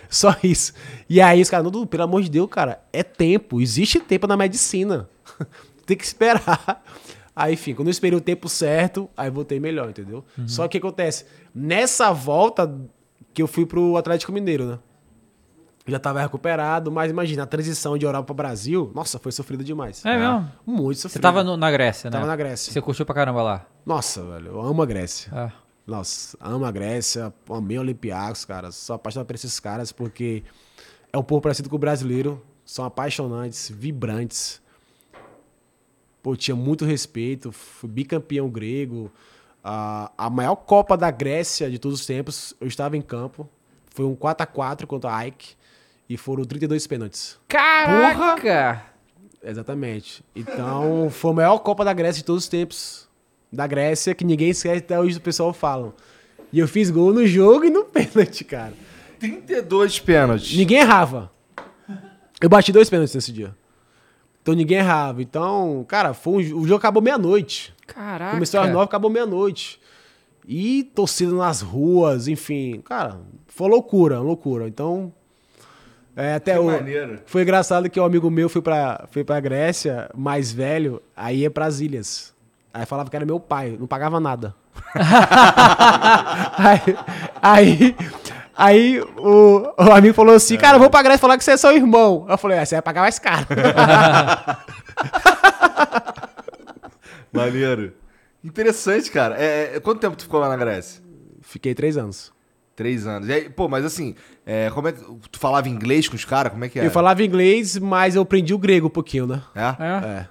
Só 0.10 0.34
isso. 0.42 0.72
E 1.08 1.20
aí 1.20 1.40
os 1.42 1.50
caras, 1.50 1.70
não, 1.70 1.86
pelo 1.86 2.02
amor 2.02 2.22
de 2.22 2.30
Deus, 2.30 2.48
cara, 2.50 2.80
é 2.92 3.02
tempo. 3.02 3.60
Existe 3.60 4.00
tempo 4.00 4.26
na 4.26 4.36
medicina. 4.36 5.08
Tem 5.86 5.96
que 5.96 6.04
esperar. 6.04 6.82
Aí, 7.34 7.54
enfim, 7.54 7.72
quando 7.74 7.88
eu 7.88 7.92
esperei 7.92 8.18
o 8.18 8.20
tempo 8.20 8.48
certo, 8.48 9.08
aí 9.16 9.30
voltei 9.30 9.60
melhor, 9.60 9.88
entendeu? 9.88 10.24
Só 10.46 10.62
que 10.62 10.76
o 10.76 10.80
que 10.80 10.86
acontece? 10.86 11.24
Nessa 11.54 12.12
volta 12.12 12.74
que 13.32 13.40
eu 13.40 13.46
fui 13.46 13.64
pro 13.64 13.96
Atlético 13.96 14.32
Mineiro, 14.32 14.66
né? 14.66 14.78
Eu 15.86 15.92
já 15.92 15.98
tava 15.98 16.20
recuperado, 16.20 16.90
mas 16.92 17.10
imagina, 17.10 17.44
a 17.44 17.46
transição 17.46 17.96
de 17.96 18.04
Europa 18.04 18.26
pro 18.26 18.34
Brasil, 18.34 18.90
nossa, 18.94 19.18
foi 19.18 19.32
sofrida 19.32 19.62
demais. 19.64 20.04
É 20.04 20.18
mesmo? 20.18 20.50
Muito 20.66 20.96
Você 20.98 21.02
sofrida. 21.02 21.22
tava 21.22 21.42
no- 21.44 21.56
na 21.56 21.70
Grécia, 21.70 22.10
né? 22.10 22.12
Tava 22.16 22.26
na 22.26 22.36
Grécia. 22.36 22.72
Você 22.72 22.80
curtiu 22.82 23.06
pra 23.06 23.14
caramba 23.14 23.40
lá. 23.40 23.66
Nossa, 23.86 24.22
velho, 24.22 24.48
eu 24.48 24.60
amo 24.60 24.82
a 24.82 24.86
Grécia. 24.86 25.30
Ah. 25.32 25.52
Nossa, 25.88 26.36
amo 26.38 26.66
a 26.66 26.70
Grécia, 26.70 27.32
amei 27.48 27.78
Olympiacos, 27.78 28.44
cara. 28.44 28.70
Sou 28.70 28.94
apaixonado 28.94 29.26
por 29.26 29.34
esses 29.34 29.58
caras 29.58 29.90
porque 29.90 30.44
é 31.10 31.16
um 31.16 31.22
povo 31.22 31.40
parecido 31.40 31.70
com 31.70 31.76
o 31.76 31.78
brasileiro. 31.78 32.44
São 32.62 32.84
apaixonantes, 32.84 33.72
vibrantes. 33.74 34.60
Pô, 36.22 36.36
tinha 36.36 36.54
muito 36.54 36.84
respeito. 36.84 37.50
Fui 37.50 37.88
bicampeão 37.88 38.50
grego. 38.50 39.10
A, 39.64 40.12
a 40.18 40.28
maior 40.28 40.56
Copa 40.56 40.94
da 40.94 41.10
Grécia 41.10 41.70
de 41.70 41.78
todos 41.78 42.00
os 42.00 42.06
tempos, 42.06 42.54
eu 42.60 42.68
estava 42.68 42.94
em 42.94 43.00
campo. 43.00 43.48
Foi 43.94 44.04
um 44.04 44.14
4x4 44.14 44.84
contra 44.84 45.10
a 45.10 45.26
Ike. 45.26 45.56
E 46.06 46.18
foram 46.18 46.44
32 46.44 46.86
pênaltis. 46.86 47.40
Caraca! 47.48 48.84
Exatamente. 49.42 50.22
Então, 50.36 51.08
foi 51.08 51.30
a 51.30 51.34
maior 51.34 51.58
Copa 51.60 51.82
da 51.82 51.94
Grécia 51.94 52.20
de 52.20 52.26
todos 52.26 52.44
os 52.44 52.48
tempos. 52.50 53.07
Da 53.50 53.66
Grécia, 53.66 54.14
que 54.14 54.24
ninguém 54.24 54.50
esquece, 54.50 54.78
até 54.78 54.98
hoje 54.98 55.16
o 55.16 55.20
pessoal 55.20 55.52
fala. 55.52 55.94
E 56.52 56.58
eu 56.58 56.68
fiz 56.68 56.90
gol 56.90 57.12
no 57.12 57.26
jogo 57.26 57.64
e 57.64 57.70
no 57.70 57.84
pênalti, 57.86 58.44
cara. 58.44 58.72
32 59.18 59.98
pênaltis. 59.98 60.56
Ninguém 60.56 60.78
errava. 60.78 61.30
Eu 62.40 62.48
bati 62.48 62.72
dois 62.72 62.88
pênaltis 62.88 63.14
nesse 63.14 63.32
dia. 63.32 63.54
Então 64.42 64.54
ninguém 64.54 64.78
errava. 64.78 65.20
Então, 65.20 65.84
cara, 65.88 66.14
foi 66.14 66.32
um, 66.32 66.58
o 66.58 66.66
jogo 66.66 66.76
acabou 66.76 67.02
meia-noite. 67.02 67.74
Caraca! 67.86 68.32
Começou 68.32 68.60
às 68.60 68.70
nove, 68.70 68.84
acabou 68.84 69.10
meia-noite. 69.10 69.80
E 70.46 70.84
torcida 70.94 71.32
nas 71.32 71.60
ruas, 71.60 72.28
enfim. 72.28 72.80
Cara, 72.82 73.18
foi 73.46 73.68
loucura, 73.68 74.20
loucura. 74.20 74.66
Então, 74.68 75.12
é, 76.16 76.34
até 76.34 76.54
Que 76.54 76.58
o... 76.58 76.64
maneiro. 76.66 77.20
Foi 77.26 77.42
engraçado 77.42 77.90
que 77.90 78.00
um 78.00 78.04
amigo 78.04 78.30
meu 78.30 78.48
foi 78.48 78.62
pra, 78.62 79.06
foi 79.10 79.22
pra 79.22 79.38
Grécia, 79.40 80.10
mais 80.16 80.50
velho, 80.50 81.02
aí 81.14 81.40
ia 81.40 81.50
pras 81.50 81.80
ilhas. 81.80 82.34
Aí 82.78 82.86
falava 82.86 83.10
que 83.10 83.16
era 83.16 83.26
meu 83.26 83.40
pai, 83.40 83.76
não 83.78 83.88
pagava 83.88 84.20
nada. 84.20 84.54
aí, 86.56 86.96
aí, 87.42 87.96
aí 88.56 89.00
o, 89.16 89.72
o 89.76 89.92
amigo 89.92 90.14
falou 90.14 90.32
assim, 90.32 90.56
cara, 90.56 90.76
eu 90.76 90.80
vou 90.80 90.88
pra 90.88 91.02
Grécia 91.02 91.18
falar 91.18 91.36
que 91.36 91.42
você 91.42 91.50
é 91.50 91.56
seu 91.56 91.72
irmão. 91.72 92.24
Eu 92.28 92.38
falei, 92.38 92.56
ah, 92.56 92.64
você 92.64 92.76
vai 92.76 92.82
pagar 92.82 93.00
mais 93.00 93.18
caro. 93.18 93.46
Maneiro. 97.32 97.94
Interessante, 98.44 99.10
cara. 99.10 99.34
É, 99.36 99.74
é- 99.74 99.80
quanto 99.80 99.98
tempo 100.00 100.16
tu 100.16 100.22
ficou 100.22 100.38
lá 100.38 100.48
na 100.48 100.56
Grécia? 100.56 101.02
Fiquei 101.42 101.74
três 101.74 101.96
anos. 101.96 102.32
Três 102.76 103.08
anos. 103.08 103.28
E 103.28 103.32
aí, 103.32 103.50
pô, 103.50 103.68
mas 103.68 103.84
assim, 103.84 104.14
é, 104.46 104.70
como 104.70 104.86
é 104.86 104.92
que. 104.92 105.02
Tu 105.32 105.40
falava 105.40 105.68
inglês 105.68 106.08
com 106.08 106.14
os 106.14 106.24
caras? 106.24 106.52
Como 106.52 106.64
é 106.64 106.68
que 106.68 106.78
é? 106.78 106.86
Eu 106.86 106.92
falava 106.92 107.24
inglês, 107.24 107.76
mas 107.76 108.14
eu 108.14 108.22
aprendi 108.22 108.54
o 108.54 108.58
grego 108.58 108.86
um 108.86 108.90
pouquinho, 108.90 109.26
né? 109.26 109.42
É? 109.52 109.62
É? 109.84 110.08
É. 110.20 110.28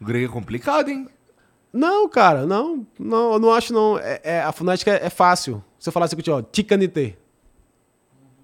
O 0.00 0.04
grego 0.04 0.26
é 0.28 0.32
complicado, 0.32 0.88
hein? 0.88 1.06
Não, 1.72 2.08
cara, 2.08 2.46
não, 2.46 2.86
não, 2.98 3.34
eu 3.34 3.38
não 3.38 3.52
acho 3.52 3.72
não. 3.72 3.98
É, 3.98 4.20
é- 4.22 4.42
a 4.42 4.52
fonética 4.52 4.90
é, 4.92 5.06
é 5.06 5.10
fácil. 5.10 5.62
Se 5.78 5.88
eu 5.88 5.92
falar 5.92 6.06
assim, 6.06 6.16
ó, 6.30 6.40
ticanite. 6.42 7.16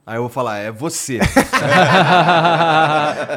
Aí 0.04 0.16
eu 0.16 0.22
vou 0.22 0.28
falar, 0.30 0.58
é 0.58 0.70
você. 0.70 1.18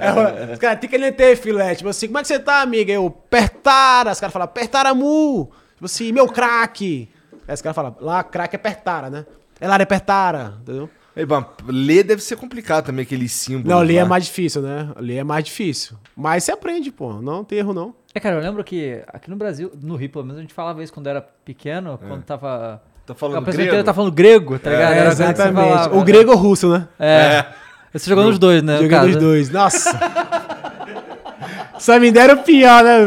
É, 0.02 0.54
os 0.54 0.60
caras, 0.60 0.80
ticanite, 0.80 1.36
filé. 1.38 1.76
Tipo 1.76 1.90
assim, 1.90 2.08
como 2.08 2.18
é 2.20 2.22
que 2.22 2.28
você 2.28 2.40
tá, 2.40 2.62
amiga? 2.62 2.92
Eu, 2.92 3.10
pertara. 3.10 4.12
Os 4.12 4.20
caras 4.20 4.34
falam, 4.34 4.48
pertara 4.48 4.94
mu. 4.94 5.52
Tipo 5.74 5.86
assim, 5.86 6.12
meu 6.12 6.28
craque. 6.28 7.10
Aí 7.48 7.54
os 7.54 7.62
caras 7.62 7.76
falam, 7.76 7.96
lá, 8.00 8.24
craque 8.24 8.56
é 8.56 8.60
pertara, 8.60 9.10
né? 9.10 9.26
É 9.60 9.68
lá, 9.68 9.76
é 9.76 9.86
pertara, 9.86 10.56
entendeu? 10.62 10.90
Ei, 11.16 11.26
mas 11.26 11.46
ler 11.68 12.04
deve 12.04 12.22
ser 12.22 12.36
complicado 12.36 12.86
também, 12.88 13.04
aqueles 13.04 13.32
símbolos. 13.32 13.70
Não, 13.70 13.82
ler 13.82 13.98
é 13.98 14.04
mais 14.04 14.26
difícil, 14.26 14.62
né? 14.62 14.90
Ler 14.98 15.18
é 15.18 15.24
mais 15.24 15.46
difícil. 15.46 15.98
Mas 16.16 16.44
você 16.44 16.52
aprende, 16.52 16.92
pô. 16.92 17.14
Não 17.22 17.44
tem 17.44 17.60
erro, 17.60 17.74
não. 17.74 17.96
É, 18.16 18.20
cara, 18.22 18.38
eu 18.38 18.42
lembro 18.42 18.64
que 18.64 19.04
aqui 19.10 19.30
no 19.30 19.36
Brasil, 19.36 19.72
no 19.84 19.98
Rio 19.98 20.10
pelo 20.10 20.24
menos, 20.24 20.38
a 20.40 20.42
gente 20.42 20.54
falava 20.54 20.82
isso 20.82 20.94
quando 20.94 21.08
era 21.08 21.22
pequeno, 21.22 22.00
quando 22.08 22.24
tava... 22.24 22.82
Tá 23.06 23.12
a 23.14 23.16
falando 23.16 23.44
pessoa 23.46 23.54
grego? 23.58 23.68
inteira 23.68 23.84
tá 23.84 23.94
falando 23.94 24.12
grego, 24.14 24.58
tá 24.58 24.70
ligado? 24.72 24.94
É, 24.94 24.98
Era 24.98 25.10
assim 25.10 25.24
exatamente. 25.24 25.68
falava, 25.70 25.98
o 25.98 26.04
grego 26.04 26.32
ou 26.32 26.38
o 26.38 26.40
russo, 26.40 26.70
né? 26.72 26.88
É. 26.98 27.46
Você 27.94 28.10
jogou 28.10 28.24
nos 28.24 28.40
dois, 28.40 28.64
né? 28.64 28.78
no 28.78 28.84
Joguei 28.90 29.00
dos 29.12 29.18
dois. 29.18 29.50
Nossa. 29.52 29.92
Só 31.78 32.00
me 32.00 32.12
deram 32.12 32.42
pior, 32.42 32.84
né? 32.84 33.06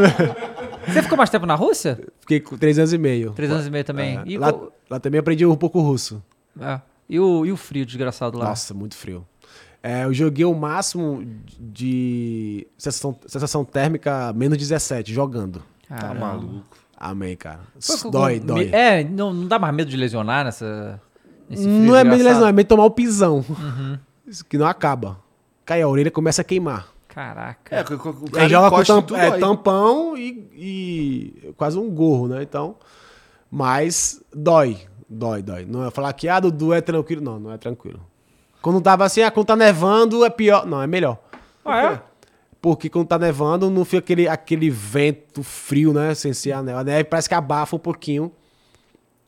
Você 0.87 1.03
ficou 1.03 1.17
mais 1.19 1.31
tempo 1.31 1.47
na 1.47 1.55
Rússia? 1.55 1.99
Fiquei 2.21 2.39
com 2.41 2.57
três 2.57 2.79
anos 2.79 2.93
e 2.93 2.99
meio. 2.99 3.33
Três 3.33 3.51
anos 3.51 3.67
e 3.67 3.71
meio 3.71 3.85
também. 3.85 4.21
E, 4.25 4.37
É. 4.37 4.39
Lá, 4.39 4.53
qual- 4.53 4.73
lá 4.89 5.01
também 5.01 5.19
aprendi 5.19 5.45
um 5.45 5.57
pouco 5.57 5.81
russo. 5.81 6.23
é. 6.61 6.81
e, 7.09 7.19
o, 7.19 7.45
e 7.45 7.51
o 7.51 7.57
frio 7.57 7.85
desgraçado 7.85 8.39
lá? 8.39 8.45
Nossa, 8.51 8.73
muito 8.75 8.95
frio. 8.97 9.27
É, 9.83 10.05
eu 10.05 10.13
joguei 10.13 10.45
o 10.45 10.55
máximo 10.55 11.25
de 11.59 12.67
sensação, 12.77 13.17
sensação 13.27 13.65
térmica 13.65 14.33
menos 14.33 14.59
17, 14.59 15.13
jogando. 15.15 15.63
Tá 15.89 15.97
Caramba. 15.97 16.21
maluco. 16.21 16.65
Amém, 16.97 17.37
cara. 17.37 17.61
Pô, 18.03 18.11
dói, 18.11 18.41
com- 18.41 18.47
dói. 18.47 18.65
me- 18.67 18.71
É, 18.73 19.05
não, 19.05 19.33
não 19.33 19.47
dá 19.47 19.59
mais 19.59 19.73
medo 19.75 19.89
de 19.91 19.97
lesionar 19.97 20.45
nessa. 20.45 21.01
Nesse 21.49 21.63
frio 21.63 21.75
não 21.75 21.97
é 21.97 22.03
medo 22.05 22.17
de 22.17 22.23
lesão, 22.25 22.49
é 22.49 22.53
medo 22.53 22.65
de 22.67 22.69
tomar 22.69 22.85
o 22.85 22.91
pisão. 22.91 23.45
Uhum. 23.49 23.99
Isso 24.27 24.45
que 24.45 24.59
não 24.59 24.67
acaba. 24.67 25.19
Cai 25.65 25.81
a 25.81 25.89
orelha 25.89 26.11
começa 26.11 26.43
a 26.43 26.45
queimar. 26.45 26.89
Caraca. 27.07 27.75
É, 27.75 27.81
o, 27.83 27.95
o 27.97 28.25
Aí 28.27 28.31
cara 28.33 28.49
joga 28.49 28.71
com 28.71 28.83
tamp- 28.85 29.13
é, 29.13 29.39
tampão 29.39 30.17
e, 30.17 30.51
e 30.55 31.53
quase 31.57 31.79
um 31.79 31.89
gorro, 31.89 32.27
né? 32.29 32.43
Então. 32.43 32.77
Mas 33.51 34.23
dói, 34.35 34.79
dói, 35.09 35.43
dói. 35.43 35.65
Não 35.65 35.87
é 35.87 35.91
falar 35.91 36.13
que, 36.13 36.29
ah, 36.29 36.39
Dudu 36.41 36.73
é 36.75 36.81
tranquilo. 36.81 37.23
Não, 37.23 37.39
não 37.41 37.53
é 37.53 37.57
tranquilo. 37.57 38.01
Quando 38.61 38.81
tava 38.81 39.05
assim, 39.05 39.23
ah, 39.23 39.31
quando 39.31 39.47
tá 39.47 39.57
nevando 39.57 40.25
é 40.25 40.31
pior. 40.31 40.67
Não, 40.67 40.83
é 40.83 40.87
melhor. 40.87 41.19
Ah, 41.65 41.93
é? 41.93 42.03
Porque 42.61 42.89
quando 42.89 43.07
tá 43.07 43.19
nevando, 43.19 43.71
não 43.71 43.85
fica 43.85 43.99
aquele, 43.99 44.29
aquele 44.29 44.69
vento 44.69 45.43
frio, 45.43 45.93
né? 45.93 46.15
Sem 46.15 46.33
ser 46.33 46.53
a 46.53 46.63
neve. 46.63 46.79
A 46.79 46.85
neve 46.85 47.05
parece 47.05 47.29
que 47.29 47.35
abafa 47.35 47.77
um 47.77 47.79
pouquinho. 47.79 48.33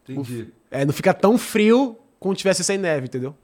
Entendi. 0.08 0.48
É, 0.70 0.84
não 0.84 0.92
fica 0.92 1.14
tão 1.14 1.38
frio 1.38 1.96
como 2.18 2.34
tivesse 2.34 2.64
sem 2.64 2.76
neve, 2.76 3.06
entendeu? 3.06 3.34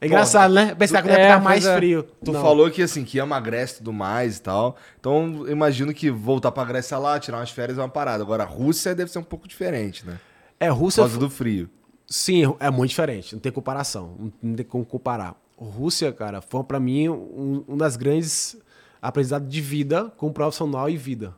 É 0.00 0.06
engraçado, 0.06 0.54
né? 0.54 0.74
Pensar 0.76 1.02
que 1.02 1.08
é, 1.08 1.12
deve 1.12 1.22
ficar 1.24 1.40
mais 1.40 1.66
é. 1.66 1.76
frio. 1.76 2.04
Tu 2.24 2.30
Não. 2.30 2.40
falou 2.40 2.70
que 2.70 2.82
assim, 2.82 3.04
que 3.04 3.18
emagrece 3.18 3.74
e 3.74 3.78
tudo 3.78 3.92
mais 3.92 4.36
e 4.36 4.42
tal. 4.42 4.76
Então, 4.98 5.42
eu 5.44 5.50
imagino 5.50 5.92
que 5.92 6.08
voltar 6.08 6.52
pra 6.52 6.64
Grécia 6.64 6.96
lá, 6.98 7.18
tirar 7.18 7.38
umas 7.38 7.50
férias 7.50 7.78
é 7.78 7.82
uma 7.82 7.88
parada. 7.88 8.22
Agora, 8.22 8.44
a 8.44 8.46
Rússia 8.46 8.94
deve 8.94 9.10
ser 9.10 9.18
um 9.18 9.24
pouco 9.24 9.48
diferente, 9.48 10.06
né? 10.06 10.18
É, 10.60 10.68
Por 10.68 10.74
Rússia. 10.76 11.02
causa 11.02 11.18
do 11.18 11.28
frio. 11.28 11.68
Sim, 12.08 12.42
é 12.58 12.70
muito 12.70 12.90
diferente. 12.90 13.34
Não 13.34 13.40
tem 13.40 13.52
comparação. 13.52 14.32
Não- 14.42 14.54
tem 14.56 14.64
como 14.64 14.84
comparar. 14.84 15.36
Rússia, 15.56 16.12
cara, 16.12 16.40
foi 16.40 16.62
pra 16.64 16.80
mim 16.80 17.08
um, 17.08 17.64
um 17.68 17.76
das 17.76 17.96
grandes 17.96 18.56
aprendizados 19.02 19.48
de 19.48 19.60
vida 19.60 20.10
com 20.16 20.32
profissional 20.32 20.88
e 20.88 20.96
vida. 20.96 21.34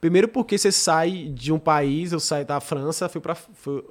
Primeiro 0.00 0.26
porque 0.26 0.58
você 0.58 0.72
sai 0.72 1.28
de 1.28 1.52
um 1.52 1.58
país, 1.58 2.10
eu 2.12 2.18
saí 2.18 2.44
da 2.44 2.58
França, 2.60 3.08
fui 3.08 3.20
para 3.20 3.36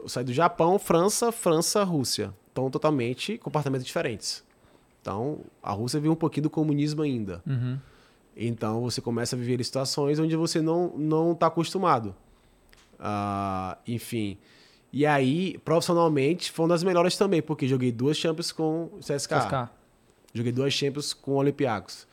saí 0.07 0.23
do 0.25 0.33
Japão, 0.33 0.77
França, 0.77 1.31
França, 1.31 1.83
Rússia. 1.83 2.33
Então 2.51 2.69
totalmente 2.69 3.37
comportamentos 3.37 3.85
diferentes. 3.87 4.43
Então 5.01 5.39
a 5.63 5.71
Rússia 5.71 5.99
viu 5.99 6.11
um 6.11 6.15
pouquinho 6.15 6.43
do 6.43 6.49
comunismo 6.49 7.01
ainda. 7.01 7.41
Então 8.35 8.81
você 8.81 8.99
começa 8.99 9.35
a 9.35 9.39
viver 9.39 9.63
situações 9.63 10.19
onde 10.19 10.35
você 10.35 10.61
não 10.61 10.89
não 10.97 11.31
está 11.31 11.47
acostumado. 11.47 12.13
Ah, 12.99 13.77
enfim. 13.87 14.37
E 14.93 15.05
aí, 15.05 15.57
profissionalmente, 15.59 16.51
foi 16.51 16.63
uma 16.63 16.69
das 16.69 16.83
melhores 16.83 17.15
também, 17.17 17.41
porque 17.41 17.67
joguei 17.67 17.91
duas 17.91 18.17
Champions 18.17 18.51
com 18.51 18.89
o 18.93 18.99
CSKA. 18.99 19.39
CSKA. 19.39 19.71
Joguei 20.33 20.51
duas 20.51 20.73
Champions 20.73 21.13
com 21.13 21.31
o 21.31 21.35
Olympiacos. 21.35 22.07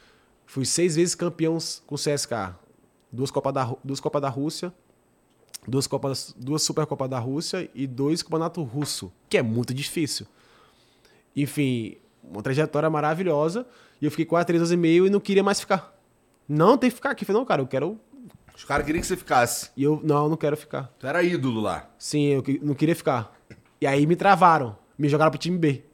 Fui 0.46 0.64
seis 0.64 0.96
vezes 0.96 1.14
campeão 1.14 1.58
com 1.86 1.94
o 1.94 1.98
CSKA. 1.98 2.58
Duas 3.10 3.30
Copas 3.30 3.52
da, 3.52 3.74
duas 3.82 4.00
Copa 4.00 4.20
da 4.20 4.28
Rússia, 4.28 4.72
duas, 5.66 5.86
Copas, 5.86 6.34
duas 6.36 6.62
Supercopas 6.62 7.08
da 7.08 7.18
Rússia 7.18 7.68
e 7.74 7.86
dois 7.86 8.22
Campeonato 8.22 8.62
Russo, 8.62 9.12
que 9.28 9.38
é 9.38 9.42
muito 9.42 9.74
difícil. 9.74 10.26
Enfim, 11.34 11.96
uma 12.22 12.42
trajetória 12.42 12.88
maravilhosa. 12.90 13.66
E 14.00 14.04
eu 14.04 14.10
fiquei 14.10 14.26
quase 14.26 14.46
três 14.46 14.60
anos 14.60 14.72
e 14.72 14.76
meio 14.76 15.06
e 15.06 15.10
não 15.10 15.20
queria 15.20 15.42
mais 15.42 15.60
ficar. 15.60 15.96
Não, 16.48 16.78
tem 16.78 16.90
que 16.90 16.96
ficar 16.96 17.10
aqui. 17.10 17.24
Eu 17.24 17.26
Falei, 17.26 17.40
não, 17.40 17.46
cara, 17.46 17.62
eu 17.62 17.66
quero... 17.66 17.98
Os 18.58 18.64
caras 18.64 18.84
queriam 18.84 19.00
que 19.00 19.06
você 19.06 19.16
ficasse. 19.16 19.70
E 19.76 19.84
eu, 19.84 20.00
não, 20.02 20.24
eu 20.24 20.28
não 20.30 20.36
quero 20.36 20.56
ficar. 20.56 20.92
Tu 20.98 21.06
era 21.06 21.22
ídolo 21.22 21.60
lá. 21.60 21.88
Sim, 21.96 22.24
eu 22.24 22.42
que- 22.42 22.58
não 22.62 22.74
queria 22.74 22.94
ficar. 22.96 23.32
E 23.80 23.86
aí 23.86 24.04
me 24.04 24.16
travaram, 24.16 24.76
me 24.98 25.08
jogaram 25.08 25.30
pro 25.30 25.38
time 25.38 25.56
B. 25.56 25.84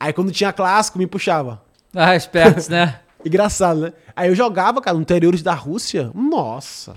Aí 0.00 0.12
quando 0.12 0.32
tinha 0.32 0.52
clássico, 0.52 0.98
me 0.98 1.06
puxava. 1.06 1.62
Ah, 1.94 2.16
espertos, 2.16 2.66
né? 2.68 3.00
Engraçado, 3.24 3.80
né? 3.82 3.92
Aí 4.16 4.28
eu 4.30 4.34
jogava, 4.34 4.80
cara, 4.80 4.96
no 4.96 5.02
interiores 5.02 5.42
da 5.42 5.52
Rússia. 5.54 6.10
Nossa. 6.14 6.94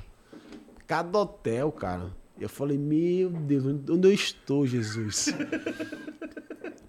Cada 0.88 1.20
hotel, 1.20 1.72
cara. 1.74 2.08
Eu 2.40 2.48
falei, 2.50 2.78
meu 2.78 3.30
Deus, 3.30 3.66
onde 3.66 4.08
eu 4.08 4.14
estou, 4.14 4.66
Jesus? 4.66 5.28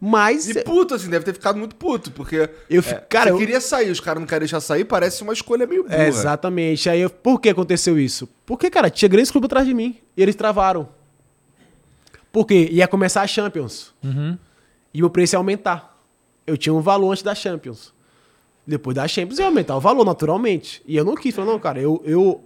Mas 0.01 0.49
E 0.49 0.63
puto, 0.63 0.95
assim, 0.95 1.09
deve 1.09 1.25
ter 1.25 1.33
ficado 1.33 1.59
muito 1.59 1.75
puto, 1.77 2.11
porque. 2.11 2.51
Eu 2.69 2.83
é, 2.87 2.95
cara, 3.09 3.31
eu- 3.31 3.39
queria 3.39 3.61
sair, 3.61 3.91
os 3.91 3.99
caras 4.01 4.21
não 4.21 4.27
querem 4.27 4.41
deixar 4.41 4.61
sair, 4.61 4.85
parece 4.85 5.23
uma 5.23 5.33
escolha 5.33 5.67
meio 5.67 5.85
burra. 5.85 5.97
É, 6.05 6.09
exatamente. 6.09 6.89
Aí 6.91 7.01
eu, 7.01 7.09
por 7.11 7.41
que 7.41 7.49
aconteceu 7.49 7.99
isso? 7.99 8.29
Porque, 8.45 8.69
cara, 8.71 8.91
tinha 8.91 9.09
grandes 9.09 9.31
clubes 9.31 9.47
atrás 9.47 9.67
de 9.67 9.73
mim. 9.73 9.97
E 10.17 10.23
eles 10.23 10.35
travaram. 10.35 10.89
Por 12.31 12.47
quê? 12.47 12.69
Ia 12.71 12.87
começar 12.87 13.23
a 13.23 13.27
Champions. 13.27 13.95
E 14.93 15.03
o 15.03 15.11
preço 15.11 15.35
ia 15.35 15.39
aumentar. 15.39 15.99
Eu 16.47 16.57
tinha 16.57 16.73
um 16.75 16.81
valor 16.81 17.11
antes 17.11 17.23
da 17.23 17.35
Champions. 17.35 17.93
Depois 18.67 18.95
da 18.95 19.07
Champions 19.09 19.39
ia 19.39 19.47
aumentar 19.47 19.77
o 19.77 19.81
valor, 19.81 20.05
naturalmente. 20.05 20.83
E 20.87 20.97
eu 20.97 21.05
não 21.05 21.15
quis. 21.15 21.35
Falei, 21.35 21.51
não, 21.51 21.59
cara, 21.59 21.81
eu, 21.81 22.03
eu 22.05 22.45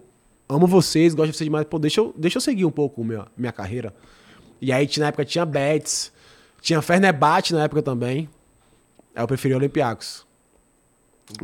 amo 0.49 0.67
vocês, 0.67 1.15
gosto 1.15 1.33
de 1.33 1.37
vocês 1.39 1.47
demais. 1.47 1.67
Pô, 1.67 1.79
deixa 1.79 2.01
eu, 2.01 2.15
deixa 2.17 2.39
eu 2.39 2.41
seguir 2.41 2.65
um 2.65 2.71
pouco 2.71 3.03
minha, 3.03 3.27
minha 3.37 3.53
carreira. 3.53 3.93
E 4.61 4.73
aí, 4.73 4.87
tinha- 4.87 5.05
na 5.05 5.09
época, 5.09 5.25
tinha 5.25 5.45
Betis. 5.45 6.13
Tinha 6.61 6.83
Fernebate 6.83 7.53
na 7.55 7.65
época 7.65 7.83
também. 7.83 8.29
Aí 9.15 9.23
eu 9.23 9.27
preferi 9.27 9.55
Olympiacos. 9.55 10.27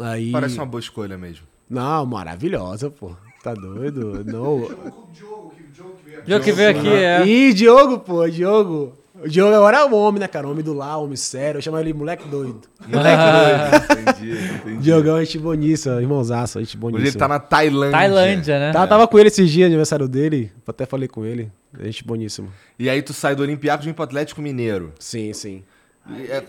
Aí... 0.00 0.32
Parece 0.32 0.56
uma 0.56 0.66
boa 0.66 0.80
escolha 0.80 1.16
mesmo. 1.16 1.46
Não, 1.68 2.06
maravilhosa, 2.06 2.90
pô. 2.90 3.16
Tá 3.42 3.54
doido? 3.54 4.24
Não. 4.24 4.68
Jogo 6.26 6.44
que 6.44 6.52
veio 6.52 6.70
aqui 6.70 6.88
é. 6.88 7.26
Ih, 7.26 7.52
Diogo, 7.52 8.00
pô, 8.00 8.28
Diogo. 8.28 8.96
O 9.22 9.28
Diogo 9.28 9.54
agora 9.54 9.78
é 9.78 9.84
o 9.84 9.94
homem, 9.94 10.20
né, 10.20 10.28
cara? 10.28 10.46
Homem 10.46 10.62
do 10.62 10.74
lá, 10.74 10.96
homem 10.98 11.16
sério. 11.16 11.58
Eu 11.58 11.62
chamo 11.62 11.78
ele 11.78 11.92
moleque 11.94 12.28
doido. 12.28 12.62
Moleque 12.86 13.22
doido. 13.32 14.02
Entendi, 14.10 14.38
entendi. 14.54 14.76
Diogão 14.82 15.16
é 15.16 15.24
gente 15.24 15.38
boníssima, 15.38 16.00
irmãozaço, 16.02 16.58
gente 16.58 16.68
Hoje 16.70 16.76
boníssima. 16.76 17.08
ele 17.08 17.16
tá 17.18 17.26
na 17.28 17.38
Tailândia. 17.38 17.92
Tailândia, 17.98 18.58
né? 18.58 18.72
Tá, 18.72 18.86
Tava 18.86 19.08
com 19.08 19.18
ele 19.18 19.28
esses 19.28 19.50
dias, 19.50 19.66
aniversário 19.66 20.06
dele. 20.06 20.52
Até 20.66 20.84
falei 20.84 21.08
com 21.08 21.24
ele. 21.24 21.50
Gente 21.80 22.04
boníssima. 22.04 22.48
E 22.78 22.90
aí 22.90 23.00
tu 23.00 23.12
sai 23.14 23.34
do 23.34 23.42
Olympiacos 23.42 23.84
e 23.84 23.88
vem 23.88 23.94
pro 23.94 24.04
Atlético 24.04 24.42
Mineiro. 24.42 24.92
Sim, 24.98 25.32
sim. 25.32 25.64
E 26.08 26.30
é 26.30 26.42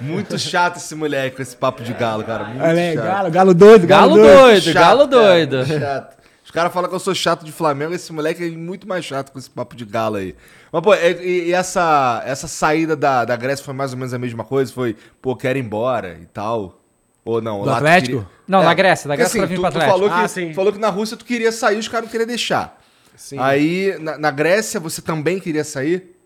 muito 0.00 0.38
chato 0.38 0.76
esse 0.78 0.94
moleque 0.94 1.36
com 1.36 1.42
esse 1.42 1.56
papo 1.56 1.82
de 1.82 1.92
galo, 1.92 2.24
cara. 2.24 2.44
Muito 2.44 2.62
Olha 2.62 2.80
aí, 2.80 2.94
chato. 2.94 3.04
galo, 3.04 3.30
galo 3.30 3.54
doido, 3.54 3.86
galo, 3.86 4.08
Galo 4.16 4.22
doido. 4.22 4.40
doido, 4.40 4.62
Chato, 4.64 4.74
galo 4.74 5.08
cara, 5.08 5.22
doido. 5.46 5.66
chato. 5.66 6.16
Os 6.46 6.50
caras 6.52 6.72
falam 6.72 6.88
que 6.88 6.94
eu 6.94 7.00
sou 7.00 7.12
chato 7.12 7.44
de 7.44 7.50
Flamengo, 7.50 7.92
esse 7.92 8.12
moleque 8.12 8.44
é 8.44 8.48
muito 8.50 8.86
mais 8.86 9.04
chato 9.04 9.32
com 9.32 9.38
esse 9.38 9.50
papo 9.50 9.74
de 9.74 9.84
galo 9.84 10.14
aí. 10.14 10.32
Mas, 10.70 10.80
pô, 10.80 10.94
e, 10.94 11.48
e- 11.48 11.52
essa, 11.52 12.22
essa 12.24 12.46
saída 12.46 12.94
da, 12.94 13.24
da 13.24 13.34
Grécia 13.34 13.64
foi 13.64 13.74
mais 13.74 13.90
ou 13.92 13.98
menos 13.98 14.14
a 14.14 14.18
mesma 14.18 14.44
coisa? 14.44 14.72
Foi, 14.72 14.96
pô, 15.20 15.34
quero 15.34 15.58
ir 15.58 15.64
embora 15.64 16.16
e 16.22 16.26
tal? 16.26 16.80
Ou 17.24 17.42
não? 17.42 17.58
Do 17.62 17.66
lá 17.66 17.72
tu 17.72 17.76
Atlético? 17.78 18.18
queria- 18.18 18.28
Não, 18.46 18.62
É, 18.62 18.64
na 18.64 18.74
Grécia, 18.74 19.08
da 19.08 19.16
Grécia 19.16 19.38
pra 19.40 19.46
vir 19.46 19.56
tu, 19.56 19.60
pro 19.60 19.70
tu 19.72 19.74
Atlético. 19.76 19.92
falou 19.98 20.08
que, 20.08 20.24
Ah, 20.24 20.28
sim. 20.28 20.54
falou 20.54 20.72
que 20.72 20.78
na 20.78 20.88
Rússia 20.88 21.16
tu 21.16 21.24
queria 21.24 21.50
sair, 21.50 21.78
os 21.78 21.88
caras 21.88 22.04
não 22.06 22.12
queriam 22.12 22.28
deixar. 22.28 22.80
Sim. 23.16 23.38
Aí, 23.40 23.98
na, 23.98 24.16
na 24.16 24.30
Grécia, 24.30 24.78
você 24.78 25.02
também 25.02 25.40
queria 25.40 25.64
sair? 25.64 26.16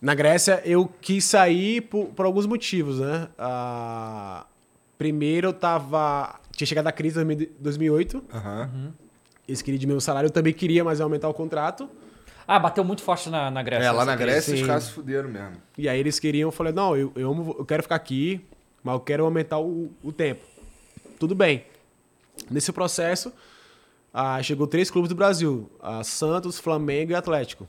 Na 0.00 0.14
Grécia, 0.14 0.62
eu 0.64 0.88
quis 1.00 1.24
sair 1.24 1.80
por, 1.80 2.06
por 2.06 2.24
alguns 2.24 2.46
motivos, 2.46 3.00
né? 3.00 3.26
Ah, 3.36 4.46
primeiro, 4.96 5.48
eu 5.48 5.52
tava... 5.52 6.38
Tinha 6.54 6.68
chegado 6.68 6.86
a 6.86 6.92
crise 6.92 7.20
em 7.20 7.48
2008. 7.58 8.22
Aham. 8.32 8.70
Eles 8.72 8.92
queriam 9.60 9.78
diminuir 9.78 9.98
o 9.98 10.00
salário. 10.00 10.28
Eu 10.28 10.32
também 10.32 10.52
queria, 10.52 10.84
mas 10.84 11.00
aumentar 11.00 11.28
o 11.28 11.34
contrato. 11.34 11.88
Ah, 12.46 12.58
bateu 12.58 12.82
muito 12.82 13.02
forte 13.02 13.28
na, 13.30 13.50
na 13.50 13.62
Grécia. 13.62 13.86
É, 13.86 13.90
lá 13.92 14.04
na 14.04 14.16
crise. 14.16 14.30
Grécia 14.30 14.54
os 14.54 14.60
sim. 14.60 14.66
caras 14.66 14.84
se 14.84 14.90
fuderam 14.92 15.28
mesmo. 15.28 15.52
E 15.78 15.88
aí 15.88 15.98
eles 16.00 16.18
queriam, 16.18 16.48
eu 16.48 16.52
falei, 16.52 16.72
não, 16.72 16.96
eu, 16.96 17.12
eu, 17.14 17.30
amo- 17.30 17.54
eu 17.58 17.64
quero 17.64 17.82
ficar 17.82 17.94
aqui, 17.96 18.40
mas 18.82 18.94
eu 18.94 19.00
quero 19.00 19.24
aumentar 19.24 19.58
o, 19.60 19.90
o 20.02 20.10
tempo. 20.12 20.44
Tudo 21.18 21.34
bem. 21.34 21.64
Nesse 22.50 22.72
processo, 22.72 23.32
ah, 24.12 24.42
chegou 24.42 24.66
três 24.66 24.90
clubes 24.90 25.08
do 25.08 25.14
Brasil. 25.14 25.70
ah, 25.80 26.02
Santos, 26.02 26.58
Flamengo 26.58 27.12
e 27.12 27.14
Atlético. 27.14 27.68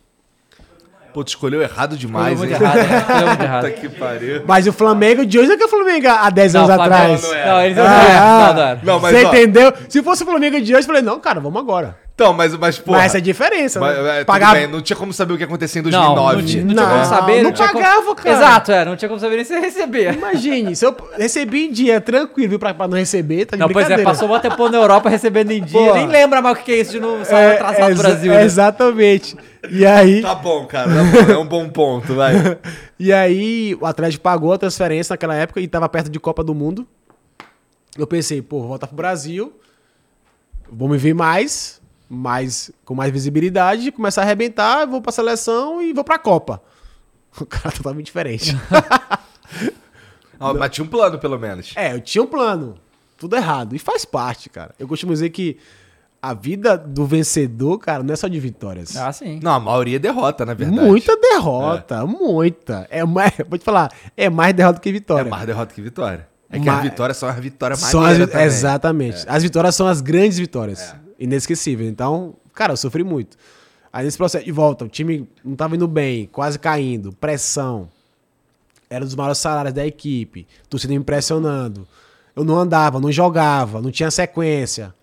Pô, 1.14 1.24
tu 1.24 1.30
escolheu 1.30 1.62
errado 1.62 1.98
demais, 1.98 2.34
Escolheu 2.42 2.56
hein? 2.56 2.62
errado, 2.62 2.78
né? 2.78 3.26
Muito 3.28 3.42
errado. 3.44 3.66
Puta 3.66 3.72
que 3.80 3.90
pariu. 3.90 4.42
Mas 4.48 4.68
o 4.68 4.74
Flamengo 4.74 5.26
de 5.26 5.38
hoje 5.40 5.48
não 5.48 5.56
é 5.56 5.58
que 5.58 5.64
é 5.64 5.66
o 5.66 5.70
Flamengo 5.70 6.08
há 6.08 6.30
10 6.30 6.56
anos 6.56 6.68
Flamengo 6.74 6.94
atrás. 6.94 7.22
Não, 7.24 7.30
não, 7.54 7.62
eles 7.64 7.78
não, 7.78 7.84
Ah, 7.86 7.90
não, 7.90 8.54
não, 8.54 8.70
não. 8.76 8.80
Não, 8.84 9.00
mas, 9.00 9.16
Você 9.18 9.26
ó, 9.26 9.28
entendeu? 9.30 9.74
Se 9.90 10.02
fosse 10.04 10.24
o 10.24 10.26
Flamengo 10.26 10.62
de 10.62 10.74
hoje, 10.74 10.84
eu 10.84 10.88
falei, 10.88 11.02
não, 11.02 11.20
cara, 11.20 11.40
vamos 11.40 11.62
agora. 11.62 11.98
Então, 12.14 12.34
mas, 12.34 12.56
mas 12.56 12.78
pô. 12.78 12.92
mas 12.92 13.06
essa 13.06 13.18
é 13.18 13.20
a 13.20 13.22
diferença, 13.22 13.80
Mas, 13.80 13.98
né? 13.98 14.10
é, 14.10 14.14
tudo 14.20 14.26
Pagar... 14.28 14.54
bem, 14.54 14.68
não 14.68 14.80
tinha 14.80 14.96
como 14.96 15.12
saber 15.12 15.34
o 15.34 15.38
que 15.38 15.42
ia 15.44 15.48
acontecer 15.48 15.80
em 15.80 15.82
Não, 15.82 15.90
2009. 15.90 16.36
não 16.36 16.46
tinha, 16.46 16.64
não 16.64 16.74
tinha 16.76 16.86
como 16.86 16.98
Não, 16.98 17.06
saber. 17.06 17.42
não 17.44 17.52
tinha 17.52 17.68
como- 17.70 17.84
pagava, 17.84 18.16
cara. 18.16 18.36
Exato, 18.36 18.72
é, 18.74 18.86
não 18.86 18.96
tinha 18.96 19.10
como 19.10 19.20
saber 19.20 19.36
nem 19.38 19.46
se 19.46 19.60
receber. 19.60 20.14
Imagine, 20.14 20.76
se 20.76 20.86
eu 20.86 20.96
recebi 21.18 21.66
em 21.66 21.72
dia 21.72 22.00
tranquilo, 22.00 22.50
viu, 22.50 22.60
pra, 22.60 22.76
pra 22.76 22.88
não 22.88 22.96
receber, 22.96 23.46
tá 23.46 23.56
de 23.56 23.62
Não, 23.62 23.70
pois 23.70 23.90
é, 23.90 23.98
passou 24.04 24.32
um 24.32 24.40
tempão 24.40 24.70
na 24.70 24.78
Europa 24.78 25.10
recebendo 25.10 25.50
em 25.50 25.64
dia, 25.64 25.80
Pô. 25.80 25.94
nem 25.96 26.06
lembra 26.06 26.44
mais 26.44 26.60
o 26.60 26.62
que 26.62 26.72
é 26.74 26.76
isso 26.82 26.92
de 26.92 27.00
não 27.00 27.26
salário 27.26 27.54
atrasado 27.54 27.86
do 27.88 27.92
exa- 27.94 28.04
Brasil. 28.04 28.34
né? 28.34 28.44
Exatamente. 28.44 29.36
E 29.70 29.86
aí, 29.86 30.22
Tá 30.22 30.34
bom, 30.36 30.66
cara. 30.66 30.90
tá 30.90 31.04
bom, 31.26 31.32
é 31.34 31.38
um 31.38 31.46
bom 31.48 31.70
ponto, 31.70 32.16
vai. 32.16 32.34
e 32.98 33.14
aí, 33.14 33.78
o 33.80 33.86
Atlético 33.86 34.24
pagou 34.24 34.52
a 34.54 34.58
transferência 34.58 35.14
naquela 35.14 35.36
época 35.36 35.60
e 35.62 35.68
tava 35.68 35.88
perto 35.88 36.10
de 36.10 36.20
Copa 36.20 36.44
do 36.44 36.56
Mundo. 36.56 36.88
Eu 37.98 38.08
pensei, 38.08 38.42
pô, 38.42 38.60
vou 38.60 38.70
voltar 38.70 38.88
pro 38.88 38.96
Brasil, 38.96 39.54
vou 40.72 40.88
me 40.90 40.98
ver 40.98 41.14
mais, 41.14 41.82
mais 42.10 42.72
com 42.86 42.96
mais 42.96 43.12
visibilidade, 43.12 43.92
começar 43.92 44.22
a 44.22 44.24
arrebentar, 44.26 44.86
vou 44.88 45.02
pra 45.02 45.12
seleção 45.12 45.82
e 45.82 45.94
vou 45.94 46.04
pra 46.04 46.18
Copa. 46.18 46.62
O 47.40 47.46
cara 47.46 47.72
tá 47.72 47.78
totalmente 47.78 48.08
diferente. 48.08 48.58
Ah, 50.44 50.54
mas 50.56 50.72
tinha 50.72 50.84
um 50.84 50.88
plano, 50.88 51.20
pelo 51.20 51.38
menos. 51.38 51.72
É, 51.76 51.94
eu 51.94 52.02
tinha 52.02 52.24
um 52.24 52.26
plano. 52.26 52.76
Tudo 53.16 53.36
errado. 53.36 53.76
E 53.76 53.80
faz 53.80 54.04
parte, 54.06 54.50
cara. 54.50 54.74
Eu 54.80 54.88
costumo 54.88 55.14
dizer 55.14 55.30
que 55.30 55.58
a 56.22 56.34
vida 56.34 56.78
do 56.78 57.06
vencedor, 57.06 57.80
cara, 57.80 58.04
não 58.04 58.14
é 58.14 58.16
só 58.16 58.28
de 58.28 58.40
vitórias. 58.40 58.96
Ah, 58.96 59.12
sim. 59.12 59.40
Não, 59.42 59.52
a 59.54 59.60
maioria 59.60 59.96
é 59.96 60.00
derrota, 60.00 60.46
na 60.46 60.54
verdade. 60.54 60.88
Muita 60.88 61.18
derrota, 61.18 62.06
muita. 62.06 62.88
É 62.92 63.04
mais, 63.04 63.34
vou 63.50 63.58
te 63.58 63.66
falar, 63.66 63.92
é 64.16 64.30
mais 64.30 64.54
derrota 64.54 64.80
que 64.80 64.90
É 64.90 64.92
vitória. 64.92 65.30
mais 65.30 65.46
derrota 65.46 65.74
que 65.74 65.82
vitória. 65.82 66.28
É 66.50 66.60
que 66.60 66.66
Mas- 66.66 66.78
as 66.78 66.84
vitórias 66.84 67.18
são 67.18 67.30
as 67.30 67.40
vitórias 67.40 67.80
São 67.80 68.04
as, 68.04 68.18
exatamente. 68.20 69.24
As 69.28 69.42
vitórias 69.42 69.74
são 69.76 69.88
as 69.88 70.02
grandes 70.02 70.38
vitórias. 70.38 70.94
Inesquecíveis. 71.20 71.90
Então, 71.90 72.36
Cara, 72.54 72.74
eu 72.74 72.78
sofri 72.78 73.02
muito. 73.04 73.38
Aí 73.94 74.04
nesse 74.04 74.18
processo 74.18 74.44
de 74.46 74.52
volta, 74.52 74.84
o 74.86 74.90
time 74.90 75.28
não 75.44 75.56
tava 75.56 75.76
indo 75.76 75.88
bem, 75.88 76.26
quase 76.32 76.60
caindo, 76.60 77.14
pressão. 77.14 77.88
Era 78.90 79.06
dos 79.06 79.16
maiores 79.16 79.38
salários 79.38 79.74
da 79.74 79.86
equipe, 79.88 80.46
torcida 80.70 80.92
me 80.92 81.00
impressionando. 81.00 81.88
Eu 82.36 82.44
não 82.44 82.58
andava, 82.60 83.00
não 83.00 83.10
jogava, 83.12 83.82
não 83.82 83.90
tinha 83.90 84.12
sequência. 84.12 84.94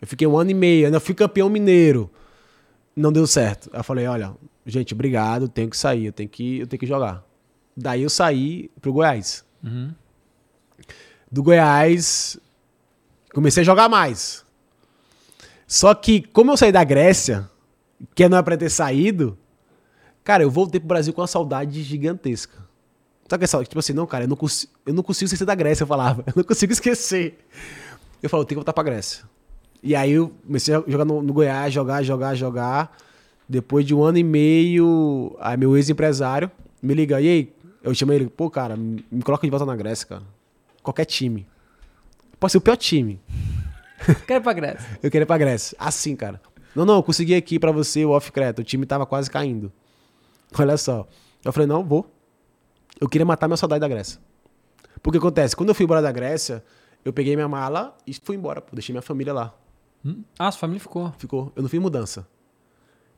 Eu 0.00 0.06
fiquei 0.06 0.26
um 0.26 0.36
ano 0.36 0.50
e 0.50 0.54
meio, 0.54 0.86
ainda 0.86 1.00
fui 1.00 1.14
campeão 1.14 1.48
mineiro. 1.48 2.10
Não 2.94 3.12
deu 3.12 3.26
certo. 3.26 3.70
Aí 3.72 3.80
eu 3.80 3.84
falei, 3.84 4.06
olha, 4.06 4.34
gente, 4.64 4.94
obrigado, 4.94 5.48
tenho 5.48 5.70
que 5.70 5.76
sair, 5.76 6.06
eu 6.06 6.12
tenho 6.12 6.28
que, 6.28 6.58
eu 6.60 6.66
tenho 6.66 6.80
que 6.80 6.86
jogar. 6.86 7.24
Daí 7.76 8.02
eu 8.02 8.10
saí 8.10 8.70
pro 8.80 8.92
Goiás. 8.92 9.44
Do 11.30 11.42
Goiás, 11.42 12.38
comecei 13.32 13.62
a 13.62 13.64
jogar 13.64 13.88
mais. 13.88 14.44
Só 15.66 15.94
que, 15.94 16.22
como 16.22 16.52
eu 16.52 16.56
saí 16.56 16.70
da 16.70 16.84
Grécia, 16.84 17.50
que 18.14 18.28
não 18.28 18.38
é 18.38 18.42
pra 18.42 18.56
ter 18.56 18.70
saído, 18.70 19.36
cara, 20.22 20.42
eu 20.42 20.50
voltei 20.50 20.80
pro 20.80 20.88
Brasil 20.88 21.12
com 21.12 21.20
uma 21.20 21.26
saudade 21.26 21.82
gigantesca. 21.82 22.64
Sabe 23.28 23.42
que 23.42 23.46
saudade? 23.48 23.68
Tipo 23.68 23.80
assim, 23.80 23.92
não, 23.92 24.06
cara, 24.06 24.24
eu 24.24 24.28
não, 24.28 24.36
consigo, 24.36 24.72
eu 24.86 24.94
não 24.94 25.02
consigo 25.02 25.26
esquecer 25.26 25.44
da 25.44 25.54
Grécia, 25.54 25.82
eu 25.82 25.86
falava. 25.86 26.22
Eu 26.28 26.32
não 26.36 26.44
consigo 26.44 26.72
esquecer. 26.72 27.44
Eu 28.22 28.30
falo, 28.30 28.42
eu 28.42 28.46
tenho 28.46 28.56
que 28.56 28.64
voltar 28.64 28.72
pra 28.72 28.84
Grécia. 28.84 29.24
E 29.86 29.94
aí 29.94 30.10
eu 30.10 30.32
comecei 30.44 30.74
a 30.74 30.82
jogar 30.84 31.04
no, 31.04 31.22
no 31.22 31.32
Goiás, 31.32 31.72
jogar, 31.72 32.02
jogar, 32.02 32.34
jogar. 32.34 32.98
Depois 33.48 33.86
de 33.86 33.94
um 33.94 34.02
ano 34.02 34.18
e 34.18 34.24
meio, 34.24 35.36
aí 35.38 35.56
meu 35.56 35.76
ex-empresário 35.76 36.50
me 36.82 36.92
liga, 36.92 37.20
e 37.20 37.28
aí? 37.28 37.54
Eu 37.84 37.94
chamei 37.94 38.16
ele, 38.16 38.28
pô, 38.28 38.50
cara, 38.50 38.76
me 38.76 39.22
coloca 39.22 39.46
de 39.46 39.50
volta 39.50 39.64
na 39.64 39.76
Grécia, 39.76 40.04
cara. 40.08 40.22
Qualquer 40.82 41.04
time. 41.04 41.46
Pode 42.40 42.50
ser 42.50 42.58
o 42.58 42.60
pior 42.60 42.76
time. 42.76 43.20
Quero 44.26 44.40
ir 44.40 44.42
pra 44.42 44.52
Grécia. 44.52 44.98
Eu 45.00 45.08
queria 45.08 45.22
ir 45.22 45.26
pra 45.26 45.38
Grécia. 45.38 45.76
Assim, 45.78 46.16
cara. 46.16 46.40
Não, 46.74 46.84
não, 46.84 46.96
eu 46.96 47.02
consegui 47.04 47.36
aqui 47.36 47.56
pra 47.56 47.70
você 47.70 48.04
o 48.04 48.10
off 48.10 48.32
Creta. 48.32 48.60
O 48.62 48.64
time 48.64 48.84
tava 48.86 49.06
quase 49.06 49.30
caindo. 49.30 49.72
Olha 50.58 50.76
só. 50.76 51.06
Eu 51.44 51.52
falei, 51.52 51.68
não, 51.68 51.84
vou. 51.84 52.12
Eu 53.00 53.08
queria 53.08 53.24
matar 53.24 53.46
minha 53.46 53.56
saudade 53.56 53.80
da 53.80 53.86
Grécia. 53.86 54.18
Porque 55.00 55.18
acontece, 55.18 55.54
quando 55.54 55.68
eu 55.68 55.76
fui 55.76 55.84
embora 55.84 56.02
da 56.02 56.10
Grécia, 56.10 56.64
eu 57.04 57.12
peguei 57.12 57.36
minha 57.36 57.48
mala 57.48 57.96
e 58.04 58.12
fui 58.14 58.34
embora, 58.34 58.60
pô. 58.60 58.74
Deixei 58.74 58.92
minha 58.92 59.02
família 59.02 59.32
lá. 59.32 59.54
Hum? 60.06 60.22
Ah, 60.38 60.50
sua 60.52 60.60
família 60.60 60.80
ficou. 60.80 61.12
Ficou. 61.18 61.52
Eu 61.56 61.62
não 61.62 61.68
fiz 61.68 61.80
mudança. 61.80 62.26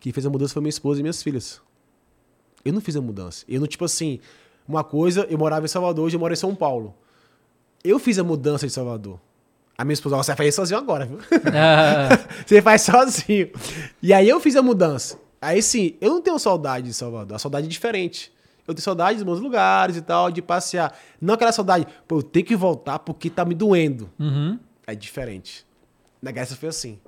Quem 0.01 0.13
fez 0.13 0.25
a 0.25 0.31
mudança 0.31 0.53
foi 0.55 0.63
minha 0.63 0.71
esposa 0.71 1.01
e 1.01 1.03
minhas 1.03 1.23
filhas. 1.23 1.61
Eu 2.65 2.73
não 2.73 2.81
fiz 2.81 2.97
a 2.97 3.01
mudança. 3.01 3.45
Eu 3.49 3.61
não, 3.61 3.67
tipo 3.67 3.85
assim, 3.85 4.21
uma 4.67 4.83
coisa, 4.85 5.27
eu 5.29 5.37
morava 5.39 5.65
em 5.65 5.69
Salvador, 5.69 6.05
hoje 6.07 6.17
eu 6.17 6.21
moro 6.21 6.33
em 6.33 6.37
São 6.37 6.55
Paulo. 6.55 6.95
Eu 7.85 7.99
fiz 7.99 8.19
a 8.19 8.25
mudança 8.25 8.67
de 8.67 8.73
Salvador. 8.73 9.21
A 9.77 9.85
minha 9.85 9.93
esposa, 9.95 10.17
"Ó, 10.17 10.23
você 10.23 10.31
vai 10.33 10.37
fazer 10.39 10.53
sozinho 10.53 10.79
agora, 10.81 11.07
viu? 11.07 11.19
Ah, 11.55 12.09
Você 12.45 12.61
faz 12.61 12.83
sozinho. 12.83 13.51
E 14.03 14.13
aí 14.13 14.29
eu 14.29 14.41
fiz 14.41 14.57
a 14.57 14.63
mudança. 14.63 15.19
Aí 15.41 15.63
sim, 15.63 15.95
eu 16.01 16.11
não 16.11 16.21
tenho 16.21 16.37
saudade 16.39 16.87
de 16.89 16.95
Salvador. 16.95 17.37
A 17.37 17.39
saudade 17.39 17.67
é 17.67 17.71
diferente. 17.71 18.33
Eu 18.67 18.75
tenho 18.75 18.83
saudade 18.85 19.19
dos 19.19 19.25
meus 19.25 19.39
lugares 19.41 19.97
e 19.97 20.03
tal, 20.03 20.31
de 20.33 20.43
passear. 20.43 20.93
Não 21.21 21.35
aquela 21.35 21.53
saudade, 21.53 21.87
pô, 22.09 22.19
eu 22.19 22.23
tenho 22.23 22.45
que 22.45 22.57
voltar 22.57 22.99
porque 22.99 23.31
tá 23.31 23.45
me 23.45 23.55
doendo. 23.55 24.11
uhum. 24.19 24.59
É 24.87 24.95
diferente. 24.95 25.65
Na 26.21 26.31
Grécia 26.31 26.57
foi 26.57 26.69
assim. 26.69 26.99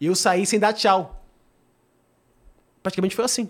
E 0.00 0.06
eu 0.06 0.14
saí 0.14 0.44
sem 0.46 0.58
dar 0.58 0.72
tchau. 0.72 1.24
Praticamente 2.82 3.14
foi 3.14 3.24
assim. 3.24 3.48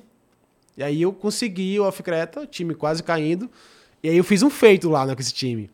E 0.76 0.82
aí 0.82 1.02
eu 1.02 1.12
consegui 1.12 1.78
o 1.78 1.84
Off 1.84 2.02
Creta, 2.02 2.46
time 2.46 2.74
quase 2.74 3.02
caindo. 3.02 3.50
E 4.02 4.08
aí 4.08 4.16
eu 4.16 4.24
fiz 4.24 4.42
um 4.42 4.50
feito 4.50 4.88
lá 4.88 5.06
né, 5.06 5.14
com 5.14 5.20
esse 5.20 5.32
time. 5.32 5.70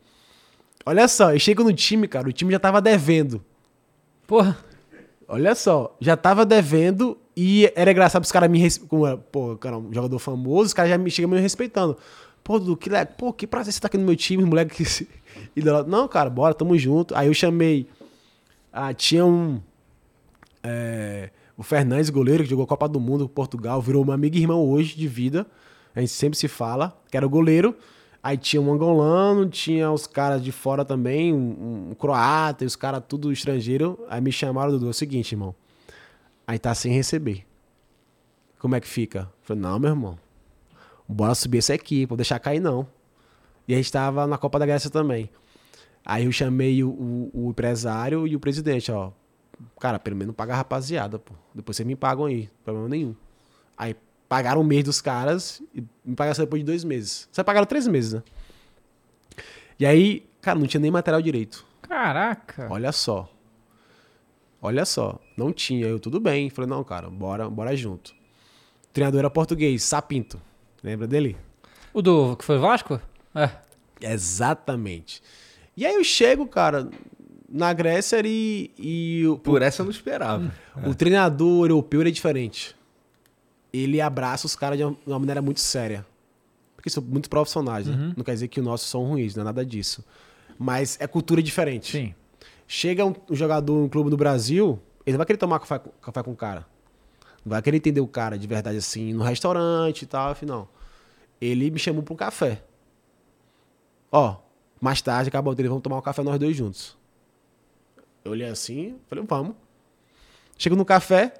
Olha 0.85 1.07
só, 1.07 1.33
eu 1.33 1.39
chego 1.39 1.63
no 1.63 1.73
time, 1.73 2.07
cara, 2.07 2.27
o 2.27 2.31
time 2.31 2.51
já 2.51 2.59
tava 2.59 2.81
devendo. 2.81 3.43
Porra. 4.25 4.57
Olha 5.27 5.53
só, 5.53 5.95
já 5.99 6.17
tava 6.17 6.43
devendo 6.45 7.17
e 7.37 7.71
era 7.75 7.91
engraçado 7.91 8.23
os 8.23 8.31
caras 8.31 8.49
me 8.49 8.59
res... 8.59 8.77
é, 8.77 9.17
Pô, 9.31 9.55
cara, 9.57 9.77
um 9.77 9.93
jogador 9.93 10.17
famoso, 10.17 10.67
os 10.67 10.73
caras 10.73 10.89
já 10.89 10.97
me 10.97 11.11
chegam 11.11 11.29
me 11.29 11.39
respeitando. 11.39 11.95
Pô, 12.43 12.57
Dudu, 12.57 12.75
que 12.75 12.89
legal. 12.89 13.13
Pô, 13.17 13.31
que 13.31 13.45
prazer 13.45 13.71
você 13.71 13.79
tá 13.79 13.87
aqui 13.87 13.97
no 13.97 14.05
meu 14.05 14.15
time, 14.15 14.43
moleque. 14.43 14.83
que 14.83 15.07
E 15.55 15.61
não, 15.87 16.07
cara, 16.07 16.29
bora, 16.29 16.53
tamo 16.53 16.77
junto. 16.77 17.15
Aí 17.15 17.27
eu 17.27 17.33
chamei. 17.33 17.87
Ah, 18.71 18.93
tinha 18.93 19.25
um. 19.25 19.61
é, 20.63 21.31
o 21.57 21.63
Fernandes, 21.63 22.09
goleiro, 22.09 22.43
que 22.43 22.49
jogou 22.49 22.63
a 22.63 22.67
Copa 22.67 22.87
do 22.87 22.99
Mundo 22.99 23.27
com 23.27 23.33
Portugal, 23.33 23.81
virou 23.81 24.05
meu 24.05 24.13
amigo 24.13 24.35
e 24.37 24.39
irmão 24.39 24.65
hoje 24.65 24.95
de 24.95 25.07
vida. 25.07 25.45
A 25.95 25.99
gente 25.99 26.11
sempre 26.11 26.37
se 26.37 26.47
fala, 26.47 26.97
que 27.11 27.17
era 27.17 27.25
o 27.25 27.29
goleiro. 27.29 27.75
Aí 28.21 28.37
tinha 28.37 28.61
um 28.61 28.71
angolano, 28.71 29.47
tinha 29.49 29.91
os 29.91 30.05
caras 30.05 30.43
de 30.43 30.51
fora 30.51 30.83
também, 30.83 31.33
um, 31.33 31.89
um 31.91 31.95
croata, 31.95 32.63
e 32.63 32.67
os 32.67 32.75
caras 32.75 33.01
tudo 33.07 33.31
estrangeiro. 33.31 33.99
Aí 34.09 34.21
me 34.21 34.31
chamaram, 34.31 34.71
Dudu, 34.71 34.87
é 34.87 34.89
o 34.89 34.93
seguinte, 34.93 35.33
irmão. 35.33 35.55
Aí 36.45 36.59
tá 36.59 36.73
sem 36.75 36.91
receber. 36.91 37.45
Como 38.59 38.75
é 38.75 38.79
que 38.79 38.87
fica? 38.87 39.19
Eu 39.19 39.27
falei, 39.41 39.63
não, 39.63 39.79
meu 39.79 39.89
irmão. 39.89 40.19
Bora 41.07 41.33
subir 41.33 41.57
essa 41.57 41.73
equipe, 41.73 42.05
vou 42.05 42.17
deixar 42.17 42.39
cair 42.39 42.59
não. 42.59 42.85
E 43.67 43.73
a 43.73 43.77
gente 43.77 43.91
tava 43.91 44.27
na 44.27 44.37
Copa 44.37 44.59
da 44.59 44.65
Grécia 44.65 44.89
também. 44.89 45.29
Aí 46.05 46.25
eu 46.25 46.31
chamei 46.31 46.83
o, 46.83 46.89
o- 46.89 47.31
o 47.33 47.49
empresário 47.49 48.25
e 48.27 48.35
o 48.35 48.39
presidente, 48.39 48.91
ó. 48.91 49.11
Cara, 49.79 49.99
pelo 49.99 50.15
menos 50.15 50.35
paga 50.35 50.53
a 50.53 50.57
rapaziada, 50.57 51.19
pô. 51.19 51.33
Depois 51.53 51.75
vocês 51.77 51.85
me 51.87 51.95
pagam 51.95 52.25
aí, 52.25 52.49
problema 52.63 52.87
nenhum. 52.89 53.15
Aí 53.77 53.95
pagaram 54.27 54.61
um 54.61 54.63
mês 54.63 54.83
dos 54.83 55.01
caras 55.01 55.61
e 55.73 55.83
me 56.05 56.15
pagaram 56.15 56.35
só 56.35 56.43
depois 56.43 56.61
de 56.61 56.65
dois 56.65 56.83
meses. 56.83 57.27
Só 57.31 57.43
pagaram 57.43 57.65
três 57.67 57.87
meses, 57.87 58.13
né? 58.13 58.23
E 59.79 59.85
aí, 59.85 60.27
cara, 60.41 60.57
não 60.59 60.67
tinha 60.67 60.81
nem 60.81 60.91
material 60.91 61.21
direito. 61.21 61.65
Caraca. 61.81 62.67
Olha 62.69 62.91
só. 62.91 63.29
Olha 64.61 64.85
só. 64.85 65.19
Não 65.37 65.51
tinha. 65.53 65.85
Eu, 65.87 65.99
tudo 65.99 66.19
bem. 66.19 66.49
Falei, 66.49 66.69
não, 66.69 66.83
cara, 66.83 67.09
bora, 67.09 67.49
bora 67.49 67.75
junto. 67.75 68.09
O 68.09 68.93
treinador 68.93 69.19
era 69.19 69.29
português, 69.29 69.83
Sapinto. 69.83 70.39
Lembra 70.83 71.07
dele? 71.07 71.37
O 71.93 72.01
do 72.01 72.35
que 72.35 72.43
foi 72.45 72.57
Vasco? 72.57 72.99
É. 73.33 73.49
Exatamente. 74.01 75.21
E 75.79 75.85
aí 75.85 75.95
eu 75.95 76.03
chego, 76.03 76.45
cara, 76.45 76.89
na 77.47 77.71
Grécia 77.71 78.21
e, 78.25 78.69
e 78.77 79.25
o, 79.25 79.37
Por 79.37 79.61
essa 79.61 79.81
eu 79.81 79.85
não 79.85 79.91
esperava. 79.91 80.51
o 80.85 80.93
treinador 80.93 81.63
europeu 81.69 82.01
ele 82.01 82.09
é 82.09 82.11
diferente. 82.11 82.75
Ele 83.71 84.01
abraça 84.01 84.45
os 84.45 84.57
caras 84.57 84.77
de 84.77 84.83
uma, 84.83 85.17
maneira 85.19 85.41
muito 85.41 85.61
séria. 85.61 86.05
Porque 86.75 86.89
são 86.89 87.01
muito 87.01 87.29
profissionais, 87.29 87.87
né? 87.87 88.13
Não 88.17 88.25
quer 88.25 88.33
dizer 88.33 88.49
que 88.49 88.59
os 88.59 88.65
nossos 88.65 88.89
são 88.89 89.05
ruins, 89.05 89.35
não 89.35 89.43
é 89.43 89.45
nada 89.45 89.65
disso. 89.65 90.03
Mas 90.57 90.97
é 90.99 91.07
cultura 91.07 91.41
diferente. 91.41 91.89
Sim. 91.93 92.13
Chega 92.67 93.05
um, 93.05 93.15
um 93.29 93.35
jogador 93.35 93.81
no 93.81 93.87
clube 93.87 94.09
do 94.09 94.17
Brasil, 94.17 94.81
ele 95.05 95.13
não 95.13 95.19
vai 95.19 95.25
querer 95.25 95.37
tomar 95.37 95.59
café, 95.59 95.79
com- 95.79 95.91
café 96.01 96.21
com 96.23 96.31
o 96.31 96.35
cara. 96.35 96.65
Não 97.45 97.51
vai 97.51 97.61
querer 97.61 97.77
entender 97.77 98.01
o 98.01 98.07
cara 98.07 98.37
de 98.37 98.45
verdade 98.45 98.77
assim, 98.77 99.13
no 99.13 99.23
restaurante 99.23 100.01
e 100.01 100.05
tal, 100.05 100.31
afinal. 100.31 100.69
Ele 101.39 101.71
me 101.71 101.79
chamou 101.79 102.03
pra 102.03 102.13
um 102.13 102.17
café. 102.17 102.61
Ó, 104.11 104.48
mais 104.79 105.01
tarde, 105.01 105.29
acabou 105.29 105.53
dele, 105.53 105.69
vamos 105.69 105.83
tomar 105.83 105.97
um 105.97 106.01
café 106.01 106.23
nós 106.23 106.39
dois 106.39 106.55
juntos. 106.55 106.97
Eu 108.23 108.31
olhei 108.31 108.47
assim, 108.47 108.95
falei, 109.07 109.23
vamos. 109.27 109.55
Chego 110.57 110.75
no 110.75 110.85
café, 110.85 111.33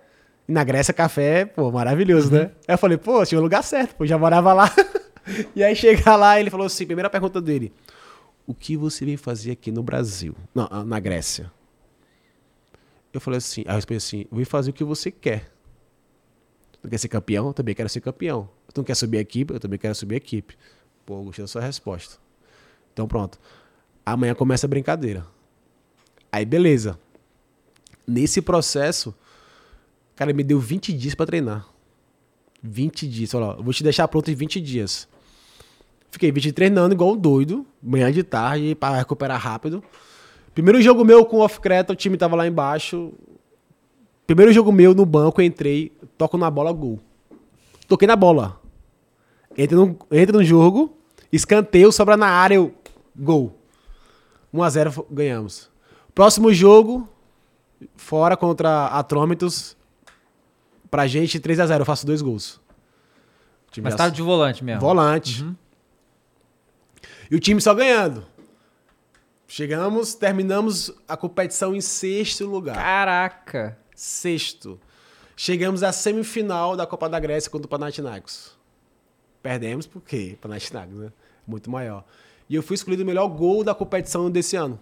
e 0.47 0.51
na 0.51 0.63
Grécia 0.63 0.93
café, 0.93 1.45
pô, 1.45 1.71
maravilhoso, 1.71 2.31
né? 2.31 2.51
Aí 2.67 2.73
eu 2.73 2.77
falei, 2.77 2.97
pô, 2.97 3.25
tinha 3.25 3.39
o 3.39 3.41
lugar 3.41 3.63
certo, 3.63 3.95
pô, 3.95 4.05
já 4.05 4.17
morava 4.17 4.51
lá. 4.53 4.73
e 5.55 5.63
aí 5.63 5.75
chega 5.75 6.15
lá, 6.15 6.39
ele 6.39 6.49
falou 6.49 6.65
assim, 6.65 6.85
primeira 6.85 7.09
pergunta 7.09 7.41
dele. 7.41 7.71
O 8.47 8.53
que 8.53 8.75
você 8.75 9.05
vem 9.05 9.15
fazer 9.15 9.51
aqui 9.51 9.71
no 9.71 9.83
Brasil? 9.83 10.35
Não, 10.55 10.67
ah, 10.71 10.83
na 10.83 10.99
Grécia. 10.99 11.51
Eu 13.13 13.21
falei 13.21 13.37
assim, 13.37 13.61
aí 13.61 13.73
eu 13.73 13.75
respondi 13.75 13.97
assim, 13.97 14.25
eu 14.31 14.37
vim 14.37 14.45
fazer 14.45 14.71
o 14.71 14.73
que 14.73 14.83
você 14.83 15.11
quer. 15.11 15.51
Tu 16.81 16.89
quer 16.89 16.97
ser 16.97 17.09
campeão? 17.09 17.47
Eu 17.47 17.53
também 17.53 17.75
quero 17.75 17.89
ser 17.89 18.01
campeão. 18.01 18.49
Tu 18.73 18.77
não 18.79 18.83
quer 18.83 18.95
subir 18.95 19.17
a 19.17 19.21
equipe? 19.21 19.53
Eu 19.53 19.59
também 19.59 19.77
quero 19.77 19.93
subir 19.93 20.15
a 20.15 20.17
equipe. 20.17 20.57
Pô, 21.05 21.21
gostei 21.23 21.43
da 21.43 21.47
sua 21.47 21.61
resposta. 21.61 22.17
Então 22.99 23.07
pronto. 23.07 23.39
Amanhã 24.05 24.35
começa 24.35 24.67
a 24.67 24.69
brincadeira. 24.69 25.25
Aí 26.29 26.43
beleza. 26.43 26.99
Nesse 28.05 28.41
processo, 28.41 29.15
cara, 30.17 30.33
me 30.33 30.43
deu 30.43 30.59
20 30.59 30.91
dias 30.91 31.15
pra 31.15 31.25
treinar. 31.25 31.65
20 32.61 33.07
dias. 33.07 33.33
Olha, 33.33 33.45
lá, 33.45 33.53
eu 33.53 33.63
vou 33.63 33.71
te 33.71 33.83
deixar 33.83 34.05
pronto 34.09 34.29
em 34.29 34.35
20 34.35 34.59
dias. 34.59 35.07
Fiquei 36.11 36.29
20 36.29 36.51
treinando 36.51 36.93
igual 36.93 37.13
um 37.13 37.15
doido, 37.15 37.65
manhã 37.81 38.11
de 38.11 38.21
tarde, 38.21 38.75
pra 38.75 38.97
recuperar 38.97 39.39
rápido. 39.39 39.81
Primeiro 40.53 40.81
jogo 40.81 41.05
meu 41.05 41.23
com 41.25 41.37
o 41.37 41.39
Off 41.39 41.61
Creta, 41.61 41.93
o 41.93 41.95
time 41.95 42.17
tava 42.17 42.35
lá 42.35 42.45
embaixo. 42.45 43.13
Primeiro 44.27 44.51
jogo 44.51 44.73
meu 44.73 44.93
no 44.93 45.05
banco, 45.05 45.41
entrei, 45.41 45.93
toco 46.17 46.37
na 46.37 46.51
bola, 46.51 46.73
gol. 46.73 46.99
Toquei 47.87 48.09
na 48.09 48.17
bola. 48.17 48.59
Entra 49.57 49.77
no, 49.77 49.97
entra 50.11 50.37
no 50.37 50.43
jogo, 50.43 50.97
escanteio, 51.31 51.93
sobra 51.93 52.17
na 52.17 52.27
área, 52.27 52.55
eu, 52.55 52.73
gol. 53.19 53.59
1x0 54.53 54.91
fo- 54.91 55.07
ganhamos. 55.11 55.69
Próximo 56.15 56.51
jogo, 56.53 57.07
fora 57.95 58.35
contra 58.35 58.87
Atrômitos, 58.87 59.77
pra 60.89 61.05
gente 61.07 61.39
3x0, 61.39 61.79
eu 61.79 61.85
faço 61.85 62.05
dois 62.05 62.21
gols. 62.21 62.59
Mas 63.81 63.93
tava 63.95 64.11
de 64.11 64.21
volante 64.21 64.63
mesmo. 64.63 64.81
Volante. 64.81 65.45
E 67.29 67.35
o 67.35 67.39
time 67.39 67.61
só 67.61 67.73
ganhando. 67.75 68.25
Chegamos, 69.47 70.13
terminamos 70.15 70.91
a 71.07 71.15
competição 71.17 71.75
em 71.75 71.81
sexto 71.81 72.45
lugar. 72.45 72.75
Caraca. 72.75 73.77
Sexto. 73.95 74.79
Chegamos 75.35 75.83
à 75.83 75.91
semifinal 75.91 76.75
da 76.75 76.85
Copa 76.85 77.07
da 77.07 77.19
Grécia 77.19 77.49
contra 77.49 77.65
o 77.65 77.69
Panathinaikos. 77.69 78.57
Perdemos 79.41 79.87
porque 79.87 80.37
Panathinaikos, 80.41 80.97
né? 80.99 81.11
Muito 81.47 81.69
maior. 81.69 82.03
E 82.49 82.55
eu 82.55 82.63
fui 82.63 82.73
escolhido 82.73 83.03
o 83.03 83.05
melhor 83.05 83.27
gol 83.27 83.63
da 83.63 83.75
competição 83.75 84.29
desse 84.29 84.55
ano. 84.55 84.79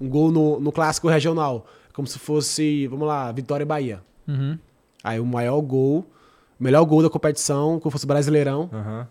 Um 0.00 0.08
gol 0.08 0.30
no, 0.30 0.60
no 0.60 0.70
clássico 0.70 1.08
regional. 1.08 1.66
Como 1.94 2.06
se 2.06 2.18
fosse, 2.18 2.86
vamos 2.88 3.08
lá, 3.08 3.32
Vitória 3.32 3.62
e 3.62 3.66
Bahia. 3.66 4.02
Uhum. 4.28 4.58
Aí 5.02 5.18
o 5.18 5.24
maior 5.24 5.60
gol, 5.60 6.06
o 6.58 6.62
melhor 6.62 6.84
gol 6.84 7.02
da 7.02 7.08
competição, 7.08 7.80
como 7.80 7.90
fosse 7.90 8.06
Brasileirão, 8.06 8.68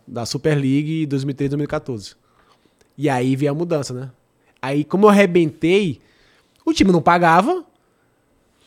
da 0.08 0.26
Super 0.26 0.56
League 0.56 1.08
2013-2014. 1.08 2.16
E 2.98 3.10
aí 3.10 3.36
veio 3.36 3.52
a 3.52 3.56
mudança, 3.56 3.94
né? 3.94 4.12
Aí, 4.62 4.84
como 4.84 5.06
eu 5.06 5.10
arrebentei, 5.10 6.00
o 6.66 6.72
time 6.72 6.92
não 6.92 7.02
pagava. 7.02 7.66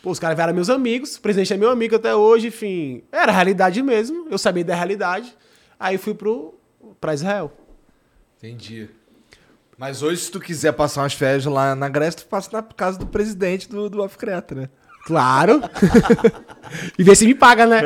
Pô, 0.02 0.10
os 0.10 0.18
caras 0.18 0.36
vieram 0.36 0.52
meus 0.52 0.68
amigos, 0.68 1.16
o 1.16 1.20
presidente 1.20 1.52
é 1.52 1.56
meu 1.56 1.70
amigo 1.70 1.96
até 1.96 2.14
hoje, 2.14 2.48
enfim. 2.48 3.02
Era 3.10 3.32
a 3.32 3.34
realidade 3.34 3.82
mesmo, 3.82 4.26
eu 4.30 4.36
sabia 4.36 4.64
da 4.64 4.74
realidade. 4.74 5.34
Aí 5.78 5.96
fui 5.96 6.14
pro, 6.14 6.54
pra 7.00 7.14
Israel. 7.14 7.52
Entendi. 8.47 8.89
Mas 9.78 10.02
hoje, 10.02 10.23
se 10.23 10.31
tu 10.31 10.40
quiser 10.40 10.73
passar 10.73 11.02
umas 11.02 11.12
férias 11.14 11.44
lá 11.44 11.74
na 11.74 11.89
Grécia, 11.89 12.20
tu 12.20 12.27
passa 12.27 12.48
na 12.52 12.62
casa 12.62 12.98
do 12.98 13.06
presidente 13.06 13.68
do, 13.68 13.90
do 13.90 14.02
Off 14.02 14.16
Creta, 14.16 14.55
né? 14.55 14.68
Claro. 15.06 15.60
e 16.98 17.02
ver 17.05 17.14
se 17.16 17.27
me 17.27 17.35
paga, 17.35 17.66
né? 17.66 17.81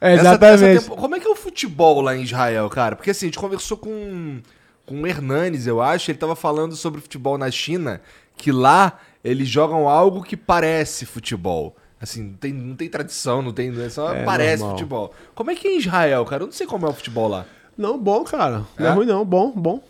É, 0.00 0.14
Essa- 0.14 0.20
exatamente. 0.30 0.64
essa 0.76 0.80
tempo- 0.90 0.96
Como 1.00 1.14
é 1.14 1.20
que 1.20 1.26
é 1.26 1.30
o 1.30 1.36
futebol 1.36 2.00
lá 2.00 2.16
em 2.16 2.22
Israel, 2.22 2.68
cara? 2.70 2.96
Porque 2.96 3.10
assim, 3.10 3.26
a 3.26 3.28
gente 3.28 3.38
conversou 3.38 3.76
com, 3.76 4.40
com 4.86 5.00
o 5.02 5.06
Hernanes, 5.06 5.66
eu 5.66 5.80
acho, 5.80 6.10
ele 6.10 6.18
tava 6.18 6.34
falando 6.34 6.74
sobre 6.76 7.00
futebol 7.00 7.38
na 7.38 7.50
China, 7.50 8.00
que 8.36 8.50
lá 8.50 8.98
eles 9.22 9.48
jogam 9.48 9.88
algo 9.88 10.22
que 10.22 10.36
parece 10.36 11.06
futebol. 11.06 11.76
Assim, 12.02 12.22
não 12.24 12.32
tem, 12.34 12.52
não 12.52 12.74
tem 12.74 12.88
tradição, 12.88 13.40
não 13.40 13.52
tem. 13.52 13.72
é 13.80 13.88
Só 13.88 14.12
É, 14.12 14.24
parece 14.24 14.58
normal. 14.60 14.76
futebol. 14.76 15.14
Como 15.36 15.50
é 15.52 15.54
que 15.54 15.68
é 15.68 15.74
em 15.74 15.78
Israel, 15.78 16.24
cara? 16.24 16.42
Eu 16.42 16.46
não 16.46 16.52
sei 16.52 16.66
como 16.66 16.84
é 16.84 16.90
o 16.90 16.92
futebol 16.92 17.28
lá. 17.28 17.46
Não, 17.78 17.96
bom, 17.96 18.24
cara. 18.24 18.64
Não 18.76 18.86
é, 18.86 18.90
É? 18.90 18.92
ruim, 18.92 19.06
não. 19.06 19.24
Bom, 19.24 19.52
bom. 19.52 19.80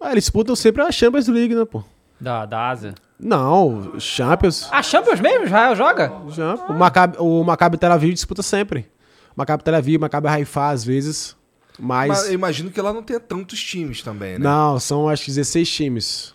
Ah, 0.00 0.12
eles 0.12 0.24
disputam 0.24 0.54
sempre 0.54 0.82
a 0.82 0.92
Champions 0.92 1.26
League, 1.26 1.54
né, 1.54 1.64
pô? 1.64 1.82
Da, 2.20 2.46
da 2.46 2.68
Ásia. 2.68 2.94
Não, 3.18 3.98
Champions. 3.98 4.68
Ah, 4.70 4.82
Champions 4.82 5.20
mesmo? 5.20 5.44
Israel 5.44 5.74
joga? 5.76 6.12
Já, 6.30 6.54
o, 6.54 6.72
Maccabi, 6.72 7.16
o 7.18 7.42
Maccabi 7.44 7.76
Tel 7.76 7.92
Aviv 7.92 8.12
disputa 8.14 8.42
sempre. 8.42 8.86
Maccabi 9.34 9.64
Tel 9.64 9.74
Aviv, 9.74 10.00
Maccabi 10.00 10.28
Haifa, 10.28 10.68
às 10.70 10.84
vezes. 10.84 11.36
Mas, 11.78 12.08
Mas 12.08 12.26
eu 12.28 12.34
imagino 12.34 12.70
que 12.70 12.80
lá 12.80 12.92
não 12.92 13.02
tenha 13.02 13.18
tantos 13.18 13.60
times 13.62 14.02
também, 14.02 14.32
né? 14.34 14.38
não, 14.40 14.78
são 14.78 15.08
acho 15.08 15.24
que 15.24 15.30
16 15.30 15.70
times. 15.70 16.34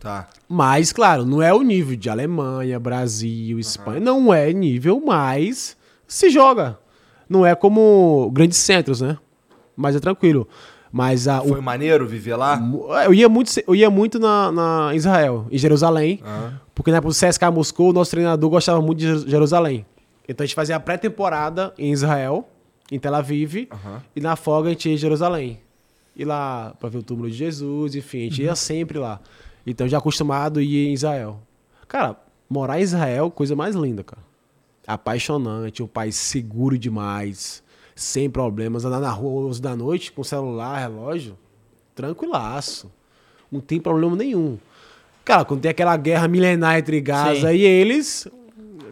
Tá. 0.00 0.28
Mas, 0.48 0.92
claro, 0.92 1.24
não 1.26 1.40
é 1.42 1.52
o 1.52 1.60
nível 1.62 1.94
de 1.94 2.08
Alemanha, 2.08 2.80
Brasil, 2.80 3.58
Espanha. 3.58 4.00
Não 4.00 4.32
é 4.32 4.52
nível, 4.52 5.00
mas 5.04 5.76
se 6.08 6.30
joga. 6.30 6.78
Não 7.28 7.44
é 7.46 7.54
como 7.54 8.30
grandes 8.32 8.58
centros, 8.58 9.00
né? 9.02 9.16
Mas 9.76 9.94
é 9.94 10.00
tranquilo. 10.00 10.48
Mas 10.90 11.28
a, 11.28 11.40
o 11.42 11.48
Foi 11.50 11.60
maneiro 11.60 12.06
viver 12.08 12.34
lá? 12.34 12.56
Mu- 12.56 12.92
Eu 12.94 13.14
ia 13.14 13.28
muito, 13.28 13.52
eu 13.64 13.74
ia 13.76 13.88
muito 13.90 14.18
na, 14.18 14.50
na 14.50 14.94
Israel, 14.94 15.46
em 15.50 15.56
Jerusalém, 15.58 16.20
porque 16.74 16.90
na 16.90 16.96
época 16.96 17.12
do 17.12 17.16
CSK 17.16 17.44
Moscou, 17.52 17.90
o 17.90 17.92
nosso 17.92 18.10
treinador 18.10 18.50
gostava 18.50 18.80
muito 18.82 18.98
de 18.98 19.06
Jeru- 19.06 19.28
Jerusalém. 19.28 19.86
Então 20.28 20.42
a 20.42 20.46
gente 20.46 20.56
fazia 20.56 20.74
a 20.76 20.80
pré-temporada 20.80 21.72
em 21.78 21.92
Israel, 21.92 22.48
em 22.90 22.98
Tel 22.98 23.14
Aviv, 23.14 23.68
e 24.16 24.20
na 24.20 24.34
folga 24.34 24.68
a 24.70 24.72
gente 24.72 24.88
ia 24.88 24.94
em 24.94 24.98
Jerusalém. 24.98 25.60
Ir 26.16 26.24
lá 26.24 26.74
pra 26.80 26.88
ver 26.88 26.98
o 26.98 27.02
túmulo 27.04 27.30
de 27.30 27.36
Jesus, 27.36 27.94
enfim, 27.94 28.18
a 28.22 28.24
gente 28.24 28.42
ia 28.42 28.56
sempre 28.56 28.98
lá. 28.98 29.20
Então 29.66 29.86
já 29.88 29.98
acostumado 29.98 30.58
a 30.60 30.62
ir 30.62 30.88
em 30.88 30.92
Israel. 30.92 31.40
Cara, 31.86 32.16
morar 32.48 32.78
em 32.80 32.82
Israel, 32.82 33.30
coisa 33.30 33.54
mais 33.54 33.74
linda, 33.74 34.02
cara. 34.02 34.22
Apaixonante, 34.86 35.82
um 35.82 35.86
país 35.86 36.16
seguro 36.16 36.78
demais, 36.78 37.62
sem 37.94 38.28
problemas. 38.28 38.84
Andar 38.84 39.00
na 39.00 39.10
rua 39.10 39.48
11 39.48 39.60
da 39.62 39.76
noite 39.76 40.10
com 40.12 40.24
celular, 40.24 40.78
relógio, 40.78 41.38
tranquilaço. 41.94 42.90
Não 43.50 43.60
tem 43.60 43.80
problema 43.80 44.16
nenhum. 44.16 44.58
Cara, 45.24 45.44
quando 45.44 45.60
tem 45.60 45.70
aquela 45.70 45.96
guerra 45.96 46.26
milenar 46.26 46.78
entre 46.78 47.00
Gaza 47.00 47.48
Sim. 47.48 47.54
e 47.54 47.62
eles, 47.62 48.26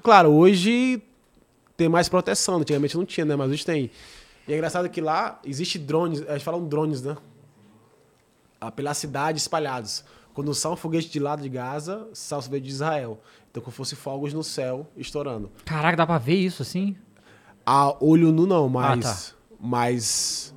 claro, 0.03 0.31
hoje 0.31 1.03
tem 1.77 1.89
mais 1.89 2.09
proteção. 2.09 2.57
Antigamente 2.59 2.97
não 2.97 3.05
tinha, 3.05 3.25
né? 3.25 3.35
Mas 3.35 3.51
hoje 3.51 3.65
tem. 3.65 3.91
E 4.47 4.53
é 4.53 4.57
engraçado 4.57 4.89
que 4.89 5.01
lá 5.01 5.41
existe 5.45 5.79
drones, 5.79 6.21
eles 6.21 6.43
falam 6.43 6.67
drones, 6.67 7.03
né? 7.03 7.17
Ah, 8.61 8.71
Pela 8.71 8.95
cidade 8.95 9.39
espalhados. 9.39 10.05
Quando 10.39 10.55
sai 10.55 10.71
um 10.71 10.77
foguete 10.77 11.11
de 11.11 11.19
lado 11.19 11.43
de 11.43 11.49
Gaza, 11.49 12.07
sai 12.13 12.39
um 12.39 12.43
foguete 12.43 12.63
de 12.67 12.71
Israel. 12.71 13.21
Então, 13.51 13.61
como 13.61 13.75
fosse 13.75 13.97
fogos 13.97 14.33
no 14.33 14.45
céu 14.45 14.87
estourando. 14.97 15.51
Caraca, 15.65 15.97
dá 15.97 16.07
pra 16.07 16.17
ver 16.17 16.37
isso 16.37 16.63
assim? 16.63 16.95
A 17.67 17.93
olho 18.01 18.31
nu 18.31 18.47
não, 18.47 18.69
mas. 18.69 19.05
Ah, 19.05 19.15
tá. 19.33 19.37
Mas. 19.61 20.55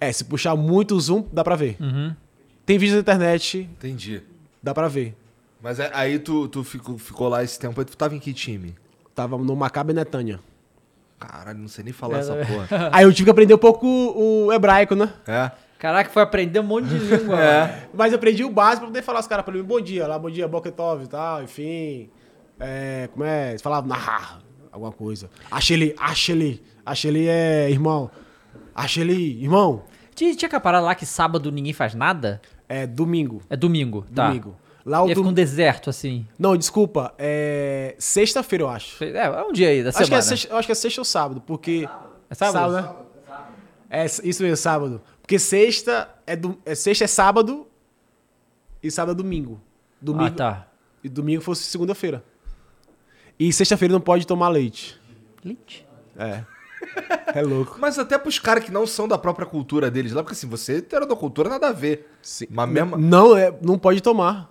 É, 0.00 0.12
se 0.12 0.24
puxar 0.24 0.54
muito 0.54 0.94
o 0.94 1.00
zoom, 1.00 1.24
dá 1.32 1.42
pra 1.42 1.56
ver. 1.56 1.76
Uhum. 1.80 2.14
Tem 2.64 2.78
vídeo 2.78 2.94
na 2.94 3.00
internet, 3.00 3.58
Entendi. 3.58 4.22
dá 4.62 4.72
pra 4.72 4.86
ver. 4.86 5.16
Mas 5.60 5.80
é- 5.80 5.90
aí 5.92 6.20
tu, 6.20 6.46
tu 6.46 6.62
ficou, 6.62 6.96
ficou 6.96 7.28
lá 7.28 7.42
esse 7.42 7.58
tempo, 7.58 7.80
aí 7.80 7.84
tu 7.84 7.96
tava 7.96 8.14
em 8.14 8.20
que 8.20 8.32
time? 8.32 8.76
Tava 9.12 9.36
no 9.38 9.56
Maccabi 9.56 9.92
Netanya. 9.92 10.38
Caralho, 11.18 11.58
não 11.58 11.66
sei 11.66 11.82
nem 11.82 11.92
falar 11.92 12.18
É, 12.18 12.20
essa 12.20 12.32
é. 12.34 12.44
porra. 12.44 12.68
Aí 12.92 13.02
eu 13.04 13.12
tive 13.12 13.24
que 13.24 13.30
aprender 13.32 13.54
um 13.54 13.58
pouco 13.58 13.88
o, 13.88 14.46
o 14.46 14.52
hebraico, 14.52 14.94
né? 14.94 15.12
É? 15.26 15.50
Caraca, 15.78 16.10
foi 16.10 16.22
aprender 16.22 16.58
um 16.60 16.64
monte 16.64 16.86
de 16.88 16.98
língua. 16.98 17.40
É. 17.40 17.88
Mas 17.94 18.12
eu 18.12 18.16
aprendi 18.18 18.44
o 18.44 18.50
básico 18.50 18.80
pra 18.80 18.86
poder 18.88 19.02
falar 19.02 19.20
os 19.20 19.26
caras 19.26 19.44
pra 19.44 19.54
mim, 19.54 19.62
bom 19.62 19.80
dia, 19.80 20.06
lá, 20.06 20.18
bom 20.18 20.28
dia, 20.30 20.48
Boketov 20.48 21.04
e 21.04 21.06
tal, 21.06 21.42
enfim. 21.42 22.10
É, 22.58 23.08
como 23.12 23.24
é? 23.24 23.50
Eles 23.50 23.62
falavam 23.62 23.88
narrar 23.88 24.40
alguma 24.72 24.90
coisa. 24.92 25.30
Achele, 25.50 25.94
achele, 25.98 26.62
achele 26.84 27.26
é 27.28 27.70
irmão. 27.70 28.10
Achele, 28.74 29.40
irmão. 29.42 29.84
Tinha, 30.14 30.34
tinha 30.34 30.46
aquela 30.48 30.60
parada 30.60 30.84
lá 30.84 30.94
que 30.94 31.06
sábado 31.06 31.52
ninguém 31.52 31.72
faz 31.72 31.94
nada? 31.94 32.40
É 32.68 32.86
domingo. 32.86 33.40
É 33.48 33.56
domingo, 33.56 34.04
tá. 34.14 34.26
Domingo. 34.28 34.56
Lá 34.84 34.98
E 35.00 35.02
o 35.04 35.08
fica 35.08 35.20
dom- 35.22 35.28
um 35.28 35.32
deserto, 35.32 35.90
assim. 35.90 36.26
Não, 36.38 36.56
desculpa, 36.56 37.14
é 37.18 37.94
sexta-feira, 37.98 38.64
eu 38.64 38.68
acho. 38.68 39.04
É, 39.04 39.26
é 39.26 39.42
um 39.44 39.52
dia 39.52 39.68
aí 39.68 39.82
da 39.82 39.90
Acho 39.90 39.98
que, 39.98 40.04
semana. 40.06 40.18
é 40.20 40.22
sexta, 40.22 40.48
eu 40.52 40.56
acho 40.56 40.66
que 40.66 40.72
é 40.72 40.74
sexta 40.74 41.00
ou 41.00 41.04
sábado, 41.04 41.40
porque. 41.46 41.88
É 42.30 42.34
sábado? 42.34 42.72
né? 42.72 42.88
É 43.90 44.04
isso 44.06 44.42
mesmo, 44.42 44.56
sábado. 44.56 45.00
Porque 45.28 45.38
sexta 45.38 46.08
é, 46.26 46.34
do, 46.34 46.56
é 46.64 46.74
sexta 46.74 47.04
é 47.04 47.06
sábado 47.06 47.66
e 48.82 48.90
sábado 48.90 49.12
é 49.20 49.22
domingo. 49.22 49.60
Domingo 50.00 50.24
Ah, 50.24 50.30
tá. 50.30 50.68
e 51.04 51.08
domingo 51.10 51.42
fosse 51.42 51.64
segunda-feira. 51.64 52.24
E 53.38 53.52
sexta-feira 53.52 53.92
não 53.92 54.00
pode 54.00 54.26
tomar 54.26 54.48
leite. 54.48 54.98
Leite? 55.44 55.86
É. 56.16 56.44
É 57.34 57.42
louco. 57.42 57.76
Mas 57.78 57.98
até 57.98 58.16
pros 58.16 58.38
caras 58.38 58.64
que 58.64 58.72
não 58.72 58.86
são 58.86 59.06
da 59.06 59.18
própria 59.18 59.44
cultura 59.46 59.90
deles 59.90 60.12
lá, 60.12 60.22
porque 60.22 60.32
assim, 60.32 60.48
você 60.48 60.82
era 60.90 61.04
da 61.06 61.14
cultura, 61.14 61.50
nada 61.50 61.68
a 61.68 61.72
ver. 61.72 62.10
Sim. 62.22 62.46
Mas 62.48 62.66
mesmo. 62.70 62.96
Não, 62.96 63.36
é, 63.36 63.54
não 63.60 63.78
pode 63.78 64.00
tomar. 64.00 64.50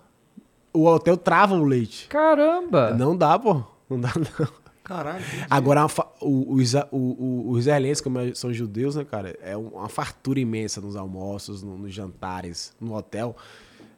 O 0.72 0.84
hotel 0.86 1.16
trava 1.16 1.56
o 1.56 1.64
leite. 1.64 2.06
Caramba! 2.06 2.92
Não 2.92 3.16
dá, 3.16 3.36
pô. 3.36 3.64
Não 3.90 4.00
dá, 4.00 4.12
não. 4.14 4.48
Caralho. 4.88 5.22
Agora, 5.50 5.82
a 5.84 5.88
fa- 5.88 6.08
o- 6.20 6.54
o 6.54 6.60
isa- 6.62 6.88
o- 6.90 6.96
o- 6.96 7.50
os 7.50 7.60
israelenses, 7.60 8.00
como 8.00 8.18
é- 8.18 8.34
são 8.34 8.52
judeus, 8.52 8.96
né, 8.96 9.04
cara? 9.04 9.36
É 9.42 9.54
um- 9.56 9.68
uma 9.68 9.88
fartura 9.88 10.40
imensa 10.40 10.80
nos 10.80 10.96
almoços, 10.96 11.62
no- 11.62 11.76
nos 11.76 11.92
jantares, 11.92 12.72
no 12.80 12.94
hotel. 12.96 13.36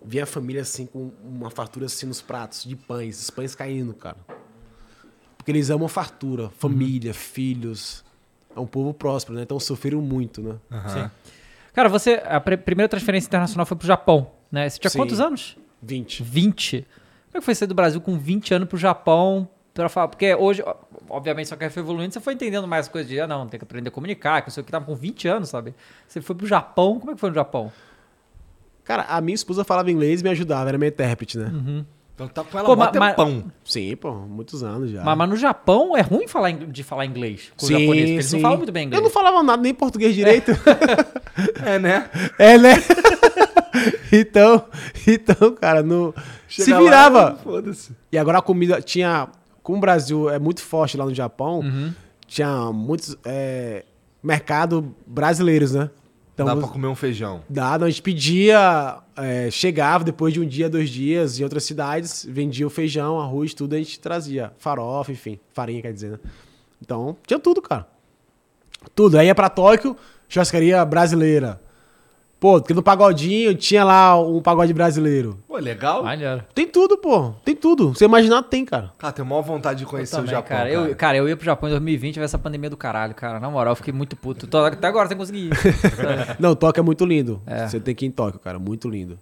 Vinha 0.04 0.24
a 0.24 0.26
família 0.26 0.62
assim, 0.62 0.86
com 0.86 1.12
uma 1.24 1.50
fartura 1.50 1.86
assim 1.86 2.06
nos 2.06 2.20
pratos, 2.20 2.64
de 2.64 2.74
pães, 2.74 3.20
os 3.22 3.30
pães 3.30 3.54
caindo, 3.54 3.94
cara. 3.94 4.16
Porque 5.36 5.50
eles 5.52 5.70
amam 5.70 5.86
fartura, 5.88 6.50
família, 6.58 7.14
filhos. 7.14 8.04
É 8.54 8.58
um 8.60 8.66
povo 8.66 8.92
próspero, 8.92 9.36
né? 9.36 9.42
Então 9.44 9.58
sofreram 9.60 10.02
muito, 10.02 10.42
né? 10.42 10.56
Sim. 10.88 11.10
Cara, 11.72 11.88
você. 11.88 12.20
A 12.24 12.40
primeira 12.40 12.88
transferência 12.88 13.28
internacional 13.28 13.64
foi 13.64 13.76
pro 13.76 13.86
Japão, 13.86 14.32
né? 14.50 14.68
Você 14.68 14.78
tinha 14.78 14.90
Sim. 14.90 14.98
quantos 14.98 15.20
anos? 15.20 15.56
20. 15.80 16.22
20. 16.22 16.80
Como 17.30 17.36
é 17.36 17.38
que 17.38 17.44
foi 17.44 17.54
sair 17.54 17.68
do 17.68 17.74
Brasil 17.74 18.00
com 18.00 18.18
20 18.18 18.52
anos 18.52 18.68
pro 18.68 18.76
Japão? 18.76 19.48
Pra 19.72 19.88
falar, 19.88 20.08
porque 20.08 20.34
hoje, 20.34 20.62
obviamente, 21.08 21.46
sua 21.48 21.56
carreira 21.56 21.72
foi 21.72 21.82
evoluindo, 21.82 22.12
você 22.12 22.20
foi 22.20 22.34
entendendo 22.34 22.66
mais 22.66 22.88
coisas 22.88 23.08
de, 23.08 23.20
ah, 23.20 23.26
não, 23.26 23.46
tem 23.46 23.58
que 23.58 23.64
aprender 23.64 23.88
a 23.88 23.92
comunicar, 23.92 24.42
que 24.42 24.48
eu 24.48 24.52
sei 24.52 24.62
o 24.62 24.64
que 24.64 24.72
tava 24.72 24.84
com 24.84 24.94
20 24.96 25.28
anos, 25.28 25.48
sabe? 25.48 25.74
Você 26.08 26.20
foi 26.20 26.34
pro 26.34 26.46
Japão, 26.46 26.98
como 26.98 27.12
é 27.12 27.14
que 27.14 27.20
foi 27.20 27.30
no 27.30 27.34
Japão? 27.36 27.72
Cara, 28.84 29.04
a 29.08 29.20
minha 29.20 29.34
esposa 29.34 29.62
falava 29.62 29.90
inglês 29.90 30.20
e 30.20 30.24
me 30.24 30.30
ajudava, 30.30 30.68
era 30.68 30.76
minha 30.76 30.88
intérprete, 30.88 31.38
né? 31.38 31.52
Então 32.14 32.26
tá 32.28 32.42
com 32.44 32.58
ela 32.58 32.66
Pô, 32.66 32.74
mó 32.76 32.84
ma- 32.84 32.92
ma- 32.92 33.08
tempão. 33.10 33.44
Sim, 33.64 33.94
pô, 33.96 34.12
muitos 34.12 34.62
anos 34.62 34.90
já. 34.90 35.02
Mas, 35.04 35.16
mas 35.16 35.28
no 35.30 35.36
Japão 35.36 35.96
é 35.96 36.00
ruim 36.02 36.26
falar, 36.26 36.50
ing- 36.50 36.66
de 36.70 36.82
falar 36.82 37.06
inglês 37.06 37.52
com 37.56 37.64
os 37.64 37.70
japoneses, 37.70 38.10
porque 38.10 38.20
eles 38.20 38.32
não 38.32 38.40
falam 38.40 38.58
muito 38.58 38.72
bem 38.72 38.86
inglês. 38.86 39.00
Eu 39.00 39.04
não 39.04 39.10
falava 39.10 39.42
nada, 39.42 39.62
nem 39.62 39.72
português 39.72 40.14
direito. 40.14 40.50
É, 41.64 41.78
né? 41.78 42.10
É, 42.38 42.58
né? 42.58 42.72
então, 44.12 44.64
então, 45.06 45.54
cara, 45.54 45.82
no... 45.82 46.12
se 46.48 46.64
Chega 46.64 46.78
lá, 46.78 46.82
virava. 46.84 47.36
Foda-se. 47.42 47.92
E 48.12 48.18
agora 48.18 48.38
a 48.38 48.42
comida 48.42 48.82
tinha. 48.82 49.28
Como 49.70 49.78
o 49.78 49.80
Brasil 49.80 50.28
é 50.28 50.36
muito 50.36 50.62
forte 50.62 50.96
lá 50.96 51.04
no 51.04 51.14
Japão, 51.14 51.62
tinha 52.26 52.72
muitos 52.72 53.16
é, 53.24 53.84
mercado 54.20 54.92
brasileiros, 55.06 55.72
né? 55.72 55.90
Então, 56.34 56.44
Dá 56.44 56.56
pra 56.56 56.66
comer 56.66 56.88
um 56.88 56.94
feijão. 56.96 57.42
Dá, 57.48 57.74
a 57.74 57.88
gente 57.88 58.02
pedia, 58.02 58.98
é, 59.16 59.48
chegava 59.48 60.02
depois 60.02 60.34
de 60.34 60.40
um 60.40 60.46
dia, 60.46 60.68
dois 60.68 60.90
dias, 60.90 61.38
em 61.38 61.44
outras 61.44 61.62
cidades, 61.62 62.26
vendia 62.28 62.66
o 62.66 62.70
feijão, 62.70 63.20
arroz, 63.20 63.54
tudo, 63.54 63.74
a 63.74 63.78
gente 63.78 64.00
trazia. 64.00 64.52
Farofa, 64.58 65.12
enfim, 65.12 65.38
farinha, 65.52 65.82
quer 65.82 65.92
dizer, 65.92 66.10
né? 66.12 66.18
Então, 66.82 67.16
tinha 67.24 67.38
tudo, 67.38 67.62
cara. 67.62 67.86
Tudo. 68.92 69.18
Aí 69.18 69.28
ia 69.28 69.34
pra 69.36 69.48
Tóquio, 69.48 69.96
churrascaria 70.28 70.84
brasileira. 70.84 71.60
Pô, 72.40 72.58
porque 72.58 72.72
no 72.72 72.82
pagodinho 72.82 73.54
tinha 73.54 73.84
lá 73.84 74.18
um 74.18 74.40
pagode 74.40 74.72
brasileiro. 74.72 75.38
Pô, 75.46 75.58
legal. 75.58 76.02
Maneiro. 76.02 76.42
Tem 76.54 76.66
tudo, 76.66 76.96
pô. 76.96 77.32
Tem 77.44 77.54
tudo. 77.54 77.90
Você 77.94 78.06
imaginar, 78.06 78.42
tem, 78.44 78.64
cara. 78.64 78.92
Cara, 78.98 79.12
tenho 79.12 79.28
maior 79.28 79.42
vontade 79.42 79.80
de 79.80 79.84
conhecer 79.84 80.14
o 80.14 80.18
Também, 80.20 80.30
Japão, 80.30 80.48
cara. 80.48 80.70
cara. 80.70 80.88
Eu, 80.88 80.96
cara, 80.96 81.16
eu 81.18 81.28
ia 81.28 81.36
pro 81.36 81.44
Japão 81.44 81.68
em 81.68 81.72
2020 81.72 82.16
e 82.16 82.18
ver 82.18 82.24
essa 82.24 82.38
pandemia 82.38 82.70
do 82.70 82.78
caralho, 82.78 83.14
cara. 83.14 83.38
Na 83.38 83.50
moral, 83.50 83.72
eu 83.72 83.76
fiquei 83.76 83.92
muito 83.92 84.16
puto. 84.16 84.46
Tô- 84.46 84.56
até 84.64 84.86
agora 84.88 85.06
sem 85.06 85.18
conseguir 85.18 85.48
ir. 85.48 85.50
Não, 86.40 86.54
Tóquio 86.54 86.80
é 86.80 86.82
muito 86.84 87.04
lindo. 87.04 87.42
É. 87.44 87.68
Você 87.68 87.78
tem 87.78 87.94
que 87.94 88.06
ir 88.06 88.08
em 88.08 88.10
Tóquio, 88.10 88.40
cara. 88.40 88.58
Muito 88.58 88.88
lindo. 88.88 89.18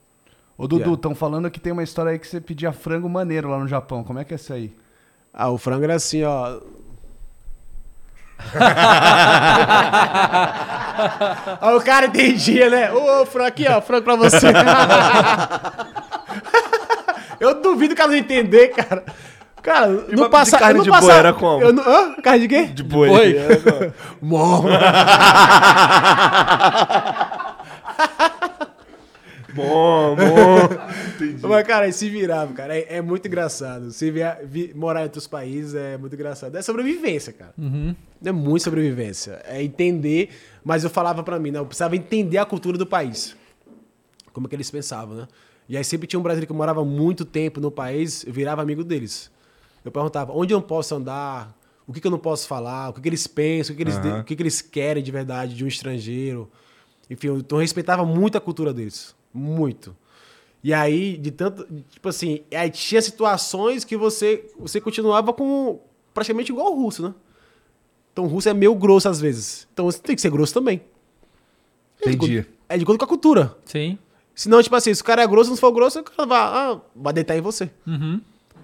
Ô, 0.56 0.62
Dudu, 0.68 0.76
Yeah. 0.82 0.94
estão 0.94 1.14
falando 1.14 1.50
que 1.50 1.58
tem 1.58 1.72
uma 1.72 1.82
história 1.82 2.12
aí 2.12 2.18
que 2.20 2.26
você 2.28 2.40
pedia 2.40 2.70
frango 2.72 3.08
maneiro 3.08 3.48
lá 3.50 3.58
no 3.58 3.66
Japão. 3.66 4.04
Como 4.04 4.20
é 4.20 4.24
que 4.24 4.32
é 4.32 4.36
isso 4.36 4.52
aí? 4.52 4.72
Ah, 5.34 5.50
o 5.50 5.58
frango 5.58 5.82
era 5.82 5.96
assim, 5.96 6.22
ó. 6.22 6.60
Aí 11.60 11.74
o 11.74 11.80
cara 11.80 12.06
entendia, 12.06 12.70
né? 12.70 12.92
Ô, 12.92 13.26
frango 13.26 13.48
aqui, 13.48 13.66
ó, 13.68 13.80
frango 13.80 14.04
pra 14.04 14.16
você. 14.16 14.46
eu 17.40 17.60
duvido 17.60 17.94
que 17.94 18.00
ela 18.00 18.10
não 18.10 18.18
entender, 18.18 18.68
cara. 18.68 19.04
Cara, 19.62 19.88
papo 19.88 20.12
no 20.12 20.24
de 20.24 20.30
passado. 20.30 20.60
carne 20.60 20.82
de 20.82 20.90
boi 20.90 21.10
era 21.10 21.32
como? 21.32 21.62
Eu 21.62 21.72
não... 21.72 21.82
Hã? 21.82 22.14
Carne 22.22 22.40
de 22.40 22.48
quê? 22.48 22.64
De 22.66 22.82
boi. 22.82 23.08
boi. 23.68 23.92
Mó. 24.22 24.62
Bom, 29.62 30.16
bom. 30.16 31.48
Mas, 31.48 31.66
cara, 31.66 31.86
aí 31.86 31.92
se 31.92 32.08
virava, 32.08 32.52
cara. 32.52 32.76
É, 32.76 32.96
é 32.96 33.02
muito 33.02 33.26
engraçado. 33.26 33.90
Se 33.90 34.10
via, 34.10 34.38
vi- 34.44 34.72
morar 34.74 35.00
em 35.00 35.04
outros 35.04 35.26
países 35.26 35.74
é 35.74 35.96
muito 35.98 36.14
engraçado. 36.14 36.56
É 36.56 36.62
sobrevivência, 36.62 37.32
cara. 37.32 37.52
É 38.24 38.32
muito 38.32 38.62
sobrevivência. 38.62 39.40
É 39.44 39.62
entender. 39.62 40.30
Mas 40.64 40.84
eu 40.84 40.90
falava 40.90 41.22
pra 41.22 41.38
mim, 41.38 41.50
né? 41.50 41.58
Eu 41.58 41.66
precisava 41.66 41.96
entender 41.96 42.38
a 42.38 42.44
cultura 42.46 42.78
do 42.78 42.86
país. 42.86 43.36
Como 44.32 44.46
é 44.46 44.48
que 44.48 44.56
eles 44.56 44.70
pensavam, 44.70 45.16
né? 45.16 45.28
E 45.68 45.76
aí 45.76 45.84
sempre 45.84 46.06
tinha 46.06 46.18
um 46.18 46.22
brasileiro 46.22 46.46
que 46.46 46.56
morava 46.56 46.84
muito 46.84 47.24
tempo 47.24 47.60
no 47.60 47.70
país, 47.70 48.24
eu 48.26 48.32
virava 48.32 48.62
amigo 48.62 48.82
deles. 48.82 49.30
Eu 49.84 49.90
perguntava 49.92 50.32
onde 50.32 50.54
eu 50.54 50.58
não 50.58 50.66
posso 50.66 50.94
andar, 50.94 51.54
o 51.86 51.92
que, 51.92 52.00
que 52.00 52.06
eu 52.06 52.10
não 52.10 52.18
posso 52.18 52.46
falar, 52.48 52.88
o 52.88 52.92
que, 52.94 53.00
que 53.02 53.08
eles 53.08 53.26
pensam, 53.26 53.74
o 53.74 53.76
que, 53.76 53.84
que 53.84 53.90
eles, 53.90 53.98
de- 54.00 54.08
o 54.20 54.24
que, 54.24 54.36
que 54.36 54.42
eles 54.42 54.62
querem 54.62 55.02
de 55.02 55.10
verdade 55.10 55.54
de 55.54 55.64
um 55.64 55.68
estrangeiro. 55.68 56.50
Enfim, 57.10 57.28
eu, 57.28 57.38
então 57.38 57.58
eu 57.58 57.62
respeitava 57.62 58.04
muito 58.06 58.36
a 58.38 58.40
cultura 58.40 58.72
deles. 58.72 59.14
Muito. 59.32 59.96
E 60.62 60.72
aí, 60.72 61.16
de 61.16 61.30
tanto. 61.30 61.66
Tipo 61.90 62.08
assim, 62.08 62.40
aí 62.52 62.70
tinha 62.70 63.00
situações 63.00 63.84
que 63.84 63.96
você, 63.96 64.50
você 64.58 64.80
continuava 64.80 65.32
com. 65.32 65.80
praticamente 66.12 66.52
igual 66.52 66.72
o 66.72 66.76
russo, 66.76 67.02
né? 67.02 67.14
Então 68.12 68.24
o 68.24 68.28
russo 68.28 68.48
é 68.48 68.54
meio 68.54 68.74
grosso 68.74 69.08
às 69.08 69.20
vezes. 69.20 69.68
Então 69.72 69.84
você 69.84 69.98
tem 70.00 70.16
que 70.16 70.20
ser 70.22 70.30
grosso 70.30 70.52
também. 70.52 70.80
É 72.04 72.10
Entendi. 72.10 72.44
É 72.68 72.76
de 72.76 72.82
acordo 72.82 72.98
com 72.98 73.04
a 73.04 73.08
cultura. 73.08 73.56
Sim. 73.64 73.98
Senão, 74.34 74.62
tipo 74.62 74.74
assim, 74.76 74.92
se 74.94 75.00
o 75.00 75.04
cara 75.04 75.22
é 75.22 75.26
grosso, 75.26 75.50
não 75.50 75.56
for 75.56 75.72
grosso, 75.72 76.00
o 76.00 76.04
cara 76.04 76.26
vai, 76.26 76.38
ah, 76.38 76.80
vai 76.94 77.12
deitar 77.12 77.36
em 77.36 77.40
você. 77.40 77.70
Uhum. 77.86 78.20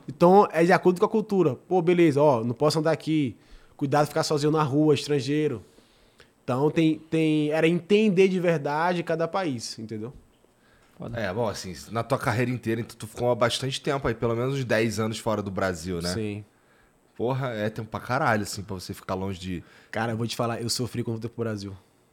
Então, 0.07 0.47
é 0.53 0.65
de 0.65 0.73
acordo 0.73 1.01
com 1.01 1.07
a 1.07 1.09
cultura. 1.09 1.57
Pô, 1.57 1.81
beleza, 1.83 2.21
ó, 2.21 2.45
não 2.45 2.55
posso 2.55 2.79
andar 2.79 2.93
aqui. 2.93 3.37
Cuidado 3.77 4.07
ficar 4.07 4.23
sozinho 4.23 4.53
na 4.53 4.63
rua, 4.63 4.95
estrangeiro. 4.95 5.65
Então, 6.45 6.71
tem, 6.71 6.99
tem, 7.11 7.51
era 7.51 7.67
entender 7.67 8.29
de 8.29 8.39
verdade 8.39 9.03
cada 9.03 9.27
país, 9.27 9.79
entendeu? 9.79 10.13
É, 11.15 11.33
bom, 11.33 11.49
assim, 11.49 11.75
na 11.91 12.03
tua 12.03 12.19
carreira 12.19 12.51
inteira, 12.51 12.81
então 12.81 12.97
tu 12.97 13.07
ficou 13.07 13.31
há 13.31 13.35
bastante 13.35 13.81
tempo 13.81 14.07
aí, 14.07 14.15
pelo 14.15 14.35
menos 14.37 14.55
uns 14.55 14.65
10 14.65 15.01
anos 15.01 15.19
fora 15.19 15.43
do 15.43 15.51
Brasil, 15.51 16.01
né? 16.01 16.13
Sim. 16.15 16.45
Porra, 17.17 17.49
é 17.51 17.69
tempo 17.71 17.89
pra 17.89 18.01
caralho, 18.01 18.43
assim, 18.43 18.63
pra 18.63 18.75
você 18.75 18.93
ficar 18.95 19.15
longe 19.15 19.39
de 19.39 19.65
Cara, 19.91 20.13
eu 20.13 20.17
vou 20.17 20.27
te 20.27 20.35
falar, 20.37 20.61
eu 20.61 20.69
sofri 20.71 21.03
quando 21.03 21.17
voltei 21.17 21.31
pro 21.31 21.45
Brasil. 21.45 21.73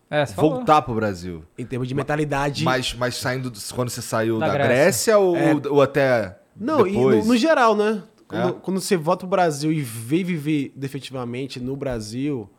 É, 0.09 0.25
você 0.25 0.33
falou. 0.33 0.55
voltar 0.55 0.81
pro 0.81 0.93
Brasil. 0.93 1.43
Em 1.57 1.65
termos 1.65 1.87
de 1.87 1.95
mentalidade. 1.95 2.63
Mas, 2.65 2.93
mas 2.93 3.15
saindo, 3.15 3.49
do- 3.49 3.59
quando 3.73 3.89
você 3.89 4.01
saiu 4.01 4.37
Da 4.39 4.47
da, 4.47 4.53
Grécia. 4.53 4.73
Grécia, 4.75 5.17
ou, 5.17 5.35
É. 5.37 5.53
ou 5.69 5.81
até 5.81 6.37
Não, 6.55 6.85
e 6.85 6.91
depois? 6.91 7.25
no, 7.25 7.31
no 7.33 7.37
geral, 7.37 7.75
né? 7.75 8.03
Quando, 8.27 8.49
É? 8.49 8.59
quando 8.61 8.81
você 8.81 8.97
volta 8.97 9.19
pro 9.21 9.29
Brasil 9.29 9.71
e 9.71 9.81
vem 9.81 10.23
viver 10.23 10.71
definitivamente 10.75 11.59
no 11.59 11.75
Brasil, 11.77 12.49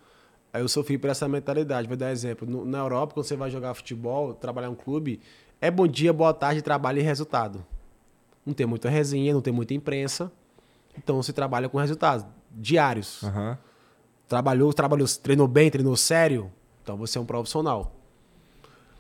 aí 0.53 0.63
eu 0.63 0.69
sofri 0.69 0.97
por 0.99 1.11
essa 1.11 1.29
mentalidade. 1.29 1.87
Vou 1.87 1.97
dar 1.97 2.11
exemplo. 2.11 2.49
No- 2.49 2.65
na 2.65 2.79
Europa, 2.79 3.15
quando 3.15 3.27
você 3.27 3.37
vai 3.37 3.51
jogar 3.51 3.75
futebol, 3.75 4.33
trabalhar 4.35 4.69
em 4.69 4.71
um 4.71 4.75
clube, 4.75 5.21
é 5.63 5.71
bom 5.71 5.87
dia, 5.87 6.13
boa 6.13 6.35
tarde, 6.35 6.61
trabalho 6.61 6.99
e 6.99 7.03
resultado. 7.03 7.65
Não 8.45 8.53
tem 8.53 8.67
muita 8.67 8.91
resenha, 8.91 9.33
não 9.33 9.41
tem 9.41 9.53
muita 9.53 9.73
imprensa. 9.73 10.31
Então 10.99 11.23
você 11.23 11.33
trabalha 11.33 11.69
com 11.69 11.79
resultados 11.79 12.27
diários. 12.51 13.23
Aham. 13.23 13.57
Trabalhou, 14.29 14.73
trabalhou, 14.73 15.07
treinou 15.23 15.47
bem, 15.47 15.71
treinou 15.71 15.97
sério, 15.97 16.51
então 16.83 16.97
você 16.97 17.17
é 17.17 17.21
um 17.21 17.25
profissional. 17.25 17.95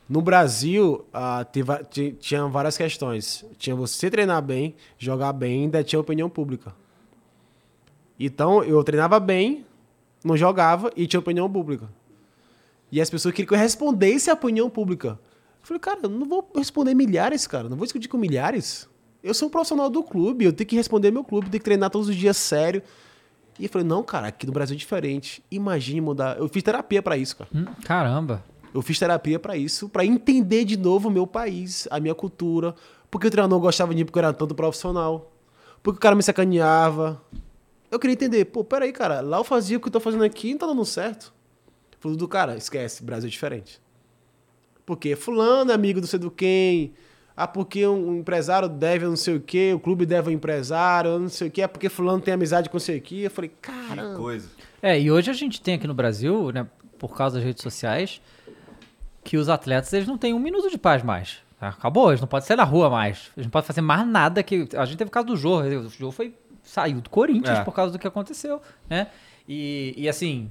No 0.08 0.20
Brasil, 0.22 1.04
ti- 1.90 2.16
tinha 2.20 2.46
várias 2.46 2.76
questões. 2.76 3.44
Tinha 3.58 3.74
você 3.74 4.10
treinar 4.10 4.42
bem, 4.42 4.74
jogar 4.98 5.32
bem, 5.32 5.62
ainda 5.64 5.82
tinha 5.82 5.98
opinião 5.98 6.28
pública. 6.30 6.74
Então, 8.20 8.62
eu 8.62 8.84
treinava 8.84 9.18
bem, 9.18 9.64
não 10.22 10.36
jogava 10.36 10.92
e 10.96 11.06
tinha 11.06 11.18
opinião 11.18 11.50
pública. 11.50 11.88
E 12.90 13.00
as 13.00 13.08
pessoas 13.08 13.34
queriam 13.34 13.48
que 13.48 13.54
eu 13.54 13.58
respondesse 13.58 14.30
a 14.30 14.34
opinião 14.34 14.68
pública. 14.68 15.18
Eu 15.62 15.66
falei, 15.66 15.80
cara, 15.80 16.00
eu 16.02 16.08
não 16.08 16.26
vou 16.26 16.50
responder 16.56 16.92
milhares, 16.92 17.46
cara. 17.46 17.68
Não 17.68 17.76
vou 17.76 17.86
discutir 17.86 18.08
com 18.08 18.18
milhares. 18.18 18.88
Eu 19.22 19.32
sou 19.32 19.46
um 19.46 19.50
profissional 19.50 19.88
do 19.88 20.02
clube, 20.02 20.44
eu 20.44 20.52
tenho 20.52 20.68
que 20.68 20.74
responder 20.74 21.12
meu 21.12 21.22
clube, 21.22 21.48
tenho 21.48 21.60
que 21.60 21.64
treinar 21.64 21.88
todos 21.88 22.08
os 22.08 22.16
dias 22.16 22.36
sério. 22.36 22.82
E 23.58 23.64
eu 23.64 23.70
falei, 23.70 23.86
não, 23.86 24.02
cara, 24.02 24.26
aqui 24.26 24.44
no 24.44 24.52
Brasil 24.52 24.74
é 24.74 24.78
diferente. 24.78 25.42
Imagine 25.50 26.00
mudar. 26.00 26.36
Eu 26.36 26.48
fiz 26.48 26.62
terapia 26.64 27.00
pra 27.00 27.16
isso, 27.16 27.36
cara. 27.36 27.50
Hum, 27.54 27.66
caramba. 27.84 28.44
Eu 28.74 28.82
fiz 28.82 28.98
terapia 28.98 29.38
pra 29.38 29.56
isso, 29.56 29.88
pra 29.88 30.04
entender 30.04 30.64
de 30.64 30.76
novo 30.76 31.08
o 31.08 31.12
meu 31.12 31.26
país, 31.26 31.86
a 31.90 32.00
minha 32.00 32.14
cultura. 32.14 32.74
Porque 33.08 33.28
o 33.28 33.30
treinador 33.30 33.56
não 33.56 33.62
gostava 33.62 33.92
de 33.92 34.00
mim 34.00 34.04
porque 34.04 34.18
eu 34.18 34.24
era 34.24 34.32
tanto 34.32 34.54
profissional. 34.54 35.30
Porque 35.82 35.98
o 35.98 36.00
cara 36.00 36.16
me 36.16 36.22
sacaneava. 36.22 37.22
Eu 37.90 37.98
queria 38.00 38.14
entender, 38.14 38.46
pô, 38.46 38.64
peraí, 38.64 38.90
cara, 38.90 39.20
lá 39.20 39.36
eu 39.36 39.44
fazia 39.44 39.76
o 39.76 39.80
que 39.80 39.86
eu 39.86 39.92
tô 39.92 40.00
fazendo 40.00 40.24
aqui 40.24 40.48
e 40.48 40.52
não 40.52 40.58
tá 40.58 40.66
dando 40.66 40.84
certo. 40.84 41.32
Falei, 42.00 42.16
do 42.16 42.26
cara, 42.26 42.56
esquece, 42.56 43.04
Brasil 43.04 43.28
é 43.28 43.30
diferente. 43.30 43.80
Porque 44.86 45.14
fulano 45.16 45.70
é 45.70 45.74
amigo 45.74 46.00
do 46.00 46.06
sei 46.06 46.18
do 46.18 46.30
quem. 46.30 46.92
Ah, 47.36 47.46
porque 47.48 47.86
um 47.86 48.18
empresário 48.18 48.68
deve 48.68 49.06
não 49.06 49.16
sei 49.16 49.36
o 49.36 49.40
quê, 49.40 49.72
o 49.74 49.78
clube 49.80 50.04
deve 50.04 50.28
ao 50.28 50.32
empresário, 50.34 51.18
não 51.18 51.28
sei 51.30 51.48
o 51.48 51.50
quê. 51.50 51.62
É 51.62 51.66
porque 51.66 51.88
fulano 51.88 52.20
tem 52.20 52.34
amizade 52.34 52.68
com 52.68 52.78
sei 52.78 52.98
o 52.98 53.00
quê. 53.00 53.14
Eu 53.24 53.30
falei, 53.30 53.48
Que 53.50 53.56
caramba. 53.70 54.16
coisa. 54.18 54.48
É, 54.82 55.00
e 55.00 55.10
hoje 55.10 55.30
a 55.30 55.34
gente 55.34 55.60
tem 55.60 55.74
aqui 55.76 55.86
no 55.86 55.94
Brasil, 55.94 56.50
né, 56.52 56.66
por 56.98 57.16
causa 57.16 57.36
das 57.36 57.44
redes 57.44 57.62
sociais, 57.62 58.20
que 59.24 59.36
os 59.36 59.48
atletas 59.48 59.92
eles 59.92 60.06
não 60.06 60.18
têm 60.18 60.34
um 60.34 60.38
minuto 60.38 60.68
de 60.68 60.76
paz 60.76 61.02
mais. 61.02 61.38
tá? 61.58 61.68
Acabou, 61.68 62.10
eles 62.10 62.20
não 62.20 62.28
podem 62.28 62.46
sair 62.46 62.56
na 62.56 62.64
rua 62.64 62.90
mais. 62.90 63.30
Eles 63.36 63.46
não 63.46 63.50
podem 63.50 63.66
fazer 63.66 63.80
mais 63.80 64.06
nada 64.06 64.42
que. 64.42 64.68
A 64.76 64.84
gente 64.84 64.98
teve 64.98 65.08
o 65.08 65.12
caso 65.12 65.26
do 65.28 65.36
Jô. 65.36 65.60
O 65.62 65.88
Jô 65.88 66.10
foi. 66.10 66.34
saiu 66.62 67.00
do 67.00 67.08
Corinthians 67.08 67.60
É. 67.60 67.64
por 67.64 67.72
causa 67.72 67.92
do 67.92 67.98
que 67.98 68.06
aconteceu. 68.06 68.60
né? 68.90 69.06
E, 69.48 69.94
e 69.96 70.08
assim. 70.08 70.50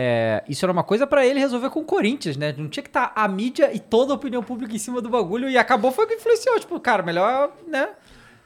É, 0.00 0.44
isso 0.48 0.64
era 0.64 0.70
uma 0.70 0.84
coisa 0.84 1.08
pra 1.08 1.26
ele 1.26 1.40
resolver 1.40 1.70
com 1.70 1.80
o 1.80 1.84
Corinthians, 1.84 2.36
né? 2.36 2.54
Não 2.56 2.68
tinha 2.68 2.84
que 2.84 2.88
estar 2.88 3.10
a 3.16 3.26
mídia 3.26 3.74
e 3.74 3.80
toda 3.80 4.12
a 4.12 4.14
opinião 4.14 4.44
pública 4.44 4.72
em 4.72 4.78
cima 4.78 5.02
do 5.02 5.08
bagulho 5.08 5.50
e 5.50 5.58
acabou 5.58 5.90
foi 5.90 6.04
o 6.04 6.06
que 6.06 6.14
influenciou. 6.14 6.56
Tipo, 6.60 6.78
cara, 6.78 7.02
melhor, 7.02 7.52
né? 7.66 7.90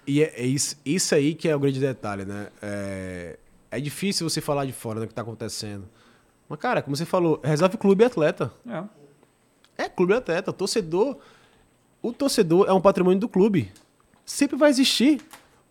E 0.07 0.23
é, 0.23 0.33
é 0.35 0.47
isso, 0.47 0.81
isso 0.83 1.15
aí 1.15 1.35
que 1.35 1.47
é 1.47 1.55
o 1.55 1.61
grande 1.61 1.79
detalhe, 1.79 2.24
né? 2.24 2.49
É, 2.62 3.39
é 3.70 3.81
difícil 3.81 4.27
você 4.27 4.41
falar 4.41 4.65
de 4.65 4.73
fora 4.73 4.99
do 4.99 5.07
que 5.07 5.12
tá 5.12 5.20
acontecendo. 5.20 5.87
Mas, 6.49 6.59
cara, 6.59 6.81
como 6.81 6.97
você 6.97 7.05
falou, 7.05 7.39
resolve 7.45 7.77
clube 7.77 8.03
e 8.03 8.07
atleta. 8.07 8.51
É. 8.66 9.85
É 9.85 9.89
clube 9.91 10.15
e 10.15 10.16
atleta. 10.16 10.55
Torcedor. 10.55 11.19
O 12.01 12.15
torcedor 12.15 12.66
é 12.66 12.73
um 12.73 12.81
patrimônio 12.81 13.20
do 13.20 13.29
clube. 13.29 13.70
Sempre 14.24 14.57
vai 14.57 14.70
existir. 14.70 15.20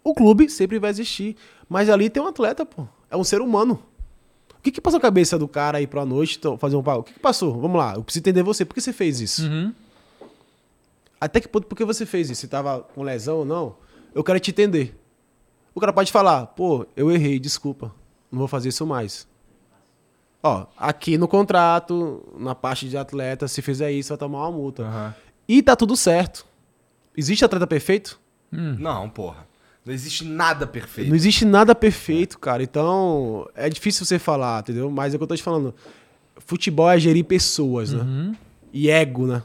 O 0.03 0.13
clube 0.13 0.47
sempre 0.47 0.77
vai 0.77 0.91
existir. 0.91 1.35
Mas 1.67 1.89
ali 1.89 2.07
tem 2.07 2.21
um 2.21 2.27
atleta, 2.27 2.67
pô. 2.67 2.87
É 3.09 3.17
um 3.17 3.23
ser 3.23 3.41
humano. 3.41 3.83
O 4.61 4.63
que 4.63 4.69
que 4.69 4.79
passou 4.79 4.99
na 4.99 5.01
cabeça 5.01 5.39
do 5.39 5.47
cara 5.47 5.79
aí 5.79 5.87
pra 5.87 6.05
noite 6.05 6.37
então, 6.37 6.55
fazer 6.55 6.75
um 6.75 6.83
pau? 6.83 6.99
O 6.99 7.03
que 7.03 7.13
que 7.13 7.19
passou? 7.19 7.59
Vamos 7.59 7.79
lá, 7.79 7.95
eu 7.95 8.03
preciso 8.03 8.21
entender 8.21 8.43
você. 8.43 8.63
Por 8.63 8.75
que 8.75 8.81
você 8.81 8.93
fez 8.93 9.19
isso? 9.19 9.41
Uhum. 9.43 9.73
Até 11.19 11.39
que 11.39 11.47
ponto, 11.47 11.65
por 11.65 11.75
que 11.75 11.83
você 11.83 12.05
fez 12.05 12.29
isso? 12.29 12.41
Se 12.41 12.47
tava 12.47 12.81
com 12.93 13.01
lesão 13.01 13.39
ou 13.39 13.45
não? 13.45 13.75
Eu 14.13 14.23
quero 14.23 14.39
te 14.39 14.51
entender. 14.51 14.95
O 15.73 15.79
cara 15.79 15.91
pode 15.91 16.11
falar, 16.11 16.45
pô, 16.45 16.85
eu 16.95 17.11
errei, 17.11 17.39
desculpa. 17.39 17.91
Não 18.31 18.37
vou 18.37 18.47
fazer 18.47 18.69
isso 18.69 18.85
mais. 18.85 19.27
Ó, 20.43 20.67
aqui 20.77 21.17
no 21.17 21.27
contrato, 21.27 22.23
na 22.37 22.53
parte 22.53 22.87
de 22.87 22.97
atleta, 22.97 23.47
se 23.47 23.63
fizer 23.63 23.91
isso, 23.91 24.09
vai 24.09 24.17
tomar 24.19 24.41
uma 24.41 24.51
multa. 24.51 24.83
Aham. 24.83 25.15
E 25.47 25.63
tá 25.63 25.75
tudo 25.75 25.97
certo. 25.97 26.45
Existe 27.17 27.43
atleta 27.43 27.65
perfeito? 27.65 28.19
Não, 28.51 29.09
porra. 29.09 29.47
Não 29.85 29.93
existe 29.93 30.23
nada 30.23 30.67
perfeito. 30.67 31.09
Não 31.09 31.15
existe 31.15 31.43
nada 31.45 31.73
perfeito, 31.73 32.37
cara. 32.37 32.61
Então, 32.61 33.47
é 33.55 33.67
difícil 33.67 34.05
você 34.05 34.19
falar, 34.19 34.59
entendeu? 34.61 34.91
Mas 34.91 35.13
é 35.13 35.15
o 35.15 35.19
que 35.19 35.23
eu 35.23 35.27
tô 35.27 35.35
te 35.35 35.41
falando. 35.43 35.73
Futebol 36.37 36.89
é 36.89 36.99
gerir 36.99 37.23
pessoas, 37.25 37.91
né? 37.93 38.35
e 38.73 38.89
ego, 38.89 39.25
né? 39.27 39.43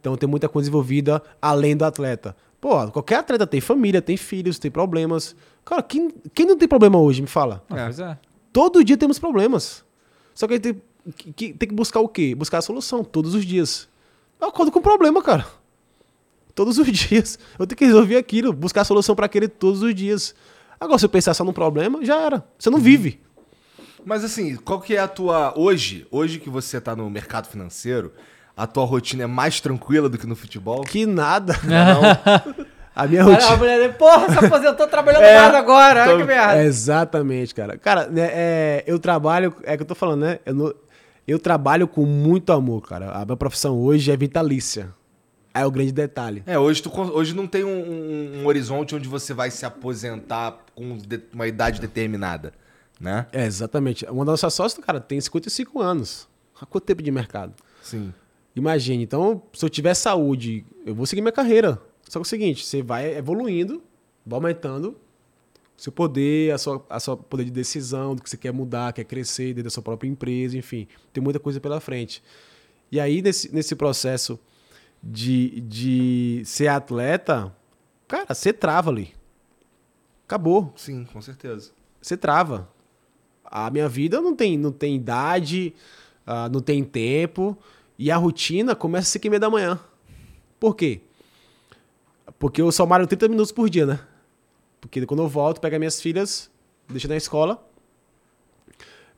Então 0.00 0.16
tem 0.16 0.28
muita 0.28 0.48
coisa 0.48 0.68
envolvida 0.68 1.22
além 1.40 1.76
do 1.76 1.84
atleta. 1.84 2.36
Pô, 2.60 2.90
qualquer 2.90 3.16
atleta 3.20 3.46
tem 3.46 3.60
família, 3.60 4.02
tem 4.02 4.16
filhos, 4.16 4.58
tem 4.58 4.70
problemas. 4.70 5.34
Cara, 5.64 5.82
quem, 5.82 6.10
quem 6.34 6.44
não 6.46 6.56
tem 6.58 6.66
problema 6.68 6.98
hoje, 6.98 7.20
me 7.22 7.28
fala? 7.28 7.62
Ah, 7.70 7.84
Pois 7.84 8.00
é. 8.00 8.18
Todo 8.52 8.82
dia 8.84 8.96
temos 8.96 9.18
problemas. 9.18 9.84
Só 10.34 10.46
que 10.46 10.54
a 10.54 10.56
gente 10.56 10.62
tem 10.74 10.82
que, 11.16 11.32
que- 11.32 11.52
tem 11.54 11.68
que 11.68 11.74
buscar 11.74 12.00
o 12.00 12.08
quê? 12.08 12.34
Buscar 12.34 12.58
a 12.58 12.62
solução, 12.62 13.02
todos 13.04 13.34
os 13.34 13.44
dias. 13.44 13.88
Eu 14.40 14.48
acordo 14.48 14.70
com 14.72 14.80
problema, 14.80 15.22
cara. 15.22 15.46
Todos 16.58 16.76
os 16.76 16.86
dias. 16.90 17.38
Eu 17.56 17.66
tenho 17.66 17.76
que 17.78 17.84
resolver 17.86 18.16
aquilo, 18.16 18.52
buscar 18.52 18.80
a 18.80 18.84
solução 18.84 19.14
para 19.14 19.26
aquele 19.26 19.46
todos 19.46 19.80
os 19.82 19.94
dias. 19.94 20.34
Agora, 20.80 20.98
se 20.98 21.04
eu 21.04 21.08
pensar 21.08 21.32
só 21.32 21.44
num 21.44 21.52
problema, 21.52 22.04
já 22.04 22.20
era. 22.20 22.44
Você 22.58 22.68
não 22.68 22.78
vive. 22.78 23.20
Mas 24.04 24.24
assim, 24.24 24.56
qual 24.56 24.80
que 24.80 24.96
é 24.96 24.98
a 24.98 25.06
tua. 25.06 25.52
Hoje, 25.56 26.06
hoje 26.10 26.38
que 26.40 26.50
você 26.50 26.80
tá 26.80 26.96
no 26.96 27.08
mercado 27.08 27.46
financeiro, 27.46 28.12
a 28.56 28.66
tua 28.66 28.84
rotina 28.84 29.22
é 29.22 29.26
mais 29.26 29.60
tranquila 29.60 30.08
do 30.08 30.18
que 30.18 30.26
no 30.26 30.34
futebol? 30.34 30.82
Que 30.82 31.06
nada. 31.06 31.54
Não? 31.64 32.66
A 32.98 33.06
minha 33.06 33.24
Olha, 33.24 33.34
a 33.36 33.38
rotina. 33.38 33.56
mulher 33.58 33.96
porra, 33.96 34.28
se 34.28 34.44
aposentou 34.44 34.84
trabalhando 34.88 35.22
É, 35.22 35.34
nada 35.36 35.56
agora, 35.58 36.02
olha 36.02 36.10
tô- 36.14 36.18
que 36.18 36.24
merda. 36.24 36.56
É, 36.60 36.64
exatamente, 36.64 37.54
cara. 37.54 37.78
Cara, 37.78 38.08
né, 38.08 38.28
é, 38.32 38.84
eu 38.88 38.98
trabalho, 38.98 39.54
é 39.62 39.76
que 39.76 39.84
eu 39.84 39.86
tô 39.86 39.94
falando, 39.94 40.22
né? 40.22 40.40
Eu, 40.44 40.52
não- 40.52 40.74
eu 41.24 41.38
trabalho 41.38 41.86
com 41.86 42.04
muito 42.04 42.52
amor, 42.52 42.80
cara. 42.82 43.12
A 43.12 43.24
minha 43.24 43.36
profissão 43.36 43.78
hoje 43.78 44.10
é 44.10 44.16
vitalícia. 44.16 44.92
É 45.60 45.66
o 45.66 45.70
grande 45.70 45.92
detalhe. 45.92 46.42
É, 46.46 46.58
hoje, 46.58 46.82
tu, 46.82 46.90
hoje 47.12 47.34
não 47.34 47.46
tem 47.46 47.64
um, 47.64 47.68
um- 47.70 48.42
um 48.42 48.46
horizonte 48.46 48.94
onde 48.94 49.08
você 49.08 49.32
vai 49.34 49.50
se 49.50 49.64
aposentar 49.66 50.58
com 50.74 50.98
uma 51.32 51.46
idade 51.46 51.80
determinada, 51.80 52.52
né? 53.00 53.26
É, 53.32 53.44
exatamente. 53.46 54.04
Uma 54.06 54.24
da 54.24 54.32
nossa 54.32 54.50
sócia, 54.50 54.82
cara, 54.82 55.00
tem 55.00 55.20
55 55.20 55.80
anos. 55.80 56.28
Há 56.60 56.66
quanto 56.66 56.84
tempo 56.84 57.02
de 57.02 57.10
mercado? 57.10 57.54
Sim. 57.82 58.12
Imagine, 58.56 59.04
então, 59.04 59.42
se 59.52 59.64
eu 59.64 59.68
tiver 59.70 59.94
saúde, 59.94 60.64
eu 60.84 60.94
vou 60.94 61.06
seguir 61.06 61.20
minha 61.22 61.32
carreira. 61.32 61.80
Só 62.08 62.18
que 62.18 62.18
é 62.18 62.20
o 62.22 62.24
seguinte, 62.24 62.64
você 62.66 62.82
vai 62.82 63.16
evoluindo, 63.16 63.82
vai 64.26 64.36
aumentando 64.38 64.96
seu 65.76 65.92
poder, 65.92 66.52
a 66.52 66.58
sua, 66.58 66.84
a 66.90 66.98
sua 66.98 67.16
poder 67.16 67.44
de 67.44 67.52
decisão, 67.52 68.16
do 68.16 68.22
que 68.22 68.28
você 68.28 68.36
quer 68.36 68.52
mudar, 68.52 68.92
quer 68.92 69.04
crescer 69.04 69.48
dentro 69.48 69.64
da 69.64 69.70
sua 69.70 69.82
própria 69.82 70.08
empresa, 70.08 70.58
enfim. 70.58 70.88
Tem 71.12 71.22
muita 71.22 71.38
coisa 71.38 71.60
pela 71.60 71.78
frente. 71.78 72.20
E 72.90 72.98
aí, 72.98 73.22
nesse, 73.22 73.54
nesse 73.54 73.76
processo 73.76 74.40
de, 75.02 75.60
de 75.60 76.42
ser 76.44 76.68
atleta, 76.68 77.54
cara, 78.06 78.34
você 78.34 78.52
trava 78.52 78.90
ali. 78.90 79.14
Acabou 80.26 80.72
Sim, 80.76 81.04
com 81.12 81.20
certeza. 81.22 81.70
você 82.00 82.16
trava. 82.16 82.68
A 83.44 83.70
minha 83.70 83.88
vida 83.88 84.20
não 84.20 84.36
tem, 84.36 84.58
não 84.58 84.70
tem 84.70 84.96
idade, 84.96 85.74
ah, 86.26 86.48
não 86.48 86.60
tem 86.60 86.84
tempo. 86.84 87.56
E 87.98 88.10
a 88.10 88.16
rotina 88.16 88.76
começa 88.76 89.04
às 89.04 89.08
5 89.08 89.26
e 89.26 89.30
meia 89.30 89.40
da 89.40 89.50
manhã. 89.50 89.80
Por 90.60 90.76
quê? 90.76 91.00
Porque 92.38 92.60
eu 92.60 92.70
só 92.70 92.86
malho 92.86 93.06
30 93.06 93.28
minutos 93.28 93.50
por 93.50 93.70
dia, 93.70 93.86
né? 93.86 94.00
Porque 94.80 95.04
quando 95.06 95.22
eu 95.22 95.28
volto, 95.28 95.60
pego 95.60 95.74
as 95.74 95.78
minhas 95.78 96.00
filhas, 96.00 96.50
deixo 96.88 97.08
na 97.08 97.16
escola. 97.16 97.64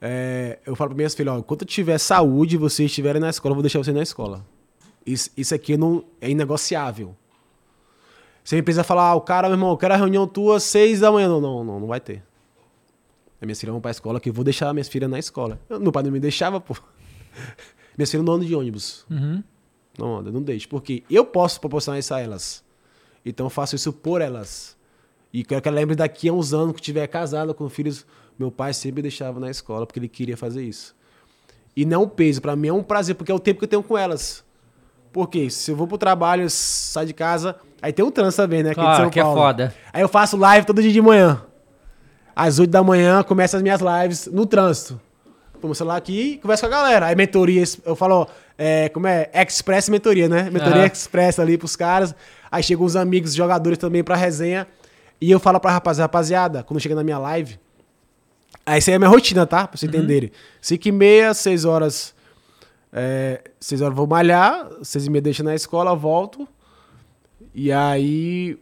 É, 0.01 0.59
eu 0.65 0.75
falo 0.75 0.91
para 0.91 0.97
minhas 0.97 1.15
filhas, 1.15 1.35
ó, 1.35 1.39
enquanto 1.39 1.63
eu 1.63 1.69
tiver 1.69 1.99
saúde 1.99 2.55
e 2.55 2.59
vocês 2.59 2.91
estiverem 2.91 3.21
na 3.21 3.29
escola, 3.29 3.53
eu 3.53 3.57
vou 3.57 3.63
deixar 3.63 3.79
vocês 3.79 3.95
na 3.95 4.03
escola. 4.03 4.47
Isso, 5.07 5.31
isso 5.37 5.55
aqui 5.55 5.77
não 5.77 6.05
é 6.21 6.31
inegociável. 6.31 7.17
Você 8.45 8.57
me 8.57 8.63
precisa 8.63 8.85
falar, 8.85 9.09
ah, 9.11 9.15
o 9.15 9.21
cara, 9.21 9.49
meu 9.49 9.57
irmão, 9.57 9.71
eu 9.71 9.77
quero 9.77 9.95
a 9.95 9.97
reunião 9.97 10.27
tua 10.27 10.57
às 10.57 10.63
6 10.65 11.01
da 11.01 11.11
manhã. 11.13 11.29
Não, 11.29 11.41
não, 11.41 11.65
não, 11.65 11.81
não 11.81 11.87
vai 11.87 12.01
ter. 12.01 12.23
As 13.41 13.47
minhas 13.47 13.61
filhas 13.61 13.73
vão 13.73 13.81
pra 13.81 13.91
escola, 13.91 14.21
que 14.21 14.29
eu 14.29 14.33
vou 14.33 14.45
deixar 14.45 14.73
minhas 14.73 14.89
filhas 14.89 15.09
na 15.11 15.19
escola. 15.19 15.59
Eu- 15.69 15.81
Meu 15.81 15.93
pai 15.93 16.03
não 16.03 16.11
me 16.11 16.21
deixava, 16.21 16.61
pô. 16.61 16.77
Minhas 17.97 18.11
filhas 18.11 18.25
não 18.25 18.35
andam 18.35 18.47
de 18.47 18.55
ônibus. 18.55 19.05
Uhum. 19.11 19.43
Não 19.99 20.17
anda, 20.19 20.31
não 20.31 20.41
deixo. 20.43 20.69
Porque 20.69 21.03
eu 21.11 21.25
posso 21.25 21.61
proporcionar 21.61 21.99
isso 21.99 22.15
a 22.15 22.21
elas. 22.21 22.65
Então 23.25 23.47
eu 23.47 23.51
faço 23.51 23.77
isso 23.77 23.93
por 23.93 24.21
elas. 24.23 24.77
E 25.33 25.45
quero 25.45 25.61
que 25.61 25.69
ela 25.69 25.77
lembre 25.77 25.95
daqui 25.95 26.29
a 26.29 26.33
uns 26.33 26.55
anos 26.55 26.75
que 26.75 26.81
tiver 26.81 27.07
casada 27.09 27.53
com 27.53 27.69
filhos. 27.69 28.07
Meu 28.39 28.51
pai 28.51 28.73
sempre 28.73 29.03
deixava 29.03 29.39
na 29.39 29.51
escola 29.51 29.87
porque 29.87 29.99
ele 29.99 30.09
queria 30.09 30.37
fazer 30.37 30.63
isso. 30.65 30.95
E 31.77 31.85
não 31.85 32.01
é 32.01 32.05
um 32.05 32.09
peso, 32.09 32.41
pra 32.41 32.57
mim 32.57 32.69
é 32.69 32.73
um 32.73 32.83
prazer, 32.83 33.15
porque 33.15 33.31
é 33.31 33.35
o 33.35 33.39
tempo 33.39 33.59
que 33.59 33.65
eu 33.65 33.69
tenho 33.69 33.83
com 33.83 33.97
elas. 33.99 34.43
Porque 35.13 35.51
se 35.51 35.71
eu 35.71 35.77
vou 35.77 35.87
pro 35.87 35.99
trabalho, 35.99 36.49
saio 36.49 37.07
de 37.07 37.13
casa, 37.15 37.57
aí 37.83 37.93
tem 37.93 38.05
um 38.05 38.11
trânsito 38.11 38.43
também, 38.43 38.63
né? 38.63 38.71
aqui 38.71 38.81
de 38.81 38.87
Claro, 38.87 39.03
São 39.03 39.11
que 39.11 39.19
é 39.19 39.23
Paulo. 39.23 39.39
foda. 39.41 39.75
Aí 39.93 40.03
eu 40.03 40.09
faço 40.09 40.37
live 40.37 40.67
todo 40.67 40.81
dia 40.81 40.93
de 40.93 41.01
manhã. 41.03 41.43
Às 42.35 42.59
8 42.59 42.71
da 42.71 42.83
manhã, 42.83 43.23
começo 43.23 43.57
as 43.57 43.63
minhas 43.63 43.81
lives 43.81 44.27
no 44.27 44.47
trânsito. 44.47 45.01
Põe 45.61 45.69
meu 45.69 45.75
celular 45.75 45.97
aqui 45.97 46.35
e 46.35 46.39
converso 46.39 46.63
com 46.63 46.69
a 46.69 46.71
galera. 46.71 47.07
Aí 47.07 47.15
mentoria, 47.17 47.63
eu 47.85 47.95
falo, 47.95 48.27
é, 48.57 48.89
como 48.89 49.07
é? 49.07 49.29
Express 49.35 49.89
mentoria, 49.91 50.29
né? 50.29 50.45
Mentoria 50.45 50.77
Aham. 50.85 50.87
Express 50.87 51.39
ali 51.39 51.59
pros 51.59 51.77
caras. 51.77 52.15
Aí 52.51 52.63
chegam 52.63 52.85
os 52.85 52.97
amigos, 52.97 53.35
jogadores 53.35 53.77
também 53.79 54.03
pra 54.03 54.17
resenha. 54.17 54.67
E 55.21 55.31
eu 55.31 55.39
falo 55.39 55.61
pra 55.61 55.71
rapaziada, 55.71 56.05
rapaziada, 56.07 56.63
quando 56.63 56.81
chega 56.81 56.95
na 56.95 57.05
minha 57.05 57.19
live. 57.19 57.59
Aí 58.65 58.79
essa 58.79 58.91
aí 58.91 58.95
é 58.95 58.97
a 58.97 58.99
minha 58.99 59.11
rotina, 59.11 59.45
tá? 59.45 59.67
Pra 59.67 59.77
vocês 59.77 59.93
entenderem. 59.93 60.31
5 60.63 60.89
e 60.89 60.93
meia, 60.93 61.35
6 61.35 61.65
horas. 61.67 62.15
É, 62.93 63.43
6 63.61 63.83
horas 63.83 63.93
eu 63.93 63.97
vou 63.97 64.07
malhar, 64.07 64.69
6 64.83 65.07
e 65.07 65.11
meia 65.11 65.23
deixo 65.23 65.43
na 65.45 65.55
escola, 65.55 65.95
volto. 65.95 66.49
E 67.55 67.71
aí 67.73 68.59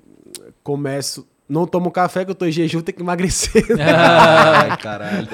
começo. 0.62 1.26
Não 1.48 1.66
tomo 1.66 1.90
café, 1.90 2.26
que 2.26 2.30
eu 2.30 2.34
tô 2.34 2.44
em 2.44 2.52
jejum, 2.52 2.82
tenho 2.82 2.96
que 2.96 3.02
emagrecer. 3.02 3.64
Ai, 3.80 4.76
caralho. 4.76 5.26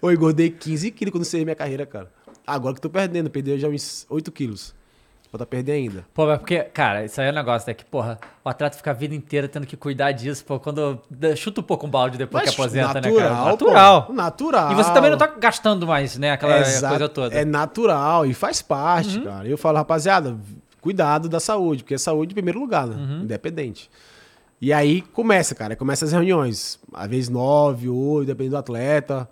Eu 0.00 0.10
engordei 0.10 0.48
15 0.48 0.90
quilos 0.90 1.12
quando 1.12 1.22
encerrei 1.22 1.44
minha 1.44 1.54
carreira, 1.54 1.84
cara. 1.84 2.10
Agora 2.46 2.74
que 2.74 2.78
eu 2.78 2.82
tô 2.82 2.90
perdendo, 2.90 3.28
perdi 3.28 3.58
já 3.58 3.68
uns 3.68 4.06
8 4.08 4.32
quilos. 4.32 4.74
Vou 5.32 5.38
tá 5.38 5.46
perder 5.46 5.72
ainda. 5.72 6.04
Pô, 6.12 6.26
mas 6.26 6.36
porque, 6.36 6.58
cara, 6.58 7.06
isso 7.06 7.18
aí 7.18 7.28
é 7.28 7.30
um 7.30 7.34
negócio, 7.34 7.66
né? 7.66 7.72
Que, 7.72 7.86
porra, 7.86 8.18
o 8.44 8.48
atleta 8.50 8.76
fica 8.76 8.90
a 8.90 8.92
vida 8.92 9.14
inteira 9.14 9.48
tendo 9.48 9.66
que 9.66 9.78
cuidar 9.78 10.12
disso, 10.12 10.44
pô, 10.44 10.60
quando 10.60 11.00
chuta 11.36 11.62
um 11.62 11.64
pouco 11.64 11.86
um 11.86 11.90
balde 11.90 12.18
depois 12.18 12.44
que 12.44 12.50
aposenta, 12.50 13.00
né, 13.00 13.10
cara? 13.10 13.34
pô. 13.34 13.44
Natural. 13.46 14.12
Natural. 14.12 14.72
E 14.72 14.74
você 14.74 14.92
também 14.92 15.10
não 15.10 15.16
tá 15.16 15.28
gastando 15.28 15.86
mais, 15.86 16.18
né, 16.18 16.32
aquela 16.32 16.60
Exato. 16.60 16.92
coisa 16.92 17.08
toda. 17.08 17.34
Uhum. 17.34 17.40
É 17.40 17.44
natural 17.46 18.26
e 18.26 18.34
faz 18.34 18.60
parte, 18.60 19.22
cara. 19.22 19.48
Eu 19.48 19.56
falo, 19.56 19.78
rapaziada, 19.78 20.36
cuidado 20.82 21.30
da 21.30 21.40
saúde, 21.40 21.82
porque 21.82 21.94
é 21.94 21.98
saúde 21.98 22.32
em 22.32 22.34
primeiro 22.34 22.60
lugar, 22.60 22.86
né? 22.86 22.96
Uhum. 22.96 23.22
Independente. 23.22 23.88
E 24.60 24.70
aí 24.70 25.00
começa, 25.00 25.54
cara. 25.54 25.74
Começa 25.74 26.04
as 26.04 26.12
reuniões. 26.12 26.78
Às 26.92 27.08
vezes 27.08 27.28
nove, 27.30 27.88
oito, 27.88 28.26
dependendo 28.26 28.56
do 28.56 28.58
atleta, 28.58 29.26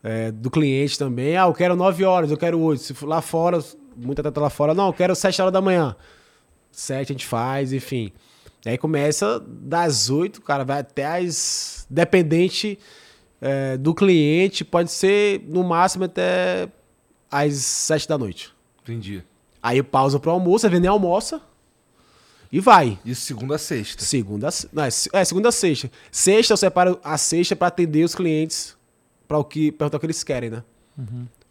é, 0.00 0.30
do 0.30 0.48
cliente 0.48 0.96
também. 0.96 1.36
Ah, 1.36 1.46
eu 1.46 1.52
quero 1.52 1.74
nove 1.74 2.04
horas, 2.04 2.30
eu 2.30 2.36
quero 2.36 2.58
oito. 2.60 2.82
Se 2.82 2.94
for 2.94 3.08
lá 3.08 3.20
fora, 3.20 3.58
muita 4.00 4.22
atleta 4.22 4.40
lá 4.40 4.50
fora, 4.50 4.74
não, 4.74 4.88
eu 4.88 4.92
quero 4.92 5.14
sete 5.14 5.40
horas 5.40 5.52
da 5.52 5.60
manhã. 5.60 5.94
Sete 6.70 7.12
a 7.12 7.14
gente 7.14 7.26
faz, 7.26 7.72
enfim. 7.72 8.12
Aí 8.64 8.76
começa 8.76 9.42
das 9.46 10.10
oito, 10.10 10.42
cara, 10.42 10.64
vai 10.64 10.80
até 10.80 11.06
as. 11.06 11.86
Dependente 11.88 12.78
é, 13.40 13.76
do 13.76 13.94
cliente, 13.94 14.64
pode 14.64 14.90
ser 14.90 15.42
no 15.48 15.64
máximo 15.64 16.04
até 16.04 16.68
às 17.30 17.54
sete 17.54 18.08
da 18.08 18.18
noite. 18.18 18.52
Entendi. 18.82 19.22
Aí 19.62 19.78
eu 19.78 19.84
pausa 19.84 20.18
pro 20.18 20.30
almoço, 20.30 20.66
aí 20.66 20.70
vem 20.70 20.80
nem 20.80 20.90
almoça 20.90 21.40
e 22.52 22.60
vai. 22.60 22.98
Isso 23.04 23.22
segunda 23.22 23.54
a 23.54 23.58
sexta. 23.58 24.04
Segunda, 24.04 24.48
não, 24.72 24.84
é, 24.84 24.88
é, 25.12 25.24
segunda 25.24 25.48
a 25.48 25.52
sexta. 25.52 25.90
Sexta 26.10 26.52
eu 26.52 26.56
separo 26.56 27.00
a 27.02 27.16
sexta 27.16 27.56
para 27.56 27.68
atender 27.68 28.04
os 28.04 28.14
clientes 28.14 28.76
para 29.26 29.38
o 29.38 29.44
que 29.44 29.70
perguntar 29.72 29.96
o 29.96 30.00
que 30.00 30.06
eles 30.06 30.24
querem, 30.24 30.50
né? 30.50 30.62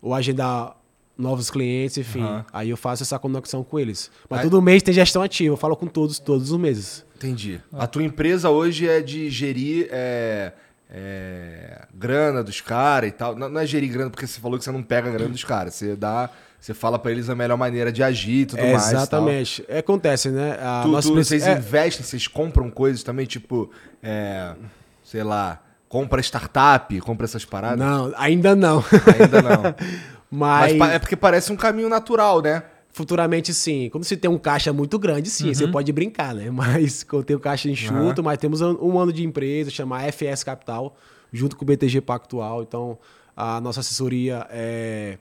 Ou 0.01 0.13
agendar 0.13 0.76
novos 1.19 1.51
clientes, 1.51 1.97
enfim. 1.97 2.21
Aham. 2.23 2.45
Aí 2.53 2.69
eu 2.69 2.77
faço 2.77 3.03
essa 3.03 3.19
conexão 3.19 3.63
com 3.63 3.77
eles. 3.79 4.09
Mas 4.29 4.39
Aí- 4.39 4.45
todo 4.49 4.61
mês 4.61 4.81
tem 4.81 4.93
gestão 4.93 5.21
ativa, 5.21 5.53
eu 5.53 5.57
falo 5.57 5.75
com 5.75 5.85
todos, 5.85 6.17
todos 6.17 6.49
os 6.51 6.57
meses. 6.57 7.05
Entendi. 7.17 7.59
A 7.73 7.85
tua 7.85 8.03
empresa 8.03 8.49
hoje 8.49 8.87
é 8.87 9.01
de 9.01 9.29
gerir 9.29 9.89
é, 9.91 10.53
é, 10.89 11.81
grana 11.93 12.41
dos 12.43 12.61
caras 12.61 13.09
e 13.09 13.11
tal. 13.11 13.35
Não, 13.35 13.49
não 13.49 13.59
é 13.61 13.65
gerir 13.65 13.91
grana 13.91 14.09
porque 14.09 14.25
você 14.25 14.39
falou 14.39 14.57
que 14.57 14.63
você 14.63 14.71
não 14.71 14.81
pega 14.81 15.09
a 15.09 15.11
grana 15.11 15.29
dos 15.29 15.43
caras. 15.43 15.73
Você 15.75 15.95
dá. 15.95 16.29
Você 16.59 16.73
fala 16.73 16.99
pra 16.99 17.11
eles 17.11 17.29
a 17.29 17.35
melhor 17.35 17.57
maneira 17.57 17.89
de 17.91 18.03
agir 18.03 18.41
e 18.41 18.45
tudo 18.45 18.59
É, 18.59 18.71
mais. 18.73 18.87
e 18.87 18.91
tal. 18.91 18.97
exatamente. 19.01 19.65
É, 19.69 19.77
acontece, 19.79 20.29
né? 20.29 20.57
A 20.61 20.81
Tu, 20.83 20.87
nossa 20.89 21.07
tu- 21.07 21.11
empresa- 21.11 21.29
vocês 21.29 21.47
é, 21.47 21.57
investem, 21.57 22.03
vocês 22.05 22.27
compram 22.27 22.69
coisas 22.69 23.01
também, 23.01 23.25
tipo, 23.25 23.71
é, 24.03 24.53
sei 25.03 25.23
lá, 25.23 25.61
compra 25.87 26.19
startup, 26.21 26.99
compra 27.01 27.25
essas 27.25 27.45
paradas? 27.45 27.79
Não, 27.79 28.13
ainda 28.17 28.55
não. 28.57 28.83
Ainda 29.19 29.41
não. 29.41 29.75
Mas 30.30 30.76
Mas, 30.76 30.93
é 30.93 30.99
porque 30.99 31.15
parece 31.15 31.51
um 31.51 31.56
caminho 31.56 31.89
natural, 31.89 32.41
né? 32.41 32.64
futuramente 32.91 33.53
sim. 33.53 33.89
Quando 33.89 34.03
você 34.03 34.18
tem 34.18 34.30
um 34.30 34.38
caixa 34.38 34.73
muito 34.73 34.99
grande, 34.99 35.30
sim, 35.30 35.53
você 35.53 35.68
pode 35.68 35.91
brincar, 35.93 36.34
né? 36.35 36.49
Mas 36.51 37.03
quando 37.03 37.23
tem 37.23 37.35
o 37.35 37.39
caixa 37.39 37.69
enxuto, 37.69 38.22
mas 38.23 38.38
temos 38.38 38.61
um, 38.61 38.76
um 38.81 38.99
ano 38.99 39.14
de 39.14 39.23
empresa, 39.23 39.69
chama 39.69 40.01
FS 40.11 40.43
Capital, 40.43 40.97
junto 41.31 41.56
com 41.56 41.64
o 41.64 41.65
BTG 41.65 42.01
Pactual. 42.01 42.64
Então, 42.64 42.97
a 43.38 43.61
nossa 43.61 43.80
assessoria 43.80 44.45
é 44.49 45.18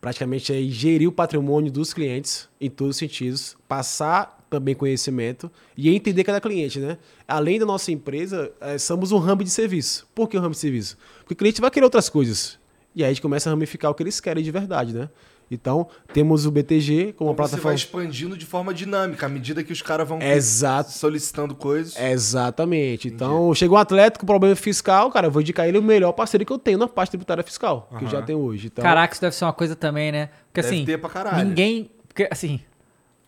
praticamente 0.00 0.52
é 0.52 0.62
gerir 0.70 1.08
o 1.08 1.12
patrimônio 1.12 1.72
dos 1.72 1.92
clientes 1.92 2.48
em 2.60 2.70
todos 2.70 2.94
os 2.94 2.98
sentidos, 2.98 3.56
passar 3.66 4.44
também 4.48 4.74
conhecimento 4.74 5.50
e 5.76 5.88
entender 5.88 6.22
cada 6.22 6.40
cliente, 6.40 6.78
né? 6.78 6.96
Além 7.26 7.58
da 7.58 7.66
nossa 7.66 7.90
empresa, 7.90 8.52
eh, 8.60 8.78
somos 8.78 9.10
um 9.10 9.18
ramo 9.18 9.42
de 9.42 9.50
serviço. 9.50 10.06
Por 10.14 10.28
que 10.28 10.38
um 10.38 10.40
ramo 10.40 10.52
de 10.52 10.60
serviço? 10.60 10.96
Porque 11.20 11.34
o 11.34 11.36
cliente 11.36 11.60
vai 11.60 11.70
querer 11.72 11.84
outras 11.84 12.08
coisas. 12.08 12.56
E 12.96 13.04
aí 13.04 13.10
a 13.10 13.12
gente 13.12 13.20
começa 13.20 13.48
a 13.48 13.52
ramificar 13.52 13.90
o 13.90 13.94
que 13.94 14.02
eles 14.02 14.18
querem 14.20 14.42
de 14.42 14.50
verdade, 14.50 14.94
né? 14.94 15.08
Então, 15.48 15.86
temos 16.12 16.44
o 16.44 16.50
BTG 16.50 17.12
como 17.12 17.30
uma 17.30 17.34
Então 17.34 17.46
você 17.46 17.50
vai 17.56 17.60
plataforma. 17.60 17.74
expandindo 17.74 18.36
de 18.36 18.44
forma 18.44 18.74
dinâmica, 18.74 19.26
à 19.26 19.28
medida 19.28 19.62
que 19.62 19.72
os 19.72 19.80
caras 19.80 20.08
vão 20.08 20.20
Exato. 20.20 20.90
solicitando 20.90 21.54
coisas. 21.54 21.94
Exatamente. 21.96 23.06
Então, 23.06 23.54
chegou 23.54 23.76
um 23.78 23.80
atleta 23.80 24.18
com 24.18 24.26
problema 24.26 24.56
fiscal, 24.56 25.08
cara, 25.10 25.28
eu 25.28 25.30
vou 25.30 25.42
indicar 25.42 25.68
ele 25.68 25.78
o 25.78 25.82
melhor 25.82 26.10
parceiro 26.12 26.44
que 26.44 26.52
eu 26.52 26.58
tenho 26.58 26.78
na 26.78 26.88
parte 26.88 27.10
tributária 27.10 27.44
fiscal, 27.44 27.88
que 27.98 28.04
eu 28.06 28.08
já 28.08 28.22
tenho 28.22 28.38
hoje. 28.40 28.66
Então, 28.68 28.82
Caraca, 28.82 29.12
isso 29.12 29.20
deve 29.20 29.36
ser 29.36 29.44
uma 29.44 29.52
coisa 29.52 29.76
também, 29.76 30.10
né? 30.10 30.30
Porque 30.48 30.62
Deve 30.62 30.74
assim, 30.74 30.84
ter 30.84 30.98
pra 30.98 31.10
caralho. 31.10 31.46
ninguém. 31.46 31.90
Porque, 32.08 32.26
assim, 32.30 32.60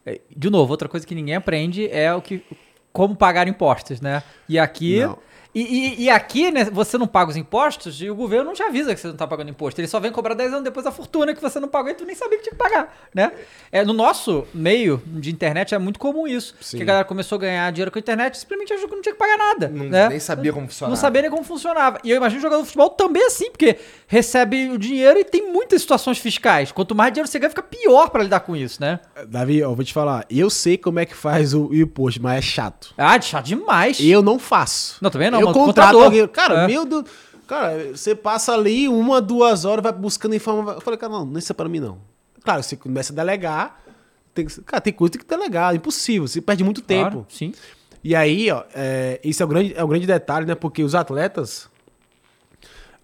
é, 0.04 0.20
de 0.34 0.50
novo, 0.50 0.72
outra 0.72 0.88
coisa 0.88 1.06
que 1.06 1.14
ninguém 1.14 1.36
aprende 1.36 1.88
é 1.90 2.12
o 2.14 2.20
que. 2.22 2.42
Como 2.92 3.14
pagar 3.14 3.46
impostos, 3.46 4.00
né? 4.00 4.22
E 4.48 4.58
aqui. 4.58 5.00
Não. 5.02 5.18
E, 5.58 5.62
e- 5.62 6.02
e 6.04 6.10
aqui, 6.10 6.50
né, 6.50 6.64
você 6.64 6.96
não 6.96 7.06
paga 7.06 7.30
os 7.30 7.36
impostos 7.36 8.00
e 8.00 8.08
o 8.08 8.14
governo 8.14 8.44
não 8.46 8.52
te 8.52 8.62
avisa 8.62 8.94
que 8.94 9.00
você 9.00 9.08
não 9.08 9.16
tá 9.16 9.26
pagando 9.26 9.50
imposto. 9.50 9.80
Ele 9.80 9.88
só 9.88 9.98
vem 9.98 10.12
cobrar 10.12 10.34
10 10.34 10.52
anos 10.52 10.64
depois 10.64 10.86
a 10.86 10.92
fortuna 10.92 11.34
que 11.34 11.40
você 11.42 11.58
não 11.58 11.68
pagou 11.68 11.90
e 11.90 11.94
tu 11.94 12.04
nem 12.04 12.14
sabia 12.14 12.38
que 12.38 12.44
tinha 12.44 12.52
que 12.52 12.58
pagar, 12.58 12.96
né? 13.14 13.32
É, 13.72 13.84
no 13.84 13.92
nosso 13.92 14.46
meio 14.54 15.02
de 15.06 15.30
internet 15.30 15.74
é 15.74 15.78
muito 15.78 15.98
comum 15.98 16.26
isso. 16.26 16.54
Sim. 16.60 16.76
Que 16.76 16.82
a 16.82 16.86
galera 16.86 17.04
começou 17.04 17.36
a 17.36 17.40
ganhar 17.40 17.72
dinheiro 17.72 17.90
com 17.90 17.98
a 17.98 18.00
internet 18.00 18.34
e 18.34 18.38
simplesmente 18.38 18.72
achou 18.72 18.88
que 18.88 18.94
não 18.94 19.02
tinha 19.02 19.12
que 19.14 19.18
pagar 19.18 19.36
nada. 19.36 19.68
Não- 19.68 19.84
né? 19.86 20.08
nem 20.08 20.20
sabia 20.20 20.52
como 20.52 20.66
funcionava. 20.68 20.90
Não 20.90 21.00
sabia 21.00 21.22
nem 21.22 21.30
como 21.30 21.42
funcionava. 21.42 21.98
E 22.04 22.10
eu 22.10 22.16
imagino 22.16 22.40
jogador 22.40 22.60
de 22.62 22.66
futebol 22.66 22.90
também 22.90 23.24
assim, 23.26 23.50
porque 23.50 23.76
recebe 24.06 24.68
o 24.70 24.78
dinheiro 24.78 25.18
e 25.18 25.24
tem 25.24 25.50
muitas 25.52 25.80
situações 25.82 26.18
fiscais. 26.18 26.70
Quanto 26.72 26.94
mais 26.94 27.12
dinheiro 27.12 27.28
você 27.28 27.38
ganha, 27.38 27.50
fica 27.50 27.62
pior 27.62 28.10
pra 28.10 28.22
lidar 28.22 28.40
com 28.40 28.54
isso, 28.54 28.80
né? 28.80 29.00
Davi, 29.26 29.58
eu 29.58 29.74
vou 29.74 29.84
te 29.84 29.92
falar, 29.92 30.24
eu 30.30 30.48
sei 30.50 30.78
como 30.78 30.98
é 31.00 31.06
que 31.06 31.14
faz 31.14 31.52
o 31.54 31.74
imposto, 31.74 32.22
mas 32.22 32.38
é 32.38 32.42
chato. 32.42 32.94
Ah, 32.96 33.20
chato 33.20 33.46
demais. 33.46 33.98
Eu 34.00 34.22
não 34.22 34.38
faço. 34.38 34.96
Não, 35.00 35.10
também 35.10 35.30
não, 35.30 35.40
Eu 35.40 35.47
mas 35.48 35.56
contrato 35.56 35.86
contador. 35.92 36.04
alguém. 36.04 36.28
Cara, 36.28 36.62
É. 36.62 36.66
meu 36.66 36.84
Deus. 36.84 37.04
Cara, 37.46 37.96
você 37.96 38.14
passa 38.14 38.52
ali 38.52 38.88
uma, 38.88 39.20
duas 39.22 39.64
horas, 39.64 39.82
vai 39.82 39.92
buscando 39.92 40.34
informação. 40.34 40.74
Eu 40.74 40.80
falei, 40.82 40.98
cara, 40.98 41.12
não, 41.12 41.24
não 41.24 41.38
isso 41.38 41.50
é 41.50 41.54
pra 41.54 41.68
mim, 41.68 41.80
não. 41.80 41.98
Claro, 42.44 42.62
você 42.62 42.76
começa 42.76 43.12
a 43.12 43.16
delegar. 43.16 43.80
Tem 44.34 44.44
cara, 44.46 44.80
tem 44.80 44.92
coisa 44.92 45.12
que 45.12 45.18
tem 45.18 45.26
que 45.26 45.34
delegar. 45.36 45.72
É 45.72 45.76
impossível. 45.76 46.28
Você 46.28 46.40
perde 46.40 46.62
muito 46.62 46.82
Claro, 46.82 47.10
tempo. 47.10 47.26
Sim. 47.30 47.52
E 48.04 48.14
aí, 48.14 48.50
ó, 48.50 48.62
é, 48.74 49.18
esse 49.24 49.42
é 49.42 49.44
o, 49.44 49.48
grande, 49.48 49.74
é 49.74 49.82
o 49.82 49.88
grande 49.88 50.06
detalhe, 50.06 50.46
né? 50.46 50.54
Porque 50.54 50.82
os 50.84 50.94
atletas, 50.94 51.68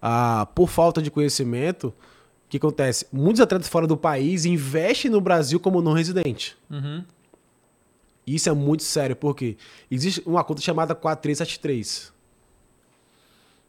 ah, 0.01 0.47
por 0.55 0.69
falta 0.69 1.01
de 1.01 1.09
conhecimento, 1.11 1.87
o 1.87 1.93
que 2.49 2.57
acontece? 2.57 3.05
Muitos 3.11 3.41
atletas 3.41 3.67
fora 3.67 3.85
do 3.87 3.97
país 3.97 4.45
investem 4.45 5.09
no 5.11 5.19
Brasil 5.19 5.59
como 5.59 5.81
não 5.81 5.93
residente. 5.93 6.55
Isso 8.25 8.49
é 8.49 8.53
muito 8.53 8.83
sério, 8.83 9.15
porque 9.15 9.57
existe 9.89 10.21
uma 10.25 10.43
conta 10.43 10.61
chamada 10.61 10.95
4373. 10.95 12.13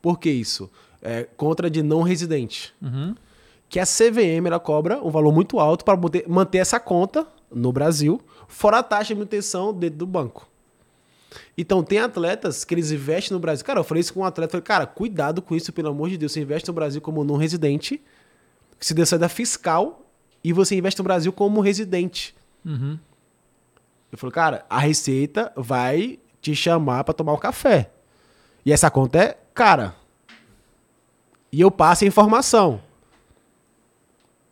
Por 0.07 0.21
que 0.21 0.31
isso? 0.31 0.71
É 1.03 1.25
contra 1.25 1.69
de 1.69 1.83
não 1.83 2.03
residente. 2.03 2.73
Que 3.69 3.81
a 3.81 3.85
CVM 3.85 4.47
ela 4.47 4.61
cobra 4.61 5.05
um 5.05 5.11
valor 5.11 5.33
muito 5.33 5.59
alto 5.59 5.85
para 5.85 5.99
manter, 6.29 6.59
essa 6.59 6.79
conta 6.79 7.27
no 7.51 7.73
Brasil, 7.73 8.21
fora 8.47 8.79
a 8.79 8.85
taxa 8.85 9.09
de 9.09 9.15
manutenção 9.17 9.75
dentro 9.75 9.99
do 9.99 10.07
banco. 10.07 10.49
Então, 11.59 11.83
tem 11.83 11.99
atletas 11.99 12.65
que 12.65 12.73
eles 12.73 12.93
investem 12.93 13.35
no 13.35 13.41
Brasil. 13.41 13.65
Cara, 13.65 13.81
eu 13.81 13.85
falei 13.85 14.01
isso 14.01 14.15
com 14.15 14.21
um 14.21 14.25
atleta. 14.25 14.53
Falei, 14.53 14.63
cara, 14.63 14.87
cuidado 14.87 15.43
com 15.43 15.57
isso, 15.57 15.73
pelo 15.73 15.89
amor 15.89 16.09
de 16.09 16.17
Deus. 16.17 16.31
Você 16.31 16.41
investe 16.41 16.69
no 16.69 16.75
Brasil 16.75 17.01
como 17.01 17.25
não 17.25 17.37
residente, 17.37 18.01
que 18.79 18.87
se 18.87 18.95
dê 18.95 19.05
saída 19.05 19.29
fiscal, 19.29 20.09
e 20.45 20.53
você 20.53 20.77
investe 20.77 21.01
no 21.01 21.05
Brasil 21.05 21.33
como 21.33 21.61
residente. 21.61 22.33
Eu 22.65 24.17
falei, 24.17 24.33
cara, 24.33 24.67
a 24.71 24.79
Receita 24.79 25.53
vai 25.57 26.21
te 26.41 26.55
chamar 26.55 27.03
para 27.03 27.13
tomar 27.13 27.33
um 27.33 27.39
café. 27.39 27.91
E 28.67 28.73
essa 28.73 28.91
conta 28.91 29.19
é 29.19 29.39
cara. 29.55 29.95
E 31.53 31.61
eu 31.61 31.71
passo 31.71 32.03
a 32.03 32.09
informação. 32.09 32.81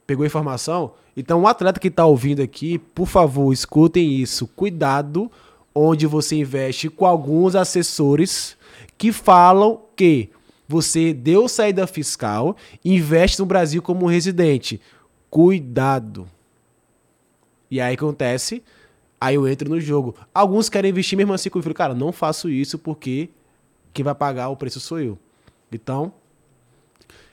Pegou 0.06 0.22
a 0.22 0.26
informação? 0.26 0.92
Então, 1.16 1.42
o 1.42 1.48
atleta 1.48 1.80
que 1.80 1.88
está 1.88 2.06
ouvindo 2.06 2.40
aqui, 2.40 2.78
por 2.78 3.08
favor, 3.08 3.52
escutem 3.52 4.14
isso. 4.14 4.46
Cuidado 4.46 5.30
onde 5.74 6.06
você 6.06 6.36
investe 6.36 6.88
com 6.88 7.04
alguns 7.04 7.56
assessores 7.56 8.56
que 8.96 9.10
falam 9.10 9.80
que 9.96 10.30
você 10.68 11.12
deu 11.12 11.48
saída 11.48 11.84
fiscal, 11.84 12.56
investe 12.84 13.40
no 13.40 13.46
Brasil 13.46 13.82
como 13.82 14.06
residente. 14.06 14.80
Cuidado. 15.28 16.28
E 17.68 17.80
aí 17.80 17.94
acontece, 17.94 18.62
aí 19.20 19.34
eu 19.34 19.48
entro 19.48 19.68
no 19.68 19.80
jogo. 19.80 20.14
Alguns 20.32 20.68
querem 20.68 20.92
investir 20.92 21.18
mesmo 21.18 21.32
assim 21.32 21.50
comigo. 21.50 21.68
Eu 21.68 21.74
falo, 21.74 21.74
cara, 21.74 21.94
não 21.94 22.12
faço 22.12 22.48
isso 22.48 22.78
porque 22.78 23.30
quem 23.94 24.04
vai 24.04 24.14
pagar 24.14 24.48
o 24.48 24.56
preço 24.56 24.80
sou 24.80 25.00
eu. 25.00 25.16
Então, 25.72 26.12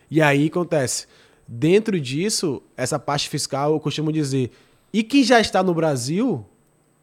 e 0.10 0.22
aí 0.22 0.48
acontece. 0.48 1.08
Dentro 1.48 2.00
disso, 2.00 2.62
essa 2.78 3.00
parte 3.00 3.28
fiscal, 3.28 3.74
eu 3.74 3.80
costumo 3.80 4.12
dizer, 4.12 4.52
e 4.94 5.04
quem 5.04 5.24
já 5.24 5.42
está 5.42 5.64
no 5.64 5.74
Brasil, 5.74 6.46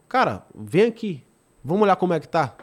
cara, 0.09 0.47
vem 0.55 0.85
aqui. 0.85 1.23
Vamos 1.63 1.83
olhar 1.83 1.97
como 1.97 2.15
é 2.15 2.21
que 2.21 2.29
tá. 2.29 2.55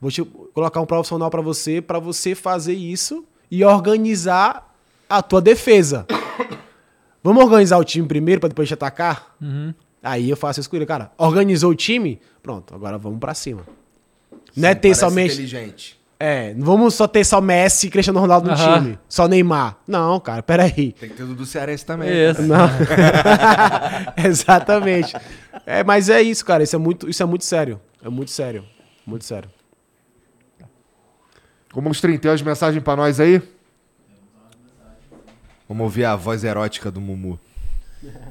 Vou 0.00 0.10
te 0.10 0.24
colocar 0.24 0.80
um 0.80 0.86
profissional 0.86 1.30
para 1.30 1.42
você, 1.42 1.80
para 1.80 1.98
você 1.98 2.34
fazer 2.34 2.72
isso 2.72 3.24
e 3.50 3.64
organizar 3.64 4.74
a 5.08 5.22
tua 5.22 5.40
defesa. 5.40 6.06
Vamos 7.22 7.44
organizar 7.44 7.78
o 7.78 7.84
time 7.84 8.08
primeiro 8.08 8.40
para 8.40 8.48
depois 8.48 8.66
te 8.66 8.74
atacar? 8.74 9.36
Aí 10.02 10.28
eu 10.28 10.36
faço 10.36 10.68
com 10.68 10.74
ele, 10.74 10.86
cara. 10.86 11.12
Organizou 11.16 11.70
o 11.70 11.74
time? 11.74 12.20
Pronto, 12.42 12.74
agora 12.74 12.98
vamos 12.98 13.20
para 13.20 13.32
cima. 13.32 13.62
Não 14.56 14.68
é 14.68 14.74
ter 14.74 14.94
somente. 14.94 15.32
inteligente. 15.32 16.00
É, 16.24 16.54
não 16.54 16.64
vamos 16.64 16.94
só 16.94 17.08
ter 17.08 17.24
só 17.24 17.40
Messi 17.40 17.88
e 17.88 17.90
Cristiano 17.90 18.20
Ronaldo 18.20 18.46
no 18.48 18.54
Aham. 18.54 18.80
time. 18.80 18.98
Só 19.08 19.26
Neymar. 19.26 19.76
Não, 19.88 20.20
cara, 20.20 20.40
peraí. 20.40 20.92
Tem 20.92 21.08
que 21.08 21.16
ter 21.16 21.24
do 21.26 21.44
Cearense 21.44 21.84
também. 21.84 22.08
Isso. 22.30 22.42
Não. 22.42 22.68
Exatamente. 24.24 25.16
É, 25.66 25.82
mas 25.82 26.08
é 26.08 26.22
isso, 26.22 26.44
cara. 26.44 26.62
Isso 26.62 26.76
é 26.76 26.78
muito, 26.78 27.08
isso 27.10 27.22
é 27.22 27.26
muito 27.26 27.44
sério. 27.44 27.80
É 28.04 28.08
muito 28.08 28.30
sério. 28.30 28.64
Muito 29.04 29.24
sério. 29.24 29.50
Como 31.72 31.90
os 31.90 32.00
30 32.00 32.30
as 32.32 32.40
mensagens 32.42 32.82
pra 32.84 32.94
nós 32.94 33.18
aí? 33.18 33.42
Vamos 35.68 35.82
ouvir 35.84 36.04
a 36.04 36.14
voz 36.14 36.44
erótica 36.44 36.90
do 36.90 37.00
Mumu. 37.00 37.40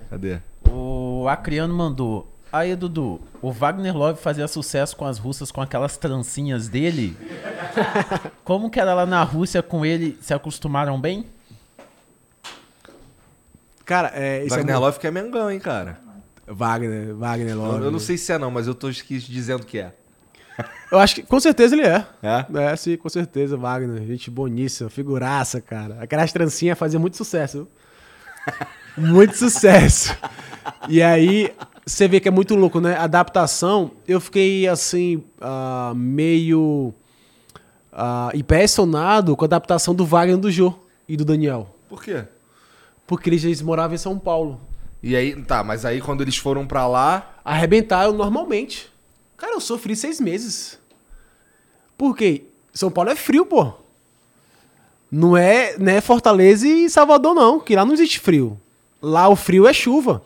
Cadê? 0.10 0.40
O 0.70 1.28
Acriano 1.28 1.74
mandou. 1.74 2.31
Aí, 2.52 2.76
Dudu, 2.76 3.22
o 3.42 3.50
Wagner 3.52 3.96
Love 3.96 4.20
fazia 4.20 4.48
sucesso 4.48 4.96
com 4.98 5.06
as 5.06 5.18
russas 5.18 5.52
com 5.52 5.62
aquelas 5.62 5.96
trancinhas 5.96 6.68
dele. 6.68 7.16
Como 8.44 8.70
que 8.70 8.80
era 8.80 8.94
lá 8.94 9.06
na 9.06 9.24
Rússia 9.24 9.64
com 9.64 9.86
ele? 9.86 10.18
Se 10.22 10.34
acostumaram 10.34 11.00
bem? 11.00 11.26
Cara, 13.86 14.12
é, 14.14 14.40
isso 14.40 14.50
Wagner 14.50 14.70
é 14.70 14.74
muito... 14.74 14.86
Love 14.86 15.00
que 15.00 15.08
é 15.08 15.12
Mengão, 15.12 15.50
hein, 15.50 15.60
cara? 15.60 16.00
Wagner, 16.46 17.16
Wagner 17.16 17.52
Eu, 17.52 17.62
Love. 17.62 17.86
eu 17.86 17.92
não 17.92 18.00
sei 18.00 18.18
se 18.18 18.34
é 18.34 18.38
não, 18.38 18.52
mas 18.52 18.68
eu 18.68 18.76
tô 18.76 18.92
dizendo 18.92 19.66
que 19.66 19.80
é. 19.80 19.94
Eu 20.92 21.00
acho 21.00 21.16
que 21.16 21.24
com 21.24 21.40
certeza 21.40 21.74
ele 21.74 21.88
é. 21.88 22.06
É? 22.22 22.46
É, 22.72 22.76
sim, 22.76 22.98
com 22.98 23.08
certeza, 23.08 23.56
Wagner. 23.56 24.06
Gente 24.06 24.30
boníssima, 24.30 24.90
figuraça, 24.90 25.62
cara. 25.62 25.98
Aquelas 26.02 26.34
trancinhas 26.34 26.78
faziam 26.78 27.00
muito 27.00 27.16
sucesso. 27.16 27.70
viu? 28.98 29.08
muito 29.12 29.38
sucesso. 29.38 30.16
E 30.90 31.02
aí, 31.02 31.54
você 31.86 32.08
vê 32.08 32.20
que 32.20 32.28
é 32.28 32.32
muito 32.32 32.56
louco, 32.56 32.80
né? 32.80 32.96
Adaptação, 32.98 33.92
eu 34.08 34.20
fiquei 34.20 34.68
assim, 34.68 35.24
ah, 35.40 35.94
meio 35.96 36.94
ah, 37.92 38.32
impressionado 38.34 39.36
com 39.36 39.44
a 39.44 39.48
adaptação 39.48 39.94
do 39.94 40.06
Wagner 40.06 40.38
do 40.38 40.52
Jô 40.52 40.74
e 41.08 41.18
do 41.18 41.26
Daniel. 41.26 41.76
Por 41.90 42.04
quê? 42.04 42.24
Porque 43.08 43.30
eles, 43.30 43.62
moravam 43.62 43.96
em 43.96 43.98
São 43.98 44.18
Paulo. 44.18 44.62
E 45.04 45.16
aí, 45.16 45.36
tá, 45.44 45.64
mas 45.64 45.84
aí 45.84 46.00
quando 46.00 46.22
eles 46.22 46.38
foram 46.38 46.66
pra 46.66 46.88
lá, 46.88 47.32
Arrebentaram 47.44 48.14
normalmente. 48.14 48.92
Cara, 49.36 49.54
eu 49.54 49.62
sofri 49.62 49.96
seis 49.96 50.20
meses. 50.20 50.80
Por 51.98 52.16
quê? 52.16 52.44
São 52.74 52.92
Paulo 52.92 53.10
é 53.10 53.16
frio, 53.16 53.46
pô. 53.46 53.74
Não 55.12 55.36
é, 55.36 55.78
não 55.78 55.92
é 55.92 56.00
Fortaleza 56.00 56.68
e 56.68 56.90
Salvador, 56.90 57.34
não. 57.34 57.60
Que 57.60 57.76
lá 57.76 57.84
não 57.84 57.94
existe 57.94 58.20
frio. 58.20 58.60
Lá 59.02 59.28
o 59.28 59.36
frio 59.36 59.68
é 59.68 59.74
chuva. 59.74 60.24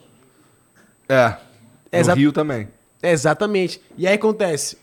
é. 1.08 1.45
No 1.96 2.02
Exa- 2.02 2.14
Rio 2.14 2.32
também. 2.32 2.68
Exatamente. 3.02 3.82
E 3.98 4.08
aí 4.08 4.16
acontece. 4.16 4.78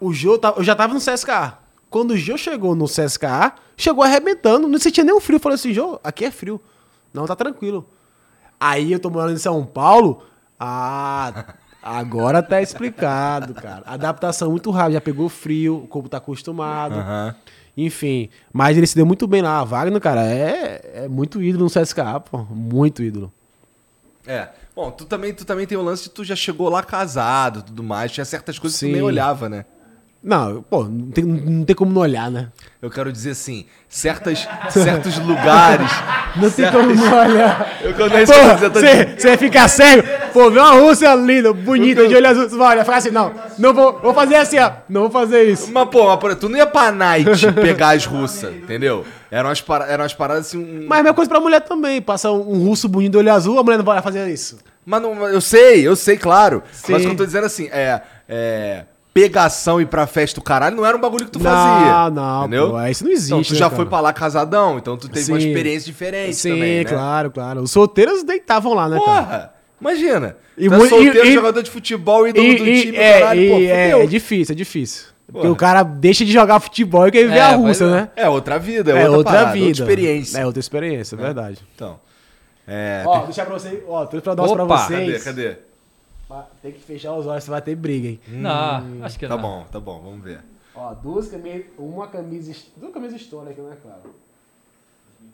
O 0.00 0.12
Jô, 0.12 0.38
tá- 0.38 0.54
eu 0.56 0.64
já 0.64 0.74
tava 0.74 0.94
no 0.94 1.00
CSKA. 1.00 1.58
Quando 1.90 2.12
o 2.12 2.16
Jô 2.16 2.36
chegou 2.36 2.74
no 2.74 2.86
CSKA, 2.86 3.54
chegou 3.76 4.02
arrebentando. 4.04 4.68
Não 4.68 4.78
sentia 4.78 5.04
o 5.14 5.20
frio. 5.20 5.36
Eu 5.36 5.40
falei 5.40 5.54
assim, 5.56 5.72
Jô, 5.72 5.98
aqui 6.04 6.24
é 6.24 6.30
frio. 6.30 6.60
Não, 7.12 7.26
tá 7.26 7.34
tranquilo. 7.36 7.86
Aí 8.60 8.92
eu 8.92 8.98
tô 8.98 9.08
morando 9.10 9.34
em 9.34 9.38
São 9.38 9.64
Paulo. 9.64 10.22
Ah, 10.58 11.54
agora 11.82 12.42
tá 12.42 12.60
explicado, 12.60 13.54
cara. 13.54 13.82
Adaptação 13.86 14.50
muito 14.50 14.70
rápida. 14.70 14.94
Já 14.94 15.00
pegou 15.00 15.28
frio, 15.28 15.76
o 15.84 15.86
corpo 15.86 16.08
tá 16.08 16.16
acostumado. 16.18 16.94
Aham. 16.96 17.34
Enfim. 17.76 18.28
Mas 18.52 18.76
ele 18.76 18.86
se 18.86 18.96
deu 18.96 19.06
muito 19.06 19.26
bem 19.26 19.40
lá. 19.40 19.58
A 19.60 19.64
Wagner, 19.64 20.00
cara, 20.00 20.22
é, 20.26 21.04
é 21.04 21.08
muito 21.08 21.40
ídolo 21.40 21.64
no 21.64 21.70
CSKA, 21.70 22.18
pô. 22.20 22.38
Muito 22.50 23.02
ídolo. 23.02 23.32
É. 24.26 24.48
Bom, 24.78 24.92
tu 24.92 25.04
também, 25.06 25.34
tu 25.34 25.44
também 25.44 25.66
tem 25.66 25.76
o 25.76 25.82
lance 25.82 26.04
de 26.04 26.10
tu 26.10 26.22
já 26.22 26.36
chegou 26.36 26.68
lá 26.68 26.84
casado 26.84 27.58
e 27.58 27.62
tudo 27.62 27.82
mais. 27.82 28.12
Tinha 28.12 28.24
certas 28.24 28.60
coisas 28.60 28.78
que 28.78 28.86
tu 28.86 28.88
Sim. 28.88 28.92
nem 28.92 29.02
olhava, 29.02 29.48
né? 29.48 29.64
Não, 30.22 30.62
pô, 30.62 30.84
não 30.84 31.10
tem, 31.10 31.24
não 31.24 31.64
tem 31.64 31.74
como 31.74 31.92
não 31.92 32.00
olhar, 32.00 32.30
né? 32.30 32.48
Eu 32.80 32.88
quero 32.88 33.10
dizer 33.12 33.30
assim, 33.30 33.66
certas, 33.88 34.46
certos 34.70 35.18
lugares. 35.18 35.90
Não 36.36 36.50
tem 36.50 36.70
como 36.70 36.94
não 36.94 37.18
olhar. 37.18 37.78
Eu 37.80 37.90
eu 37.90 38.08
dizendo. 38.08 38.72
Você 38.74 39.16
você 39.16 39.28
vai 39.28 39.36
ficar 39.36 39.66
cego? 39.66 40.06
Pô, 40.32 40.50
vê 40.50 40.60
uma 40.60 40.72
Rússia 40.72 41.12
linda, 41.14 41.52
bonita, 41.52 42.06
de 42.06 42.14
olho 42.14 42.28
azul. 42.28 42.48
Você 42.48 42.56
vai 42.56 42.74
olhar, 42.74 42.84
fala 42.84 42.98
assim, 42.98 43.10
não, 43.10 43.32
não 43.58 43.72
vou, 43.74 43.98
vou 43.98 44.14
fazer 44.14 44.36
assim, 44.36 44.58
ó. 44.58 44.70
Não 44.88 45.00
vou 45.02 45.10
fazer 45.10 45.44
isso. 45.44 45.72
Mas, 45.72 45.88
pô, 45.88 46.16
mas, 46.16 46.34
tu 46.36 46.48
não 46.48 46.56
ia 46.58 46.66
pra 46.66 46.92
night 46.92 47.30
pegar 47.60 47.96
as 47.96 48.04
russas, 48.04 48.54
entendeu? 48.54 49.04
Eram 49.30 49.48
umas, 49.48 49.60
para- 49.62 49.86
eram 49.86 50.04
umas 50.04 50.14
paradas 50.14 50.46
assim. 50.46 50.58
um- 50.58 50.86
Mas 50.86 50.98
é 50.98 51.00
a 51.00 51.04
mesma 51.04 51.14
coisa 51.14 51.28
pra 51.28 51.40
mulher 51.40 51.60
também. 51.62 52.00
Passa 52.00 52.30
um, 52.30 52.52
um 52.52 52.64
russo 52.66 52.88
bonito 52.88 53.12
de 53.12 53.18
olho 53.18 53.32
azul, 53.32 53.58
a 53.58 53.64
mulher 53.64 53.78
não 53.78 53.84
vai 53.84 54.00
fazer 54.02 54.28
isso. 54.28 54.58
Mas 54.88 55.02
não, 55.02 55.26
eu 55.28 55.40
sei, 55.40 55.86
eu 55.86 55.94
sei, 55.94 56.16
claro. 56.16 56.62
Sim. 56.72 56.92
Mas 56.92 57.02
o 57.02 57.06
que 57.06 57.12
eu 57.12 57.16
tô 57.18 57.26
dizendo 57.26 57.44
assim, 57.44 57.68
é. 57.70 58.00
é 58.28 58.84
pegação 59.12 59.80
e 59.80 59.82
ir 59.82 59.86
pra 59.86 60.06
festa 60.06 60.38
do 60.40 60.44
caralho 60.44 60.76
não 60.76 60.86
era 60.86 60.96
um 60.96 61.00
bagulho 61.00 61.24
que 61.24 61.30
tu 61.32 61.40
fazia. 61.40 62.08
Não, 62.08 62.10
não, 62.10 62.40
entendeu? 62.42 62.70
pô, 62.70 62.86
isso 62.86 63.02
não 63.04 63.10
existe, 63.10 63.26
Então 63.32 63.42
tu 63.42 63.52
né, 63.52 63.58
já 63.58 63.64
cara? 63.66 63.76
foi 63.76 63.86
pra 63.86 64.00
lá 64.00 64.12
casadão, 64.12 64.78
então 64.78 64.96
tu 64.96 65.08
teve 65.08 65.32
uma 65.32 65.40
Sim. 65.40 65.48
experiência 65.48 65.86
diferente 65.86 66.36
Sim, 66.36 66.50
também, 66.50 66.78
né? 66.78 66.84
claro, 66.84 67.30
claro. 67.32 67.60
Os 67.62 67.70
solteiros 67.72 68.22
deitavam 68.22 68.74
lá, 68.74 68.88
né, 68.88 68.96
cara? 69.04 69.22
Porra! 69.24 69.54
Imagina. 69.80 70.36
E 70.56 70.64
E 70.64 70.66
é 70.66 70.70
muito- 70.70 70.88
solteiro, 70.88 71.26
e- 71.26 71.30
e- 71.30 71.32
jogador 71.34 71.62
de 71.64 71.70
futebol, 71.70 72.28
ídolo 72.28 72.46
do 72.46 72.52
E, 72.66 72.80
time, 72.82 72.96
e, 72.96 73.00
é, 73.00 73.18
caralho, 73.20 73.50
pô, 73.50 73.58
e 73.58 73.66
é, 73.66 73.84
fudeu. 73.90 74.02
é 74.02 74.06
difícil, 74.06 74.52
é 74.52 74.56
difícil. 74.56 75.04
Porque 75.26 75.40
Porra. 75.40 75.52
o 75.52 75.56
cara 75.56 75.82
deixa 75.82 76.24
de 76.24 76.30
jogar 76.32 76.60
futebol 76.60 77.08
e 77.08 77.10
quer 77.10 77.26
ver 77.28 77.36
É, 77.38 77.40
a 77.40 77.56
Rússia, 77.56 77.84
é. 77.86 77.90
né? 77.90 78.08
É 78.14 78.28
outra 78.28 78.56
vida, 78.58 78.92
é, 78.92 78.94
É 78.94 78.96
outra, 79.02 79.16
outra 79.16 79.32
parada, 79.32 79.52
vida. 79.52 79.66
outra 79.66 79.82
experiência. 79.82 80.38
É 80.38 80.46
outra 80.46 80.60
experiência, 80.60 81.16
é 81.16 81.18
verdade. 81.18 81.58
Então. 81.74 81.98
É. 82.68 83.02
Ó, 83.06 83.24
deixar 83.24 83.46
pra 83.46 83.54
vocês. 83.54 83.82
Ó, 83.88 84.04
tô 84.06 84.20
pra 84.20 84.34
dar 84.34 84.42
pra 84.46 84.64
Opa, 84.64 84.76
vocês. 84.76 85.24
cadê, 85.24 85.54
cadê? 85.54 85.68
Tem 86.60 86.72
que 86.72 86.80
fechar 86.80 87.14
os 87.14 87.26
olhos, 87.26 87.42
você 87.44 87.50
vai 87.50 87.62
ter 87.62 87.74
briga, 87.74 88.08
hein? 88.08 88.20
Não, 88.28 89.02
acho 89.04 89.18
que 89.18 89.26
Tá 89.26 89.34
não. 89.36 89.42
bom, 89.42 89.64
tá 89.72 89.80
bom, 89.80 89.98
vamos 90.02 90.22
ver. 90.22 90.40
Ó, 90.74 90.92
duas 90.94 91.28
camisas. 91.28 91.64
Uma 91.78 92.06
camisa. 92.08 92.54
Duas 92.76 92.92
camisas 92.92 93.20
históricas, 93.20 93.64
né, 93.64 93.76
cara? 93.82 94.02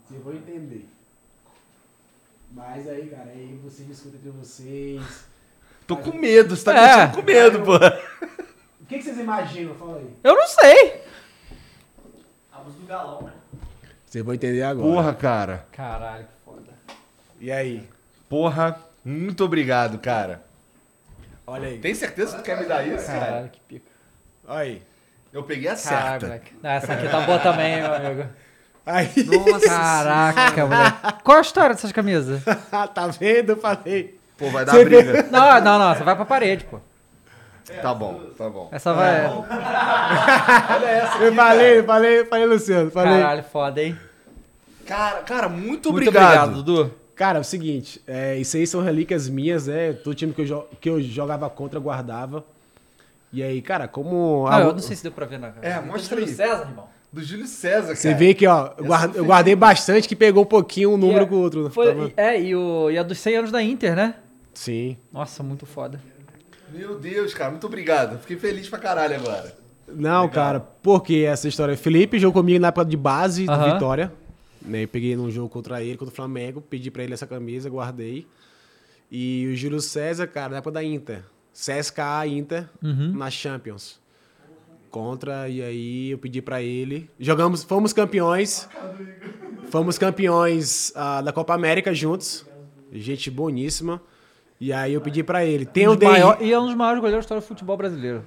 Vocês 0.07 0.23
vão 0.23 0.33
entender. 0.33 0.87
Mas 2.51 2.87
aí, 2.87 3.07
cara, 3.09 3.29
aí 3.31 3.59
você 3.63 3.83
discute 3.83 4.15
entre 4.15 4.29
vocês. 4.29 5.25
Tô 5.85 5.97
com 5.97 6.13
medo, 6.17 6.55
você 6.55 6.63
tá 6.63 7.01
É. 7.03 7.07
com 7.07 7.21
medo, 7.21 7.61
pô. 7.63 7.75
O 7.75 8.85
que, 8.87 8.97
que 8.97 9.03
vocês 9.03 9.19
imaginam? 9.19 9.75
Fala 9.75 9.97
aí. 9.97 10.09
Eu 10.23 10.35
não 10.35 10.47
sei. 10.47 11.01
Vocês 14.05 14.23
vão 14.23 14.33
entender 14.33 14.63
agora. 14.63 14.87
Porra, 14.87 15.13
cara. 15.13 15.65
Caralho. 15.71 16.27
E 17.45 17.51
aí? 17.51 17.87
Porra, 18.27 18.75
muito 19.05 19.45
obrigado, 19.45 19.99
cara. 19.99 20.41
Olha 21.45 21.67
aí. 21.67 21.77
Tem 21.77 21.93
certeza 21.93 22.31
que 22.31 22.41
tu 22.41 22.43
quer 22.43 22.59
me 22.59 22.65
dar 22.65 22.81
isso, 22.87 23.05
cara? 23.05 23.19
Caralho, 23.19 23.49
que 23.49 23.59
pica. 23.59 23.91
Olha 24.47 24.59
aí. 24.61 24.81
Eu 25.31 25.43
peguei 25.43 25.69
a 25.69 25.75
Caralho, 25.75 26.09
certa. 26.21 26.25
moleque. 26.25 26.53
Não, 26.63 26.69
essa 26.71 26.93
aqui 26.93 27.07
tá 27.07 27.21
boa 27.21 27.37
também, 27.37 27.83
meu 27.83 27.93
amigo. 27.93 28.25
Aí. 28.83 29.07
Caraca, 29.63 30.65
moleque. 30.65 31.23
Qual 31.23 31.37
a 31.37 31.41
história 31.41 31.75
dessas 31.75 31.91
camisas? 31.91 32.41
tá 32.95 33.07
vendo? 33.19 33.51
Eu 33.51 33.57
falei. 33.57 34.19
Pô, 34.39 34.49
vai 34.49 34.65
dar 34.65 34.71
Você 34.71 34.85
briga. 34.85 35.27
Não, 35.29 35.61
não, 35.61 35.77
não. 35.77 35.93
Você 35.95 36.03
vai 36.03 36.15
pra 36.15 36.25
parede, 36.25 36.63
pô. 36.65 36.79
Tá 37.79 37.93
bom, 37.93 38.21
tá 38.35 38.49
bom. 38.49 38.69
Essa 38.71 38.91
vai. 38.91 39.23
Eu 41.21 41.31
falei, 41.35 41.83
falei, 41.83 42.25
falei, 42.25 42.45
Luciano. 42.47 42.89
Falei. 42.89 43.21
Caralho, 43.21 43.43
foda, 43.43 43.83
hein? 43.83 43.95
Cara, 44.87 45.21
cara, 45.21 45.47
muito 45.47 45.91
Muito 45.91 46.09
obrigado. 46.09 46.49
obrigado, 46.49 46.63
Dudu. 46.63 47.04
Cara, 47.15 47.37
é 47.37 47.41
o 47.41 47.43
seguinte, 47.45 48.01
é, 48.05 48.37
isso 48.37 48.57
aí 48.57 48.67
são 48.67 48.81
relíquias 48.81 49.29
minhas, 49.29 49.67
né? 49.67 49.93
Todo 49.93 50.13
time 50.15 50.33
que 50.33 50.41
eu, 50.41 50.45
jo- 50.45 50.65
que 50.81 50.89
eu 50.89 51.01
jogava 51.01 51.49
contra, 51.49 51.79
guardava. 51.79 52.43
E 53.31 53.41
aí, 53.41 53.61
cara, 53.61 53.87
como. 53.87 54.45
Ah, 54.47 54.57
a- 54.57 54.61
eu 54.61 54.71
não 54.73 54.79
sei 54.79 54.95
se 54.95 55.03
deu 55.03 55.11
pra 55.11 55.25
ver 55.25 55.39
na 55.39 55.53
É, 55.61 55.79
Do 55.79 55.87
mostra 55.87 56.17
Júlio 56.17 56.25
aí. 56.29 56.35
César, 56.35 56.67
irmão. 56.69 56.87
Do 57.11 57.23
Júlio 57.23 57.47
César, 57.47 57.83
cara. 57.87 57.95
Você 57.95 58.13
vê 58.13 58.33
que, 58.33 58.45
ó, 58.45 58.71
eu, 58.77 58.85
guard- 58.85 59.15
eu 59.15 59.23
guardei 59.25 59.55
bastante 59.55 60.07
que 60.07 60.15
pegou 60.15 60.43
um 60.43 60.47
pouquinho 60.47 60.91
um 60.93 60.97
número 60.97 61.21
E 61.21 61.23
a- 61.23 61.27
com 61.27 61.35
o 61.35 61.39
outro. 61.39 61.69
Foi, 61.69 61.93
vendo? 61.93 62.07
e- 62.09 62.13
é, 62.17 62.41
e, 62.41 62.53
o, 62.55 62.91
e 62.91 62.97
a 62.97 63.03
dos 63.03 63.17
100 63.19 63.37
anos 63.37 63.51
da 63.51 63.63
Inter, 63.63 63.95
né? 63.95 64.15
Sim. 64.53 64.97
Nossa, 65.13 65.41
muito 65.41 65.65
foda. 65.65 65.99
Meu 66.73 66.99
Deus, 66.99 67.33
cara, 67.33 67.51
muito 67.51 67.65
obrigado. 67.67 68.19
Fiquei 68.19 68.35
feliz 68.37 68.67
pra 68.67 68.79
caralho 68.79 69.15
agora. 69.15 69.55
Não, 69.87 70.27
cara, 70.27 70.59
porque 70.59 71.25
essa 71.27 71.47
história. 71.47 71.77
Felipe 71.77 72.19
jogou 72.19 72.41
comigo 72.41 72.59
na 72.59 72.67
época 72.69 72.85
de 72.85 72.97
base 72.97 73.45
do 73.45 73.51
Aham. 73.51 73.73
Vitória. 73.73 74.11
Né, 74.67 74.83
eu 74.83 74.87
peguei 74.87 75.15
num 75.15 75.29
jogo 75.29 75.47
contra 75.49 75.81
ele, 75.83 75.97
contra 75.97 76.11
o 76.11 76.15
Flamengo, 76.15 76.59
pedi 76.61 76.89
pra 76.89 77.03
ele 77.03 77.13
essa 77.13 77.27
camisa, 77.27 77.69
guardei. 77.69 78.25
E 79.11 79.47
o 79.51 79.55
Júlio 79.55 79.79
César, 79.79 80.25
cara, 80.27 80.49
na 80.49 80.57
época 80.57 80.71
da 80.71 80.83
Inter. 80.83 81.23
CSKA 81.53 82.25
Inter 82.27 82.67
Uhum. 82.83 83.13
na 83.15 83.29
Champions. 83.29 83.99
Contra, 84.89 85.47
e 85.49 85.61
aí 85.61 86.11
eu 86.11 86.17
pedi 86.17 86.41
pra 86.41 86.61
ele. 86.61 87.09
Jogamos, 87.19 87.63
fomos 87.63 87.91
campeões. 87.93 88.67
Fomos 89.69 89.97
campeões 89.97 90.91
ah, 90.95 91.21
da 91.21 91.31
Copa 91.33 91.53
América 91.53 91.93
juntos. 91.93 92.45
Gente 92.91 93.29
boníssima. 93.29 94.01
E 94.59 94.71
aí 94.71 94.93
eu 94.93 95.01
pedi 95.01 95.21
pra 95.21 95.45
ele. 95.45 95.65
Tem 95.65 95.87
Um 95.87 95.93
o 95.95 95.99
maior- 96.03 96.37
e 96.41 96.51
é 96.51 96.59
um 96.59 96.65
dos 96.65 96.75
maiores 96.75 96.99
goleiros 97.01 97.23
da 97.23 97.25
história 97.25 97.41
do 97.41 97.45
futebol 97.47 97.75
brasileiro. 97.75 98.23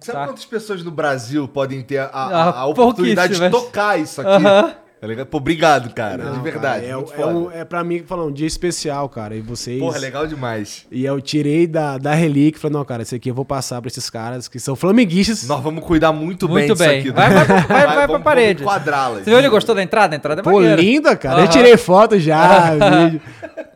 Sabe 0.00 0.18
Tá. 0.18 0.26
quantas 0.26 0.44
pessoas 0.44 0.82
no 0.82 0.90
Brasil 0.90 1.46
podem 1.48 1.82
ter 1.82 1.98
a, 1.98 2.06
a- 2.06 2.10
Ah, 2.50 2.60
a 2.60 2.66
oportunidade 2.66 3.38
de 3.38 3.50
tocar 3.50 3.98
isso 4.00 4.20
aqui? 4.20 4.30
Aham. 4.46 4.74
Tá 5.02 5.08
ligado? 5.08 5.26
Pô, 5.26 5.38
obrigado, 5.38 5.92
cara. 5.92 6.26
Não, 6.26 6.34
de 6.34 6.40
verdade. 6.44 6.86
cara, 6.86 6.86
é, 6.86 7.20
é, 7.22 7.26
um, 7.26 7.50
é 7.50 7.64
pra 7.64 7.82
mim, 7.82 8.04
falando, 8.06 8.28
um 8.28 8.32
dia 8.32 8.46
especial, 8.46 9.08
cara. 9.08 9.34
E 9.34 9.40
vocês. 9.40 9.80
Porra, 9.80 9.98
legal 9.98 10.28
demais. 10.28 10.86
E 10.92 11.04
eu 11.04 11.20
tirei 11.20 11.66
da, 11.66 11.98
da 11.98 12.14
relíquia 12.14 12.56
e 12.56 12.60
falei, 12.60 12.76
não, 12.76 12.84
cara, 12.84 13.02
esse 13.02 13.16
aqui 13.16 13.28
eu 13.28 13.34
vou 13.34 13.44
passar 13.44 13.80
pra 13.82 13.88
esses 13.88 14.08
caras 14.08 14.46
que 14.46 14.60
são 14.60 14.76
flamenguistas. 14.76 15.48
Nós 15.48 15.60
vamos 15.60 15.84
cuidar 15.84 16.12
muito, 16.12 16.46
bem 16.46 16.68
Muito 16.68 16.74
disso 16.74 16.88
bem. 16.88 17.00
aqui. 17.00 17.10
Vai- 17.10 17.30
vai- 17.34 17.44
vai- 17.44 17.66
vai 17.66 17.84
pra 17.96 18.06
vamos- 18.06 18.22
parede. 18.22 18.62
Você 18.62 19.24
viu 19.30 19.38
ele 19.40 19.48
gostou 19.48 19.74
da 19.74 19.82
entrada? 19.82 20.14
A 20.14 20.16
entrada 20.16 20.40
é 20.40 20.44
Pô, 20.44 20.52
maneira. 20.52 20.80
linda, 20.80 21.16
cara. 21.16 21.40
Eu 21.40 21.44
Aham. 21.46 21.50
tirei 21.52 21.76
foto 21.76 22.16
já, 22.20 22.70
vídeo. 23.02 23.20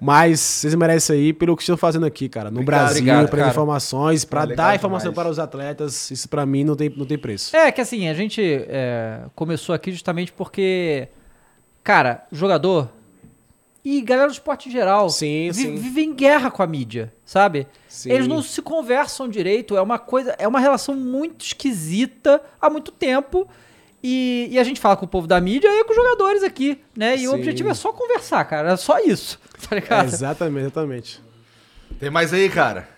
Mas 0.01 0.39
vocês 0.39 0.77
merecem 0.77 0.97
isso 0.98 1.12
aí 1.12 1.32
pelo 1.32 1.57
que 1.57 1.62
estão 1.65 1.77
fazendo 1.77 2.07
aqui, 2.07 2.28
cara. 2.28 2.53
No 2.53 2.61
Obrigado, 2.61 2.82
Brasil, 2.85 3.03
obrigado, 3.03 3.28
para 3.31 3.39
cara. 3.39 3.51
informações, 3.51 4.24
pra 4.24 4.44
legal 4.44 4.57
dar 4.69 4.77
informação 4.77 5.11
demais. 5.11 5.24
para 5.24 5.31
os 5.32 5.39
atletas. 5.40 6.09
Isso 6.12 6.28
pra 6.28 6.47
mim 6.47 6.62
não 6.62 6.77
tem, 6.77 6.89
não 6.97 7.05
tem 7.05 7.19
preço. 7.19 7.57
É, 7.57 7.73
que 7.73 7.81
assim, 7.81 8.07
a 8.09 8.15
gente 8.15 8.40
é, 8.69 9.23
começou 9.35 9.74
aqui 9.74 9.90
justamente 9.90 10.32
porque, 10.32 11.09
cara, 11.86 12.26
jogador 12.32 12.90
e 13.84 14.00
galera 14.00 14.26
do 14.26 14.32
esporte 14.32 14.68
em 14.68 14.72
geral 14.72 15.08
Sim, 15.08 15.50
vi- 15.52 15.62
sim. 15.62 15.74
vive 15.76 16.02
em 16.02 16.12
guerra 16.12 16.50
com 16.50 16.60
a 16.60 16.66
mídia, 16.66 17.14
sabe? 17.24 17.68
Sim. 17.88 18.10
Eles 18.10 18.26
não 18.26 18.42
se 18.42 18.60
conversam 18.60 19.28
direito, 19.28 19.76
é 19.76 19.80
uma 19.80 19.96
coisa, 19.98 20.34
é 20.38 20.48
uma 20.48 20.58
relação 20.58 20.96
muito 20.96 21.44
esquisita 21.46 22.42
há 22.60 22.68
muito 22.68 22.90
tempo. 22.90 23.48
E, 24.02 24.48
e 24.50 24.58
a 24.58 24.64
gente 24.64 24.80
fala 24.80 24.96
com 24.96 25.04
o 25.04 25.08
povo 25.08 25.26
da 25.28 25.40
mídia 25.40 25.68
e 25.68 25.84
com 25.84 25.90
os 25.90 25.96
jogadores 25.96 26.42
aqui, 26.42 26.80
né? 26.96 27.16
E 27.16 27.26
o 27.28 27.30
Sim. 27.30 27.36
objetivo 27.36 27.68
é 27.70 27.74
só 27.74 27.92
conversar, 27.92 28.44
cara. 28.44 28.72
É 28.72 28.76
só 28.76 28.98
isso, 28.98 29.38
tá 29.68 29.76
É, 29.76 29.80
ligado? 29.80 30.06
exatamente, 30.08 30.62
exatamente. 30.64 31.20
Tem 32.00 32.10
mais 32.10 32.32
aí, 32.32 32.48
cara? 32.50 32.88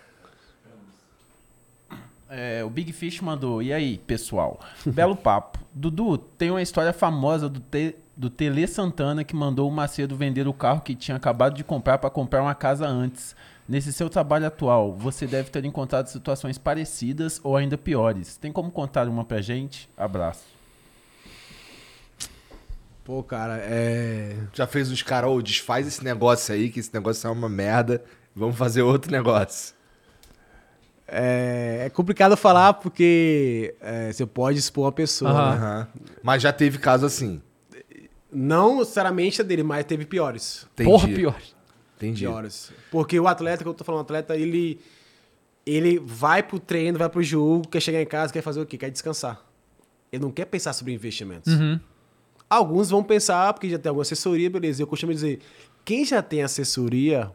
É, 2.29 2.63
o 2.63 2.69
Big 2.69 2.91
Fish 2.93 3.21
mandou. 3.21 3.61
E 3.61 3.71
aí, 3.73 3.97
pessoal? 3.99 4.59
Belo 4.85 5.15
papo. 5.15 5.59
Dudu, 5.73 6.17
tem 6.17 6.51
uma 6.51 6.61
história 6.61 6.93
famosa 6.93 7.47
do, 7.49 7.59
Te, 7.59 7.95
do 8.19 8.29
Tele 8.29 8.67
Santana 8.67 9.23
que 9.23 9.33
mandou 9.33 9.69
o 9.69 9.71
Macedo 9.71 10.13
vender 10.13 10.45
o 10.45 10.51
carro 10.51 10.81
que 10.81 10.93
tinha 10.93 11.15
acabado 11.15 11.55
de 11.55 11.63
comprar 11.63 11.97
para 11.99 12.09
comprar 12.09 12.41
uma 12.41 12.53
casa 12.53 12.85
antes. 12.85 13.33
Nesse 13.65 13.93
seu 13.93 14.09
trabalho 14.09 14.45
atual, 14.45 14.93
você 14.93 15.25
deve 15.25 15.49
ter 15.49 15.63
encontrado 15.63 16.07
situações 16.07 16.57
parecidas 16.57 17.39
ou 17.41 17.55
ainda 17.55 17.77
piores. 17.77 18.35
Tem 18.35 18.51
como 18.51 18.71
contar 18.71 19.07
uma 19.07 19.23
pra 19.23 19.39
gente? 19.39 19.89
Abraço. 19.95 20.43
Pô, 23.05 23.23
cara, 23.23 23.57
é. 23.61 24.35
Já 24.53 24.67
fez 24.67 24.91
os 24.91 25.01
caras, 25.01 25.29
ô, 25.29 25.41
desfaz 25.41 25.87
esse 25.87 26.03
negócio 26.03 26.53
aí, 26.53 26.69
que 26.69 26.81
esse 26.81 26.93
negócio 26.93 27.25
é 27.25 27.31
uma 27.31 27.47
merda. 27.47 28.03
Vamos 28.35 28.57
fazer 28.57 28.81
outro 28.81 29.09
negócio. 29.09 29.73
É, 31.07 31.83
é 31.85 31.89
complicado 31.89 32.35
falar 32.35 32.73
porque 32.73 33.75
é, 33.79 34.11
você 34.11 34.25
pode 34.25 34.59
expor 34.59 34.87
uma 34.87 34.91
pessoa. 34.91 35.31
Aham. 35.31 35.49
né? 35.51 35.55
Aham. 35.55 35.87
Mas 36.21 36.41
já 36.41 36.51
teve 36.51 36.77
caso 36.79 37.05
assim. 37.05 37.41
Não 38.31 38.79
necessariamente 38.79 39.41
a 39.41 39.43
dele, 39.43 39.63
mas 39.63 39.85
teve 39.85 40.05
piores. 40.05 40.67
Entendi. 40.73 40.89
Porra, 40.89 41.07
pior. 41.07 41.41
Entendi. 41.97 42.21
Piores. 42.21 42.71
Porque 42.91 43.19
o 43.19 43.27
atleta, 43.27 43.63
que 43.63 43.69
eu 43.69 43.73
tô 43.73 43.83
falando, 43.83 44.01
o 44.01 44.03
atleta, 44.03 44.35
ele. 44.35 44.79
Ele 45.65 45.99
vai 45.99 46.41
pro 46.41 46.59
treino, 46.59 46.97
vai 46.97 47.09
pro 47.09 47.21
jogo, 47.21 47.67
quer 47.67 47.79
chegar 47.79 48.01
em 48.01 48.05
casa, 48.05 48.33
quer 48.33 48.41
fazer 48.41 48.59
o 48.59 48.65
quê? 48.65 48.77
Quer 48.77 48.89
descansar. 48.89 49.45
Ele 50.11 50.23
não 50.23 50.31
quer 50.31 50.45
pensar 50.45 50.73
sobre 50.73 50.93
investimentos. 50.93 51.53
Uhum. 51.53 51.79
Alguns 52.49 52.89
vão 52.89 53.03
pensar, 53.03 53.53
porque 53.53 53.69
já 53.69 53.77
tem 53.77 53.89
alguma 53.89 54.01
assessoria, 54.01 54.49
beleza. 54.49 54.81
Eu 54.81 54.87
costumo 54.87 55.13
dizer, 55.13 55.39
quem 55.85 56.03
já 56.03 56.23
tem 56.23 56.41
assessoria, 56.41 57.31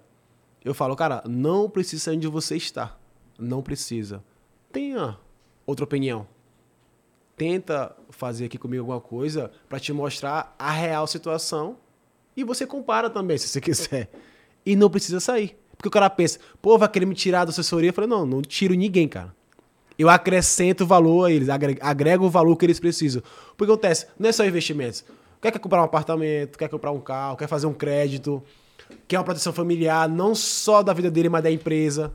eu 0.65 0.75
falo, 0.75 0.97
cara, 0.97 1.23
não 1.29 1.71
precisa 1.71 2.11
onde 2.11 2.27
você 2.27 2.57
está. 2.57 2.97
Não 3.39 3.63
precisa. 3.63 4.25
Tenha 4.73 5.17
outra 5.65 5.85
opinião. 5.85 6.27
Tenta 7.45 7.95
fazer 8.09 8.47
aqui 8.47 8.57
comigo 8.57 8.81
alguma 8.81 9.03
coisa 9.03 9.51
para 9.69 9.79
te 9.79 9.93
mostrar 9.93 10.57
a 10.59 10.71
real 10.71 11.07
situação 11.07 11.77
e 12.35 12.43
você 12.43 12.67
compara 12.67 13.11
também, 13.11 13.37
se 13.37 13.49
você 13.49 13.61
quiser. 13.61 14.11
E 14.65 14.75
não 14.75 14.89
precisa 14.89 15.21
sair. 15.21 15.55
Porque 15.77 15.89
o 15.89 15.91
cara 15.91 16.09
pensa, 16.09 16.39
pô, 16.63 16.79
vai 16.79 16.89
querer 16.89 17.05
me 17.05 17.15
tirar 17.15 17.45
da 17.45 17.51
assessoria? 17.51 17.91
Eu 17.91 17.93
falei, 17.93 18.09
não, 18.09 18.25
não 18.25 18.41
tiro 18.41 18.73
ninguém, 18.73 19.07
cara. 19.07 19.35
Eu 19.99 20.09
acrescento 20.09 20.87
valor 20.87 21.27
a 21.27 21.31
eles, 21.31 21.51
agre- 21.51 21.77
agrego 21.83 22.25
o 22.25 22.31
valor 22.31 22.57
que 22.57 22.65
eles 22.65 22.81
precisam. 22.81 23.23
Porque 23.59 23.71
acontece, 23.71 24.07
não 24.19 24.31
é 24.31 24.33
só 24.33 24.43
investimentos. 24.47 25.05
Quer, 25.43 25.53
quer 25.53 25.59
comprar 25.59 25.83
um 25.83 25.85
apartamento, 25.85 26.57
quer 26.57 26.71
comprar 26.71 26.93
um 26.93 27.01
carro, 27.01 27.37
quer 27.37 27.47
fazer 27.47 27.67
um 27.67 27.75
crédito, 27.75 28.43
quer 29.07 29.19
uma 29.19 29.25
proteção 29.25 29.53
familiar, 29.53 30.09
não 30.09 30.35
só 30.35 30.83
da 30.83 30.95
vida 30.95 31.11
dele, 31.11 31.29
mas 31.29 31.43
da 31.43 31.51
empresa. 31.51 32.11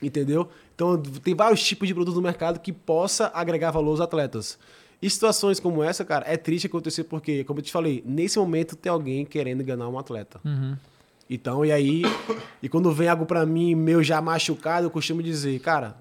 Entendeu? 0.00 0.48
Então, 0.80 0.96
tem 0.96 1.34
vários 1.34 1.62
tipos 1.62 1.86
de 1.86 1.92
produtos 1.92 2.16
no 2.16 2.22
mercado 2.22 2.58
que 2.58 2.72
possa 2.72 3.30
agregar 3.34 3.70
valor 3.70 3.90
aos 3.90 4.00
atletas. 4.00 4.58
E 5.02 5.10
situações 5.10 5.60
como 5.60 5.82
essa, 5.82 6.06
cara, 6.06 6.24
é 6.26 6.38
triste 6.38 6.68
acontecer 6.68 7.04
porque, 7.04 7.44
como 7.44 7.60
eu 7.60 7.62
te 7.62 7.70
falei, 7.70 8.02
nesse 8.06 8.38
momento 8.38 8.74
tem 8.74 8.90
alguém 8.90 9.26
querendo 9.26 9.60
enganar 9.60 9.90
um 9.90 9.98
atleta. 9.98 10.40
Então, 11.28 11.66
e 11.66 11.70
aí, 11.70 12.02
e 12.62 12.68
quando 12.68 12.90
vem 12.92 13.08
algo 13.08 13.26
pra 13.26 13.44
mim, 13.44 13.74
meu 13.74 14.02
já 14.02 14.22
machucado, 14.22 14.86
eu 14.86 14.90
costumo 14.90 15.22
dizer, 15.22 15.60
cara, 15.60 15.98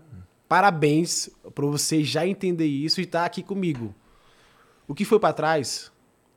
parabéns 0.48 1.30
por 1.54 1.66
você 1.66 2.02
já 2.02 2.26
entender 2.26 2.66
isso 2.66 3.02
e 3.02 3.04
estar 3.04 3.26
aqui 3.26 3.44
comigo. 3.44 3.94
O 4.88 4.96
que 4.96 5.04
foi 5.04 5.20
pra 5.20 5.34
trás? 5.34 5.92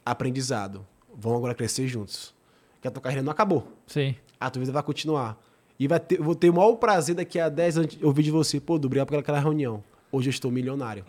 Aprendizado. 0.04 0.84
Vão 1.14 1.36
agora 1.36 1.54
crescer 1.54 1.86
juntos. 1.86 2.34
Que 2.80 2.88
a 2.88 2.90
tua 2.90 3.00
carreira 3.00 3.22
não 3.22 3.30
acabou. 3.30 3.72
Sim. 3.86 4.16
A 4.40 4.50
tua 4.50 4.58
vida 4.58 4.72
vai 4.72 4.82
continuar. 4.82 5.38
E 5.82 5.88
vai 5.88 5.98
ter, 5.98 6.22
vou 6.22 6.36
ter 6.36 6.48
o 6.48 6.54
maior 6.54 6.76
prazer 6.76 7.16
daqui 7.16 7.40
a 7.40 7.48
10 7.48 7.78
anos 7.78 7.98
ouvir 8.00 8.22
de 8.22 8.30
você, 8.30 8.60
pô, 8.60 8.78
do 8.78 8.86
obrigado 8.86 9.08
por 9.08 9.18
aquela 9.18 9.40
reunião. 9.40 9.82
Hoje 10.12 10.28
eu 10.28 10.30
estou 10.30 10.48
milionário. 10.48 11.04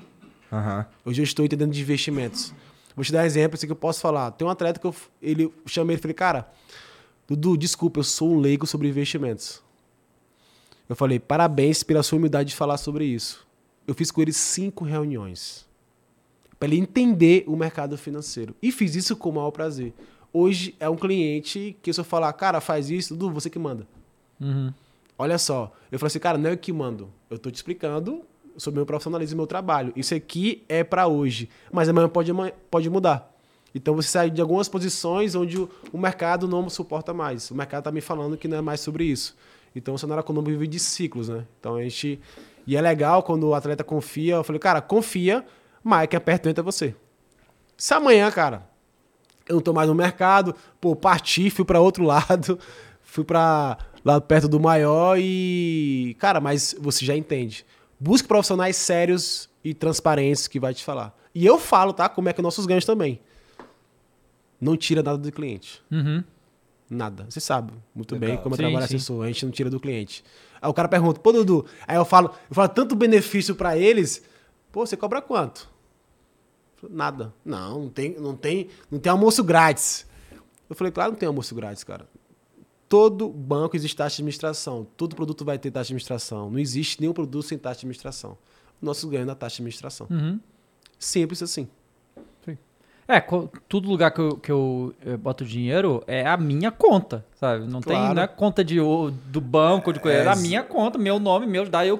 Aham. 0.52 0.84
Hoje 1.06 1.22
eu 1.22 1.24
estou 1.24 1.45
entendendo 1.45 1.72
de 1.72 1.80
investimentos. 1.80 2.52
Vou 2.95 3.06
te 3.06 3.12
dar 3.12 3.24
exemplo 3.24 3.54
assim, 3.54 3.68
que 3.68 3.72
eu 3.72 3.76
posso 3.76 4.02
falar. 4.02 4.32
Tem 4.32 4.48
um 4.48 4.50
atleta 4.50 4.80
que 4.80 4.88
eu, 4.88 4.95
ele 5.22 5.44
eu 5.44 5.54
chamei 5.68 5.94
ele 5.94 6.00
e 6.00 6.02
falei, 6.02 6.16
cara, 6.16 6.52
Dudu, 7.28 7.56
desculpa, 7.56 8.00
eu 8.00 8.04
sou 8.04 8.32
um 8.32 8.40
leigo 8.40 8.66
sobre 8.66 8.88
investimentos. 8.88 9.62
Eu 10.90 10.95
falei, 10.95 11.20
parabéns 11.20 11.84
pela 11.84 12.02
sua 12.02 12.18
humildade 12.18 12.50
de 12.50 12.56
falar 12.56 12.78
sobre 12.78 13.06
isso. 13.06 13.45
Eu 13.88 13.94
fiz 13.94 14.10
com 14.10 14.24
ele 14.24 14.34
cinco 14.34 14.84
reuniões. 14.84 15.68
Para 16.58 16.68
ele 16.70 16.80
entender 16.80 17.44
o 17.45 17.56
mercado 17.56 17.95
financeiro. 17.95 18.56
E 18.60 18.72
fiz 18.72 18.95
isso 18.95 19.16
com 19.16 19.30
o 19.30 19.34
maior 19.34 19.52
prazer. 19.52 19.94
Hoje 20.34 20.76
é 20.80 20.90
um 20.90 20.95
cliente 20.95 21.78
que 21.80 21.94
se 21.94 22.00
eu 22.00 22.04
falar, 22.04 22.34
cara, 22.34 22.60
faz 22.60 22.90
isso, 22.90 23.16
Dudu, 23.16 23.36
você 23.36 23.52
que 23.52 23.60
manda. 23.60 23.88
Olha 25.18 25.38
só, 25.38 25.72
eu 25.91 25.99
falei 25.99 26.07
assim, 26.07 26.20
cara, 26.20 26.38
não 26.38 26.49
é 26.49 26.53
eu 26.53 26.57
que 26.57 26.74
mando. 26.74 27.10
Eu 27.30 27.38
tô 27.38 27.49
te 27.52 27.56
explicando 27.56 28.24
sobre 28.57 28.80
meu 28.80 28.86
profissionalismo 28.86 29.38
meu 29.38 29.48
trabalho. 29.48 29.94
Isso 29.95 30.14
aqui 30.14 30.64
é 30.68 30.84
para 30.84 31.07
hoje, 31.07 31.49
mas 31.72 31.90
amanhã 31.90 32.10
pode, 32.10 32.32
pode 32.70 32.90
mudar. 32.90 33.32
Então 33.76 33.95
você 33.95 34.07
sai 34.07 34.30
de 34.30 34.40
algumas 34.40 34.70
posições 34.70 35.34
onde 35.34 35.60
o, 35.60 35.70
o 35.91 35.98
mercado 35.98 36.48
não 36.48 36.70
suporta 36.70 37.14
mais. 37.14 37.49
O 37.49 37.56
mercado 37.56 37.84
tá 37.84 37.91
me 37.91 38.02
falando 38.02 38.38
que 38.38 38.48
não 38.48 38.57
é 38.57 38.61
mais 38.61 38.80
sobre 38.80 39.06
isso. 39.06 39.36
Então 39.76 39.95
o 39.95 39.98
cenário 39.98 40.22
econômico 40.22 40.52
vive 40.52 40.68
de 40.68 40.80
ciclos, 40.80 41.30
né? 41.30 41.45
Então 41.60 41.76
a 41.76 41.82
gente. 41.82 42.20
E 42.65 42.78
é 42.78 42.82
legal 42.82 43.24
quando 43.24 43.48
o 43.48 43.56
atleta 43.56 43.84
confia. 43.84 44.36
Eu 44.36 44.44
falei, 44.44 44.60
cara, 44.60 44.82
confia, 44.82 45.44
mas 45.84 46.07
quem 46.07 46.18
aperta 46.18 46.49
é 46.49 46.53
você. 46.61 46.95
Se 47.76 47.94
amanhã, 47.94 48.30
cara, 48.30 48.68
eu 49.48 49.56
não 49.56 49.61
tô 49.61 49.74
mais 49.74 49.90
no 49.90 49.95
mercado, 49.95 50.56
pô, 50.80 50.95
parti, 50.95 51.49
fui 51.49 51.65
para 51.65 51.82
outro 51.82 52.03
lado, 52.06 52.60
fui 53.02 53.24
para 53.24 53.78
lá 54.04 54.20
perto 54.20 54.48
do 54.48 54.60
maior 54.60 55.18
e, 55.20 56.16
cara, 56.20 56.42
mas 56.42 56.76
você 56.80 57.06
já 57.06 57.16
entende. 57.16 57.66
Busque 58.00 58.28
profissionais 58.28 58.76
sérios 58.76 59.50
e 59.64 59.74
transparentes 59.74 60.48
que 60.48 60.60
vai 60.60 60.74
te 60.74 60.84
falar. 60.84 61.18
E 61.34 61.46
eu 61.46 61.58
falo, 61.58 61.94
tá? 61.94 62.10
Como 62.10 62.30
é 62.30 62.34
que 62.34 62.42
é 62.42 62.44
nossos 62.44 62.66
ganhos 62.66 62.86
também. 62.86 63.20
Não 64.60 64.78
tira 64.78 65.02
nada 65.02 65.18
do 65.18 65.32
cliente. 65.32 65.82
Uhum. 65.92 66.24
Nada. 66.90 67.26
Você 67.30 67.40
sabe 67.40 67.74
muito 67.96 68.16
bem 68.16 68.30
Legal. 68.30 68.44
como 68.44 68.54
eu 68.54 68.58
Sim, 68.58 68.64
trabalho 68.64 68.88
sim. 68.88 68.96
assessor. 68.96 69.24
A 69.24 69.28
gente 69.28 69.46
não 69.46 69.52
tira 69.52 69.70
do 69.70 69.80
cliente. 69.80 70.24
Aí 70.62 70.70
o 70.70 70.74
cara 70.74 70.88
pergunta, 70.88 71.20
pô, 71.20 71.32
Dudu, 71.32 71.66
aí 71.88 71.96
eu 71.98 72.06
falo, 72.06 72.32
eu 72.50 72.56
falo 72.56 72.70
tanto 72.70 72.96
benefício 72.96 73.56
para 73.56 73.78
eles, 73.78 74.24
pô, 74.72 74.86
você 74.86 74.96
cobra 74.96 75.22
quanto? 75.22 75.70
Nada. 76.90 77.34
Não, 77.44 77.84
não 77.84 77.90
tem, 77.90 78.16
não 78.20 78.36
tem, 78.36 78.68
não 78.92 79.00
tem 79.00 79.12
almoço 79.12 79.44
grátis. 79.44 80.06
Eu 80.70 80.76
falei, 80.76 80.92
claro, 80.92 81.12
não 81.12 81.20
tem 81.20 81.28
almoço 81.28 81.56
grátis, 81.56 81.84
cara. 81.84 82.08
Todo 82.94 83.28
banco 83.28 83.76
existe 83.76 83.95
taxa 83.98 84.18
de 84.18 84.22
administração. 84.22 84.86
Todo 84.95 85.15
produto 85.15 85.44
vai 85.44 85.57
ter 85.57 85.72
taxa 85.72 85.86
de 85.88 85.94
administração. 85.94 86.52
Não 86.52 86.60
existe 86.60 87.02
nenhum 87.02 87.11
produto 87.11 87.44
sem 87.44 87.57
taxa 87.57 87.78
de 87.78 87.80
administração. 87.80 88.38
O 88.80 88.86
nosso 88.86 89.07
ganho 89.07 89.24
é 89.24 89.26
na 89.26 89.34
taxa 89.34 89.56
de 89.56 89.61
administração. 89.64 90.06
Uhum. 90.11 90.40
Simples 90.99 91.41
assim. 91.41 91.68
É, 93.07 93.20
co- 93.20 93.49
todo 93.68 93.90
lugar 93.90 94.11
que 94.11 94.22
eu, 94.22 94.38
que 94.38 94.49
eu, 94.52 94.94
eh, 95.06 95.18
boto 95.18 95.44
dinheiro 95.44 96.02
é 96.07 96.26
a 96.26 96.38
minha 96.38 96.72
conta, 96.72 97.26
sabe? 97.36 97.65
Não 97.65 97.82
tem 97.82 97.98
Claro. 97.98 98.14
não 98.15 98.24
é 98.24 98.28
conta 98.28 98.64
de, 98.64 98.78
do 99.26 99.41
banco, 99.41 99.91
de 99.91 99.99
coisa. 99.99 100.20
É, 100.20 100.28
a 100.28 100.32
ex- 100.32 100.41
minha 100.41 100.64
conta, 100.64 100.98
meu 100.98 101.20
nome, 101.20 101.45
meu, 101.45 101.68
daí 101.68 101.90
eu 101.90 101.99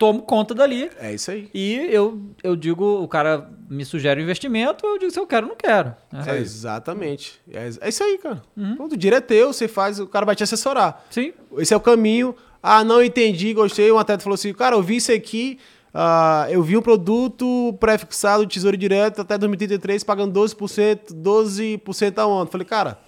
tomo 0.00 0.22
conta 0.22 0.54
dali. 0.54 0.90
É 0.98 1.12
isso 1.12 1.30
aí. 1.30 1.50
E 1.52 1.74
eu, 1.90 2.18
eu 2.42 2.56
digo, 2.56 3.02
o 3.02 3.06
cara 3.06 3.50
me 3.68 3.84
sugere 3.84 4.18
um 4.18 4.24
investimento, 4.24 4.86
eu 4.86 4.98
digo 4.98 5.10
se 5.10 5.20
eu 5.20 5.26
quero 5.26 5.44
ou 5.46 5.50
não 5.50 5.56
quero. 5.56 5.94
né? 6.10 6.24
É, 6.26 6.38
exatamente. 6.38 7.38
É, 7.52 7.68
é 7.82 7.88
isso 7.90 8.02
aí, 8.02 8.16
cara. 8.16 8.40
Pronto, 8.76 8.94
o 8.94 8.96
dinheiro 8.96 9.18
é 9.18 9.20
teu, 9.20 9.52
você 9.52 9.68
faz, 9.68 10.00
o 10.00 10.06
cara 10.06 10.24
vai 10.24 10.34
te 10.34 10.42
assessorar. 10.42 11.04
Sim. 11.10 11.34
Esse 11.58 11.74
é 11.74 11.76
o 11.76 11.80
caminho. 11.80 12.34
Ah, 12.62 12.82
não 12.82 13.04
entendi, 13.04 13.52
gostei. 13.52 13.92
Um 13.92 13.98
atleta 13.98 14.22
falou 14.22 14.34
assim, 14.36 14.54
cara, 14.54 14.74
eu 14.74 14.82
vi 14.82 14.96
isso 14.96 15.12
aqui, 15.12 15.58
ah, 15.92 16.46
eu 16.48 16.62
vi 16.62 16.78
um 16.78 16.82
produto 16.82 17.76
pré-fixado, 17.78 18.46
Tesouro 18.46 18.78
Direto, 18.78 19.20
até 19.20 19.36
2033, 19.36 20.02
pagando 20.02 20.40
12%, 20.40 21.12
12% 21.14 22.18
a 22.18 22.22
ano. 22.22 22.46
Falei, 22.50 22.66
cara, 22.66 22.98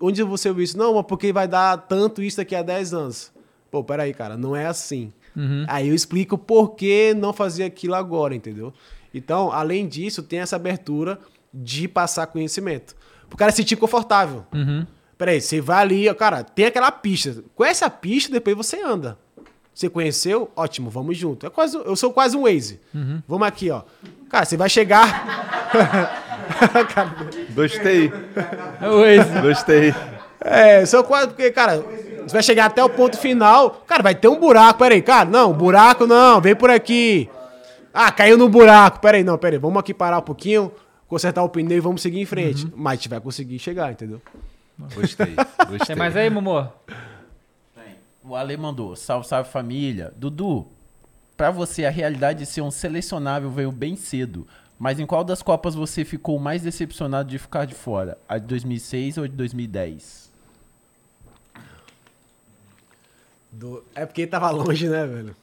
onde 0.00 0.22
você 0.22 0.52
viu 0.52 0.62
isso? 0.62 0.78
Não, 0.78 0.94
mas 0.94 1.04
porque 1.04 1.32
vai 1.32 1.48
dar 1.48 1.76
tanto 1.78 2.22
isso 2.22 2.36
daqui 2.36 2.54
a 2.54 2.62
10 2.62 2.94
anos. 2.94 3.32
Pô, 3.72 3.82
peraí, 3.82 4.14
cara, 4.14 4.36
não 4.36 4.54
é 4.54 4.66
assim. 4.66 5.12
Aí 5.68 5.88
eu 5.88 5.94
explico 5.94 6.36
por 6.36 6.74
que 6.74 7.14
não 7.14 7.32
fazer 7.32 7.64
aquilo 7.64 7.94
agora, 7.94 8.34
entendeu? 8.34 8.72
Então, 9.14 9.50
além 9.52 9.86
disso, 9.86 10.22
tem 10.22 10.40
essa 10.40 10.56
abertura 10.56 11.18
de 11.52 11.86
passar 11.88 12.26
conhecimento. 12.26 12.94
Pro 13.28 13.36
cara 13.36 13.50
se 13.50 13.58
sentir 13.58 13.76
confortável. 13.76 14.44
Peraí, 15.18 15.40
você 15.40 15.60
vai 15.60 15.82
ali, 15.82 16.08
ó, 16.08 16.14
cara, 16.14 16.42
tem 16.42 16.66
aquela 16.66 16.90
pista. 16.90 17.44
Conhece 17.54 17.84
a 17.84 17.90
pista, 17.90 18.32
depois 18.32 18.56
você 18.56 18.82
anda. 18.82 19.18
Você 19.74 19.88
conheceu? 19.88 20.50
Ótimo, 20.54 20.90
vamos 20.90 21.16
junto. 21.16 21.46
É 21.46 21.50
quase, 21.50 21.76
eu 21.76 21.96
sou 21.96 22.12
quase 22.12 22.36
um 22.36 22.42
Waze. 22.42 22.80
Vamos 23.26 23.46
aqui, 23.46 23.70
ó. 23.70 23.82
Cara, 24.28 24.44
você 24.44 24.56
vai 24.56 24.68
chegar. 24.68 25.62
Gostei, 27.54 28.12
Oi. 28.82 29.40
gostei. 29.40 29.94
É, 30.44 30.84
sou 30.86 31.04
quase. 31.04 31.28
Porque, 31.28 31.50
cara, 31.50 31.78
você 32.22 32.32
vai 32.32 32.42
chegar 32.42 32.66
até 32.66 32.82
o 32.82 32.88
ponto 32.88 33.18
final. 33.18 33.82
Cara, 33.86 34.02
vai 34.02 34.14
ter 34.14 34.28
um 34.28 34.38
buraco. 34.38 34.78
Peraí, 34.78 35.02
cara, 35.02 35.28
não, 35.28 35.52
buraco 35.52 36.06
não, 36.06 36.40
vem 36.40 36.54
por 36.54 36.70
aqui. 36.70 37.28
Ah, 37.92 38.10
caiu 38.10 38.38
no 38.38 38.48
buraco. 38.48 39.00
Peraí, 39.00 39.22
não, 39.22 39.36
peraí, 39.38 39.58
vamos 39.58 39.78
aqui 39.78 39.92
parar 39.92 40.18
um 40.18 40.22
pouquinho, 40.22 40.72
consertar 41.06 41.42
o 41.42 41.48
pneu 41.48 41.76
e 41.76 41.80
vamos 41.80 42.00
seguir 42.02 42.20
em 42.20 42.26
frente. 42.26 42.66
Mas 42.74 42.92
a 42.92 42.94
gente 42.96 43.08
vai 43.08 43.20
conseguir 43.20 43.58
chegar, 43.58 43.92
entendeu? 43.92 44.20
Gostei, 44.94 45.34
gostei. 45.68 45.86
Tem 45.86 45.96
mais 45.96 46.16
aí, 46.16 46.30
Momô? 46.30 46.66
O 48.24 48.36
Ale 48.36 48.56
mandou, 48.56 48.94
salve, 48.94 49.26
salve 49.26 49.50
família. 49.50 50.12
Dudu, 50.16 50.68
pra 51.36 51.50
você 51.50 51.84
a 51.84 51.90
realidade 51.90 52.40
de 52.40 52.46
ser 52.46 52.60
um 52.60 52.70
selecionável 52.70 53.50
veio 53.50 53.72
bem 53.72 53.96
cedo. 53.96 54.46
Mas 54.78 54.98
em 54.98 55.06
qual 55.06 55.24
das 55.24 55.42
Copas 55.42 55.74
você 55.74 56.04
ficou 56.04 56.38
mais 56.38 56.62
decepcionado 56.62 57.28
de 57.28 57.38
ficar 57.38 57.64
de 57.64 57.74
fora? 57.74 58.18
A 58.28 58.38
de 58.38 58.46
2006 58.46 59.18
ou 59.18 59.24
a 59.24 59.26
de 59.26 59.34
2010? 59.34 60.31
Do- 63.52 63.84
É 63.94 64.06
porque 64.06 64.26
tava 64.26 64.50
longe, 64.50 64.88
né, 64.88 65.06
velho? 65.06 65.36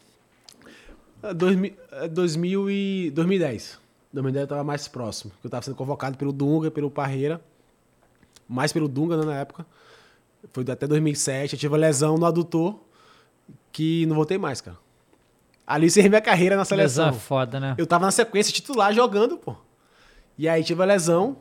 É, 1.21 1.33
dois 1.33 1.55
mi- 1.55 1.75
é, 1.91 2.07
2000 2.07 2.69
e 2.69 3.11
2010. 3.11 3.77
2010 4.11 4.41
eu 4.43 4.47
tava 4.47 4.63
mais 4.63 4.87
próximo. 4.87 5.31
porque 5.31 5.47
Eu 5.47 5.51
tava 5.51 5.63
sendo 5.63 5.75
convocado 5.75 6.17
pelo 6.17 6.31
Dunga, 6.33 6.71
pelo 6.71 6.89
Parreira. 6.89 7.39
Mais 8.47 8.73
pelo 8.73 8.87
Dunga, 8.87 9.15
né, 9.17 9.25
na 9.25 9.35
época. 9.35 9.65
Foi 10.51 10.65
até 10.67 10.87
2007. 10.87 11.53
Eu 11.53 11.59
tive 11.59 11.71
uma 11.73 11.77
lesão 11.79 12.17
no 12.17 12.25
adutor 12.25 12.79
que 13.71 14.05
não 14.07 14.15
voltei 14.15 14.37
mais, 14.37 14.59
cara. 14.61 14.77
Ali 15.67 15.85
encerrei 15.85 16.09
minha 16.09 16.21
carreira 16.21 16.55
na 16.55 16.61
Lesão 16.63 16.77
seleção. 16.77 17.09
é 17.09 17.13
foda, 17.13 17.59
né? 17.59 17.75
Eu 17.77 17.85
tava 17.85 18.05
na 18.05 18.11
sequência 18.11 18.51
titular 18.51 18.91
jogando, 18.91 19.37
pô. 19.37 19.55
E 20.35 20.49
aí 20.49 20.63
tive 20.63 20.81
a 20.81 20.85
lesão. 20.85 21.37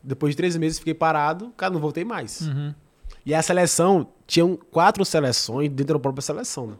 Depois 0.00 0.32
de 0.32 0.36
três 0.36 0.56
meses 0.56 0.78
fiquei 0.78 0.94
parado. 0.94 1.52
Cara, 1.56 1.72
não 1.72 1.80
voltei 1.80 2.04
mais. 2.04 2.48
E 3.24 3.34
a 3.34 3.42
seleção, 3.42 4.08
tinham 4.26 4.58
quatro 4.70 5.04
seleções 5.04 5.68
dentro 5.68 5.94
da 5.94 6.00
própria 6.00 6.22
seleção, 6.22 6.66
né? 6.66 6.74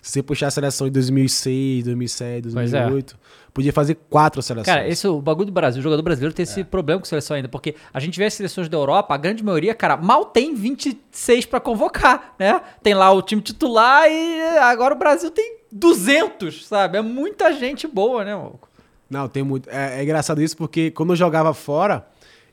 Se 0.00 0.12
você 0.12 0.22
puxar 0.22 0.48
a 0.48 0.50
seleção 0.50 0.88
em 0.88 0.90
2006, 0.90 1.84
2007, 1.84 2.50
Pois 2.52 2.74
é. 2.74 2.80
2008, 2.80 3.18
podia 3.54 3.72
fazer 3.72 3.96
quatro 4.10 4.42
seleções. 4.42 4.66
Cara, 4.66 4.88
esse 4.88 5.06
é 5.06 5.08
o 5.08 5.22
bagulho 5.22 5.46
do 5.46 5.52
Brasil. 5.52 5.78
O 5.78 5.82
jogador 5.82 6.02
brasileiro 6.02 6.34
tem 6.34 6.42
esse 6.42 6.64
problema 6.64 7.00
com 7.00 7.06
seleção 7.06 7.36
ainda, 7.36 7.48
porque 7.48 7.76
a 7.94 8.00
gente 8.00 8.18
vê 8.18 8.24
as 8.24 8.34
seleções 8.34 8.68
da 8.68 8.76
Europa, 8.76 9.14
a 9.14 9.16
grande 9.16 9.44
maioria, 9.44 9.74
cara, 9.76 9.96
mal 9.96 10.24
tem 10.24 10.56
26 10.56 11.46
pra 11.46 11.60
convocar, 11.60 12.34
né? 12.36 12.60
Tem 12.82 12.94
lá 12.94 13.12
o 13.12 13.22
time 13.22 13.40
titular 13.40 14.10
e 14.10 14.40
agora 14.58 14.92
o 14.92 14.98
Brasil 14.98 15.30
tem 15.30 15.58
200, 15.70 16.66
sabe? 16.66 16.98
É 16.98 17.02
muita 17.02 17.52
gente 17.52 17.86
boa, 17.86 18.24
né, 18.24 18.34
maluco? 18.34 18.68
Não, 19.08 19.28
tem 19.28 19.44
muito. 19.44 19.70
É, 19.70 20.00
é 20.00 20.02
engraçado 20.02 20.42
isso 20.42 20.56
porque 20.56 20.90
quando 20.90 21.10
eu 21.10 21.16
jogava 21.16 21.54
fora 21.54 22.04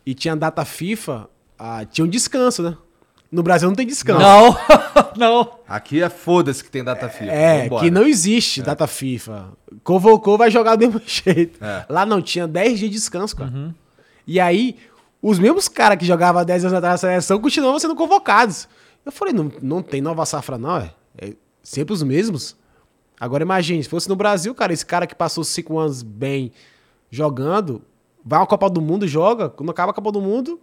e 0.06 0.14
tinha 0.14 0.36
data 0.36 0.64
FIFA, 0.64 1.28
ah, 1.57 1.84
tinha 1.84 2.06
um 2.06 2.10
descanso, 2.10 2.61
né? 2.61 2.78
No 3.31 3.43
Brasil 3.43 3.68
não 3.69 3.76
tem 3.76 3.85
descanso. 3.85 4.19
Não, 4.22 4.57
não. 5.15 5.51
Aqui 5.68 6.01
é 6.01 6.10
foda-se 6.10 6.64
que 6.64 6.72
tem 6.72 6.84
data 6.84 7.07
FIFA. 7.10 7.31
É, 7.31 7.64
Vambora. 7.64 7.84
que 7.84 7.91
não 7.91 8.03
existe 8.03 8.61
data 8.64 8.88
FIFA. 8.88 9.49
Convocou, 9.84 10.38
vai 10.38 10.49
jogar 10.49 10.76
do 10.76 10.80
mesmo 10.80 11.01
jeito. 11.06 11.64
É. 11.64 11.85
Lá 11.88 12.06
não, 12.06 12.22
tinha 12.22 12.47
10 12.47 12.80
dias 12.80 12.80
de 12.80 12.89
descanso, 12.89 13.35
cara. 13.35 13.76
E 14.26 14.39
aí, 14.39 14.77
os 15.22 15.38
mesmos 15.38 15.68
caras 15.68 15.97
que 15.99 16.06
jogavam 16.06 16.43
10 16.43 16.65
anos 16.65 16.77
atrás 16.77 16.93
na 16.93 16.97
seleção 17.10 17.39
continuavam 17.39 17.80
sendo 17.80 17.95
convocados. 17.95 18.68
Eu 19.06 19.11
falei, 19.11 19.34
não, 19.34 19.51
não 19.61 19.81
tem 19.84 20.01
nova 20.01 20.26
safra, 20.26 20.57
não, 20.57 20.77
é? 20.77 20.91
É 21.18 21.34
sempre 21.61 21.93
os 21.93 22.01
mesmos. 22.01 22.56
Agora 23.19 23.43
imagine, 23.43 23.84
se 23.84 23.89
fosse 23.89 24.10
no 24.10 24.15
Brasil, 24.15 24.56
cara, 24.56 24.73
esse 24.73 24.85
cara 24.85 25.06
que 25.06 25.14
passou 25.14 25.43
5 25.43 25.77
anos 25.77 26.01
bem 26.01 26.51
jogando, 27.11 27.81
vai 28.23 28.41
à 28.41 28.45
Copa 28.45 28.69
do 28.69 28.81
Mundo, 28.81 29.07
joga, 29.07 29.49
quando 29.49 29.69
acaba 29.69 29.91
a 29.91 29.93
Copa 29.93 30.11
do 30.11 30.22
Mundo, 30.22 30.60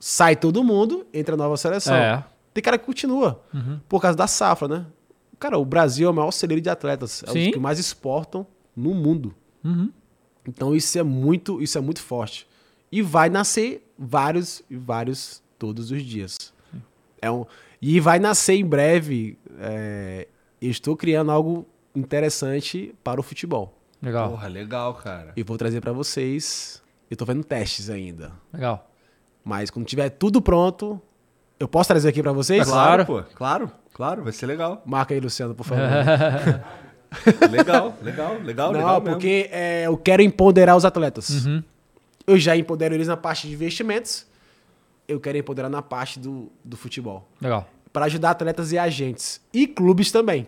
sai 0.00 0.34
todo 0.34 0.64
mundo, 0.64 1.06
entra 1.14 1.34
a 1.34 1.38
nova 1.38 1.56
seleção. 1.56 1.94
É. 1.94 2.24
Tem 2.52 2.64
cara 2.64 2.76
que 2.78 2.84
continua. 2.86 3.44
Por 3.88 4.00
causa 4.00 4.16
da 4.16 4.26
safra, 4.26 4.66
né? 4.66 4.86
Cara, 5.38 5.56
o 5.58 5.64
Brasil 5.64 6.08
é 6.08 6.10
o 6.10 6.14
maior 6.14 6.32
celeiro 6.32 6.60
de 6.60 6.68
atletas. 6.68 7.22
É 7.24 7.30
Sim. 7.30 7.46
os 7.46 7.52
que 7.52 7.58
mais 7.60 7.78
exportam 7.78 8.46
no 8.74 8.94
mundo. 8.94 9.34
Então 10.46 10.74
isso 10.74 10.98
é 10.98 11.02
muito, 11.02 11.62
isso 11.62 11.78
é 11.78 11.80
muito 11.80 12.00
forte. 12.00 12.48
E 12.90 13.02
vai 13.02 13.28
nascer 13.28 13.86
vários 13.96 14.62
e 14.68 14.76
vários 14.76 15.42
todos 15.58 15.90
os 15.92 16.02
dias. 16.02 16.52
É 17.22 17.30
um, 17.30 17.44
e 17.80 18.00
vai 18.00 18.18
nascer 18.18 18.54
em 18.54 18.64
breve. 18.64 19.38
é, 19.58 20.26
eu 20.60 20.70
estou 20.70 20.96
criando 20.96 21.30
algo 21.30 21.66
interessante 21.94 22.94
para 23.04 23.20
o 23.20 23.22
futebol. 23.22 23.76
Legal, 24.02 24.30
Porra, 24.30 24.48
legal, 24.48 24.94
cara. 24.94 25.32
E 25.36 25.42
vou 25.42 25.56
trazer 25.56 25.80
para 25.80 25.92
vocês. 25.92 26.82
Eu 27.10 27.16
tô 27.16 27.24
vendo 27.24 27.44
testes 27.44 27.88
ainda. 27.90 28.32
legal. 28.52 28.89
Mas 29.44 29.70
quando 29.70 29.86
tiver 29.86 30.10
tudo 30.10 30.40
pronto, 30.40 31.00
eu 31.58 31.68
posso 31.68 31.88
trazer 31.88 32.08
aqui 32.08 32.22
para 32.22 32.32
vocês? 32.32 32.66
Claro. 32.66 33.06
pô. 33.06 33.22
Claro, 33.34 33.70
claro, 33.92 34.22
vai 34.24 34.32
ser 34.32 34.46
legal. 34.46 34.82
Marca 34.84 35.14
aí, 35.14 35.20
Luciano, 35.20 35.54
por 35.54 35.64
favor. 35.64 35.84
legal, 37.50 37.94
legal, 38.02 38.38
legal, 38.42 38.72
Não, 38.72 38.78
legal 38.78 39.00
mesmo. 39.00 39.14
porque 39.14 39.48
é, 39.50 39.86
eu 39.86 39.96
quero 39.96 40.22
empoderar 40.22 40.76
os 40.76 40.84
atletas. 40.84 41.46
Uhum. 41.46 41.62
Eu 42.26 42.38
já 42.38 42.56
empodero 42.56 42.94
eles 42.94 43.08
na 43.08 43.16
parte 43.16 43.48
de 43.48 43.54
investimentos. 43.54 44.26
Eu 45.08 45.18
quero 45.18 45.36
empoderar 45.38 45.68
na 45.68 45.82
parte 45.82 46.20
do, 46.20 46.50
do 46.64 46.76
futebol. 46.76 47.28
Legal. 47.40 47.68
Para 47.92 48.06
ajudar 48.06 48.30
atletas 48.30 48.70
e 48.70 48.78
agentes. 48.78 49.40
E 49.52 49.66
clubes 49.66 50.12
também. 50.12 50.46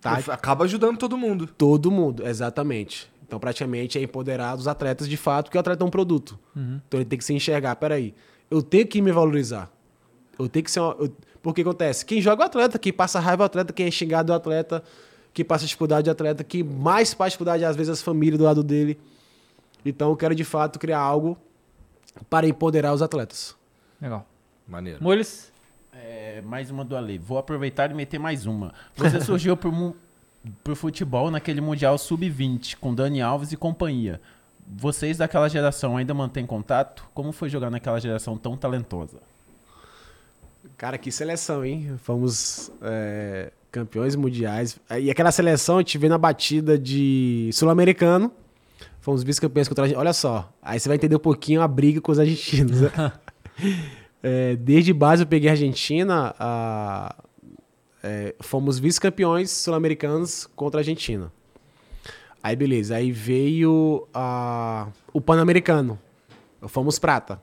Tá? 0.00 0.20
Acaba 0.28 0.64
ajudando 0.64 0.98
todo 0.98 1.16
mundo. 1.16 1.46
Todo 1.46 1.90
mundo, 1.90 2.26
exatamente. 2.26 3.10
Então, 3.28 3.38
praticamente, 3.38 3.98
é 3.98 4.02
empoderar 4.02 4.56
os 4.56 4.66
atletas 4.66 5.06
de 5.06 5.16
fato, 5.16 5.44
porque 5.46 5.58
o 5.58 5.60
atleta 5.60 5.84
é 5.84 5.86
um 5.86 5.90
produto. 5.90 6.38
Então, 6.56 6.98
ele 6.98 7.04
tem 7.04 7.18
que 7.18 7.24
se 7.24 7.34
enxergar. 7.34 7.76
Peraí, 7.76 8.14
eu 8.50 8.62
tenho 8.62 8.86
que 8.86 9.02
me 9.02 9.12
valorizar. 9.12 9.70
Eu 10.38 10.48
tenho 10.48 10.64
que 10.64 10.70
ser. 10.70 10.80
Uma, 10.80 10.96
eu- 10.98 11.12
porque 11.42 11.60
acontece? 11.60 12.04
Quem 12.06 12.20
joga 12.22 12.42
é 12.42 12.44
o 12.44 12.46
atleta, 12.46 12.78
quem 12.78 12.92
passa 12.92 13.20
raiva 13.20 13.42
é 13.42 13.44
o 13.44 13.46
atleta, 13.46 13.72
quem 13.72 13.86
é 13.86 13.90
xingado 13.90 14.32
é 14.32 14.34
o 14.34 14.36
atleta, 14.38 14.82
quem 15.34 15.44
passa 15.44 15.66
dificuldade 15.66 16.08
é 16.08 16.10
o 16.10 16.12
atleta, 16.12 16.42
quem 16.42 16.62
mais 16.64 17.12
passa 17.14 17.28
dificuldade, 17.30 17.64
às 17.64 17.76
vezes, 17.76 17.90
as 17.92 18.02
famílias 18.02 18.38
do 18.38 18.44
lado 18.44 18.62
dele. 18.64 18.98
Então, 19.84 20.08
eu 20.10 20.16
quero 20.16 20.34
de 20.34 20.44
fato 20.44 20.78
criar 20.78 20.98
algo 20.98 21.36
para 22.30 22.46
empoderar 22.48 22.92
os 22.94 23.02
atletas. 23.02 23.54
Legal. 24.00 24.26
Maneiro. 24.66 25.02
Mules? 25.02 25.52
É, 25.92 26.40
mais 26.42 26.70
uma 26.70 26.84
do 26.84 26.96
Ale. 26.96 27.18
Vou 27.18 27.36
aproveitar 27.38 27.90
e 27.90 27.94
meter 27.94 28.18
mais 28.18 28.46
uma. 28.46 28.72
Você 28.96 29.20
surgiu 29.22 29.56
pro, 29.56 29.70
mu- 29.70 29.94
pro 30.64 30.74
futebol 30.76 31.30
naquele 31.30 31.60
Mundial 31.60 31.96
Sub-20, 31.98 32.76
com 32.80 32.94
Dani 32.94 33.20
Alves 33.20 33.52
e 33.52 33.56
companhia. 33.56 34.20
Vocês 34.66 35.16
daquela 35.18 35.48
geração 35.48 35.96
ainda 35.96 36.12
mantêm 36.12 36.44
contato? 36.46 37.04
Como 37.14 37.32
foi 37.32 37.48
jogar 37.48 37.70
naquela 37.70 37.98
geração 37.98 38.36
tão 38.36 38.56
talentosa? 38.56 39.18
Cara, 40.76 40.98
que 40.98 41.10
seleção, 41.10 41.64
hein? 41.64 41.94
Fomos 41.98 42.70
é, 42.82 43.50
campeões 43.72 44.14
mundiais. 44.14 44.78
E 45.00 45.10
aquela 45.10 45.32
seleção 45.32 45.76
a 45.76 45.80
gente 45.80 45.96
vê 45.98 46.08
na 46.08 46.18
batida 46.18 46.78
de 46.78 47.50
sul-americano. 47.52 48.30
Fomos 49.00 49.22
vice-campeões 49.22 49.68
contra 49.68 49.84
a 49.84 49.88
gente. 49.88 49.96
Olha 49.96 50.12
só, 50.12 50.52
aí 50.62 50.78
você 50.78 50.88
vai 50.88 50.96
entender 50.96 51.16
um 51.16 51.20
pouquinho 51.20 51.62
a 51.62 51.68
briga 51.68 52.00
com 52.00 52.12
os 52.12 52.18
argentinos. 52.18 52.80
né? 52.82 52.90
É, 54.20 54.56
desde 54.56 54.92
base 54.92 55.22
eu 55.22 55.26
peguei 55.28 55.48
a 55.48 55.52
Argentina, 55.52 56.34
a- 56.40 57.14
é, 58.08 58.34
fomos 58.40 58.78
vice-campeões 58.78 59.50
sul-americanos 59.50 60.48
contra 60.56 60.78
a 60.78 60.80
Argentina. 60.80 61.30
Aí 62.42 62.56
beleza, 62.56 62.96
aí 62.96 63.12
veio 63.12 64.08
o 65.12 65.20
Pan-Americano. 65.20 65.98
Fomos 66.68 66.98
prata. 66.98 67.42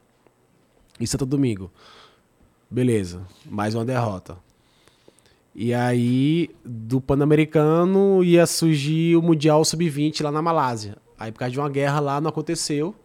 Em 0.99 1.05
Santo 1.05 1.25
Domingo. 1.25 1.71
Beleza, 2.69 3.21
mais 3.45 3.75
uma 3.75 3.85
derrota. 3.85 4.37
E 5.53 5.73
aí, 5.73 6.49
do 6.65 6.99
Pan-Americano 6.99 8.23
ia 8.23 8.45
surgir 8.45 9.15
o 9.15 9.21
Mundial 9.21 9.63
Sub-20 9.63 10.23
lá 10.23 10.31
na 10.31 10.41
Malásia. 10.41 10.97
Aí, 11.17 11.31
por 11.31 11.39
causa 11.39 11.51
de 11.51 11.59
uma 11.59 11.69
guerra 11.69 11.99
lá, 11.99 12.19
não 12.19 12.29
aconteceu. 12.29 12.95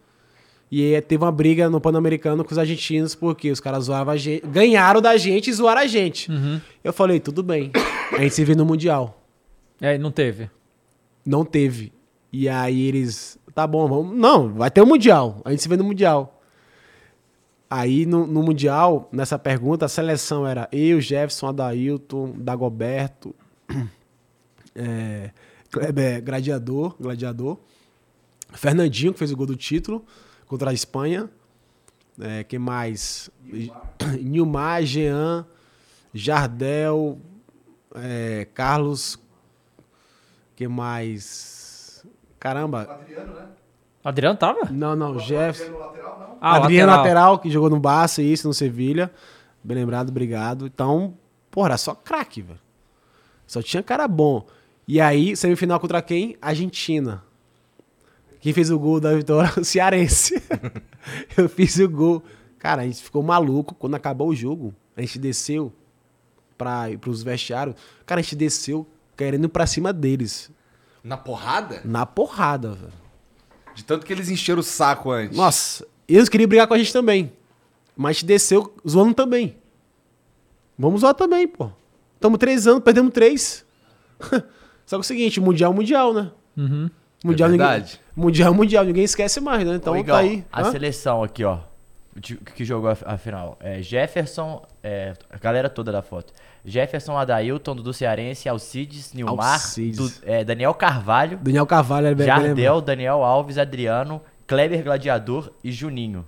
E 0.70 1.00
teve 1.00 1.24
uma 1.24 1.32
briga 1.32 1.68
no 1.68 1.80
Pan-Americano 1.80 2.44
com 2.44 2.52
os 2.52 2.58
argentinos, 2.58 3.16
porque 3.16 3.50
os 3.50 3.58
caras 3.58 3.84
zoavam 3.86 4.14
a 4.14 4.16
gente. 4.16 4.46
Ganharam 4.46 5.00
da 5.00 5.16
gente 5.16 5.50
e 5.50 5.52
zoaram 5.52 5.80
a 5.80 5.86
gente. 5.86 6.30
Eu 6.84 6.92
falei, 6.92 7.18
tudo 7.18 7.42
bem. 7.42 7.72
A 8.12 8.22
gente 8.22 8.34
se 8.34 8.44
vê 8.44 8.54
no 8.54 8.64
Mundial. 8.64 9.20
É, 9.80 9.98
não 9.98 10.12
teve. 10.12 10.48
Não 11.26 11.44
teve. 11.44 11.92
E 12.32 12.48
aí 12.48 12.86
eles. 12.86 13.36
Tá 13.52 13.66
bom, 13.66 13.88
vamos. 13.88 14.16
Não, 14.16 14.54
vai 14.54 14.70
ter 14.70 14.80
o 14.80 14.86
Mundial. 14.86 15.40
A 15.44 15.50
gente 15.50 15.60
se 15.60 15.68
vê 15.68 15.76
no 15.76 15.82
Mundial. 15.82 16.40
Aí 17.68 18.06
no, 18.06 18.24
no 18.24 18.42
Mundial, 18.42 19.08
nessa 19.12 19.38
pergunta, 19.38 19.86
a 19.86 19.88
seleção 19.88 20.46
era 20.46 20.68
eu, 20.70 21.00
Jefferson, 21.00 21.48
Adailton, 21.48 22.34
Dagoberto, 22.36 23.34
é, 24.74 25.30
Kleber, 25.70 26.22
Gladiador, 26.22 26.96
Gladiador, 27.00 27.58
Fernandinho, 28.52 29.12
que 29.12 29.18
fez 29.18 29.32
o 29.32 29.36
gol 29.36 29.46
do 29.46 29.56
título 29.56 30.04
contra 30.50 30.70
a 30.70 30.74
Espanha. 30.74 31.30
É, 32.20 32.42
quem 32.42 32.58
mais? 32.58 33.30
Nilmar, 34.20 34.82
Jean, 34.82 35.46
Jardel, 36.12 37.20
é, 37.94 38.48
Carlos. 38.52 39.16
que 40.56 40.66
mais? 40.66 42.04
Caramba. 42.40 43.00
Adriano 44.02 44.36
tava? 44.36 44.64
Não, 44.72 44.96
não, 44.96 45.20
Jefferson. 45.20 45.72
Ah, 46.40 46.56
Adriano 46.56 46.90
lateral. 46.90 47.38
que 47.38 47.48
jogou 47.48 47.70
no 47.70 47.78
Barça, 47.78 48.20
isso, 48.20 48.48
no 48.48 48.52
Sevilha. 48.52 49.08
Bem 49.62 49.76
lembrado, 49.76 50.08
obrigado. 50.08 50.66
Então, 50.66 51.14
porra, 51.48 51.78
só 51.78 51.94
craque, 51.94 52.42
velho. 52.42 52.58
Só 53.46 53.62
tinha 53.62 53.84
cara 53.84 54.08
bom. 54.08 54.44
E 54.88 55.00
aí, 55.00 55.36
semifinal 55.36 55.78
contra 55.78 56.02
quem? 56.02 56.36
Argentina. 56.42 57.22
Quem 58.40 58.52
fez 58.52 58.70
o 58.70 58.78
gol 58.78 59.00
da 59.00 59.14
vitória? 59.14 59.52
O 59.58 59.64
Cearense. 59.64 60.42
Eu 61.36 61.48
fiz 61.48 61.78
o 61.78 61.88
gol. 61.88 62.22
Cara, 62.58 62.82
a 62.82 62.84
gente 62.86 63.02
ficou 63.02 63.22
maluco. 63.22 63.74
Quando 63.74 63.94
acabou 63.94 64.28
o 64.28 64.34
jogo, 64.34 64.74
a 64.96 65.00
gente 65.00 65.18
desceu 65.18 65.72
para 66.56 66.88
os 67.06 67.22
vestiários. 67.22 67.76
Cara, 68.06 68.20
a 68.20 68.22
gente 68.22 68.36
desceu 68.36 68.86
querendo 69.16 69.44
ir 69.44 69.48
pra 69.48 69.66
cima 69.66 69.92
deles. 69.92 70.50
Na 71.02 71.16
porrada? 71.16 71.80
Na 71.84 72.06
porrada, 72.06 72.72
velho. 72.72 72.92
De 73.74 73.84
tanto 73.84 74.04
que 74.04 74.12
eles 74.12 74.28
encheram 74.28 74.60
o 74.60 74.62
saco 74.62 75.10
antes. 75.10 75.36
Nossa, 75.36 75.86
eles 76.08 76.28
queriam 76.28 76.48
brigar 76.48 76.66
com 76.66 76.74
a 76.74 76.78
gente 76.78 76.92
também. 76.92 77.32
Mas 77.96 78.10
a 78.10 78.12
gente 78.14 78.26
desceu 78.26 78.74
zoando 78.88 79.14
também. 79.14 79.56
Vamos 80.78 81.02
zoar 81.02 81.14
também, 81.14 81.46
pô. 81.46 81.70
Tamo 82.18 82.38
três 82.38 82.66
anos, 82.66 82.82
perdemos 82.82 83.12
três. 83.12 83.64
Só 84.86 84.96
que 84.96 84.96
é 84.96 84.98
o 84.98 85.02
seguinte, 85.02 85.40
mundial, 85.40 85.72
mundial, 85.72 86.12
né? 86.12 86.30
Uhum. 86.56 86.90
Mundial, 87.24 87.48
É 87.48 87.52
ninguém, 87.52 87.66
verdade. 87.68 88.00
mundial, 88.16 88.54
mundial, 88.54 88.84
ninguém 88.84 89.04
esquece 89.04 89.40
mais, 89.40 89.66
né? 89.66 89.74
Então 89.74 89.92
Ô, 89.92 89.96
Igão, 89.96 90.14
tá 90.16 90.20
aí. 90.22 90.44
A 90.52 90.62
Hã? 90.62 90.70
seleção 90.72 91.22
aqui, 91.22 91.44
ó. 91.44 91.58
Que 92.54 92.64
jogou 92.64 92.90
a, 92.90 92.96
a 93.06 93.16
final. 93.16 93.56
É 93.60 93.80
Jefferson, 93.82 94.62
é, 94.82 95.12
a 95.30 95.38
galera 95.38 95.68
toda 95.70 95.92
da 95.92 96.02
foto. 96.02 96.32
Jefferson, 96.64 97.16
Adailton, 97.16 97.76
Dudu 97.76 97.92
Cearense, 97.94 98.48
Alcides, 98.48 99.12
Nilmar, 99.14 99.54
Alcides. 99.54 99.96
Du- 99.96 100.12
é, 100.26 100.44
Daniel 100.44 100.74
Carvalho, 100.74 101.38
Daniel 101.38 101.66
Carvalho, 101.66 102.08
é 102.08 102.14
bem 102.14 102.26
bem 102.26 102.34
lembrado. 102.34 102.46
Jardel, 102.48 102.80
Daniel 102.80 103.22
Alves, 103.22 103.56
Adriano, 103.58 104.20
Kleber 104.46 104.82
Gladiador 104.82 105.52
e 105.62 105.70
Juninho. 105.70 106.26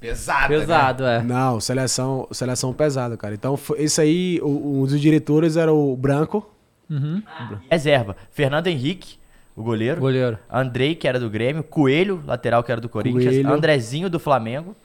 Pesada, 0.00 0.48
né? 0.54 0.60
Pesado, 0.60 1.04
é. 1.06 1.22
Não, 1.22 1.58
seleção, 1.60 2.28
seleção 2.30 2.72
pesada, 2.72 3.16
cara. 3.16 3.34
Então, 3.34 3.56
foi- 3.56 3.80
esse 3.82 4.00
aí, 4.00 4.38
o- 4.42 4.82
um 4.82 4.86
dos 4.86 5.00
diretores 5.00 5.56
era 5.56 5.72
o 5.72 5.96
Branco. 5.96 6.48
Uhum. 6.88 7.22
Reserva, 7.70 8.16
Fernando 8.30 8.66
Henrique, 8.66 9.18
o 9.58 9.62
goleiro. 9.62 10.00
Goleiro. 10.00 10.38
Andrei, 10.48 10.94
que 10.94 11.08
era 11.08 11.18
do 11.18 11.28
Grêmio. 11.28 11.64
Coelho, 11.64 12.22
lateral, 12.24 12.62
que 12.62 12.70
era 12.70 12.80
do 12.80 12.88
Corinthians. 12.88 13.34
Coelho. 13.34 13.52
Andrezinho, 13.52 14.08
do 14.08 14.20
Flamengo. 14.20 14.76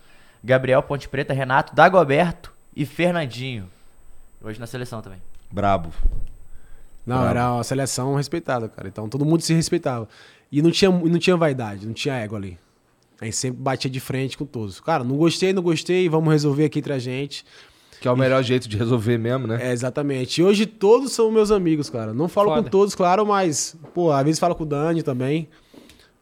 Gabriel 0.43 0.81
Ponte 0.81 1.07
Preta, 1.07 1.31
Renato, 1.31 1.75
Dagoberto 1.75 2.51
e 2.75 2.85
Fernandinho. 2.85 3.69
Hoje 4.41 4.59
na 4.59 4.65
seleção 4.65 4.99
também. 5.01 5.21
Brabo. 5.51 5.93
Não, 7.05 7.17
Bravo. 7.17 7.29
era 7.29 7.53
uma 7.53 7.63
seleção 7.63 8.15
respeitada, 8.15 8.67
cara. 8.67 8.87
Então 8.87 9.07
todo 9.07 9.23
mundo 9.23 9.41
se 9.41 9.53
respeitava. 9.53 10.07
E 10.51 10.61
não 10.61 10.71
tinha, 10.71 10.91
não 10.91 11.19
tinha 11.19 11.37
vaidade, 11.37 11.85
não 11.85 11.93
tinha 11.93 12.15
ego 12.15 12.35
ali. 12.35 12.57
A 13.21 13.25
gente 13.25 13.37
sempre 13.37 13.61
batia 13.61 13.89
de 13.89 13.99
frente 13.99 14.37
com 14.37 14.45
todos. 14.45 14.79
Cara, 14.79 15.03
não 15.03 15.15
gostei, 15.15 15.53
não 15.53 15.61
gostei, 15.61 16.09
vamos 16.09 16.31
resolver 16.31 16.65
aqui 16.65 16.79
entre 16.79 16.93
a 16.93 16.99
gente. 16.99 17.45
Que 18.03 18.09
é 18.09 18.11
o 18.11 18.17
melhor 18.17 18.43
jeito 18.43 18.67
de 18.67 18.75
resolver 18.75 19.17
mesmo, 19.17 19.47
né? 19.47 19.69
É, 19.69 19.71
exatamente. 19.71 20.41
E 20.41 20.43
hoje 20.43 20.65
todos 20.65 21.13
são 21.13 21.31
meus 21.31 21.51
amigos, 21.51 21.89
cara. 21.89 22.13
Não 22.13 22.27
falo 22.27 22.49
Foda. 22.49 22.63
com 22.63 22.69
todos, 22.69 22.93
claro, 22.93 23.25
mas, 23.25 23.77
pô, 23.93 24.11
às 24.11 24.25
vezes 24.25 24.39
falo 24.41 24.53
com 24.55 24.63
o 24.63 24.65
Dani 24.65 25.01
também. 25.01 25.47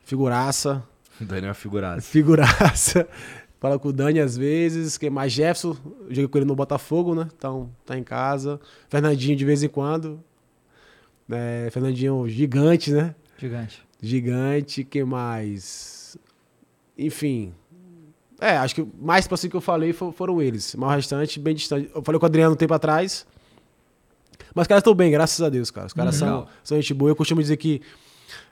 Figuraça. 0.05 0.83
O 1.19 1.25
Daniel 1.25 1.45
é 1.45 1.47
uma 1.47 1.53
figuraça. 1.55 2.01
Figuraça. 2.01 3.07
Fala 3.59 3.79
com 3.79 3.87
o 3.87 3.91
Dani 3.91 4.19
às 4.19 4.37
vezes. 4.37 4.95
Quem 4.95 5.09
mais? 5.09 5.33
Jefferson. 5.33 5.75
Eu 6.01 6.09
joguei 6.09 6.27
com 6.27 6.37
ele 6.37 6.45
no 6.45 6.55
Botafogo, 6.55 7.15
né? 7.15 7.27
Então, 7.35 7.71
tá 7.83 7.97
em 7.97 8.03
casa. 8.03 8.59
Fernandinho 8.87 9.35
de 9.35 9.43
vez 9.43 9.63
em 9.63 9.67
quando. 9.67 10.23
É, 11.31 11.67
Fernandinho 11.71 12.29
gigante, 12.29 12.91
né? 12.91 13.15
Gigante. 13.39 13.81
Gigante. 13.99 14.83
Quem 14.83 15.03
mais? 15.03 16.15
Enfim. 16.95 17.55
É, 18.41 18.57
acho 18.57 18.73
que 18.75 18.87
mais 18.99 19.27
próximo 19.27 19.51
que 19.51 19.55
eu 19.57 19.61
falei 19.61 19.93
fo- 19.93 20.11
foram 20.11 20.41
eles. 20.41 20.73
Mas 20.75 20.89
o 20.89 20.95
restante, 20.95 21.39
bem 21.39 21.53
distante. 21.55 21.89
Eu 21.93 22.01
falei 22.01 22.19
com 22.19 22.25
o 22.25 22.27
Adriano 22.27 22.53
um 22.53 22.57
tempo 22.57 22.73
atrás. 22.73 23.25
Mas 24.55 24.63
os 24.63 24.67
caras 24.67 24.81
estão 24.81 24.95
bem, 24.95 25.11
graças 25.11 25.39
a 25.41 25.47
Deus, 25.47 25.69
cara. 25.69 25.85
Os 25.87 25.93
caras 25.93 26.15
são, 26.15 26.27
Legal. 26.27 26.49
são 26.63 26.75
gente 26.77 26.93
boa. 26.93 27.11
Eu 27.11 27.15
costumo 27.15 27.39
dizer 27.39 27.55
que 27.57 27.81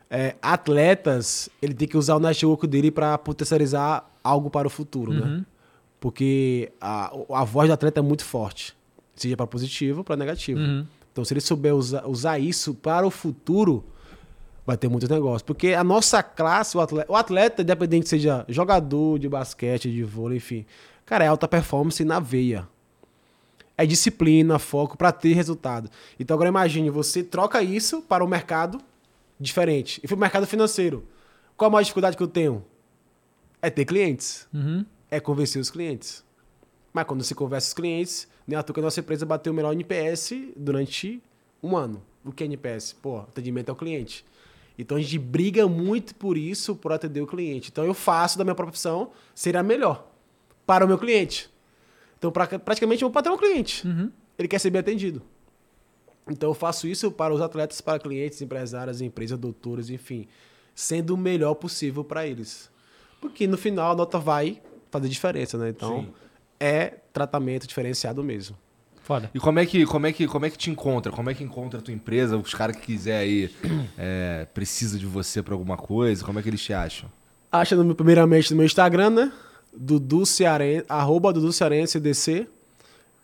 é, 0.09 0.35
atletas, 0.41 1.49
ele 1.61 1.73
tem 1.73 1.87
que 1.87 1.97
usar 1.97 2.15
o 2.15 2.19
network 2.19 2.67
dele 2.67 2.91
para 2.91 3.17
potencializar 3.17 4.09
algo 4.23 4.49
para 4.49 4.67
o 4.67 4.69
futuro, 4.69 5.11
né? 5.11 5.43
Porque 5.99 6.71
a, 6.79 7.11
a 7.33 7.43
voz 7.43 7.67
do 7.67 7.73
atleta 7.73 7.99
é 7.99 8.03
muito 8.03 8.23
forte. 8.23 8.75
Seja 9.15 9.35
para 9.35 9.45
positivo 9.47 9.97
ou 9.99 10.03
para 10.03 10.15
negativo. 10.15 10.59
Uhum. 10.59 10.85
Então, 11.11 11.25
se 11.25 11.33
ele 11.33 11.41
souber 11.41 11.75
usar, 11.75 12.07
usar 12.07 12.39
isso 12.39 12.73
para 12.73 13.05
o 13.05 13.11
futuro, 13.11 13.83
vai 14.69 14.77
ter 14.77 14.87
muito 14.87 15.11
negócio. 15.11 15.45
Porque 15.45 15.73
a 15.73 15.83
nossa 15.83 16.21
classe, 16.21 16.77
o 16.77 16.81
atleta, 16.81 17.11
o 17.11 17.15
atleta, 17.15 17.61
independente 17.61 18.07
seja 18.07 18.45
jogador 18.47 19.17
de 19.19 19.27
basquete, 19.27 19.91
de 19.91 20.03
vôlei, 20.03 20.37
enfim, 20.37 20.65
cara, 21.05 21.25
é 21.25 21.27
alta 21.27 21.47
performance 21.47 22.03
na 22.05 22.19
veia. 22.19 22.67
É 23.77 23.85
disciplina, 23.85 24.59
foco 24.59 24.97
para 24.97 25.11
ter 25.11 25.33
resultado. 25.33 25.89
Então, 26.19 26.35
agora 26.35 26.49
imagine, 26.49 26.89
você 26.89 27.23
troca 27.23 27.63
isso 27.63 28.01
para 28.01 28.23
o 28.23 28.27
mercado 28.27 28.79
diferente. 29.39 30.01
E 30.03 30.07
foi 30.07 30.17
o 30.17 30.19
mercado 30.19 30.45
financeiro. 30.45 31.05
Qual 31.55 31.69
a 31.69 31.71
maior 31.71 31.83
dificuldade 31.83 32.15
que 32.15 32.23
eu 32.23 32.27
tenho? 32.27 32.63
É 33.61 33.69
ter 33.69 33.85
clientes. 33.85 34.47
Uhum. 34.53 34.85
É 35.09 35.19
convencer 35.19 35.61
os 35.61 35.71
clientes. 35.71 36.23
Mas 36.93 37.05
quando 37.05 37.23
você 37.23 37.33
conversa 37.33 37.67
os 37.69 37.73
clientes, 37.73 38.27
nem 38.45 38.57
à 38.57 38.63
toa 38.63 38.73
que 38.73 38.79
a 38.79 38.83
nossa 38.83 38.99
empresa 38.99 39.25
bateu 39.25 39.53
o 39.53 39.55
melhor 39.55 39.71
NPS 39.71 40.33
durante 40.55 41.23
um 41.63 41.77
ano. 41.77 42.03
O 42.23 42.31
que 42.31 42.43
é 42.43 42.45
NPS? 42.45 42.93
Pô, 42.93 43.19
atendimento 43.19 43.69
ao 43.69 43.75
cliente. 43.75 44.25
Então 44.81 44.97
a 44.97 45.01
gente 45.01 45.17
briga 45.19 45.67
muito 45.67 46.15
por 46.15 46.37
isso, 46.37 46.75
por 46.75 46.91
atender 46.91 47.21
o 47.21 47.27
cliente. 47.27 47.69
Então 47.71 47.83
eu 47.83 47.93
faço 47.93 48.37
da 48.37 48.43
minha 48.43 48.55
profissão 48.55 49.11
ser 49.35 49.57
a 49.57 49.61
melhor 49.63 50.07
para 50.65 50.85
o 50.85 50.87
meu 50.87 50.97
cliente. 50.97 51.49
Então 52.17 52.31
pra- 52.31 52.47
praticamente 52.59 53.01
eu 53.03 53.09
vou 53.09 53.13
patrão 53.13 53.37
cliente. 53.37 53.85
Ele 54.37 54.47
quer 54.47 54.59
ser 54.59 54.69
bem 54.69 54.79
atendido. 54.79 55.21
Então 56.29 56.49
eu 56.49 56.53
faço 56.53 56.87
isso 56.87 57.11
para 57.11 57.33
os 57.33 57.41
atletas, 57.41 57.81
para 57.81 57.99
clientes, 57.99 58.41
empresários, 58.41 59.01
empresas, 59.01 59.37
doutores, 59.37 59.89
enfim, 59.89 60.27
sendo 60.75 61.13
o 61.13 61.17
melhor 61.17 61.55
possível 61.55 62.03
para 62.03 62.25
eles. 62.25 62.69
Porque 63.19 63.47
no 63.47 63.57
final 63.57 63.91
a 63.91 63.95
nota 63.95 64.17
vai 64.17 64.61
fazer 64.91 65.09
diferença, 65.09 65.57
né? 65.57 65.69
Então 65.69 66.13
é 66.59 66.97
tratamento 67.11 67.67
diferenciado 67.67 68.23
mesmo. 68.23 68.55
Foda. 69.09 69.31
E 69.33 69.39
como 69.39 69.57
é 69.57 69.65
que 69.65 69.87
como 69.87 70.05
é 70.05 70.13
que 70.13 70.27
como 70.27 70.45
é 70.45 70.51
que 70.51 70.57
te 70.57 70.69
encontra? 70.69 71.11
Como 71.11 71.31
é 71.31 71.33
que 71.33 71.43
encontra 71.43 71.79
a 71.79 71.81
tua 71.81 71.91
empresa? 71.91 72.37
Os 72.37 72.53
caras 72.53 72.75
que 72.75 72.83
quiser 72.83 73.17
aí 73.17 73.49
é, 73.97 74.45
precisa 74.53 74.99
de 74.99 75.05
você 75.07 75.41
pra 75.41 75.55
alguma 75.55 75.75
coisa? 75.75 76.23
Como 76.23 76.37
é 76.37 76.43
que 76.43 76.47
eles 76.47 76.61
te 76.61 76.73
acham? 76.73 77.09
Acha 77.51 77.75
no 77.75 77.83
meu- 77.83 77.95
primeiramente 77.95 78.51
no 78.51 78.57
meu 78.57 78.67
Instagram, 78.67 79.09
né? 79.09 79.31
Dudu 79.75 80.27
Cearense, 80.27 80.85
arroba 80.87 81.33
Dudu 81.33 81.51
Cearense 81.51 81.99
DC. 81.99 82.47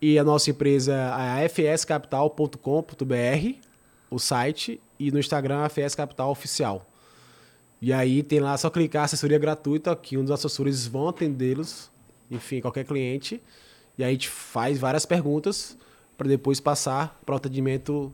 E 0.01 0.17
a 0.17 0.23
nossa 0.23 0.49
empresa 0.49 0.91
é 0.93 1.45
a 1.45 1.49
fscapital.com.br, 1.49 3.55
o 4.09 4.17
site, 4.19 4.81
e 4.99 5.11
no 5.11 5.19
Instagram 5.19 5.59
a 5.63 5.69
FS 5.69 5.93
Capital 5.95 6.31
Oficial. 6.31 6.89
E 7.81 7.91
aí 7.93 8.23
tem 8.23 8.39
lá 8.39 8.57
só 8.57 8.69
clicar 8.71 9.03
assessoria 9.05 9.37
gratuita, 9.37 9.95
que 9.95 10.17
um 10.17 10.21
dos 10.23 10.31
assessores 10.31 10.87
vão 10.87 11.07
atendê-los, 11.09 11.91
enfim, 12.31 12.59
qualquer 12.61 12.85
cliente. 12.85 13.39
E 13.97 14.03
aí 14.03 14.09
a 14.09 14.13
gente 14.13 14.29
faz 14.29 14.77
várias 14.79 15.05
perguntas 15.05 15.77
para 16.17 16.27
depois 16.27 16.59
passar 16.59 17.19
para 17.25 17.33
o 17.33 17.35
atendimento, 17.37 18.13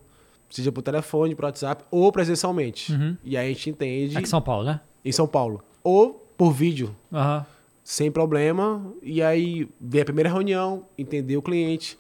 seja 0.49 0.71
por 0.71 0.81
telefone, 0.81 1.35
por 1.35 1.45
WhatsApp 1.45 1.83
ou 1.91 2.11
presencialmente. 2.11 2.91
E 3.23 3.35
aí 3.37 3.47
a 3.51 3.53
gente 3.53 3.69
entende 3.69 4.17
Aqui 4.17 4.25
em 4.27 4.29
São 4.29 4.41
Paulo, 4.41 4.65
né? 4.65 4.81
em 5.03 5.11
São 5.11 5.27
Paulo. 5.27 5.63
Ou 5.83 6.25
por 6.37 6.51
vídeo, 6.51 6.95
Aham. 7.11 7.45
sem 7.83 8.11
problema. 8.11 8.83
E 9.01 9.21
aí 9.21 9.67
vem 9.79 10.01
a 10.01 10.05
primeira 10.05 10.29
reunião, 10.29 10.85
entender 10.97 11.37
o 11.37 11.41
cliente. 11.41 11.97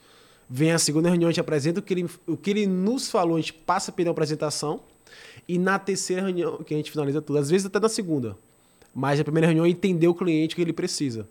Vem 0.49 0.71
a 0.73 0.79
segunda 0.79 1.07
reunião, 1.07 1.29
a 1.29 1.31
gente 1.31 1.39
apresenta 1.39 1.79
o 1.79 1.83
que 1.83 1.93
ele, 1.93 2.09
o 2.27 2.35
que 2.35 2.49
ele 2.49 2.67
nos 2.67 3.09
falou, 3.09 3.37
a 3.37 3.39
gente 3.39 3.53
passa 3.53 3.91
pela 3.91 4.11
apresentação. 4.11 4.81
E 5.47 5.57
na 5.57 5.79
terceira 5.79 6.21
reunião, 6.23 6.57
que 6.57 6.73
a 6.73 6.77
gente 6.77 6.91
finaliza 6.91 7.21
tudo, 7.21 7.39
às 7.39 7.49
vezes 7.49 7.65
até 7.65 7.79
na 7.79 7.89
segunda. 7.89 8.37
Mas 8.93 9.19
a 9.19 9.23
primeira 9.23 9.47
reunião 9.47 9.65
é 9.65 9.69
entender 9.69 10.07
o 10.07 10.13
cliente 10.13 10.53
o 10.53 10.55
que 10.57 10.61
ele 10.61 10.73
precisa. 10.73 11.27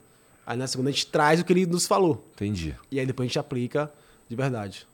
Aí 0.51 0.57
na 0.57 0.67
segunda 0.67 0.91
a 0.91 0.93
gente 0.93 1.07
traz 1.07 1.39
o 1.39 1.45
que 1.45 1.53
ele 1.53 1.65
nos 1.65 1.87
falou. 1.87 2.29
Entendi. 2.33 2.75
E 2.91 2.99
aí 2.99 3.07
depois 3.07 3.25
a 3.25 3.29
gente 3.29 3.39
aplica 3.39 3.89
de 4.29 4.35
verdade. 4.35 4.85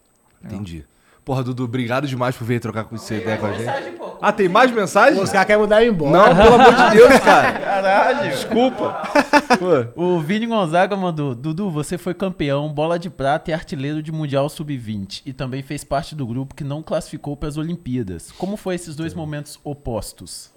Entendi. 0.44 0.84
Porra, 1.24 1.42
Dudu, 1.42 1.64
obrigado 1.64 2.06
demais 2.06 2.36
por 2.36 2.44
vir 2.44 2.60
trocar 2.60 2.84
com 2.84 2.94
essa 2.94 3.14
ideia 3.14 3.38
com 3.38 3.46
a 3.46 3.52
gente. 3.52 3.96
Ah, 4.20 4.32
tem 4.32 4.50
mais 4.50 4.70
mensagem? 4.70 5.18
Os 5.18 5.30
caras 5.30 5.46
querem 5.46 5.62
mandar 5.62 5.82
eu 5.82 5.94
embora. 5.94 6.10
Não, 6.12 6.36
pelo 6.36 6.54
amor 6.56 6.74
de 6.74 6.96
Deus, 6.98 7.18
cara. 7.24 7.58
Caralho. 7.58 8.30
Desculpa. 8.32 9.02
Pô. 9.94 10.16
O 10.16 10.20
Vini 10.20 10.46
Gonzaga 10.46 10.94
mandou: 10.94 11.34
Dudu, 11.34 11.70
você 11.70 11.96
foi 11.96 12.12
campeão, 12.12 12.70
bola 12.70 12.98
de 12.98 13.08
prata 13.08 13.50
e 13.50 13.54
artilheiro 13.54 14.02
de 14.02 14.12
Mundial 14.12 14.50
Sub-20 14.50 15.22
e 15.24 15.32
também 15.32 15.62
fez 15.62 15.82
parte 15.82 16.14
do 16.14 16.26
grupo 16.26 16.54
que 16.54 16.64
não 16.64 16.82
classificou 16.82 17.34
para 17.34 17.48
as 17.48 17.56
Olimpíadas. 17.56 18.30
Como 18.32 18.58
foi 18.58 18.74
esses 18.74 18.94
dois 18.94 19.14
momentos 19.14 19.58
opostos? 19.64 20.54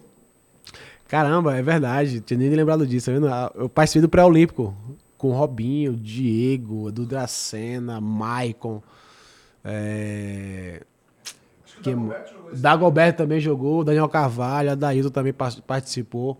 Caramba, 1.09 1.57
é 1.57 1.61
verdade. 1.61 2.21
Tinha 2.21 2.37
nem 2.37 2.49
lembrado 2.51 2.87
disso, 2.87 3.07
tá 3.07 3.11
vendo? 3.11 3.27
Ah, 3.27 3.51
Eu 3.55 3.67
participei 3.67 4.01
do 4.03 4.07
pré-olímpico 4.09 4.73
com 5.17 5.29
o 5.31 5.33
Robinho, 5.33 5.93
Diego, 5.97 6.87
Edu 6.87 7.05
Dracena, 7.05 7.99
Maicon. 7.99 8.81
É... 9.65 10.81
Que... 11.83 11.91
Dagoberto 12.53 13.17
também 13.17 13.39
jogou, 13.39 13.83
Daniel 13.83 14.07
Carvalho, 14.09 14.71
Adailton 14.71 15.09
também 15.09 15.33
par- 15.33 15.61
participou. 15.61 16.39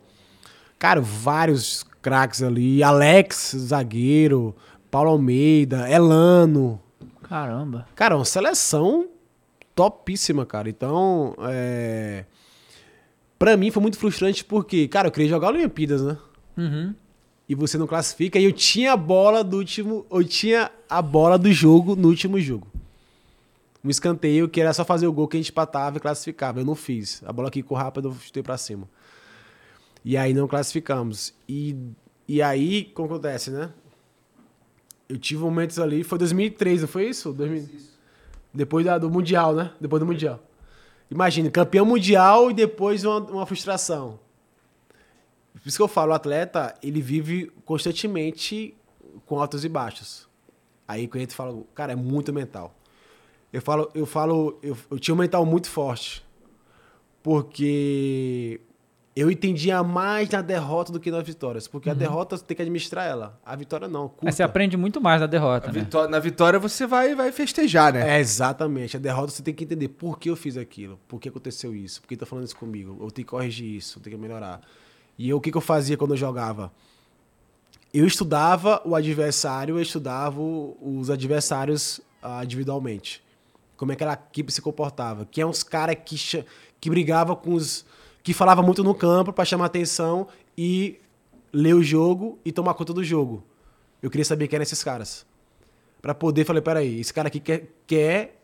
Cara, 0.78 1.02
vários 1.02 1.84
craques 2.02 2.42
ali. 2.42 2.82
Alex, 2.84 3.56
zagueiro, 3.58 4.56
Paulo 4.90 5.10
Almeida, 5.12 5.90
Elano. 5.90 6.80
Caramba. 7.24 7.88
Cara, 7.96 8.16
uma 8.16 8.26
seleção 8.26 9.08
topíssima, 9.76 10.46
cara. 10.46 10.70
Então, 10.70 11.36
é... 11.42 12.26
pra 13.40 13.56
mim 13.58 13.72
foi 13.72 13.82
muito 13.82 13.98
frustrante 13.98 14.44
porque, 14.46 14.88
cara, 14.88 15.08
eu 15.08 15.12
queria 15.12 15.30
jogar 15.30 15.48
Olimpíadas, 15.50 16.04
né? 16.04 16.18
Uhum. 16.58 16.94
E 17.48 17.56
você 17.56 17.78
não 17.80 17.88
classifica 17.88 18.38
e 18.38 18.44
eu 18.44 18.52
tinha 18.52 18.94
a 18.94 18.98
bola 18.98 19.44
do 19.44 19.58
último, 19.58 20.06
eu 20.12 20.24
tinha 20.24 20.70
a 20.88 21.02
bola 21.02 21.38
do 21.40 21.52
jogo 21.52 21.96
no 21.96 22.10
último 22.10 22.40
jogo. 22.40 22.68
Um 23.84 23.90
escanteio 23.90 24.48
que 24.50 24.60
era 24.62 24.74
só 24.74 24.84
fazer 24.86 25.08
o 25.08 25.14
gol 25.14 25.28
que 25.28 25.38
a 25.38 25.40
gente 25.40 25.52
empatava 25.52 25.98
e 25.98 26.00
classificava. 26.02 26.60
Eu 26.60 26.66
não 26.66 26.76
fiz. 26.76 27.24
A 27.26 27.32
bola 27.32 27.50
quicou 27.50 27.78
rápido, 27.78 28.10
eu 28.10 28.14
chutei 28.16 28.44
pra 28.44 28.58
cima. 28.58 28.88
E 30.04 30.18
aí 30.18 30.34
não 30.34 30.48
classificamos. 30.50 31.34
E, 31.48 31.76
e 32.28 32.42
aí, 32.42 32.84
como 32.94 33.08
acontece, 33.08 33.50
né? 33.52 33.70
Eu 35.08 35.18
tive 35.18 35.42
momentos 35.42 35.80
ali, 35.80 36.04
foi 36.04 36.20
2003, 36.20 36.82
não 36.82 36.88
foi 36.88 37.08
isso? 37.10 37.32
2000 37.34 37.68
Depois 38.54 38.86
da- 38.86 38.98
do 38.98 39.10
Mundial, 39.10 39.56
né? 39.56 39.72
Depois 39.80 40.00
do 40.00 40.06
Mundial. 40.06 40.44
Imagina, 41.10 41.50
campeão 41.50 41.86
mundial 41.86 42.52
e 42.52 42.54
depois 42.54 43.04
uma, 43.04 43.20
uma 43.20 43.46
frustração. 43.46 44.20
Por 45.54 45.68
isso 45.68 45.78
que 45.78 45.84
eu 45.84 45.88
falo, 45.88 46.12
o 46.12 46.16
atleta, 46.16 46.76
ele 46.82 47.02
vive 47.02 47.52
constantemente 47.66 48.76
com 49.26 49.40
altos 49.40 49.66
e 49.66 49.70
baixos. 49.70 50.28
Aí 50.88 51.10
a 51.12 51.18
gente 51.18 51.36
fala, 51.36 51.62
cara, 51.76 51.94
é 51.94 51.96
muito 51.96 52.32
mental. 52.32 52.74
Eu 53.52 53.62
falo, 53.62 53.90
eu 53.94 54.06
falo, 54.06 54.58
eu, 54.62 54.78
eu 54.90 55.00
tinha 55.00 55.14
um 55.14 55.18
mental 55.18 55.46
muito 55.46 55.70
forte. 55.70 56.26
Porque 57.22 58.62
eu 59.20 59.30
entendia 59.32 59.82
mais 59.84 60.30
na 60.30 60.42
derrota 60.42 60.92
do 60.92 61.00
que 61.00 61.10
nas 61.12 61.26
vitórias. 61.26 61.68
Porque 61.68 61.90
a 61.90 61.94
derrota 61.94 62.38
você 62.38 62.44
tem 62.44 62.56
que 62.56 62.62
administrar 62.62 63.06
ela. 63.06 63.40
A 63.46 63.56
vitória 63.56 63.88
não, 63.88 64.08
curta. 64.08 64.28
Aí 64.28 64.32
você 64.32 64.44
aprende 64.44 64.78
muito 64.78 65.02
mais 65.02 65.20
da 65.22 65.28
derrota, 65.28 65.70
A 65.70 65.74
né? 65.74 65.80
vitó- 65.80 66.08
Na 66.08 66.20
vitória 66.20 66.60
você 66.60 66.86
vai, 66.86 67.16
vai 67.16 67.32
festejar, 67.32 67.94
né? 67.94 68.18
É, 68.18 68.20
exatamente. 68.20 68.96
A 68.98 69.00
derrota 69.00 69.32
você 69.32 69.42
tem 69.42 69.54
que 69.54 69.64
entender 69.64 69.88
por 69.90 70.20
que 70.20 70.30
eu 70.30 70.36
fiz 70.36 70.58
aquilo, 70.58 71.00
por 71.08 71.20
que 71.20 71.30
aconteceu 71.30 71.76
isso, 71.76 72.02
por 72.02 72.08
que 72.08 72.16
tá 72.18 72.26
falando 72.26 72.46
isso 72.46 72.56
comigo, 72.56 72.92
eu 73.02 73.12
tenho 73.12 73.26
que 73.26 73.32
corrigir 73.32 73.76
isso, 73.76 74.00
eu 74.00 74.04
tenho 74.04 74.16
que 74.16 74.22
melhorar. 74.22 74.62
E 75.18 75.30
eu, 75.30 75.38
o 75.38 75.42
que, 75.42 75.52
que 75.52 75.58
eu 75.58 75.62
fazia 75.62 75.98
quando 75.98 76.12
eu 76.12 76.18
jogava? 76.18 76.72
Eu 77.94 78.06
estudava 78.06 78.82
o 78.86 78.96
adversário, 78.96 79.78
eu 79.78 79.82
estudava 79.82 80.40
os 80.40 81.10
adversários 81.10 82.00
ah, 82.22 82.44
individualmente. 82.44 83.22
Como 83.76 83.92
é 83.92 83.96
que 83.96 84.04
aquela 84.04 84.14
equipe 84.30 84.52
se 84.52 84.62
comportava. 84.62 85.26
Quem 85.32 85.42
é 85.42 85.46
uns 85.46 85.64
caras 85.64 85.96
que, 86.06 86.46
que 86.80 86.90
brigava 86.90 87.36
com 87.36 87.54
os. 87.54 87.86
Que 88.30 88.34
falava 88.36 88.62
muito 88.62 88.84
no 88.84 88.94
campo 88.94 89.34
para 89.34 89.44
chamar 89.44 89.66
atenção 89.66 90.28
e 90.56 91.00
ler 91.52 91.74
o 91.74 91.82
jogo 91.82 92.38
e 92.46 92.52
tomar 92.52 92.76
conta 92.76 92.94
do 92.94 93.04
jogo. 93.04 93.44
Eu 94.04 94.12
queria 94.12 94.24
saber 94.24 94.48
quem 94.48 94.58
eram 94.58 94.62
esses 94.62 94.84
caras. 94.84 95.26
Pra 96.00 96.14
poder, 96.14 96.46
falei, 96.46 96.62
peraí, 96.62 97.00
esse 97.00 97.12
cara 97.12 97.28
aqui 97.28 97.40
quer, 97.40 97.74
quer 97.88 98.40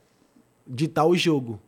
ditar 0.65 1.05
o 1.05 1.15
jogo. 1.15 1.61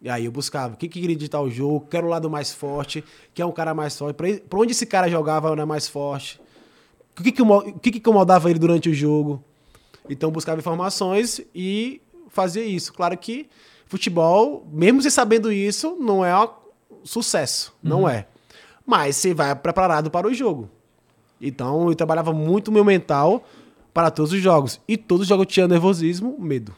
E 0.00 0.08
aí 0.08 0.24
eu 0.24 0.32
buscava, 0.32 0.72
o 0.72 0.76
que 0.78 0.88
que 0.88 1.02
queria 1.02 1.14
ditar 1.14 1.42
o 1.42 1.50
jogo, 1.50 1.86
quero 1.90 2.06
o 2.06 2.08
lado 2.08 2.30
mais 2.30 2.50
forte, 2.50 3.04
quem 3.34 3.42
é 3.42 3.46
um 3.46 3.52
cara 3.52 3.74
mais 3.74 3.94
forte, 3.94 4.16
pra 4.48 4.58
onde 4.58 4.72
esse 4.72 4.86
cara 4.86 5.06
jogava 5.06 5.52
era 5.52 5.66
mais 5.66 5.86
forte, 5.86 6.40
o 7.10 7.22
que 7.22 7.30
que, 7.30 7.42
que 7.82 7.90
que 7.90 7.98
incomodava 7.98 8.48
ele 8.48 8.58
durante 8.58 8.88
o 8.88 8.94
jogo. 8.94 9.44
Então 10.08 10.30
buscava 10.30 10.58
informações 10.58 11.42
e 11.54 12.00
fazia 12.30 12.64
isso. 12.64 12.90
Claro 12.94 13.18
que 13.18 13.50
futebol, 13.84 14.66
mesmo 14.72 15.02
você 15.02 15.10
sabendo 15.10 15.52
isso, 15.52 15.94
não 16.00 16.24
é 16.24 16.34
um 16.34 16.61
sucesso, 17.04 17.74
não 17.82 18.08
é. 18.08 18.26
Mas 18.86 19.16
você 19.16 19.32
vai 19.32 19.54
preparado 19.54 20.10
para 20.10 20.26
o 20.26 20.34
jogo. 20.34 20.68
Então 21.40 21.88
eu 21.88 21.94
trabalhava 21.94 22.32
muito 22.32 22.68
o 22.68 22.72
meu 22.72 22.84
mental 22.84 23.44
para 23.92 24.10
todos 24.10 24.32
os 24.32 24.40
jogos. 24.40 24.80
E 24.86 24.96
todos 24.96 25.22
os 25.22 25.28
jogos 25.28 25.46
tinha 25.46 25.68
nervosismo, 25.68 26.36
medo. 26.38 26.74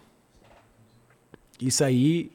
Isso 1.61 1.85
aí, 1.85 2.33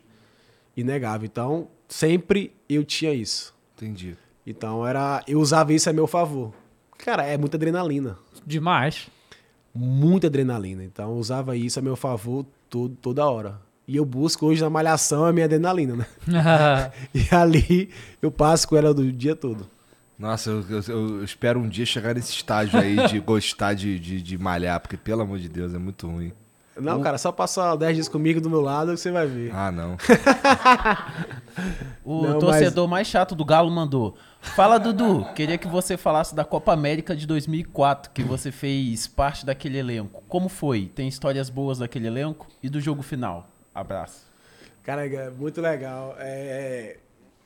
inegável. 0.76 1.26
Então, 1.26 1.68
sempre 1.88 2.54
eu 2.68 2.84
tinha 2.84 3.14
isso. 3.14 3.54
Entendi. 3.76 4.16
Então 4.46 4.86
era. 4.86 5.24
Eu 5.28 5.40
usava 5.40 5.74
isso 5.74 5.90
a 5.90 5.94
meu 5.94 6.08
favor. 6.08 6.54
Cara, 6.98 7.24
é 7.26 7.38
muita 7.38 7.58
adrenalina. 7.58 8.18
Demais. 8.46 9.10
Muita 9.74 10.28
adrenalina. 10.28 10.84
Então 10.84 11.12
eu 11.12 11.18
usava 11.18 11.56
isso 11.56 11.80
a 11.80 11.82
meu 11.82 11.96
favor 11.96 12.46
todo, 12.70 12.96
toda 12.96 13.30
hora. 13.30 13.62
E 13.92 13.96
eu 13.96 14.06
busco 14.06 14.46
hoje 14.46 14.62
na 14.62 14.70
malhação 14.70 15.26
a 15.26 15.34
minha 15.34 15.46
adrenalina, 15.46 15.96
né? 15.96 16.06
E 17.12 17.34
ali 17.34 17.90
eu 18.22 18.30
passo 18.32 18.68
com 18.68 18.78
ela 18.78 18.94
do 18.94 19.12
dia 19.12 19.36
todo. 19.36 19.68
Nossa, 20.18 20.52
eu, 20.52 20.64
eu- 20.70 20.84
eu 21.18 21.24
espero 21.24 21.60
um 21.60 21.68
dia 21.68 21.86
chegar 21.88 22.14
nesse 22.14 22.32
estágio 22.34 22.80
aí 22.80 23.08
de 23.08 23.20
gostar 23.24 23.74
de, 23.74 23.98
de, 23.98 24.22
de 24.22 24.38
malhar, 24.38 24.80
porque 24.80 24.96
pelo 24.96 25.24
amor 25.24 25.40
de 25.40 25.50
Deus, 25.50 25.74
é 25.74 25.80
muito 25.80 26.08
ruim. 26.08 26.32
Não, 26.80 27.02
cara, 27.02 27.18
só 27.18 27.32
passa 27.32 27.76
10 27.76 27.96
dias 27.96 28.08
comigo 28.08 28.40
do 28.40 28.50
meu 28.50 28.62
lado 28.62 28.92
que 28.94 28.98
você 29.00 29.12
vai 29.12 29.26
ver. 29.28 29.52
Ah, 29.54 29.70
não. 29.72 29.98
O 32.06 32.22
Não, 32.24 32.40
torcedor 32.40 32.88
mais 32.88 33.08
chato 33.08 33.36
do 33.36 33.44
Galo 33.44 33.70
mandou. 33.70 34.16
Fala, 34.40 34.78
Dudu. 34.80 35.26
Queria 35.36 35.58
que 35.58 35.68
você 35.68 35.98
falasse 35.98 36.34
da 36.34 36.46
Copa 36.46 36.72
América 36.72 37.16
de 37.16 37.26
2004, 37.28 38.12
que 38.12 38.24
você 38.24 38.52
fez 38.52 39.08
parte 39.08 39.46
daquele 39.46 39.78
elenco. 39.78 40.24
Como 40.30 40.48
foi? 40.48 40.86
Tem 40.94 41.08
histórias 41.08 41.50
boas 41.50 41.80
daquele 41.80 42.08
elenco? 42.08 42.48
E 42.64 42.70
do 42.70 42.80
jogo 42.80 43.02
final? 43.02 43.50
Abraço. 43.80 44.28
Cara, 44.84 45.06
é 45.06 45.30
muito 45.30 45.62
legal. 45.62 46.16
É, 46.18 46.98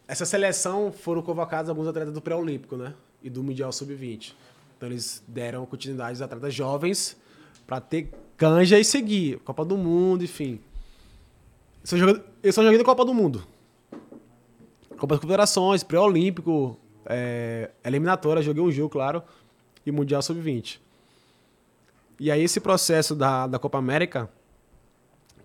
essa 0.07 0.25
seleção 0.25 0.91
foram 0.91 1.21
convocados 1.21 1.69
alguns 1.69 1.87
atletas 1.87 2.13
do 2.13 2.21
pré-olímpico, 2.21 2.75
né? 2.75 2.93
E 3.21 3.29
do 3.29 3.43
Mundial 3.43 3.71
Sub-20. 3.71 4.33
Então 4.77 4.89
eles 4.89 5.23
deram 5.27 5.65
continuidade 5.65 6.11
aos 6.11 6.21
atletas 6.21 6.53
jovens 6.53 7.17
para 7.65 7.79
ter 7.79 8.11
canja 8.37 8.79
e 8.79 8.83
seguir. 8.83 9.39
Copa 9.39 9.63
do 9.63 9.77
Mundo, 9.77 10.23
enfim. 10.23 10.59
Eu 11.81 11.87
só 11.87 11.97
joguei, 11.97 12.23
eu 12.41 12.77
na 12.77 12.83
Copa 12.83 13.05
do 13.05 13.13
Mundo. 13.13 13.45
Copa 14.97 15.15
das 15.15 15.19
Confederações, 15.19 15.83
pré-olímpico, 15.83 16.77
é, 17.05 17.71
eliminatória, 17.83 18.41
joguei 18.41 18.63
um 18.63 18.71
jogo, 18.71 18.89
claro, 18.89 19.21
e 19.85 19.91
Mundial 19.91 20.21
Sub-20. 20.21 20.79
E 22.19 22.31
aí 22.31 22.41
esse 22.41 22.59
processo 22.59 23.15
da, 23.15 23.47
da 23.47 23.59
Copa 23.59 23.77
América, 23.77 24.29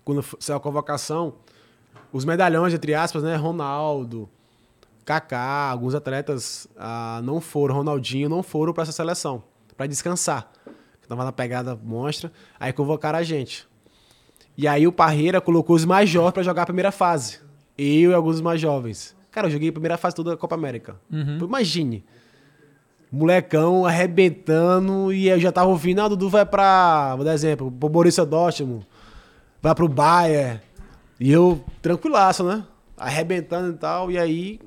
quando 0.09 0.25
saiu 0.39 0.57
a 0.57 0.59
convocação, 0.59 1.35
os 2.11 2.25
medalhões, 2.25 2.73
entre 2.73 2.95
aspas, 2.95 3.21
né? 3.21 3.35
Ronaldo, 3.35 4.27
Kaká, 5.05 5.69
alguns 5.69 5.93
atletas 5.93 6.67
ah, 6.75 7.21
não 7.23 7.39
foram, 7.39 7.75
Ronaldinho 7.75 8.27
não 8.27 8.41
foram 8.41 8.73
para 8.73 8.81
essa 8.83 8.91
seleção, 8.91 9.43
para 9.77 9.85
descansar. 9.85 10.51
Tava 11.07 11.23
na 11.23 11.31
pegada 11.31 11.79
monstra, 11.83 12.31
aí 12.59 12.73
convocaram 12.73 13.19
a 13.19 13.23
gente. 13.23 13.67
E 14.57 14.67
aí 14.67 14.87
o 14.87 14.91
Parreira 14.91 15.39
colocou 15.39 15.75
os 15.75 15.85
mais 15.85 16.09
jovens 16.09 16.33
para 16.33 16.43
jogar 16.43 16.63
a 16.63 16.65
primeira 16.65 16.91
fase. 16.91 17.39
Eu 17.77 18.09
e 18.09 18.13
alguns 18.13 18.41
mais 18.41 18.59
jovens. 18.59 19.15
Cara, 19.31 19.45
eu 19.45 19.51
joguei 19.51 19.69
a 19.69 19.71
primeira 19.71 19.97
fase 19.97 20.15
toda 20.15 20.31
da 20.31 20.37
Copa 20.37 20.55
América. 20.55 20.99
Pô, 21.37 21.45
Imagine. 21.45 22.03
Molecão 23.11 23.85
arrebentando 23.85 25.13
e 25.13 25.29
eu 25.29 25.39
já 25.39 25.51
tava 25.51 25.69
ouvindo, 25.69 26.01
ah, 26.01 26.07
Dudu 26.07 26.29
vai 26.29 26.45
pra, 26.45 27.15
vou 27.15 27.25
dar 27.25 27.33
exemplo, 27.33 27.71
pro 27.71 27.89
Borussia 27.89 28.25
Dortmund, 28.25 28.85
vai 29.61 29.75
pro 29.75 29.87
Bayern. 29.87 30.61
E 31.19 31.31
eu, 31.31 31.63
tranquilaço, 31.81 32.43
né? 32.43 32.65
Arrebentando 32.97 33.73
e 33.73 33.77
tal. 33.77 34.11
E 34.11 34.17
aí, 34.17 34.59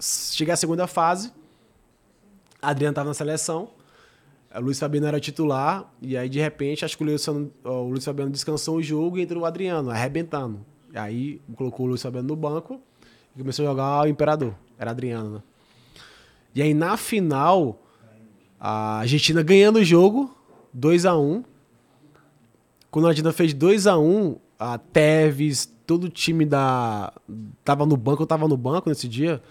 cheguei 0.00 0.54
à 0.54 0.56
segunda 0.56 0.86
fase. 0.86 1.32
Adriano 2.60 2.94
tava 2.94 3.08
na 3.08 3.14
seleção. 3.14 3.70
O 4.54 4.60
Luiz 4.60 4.78
Fabiano 4.78 5.06
era 5.06 5.20
titular. 5.20 5.90
E 6.00 6.16
aí, 6.16 6.28
de 6.28 6.40
repente, 6.40 6.84
acho 6.84 6.96
que 6.96 7.02
o 7.02 7.06
Luiz, 7.06 7.26
o 7.28 7.88
Luiz 7.88 8.04
Fabiano 8.04 8.30
descansou 8.30 8.76
o 8.76 8.82
jogo 8.82 9.18
e 9.18 9.22
entrou 9.22 9.42
o 9.42 9.46
Adriano, 9.46 9.90
arrebentando. 9.90 10.64
E 10.92 10.98
aí, 10.98 11.40
colocou 11.56 11.86
o 11.86 11.88
Luiz 11.90 12.02
Fabiano 12.02 12.28
no 12.28 12.36
banco 12.36 12.80
e 13.34 13.38
começou 13.38 13.64
a 13.64 13.68
jogar 13.68 14.02
o 14.02 14.06
Imperador. 14.06 14.54
Era 14.78 14.90
Adriano, 14.90 15.30
né? 15.30 15.42
E 16.54 16.60
aí, 16.60 16.74
na 16.74 16.96
final, 16.96 17.82
a 18.60 18.98
Argentina 18.98 19.42
ganhando 19.42 19.78
o 19.78 19.84
jogo, 19.84 20.36
2 20.72 21.06
a 21.06 21.16
1 21.16 21.44
Quando 22.92 23.06
a 23.06 23.08
Argentina 23.08 23.32
fez 23.32 23.52
2 23.54 23.88
a 23.88 23.98
1 23.98 24.36
a 24.58 24.78
Tevez, 24.78 25.66
todo 25.84 26.04
o 26.04 26.08
time 26.08 26.46
da. 26.46 27.12
Tava 27.64 27.84
no 27.84 27.96
banco, 27.96 28.22
eu 28.22 28.26
tava 28.26 28.46
no 28.46 28.56
banco 28.56 28.88
nesse 28.88 29.08
dia. 29.08 29.42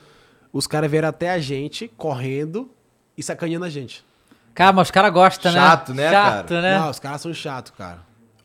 Os 0.54 0.66
caras 0.68 0.90
vieram 0.90 1.10
até 1.10 1.32
a 1.32 1.40
gente, 1.40 1.90
correndo 1.98 2.70
e 3.18 3.22
sacaneando 3.24 3.66
a 3.66 3.70
gente. 3.70 4.06
Cara, 4.54 4.72
mas 4.72 4.88
os 4.88 4.92
caras 4.92 5.12
gostam, 5.12 5.52
né? 5.52 5.58
Chato, 5.60 5.94
né, 5.94 6.10
Chato, 6.12 6.48
cara? 6.50 6.62
né? 6.62 6.78
Não, 6.80 6.90
os 6.90 7.00
caras 7.00 7.20
são 7.22 7.34
chatos, 7.34 7.74
cara. 7.76 8.00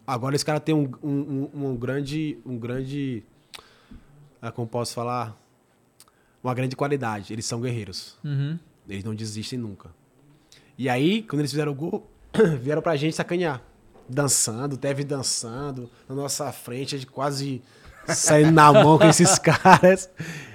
Agora 0.06 0.35
esse 0.35 0.44
cara 0.44 0.59
tem 0.60 0.74
um, 0.74 0.90
um, 1.02 1.48
um- 1.55 1.66
um 1.70 1.77
grande. 1.77 2.39
Um 2.47 2.56
grande. 2.59 3.23
ah, 4.40 4.51
Como 4.51 4.66
posso 4.66 4.94
falar? 4.94 5.36
Uma 6.43 6.55
grande 6.55 6.74
qualidade. 6.74 7.32
Eles 7.32 7.44
são 7.44 7.60
guerreiros. 7.60 8.16
Uhum. 8.24 8.59
Eles 8.89 9.05
não 9.05 9.14
desistem 9.14 9.59
nunca. 9.59 9.90
E 10.78 10.89
aí, 10.89 11.23
quando 11.23 11.40
eles 11.40 11.51
fizeram 11.51 11.73
o 11.73 11.74
gol, 11.74 12.09
vieram 12.62 12.81
pra 12.81 12.94
gente 12.97 13.14
sacanear. 13.16 13.60
Dançando, 14.09 14.77
teve 14.77 15.03
dançando, 15.05 15.91
na 16.09 16.15
nossa 16.15 16.51
frente, 16.53 17.05
quase 17.07 17.61
saindo 18.07 18.53
na 18.53 18.73
mão 18.73 18.99
com 18.99 19.07
esses 19.09 19.37
caras. 19.41 20.09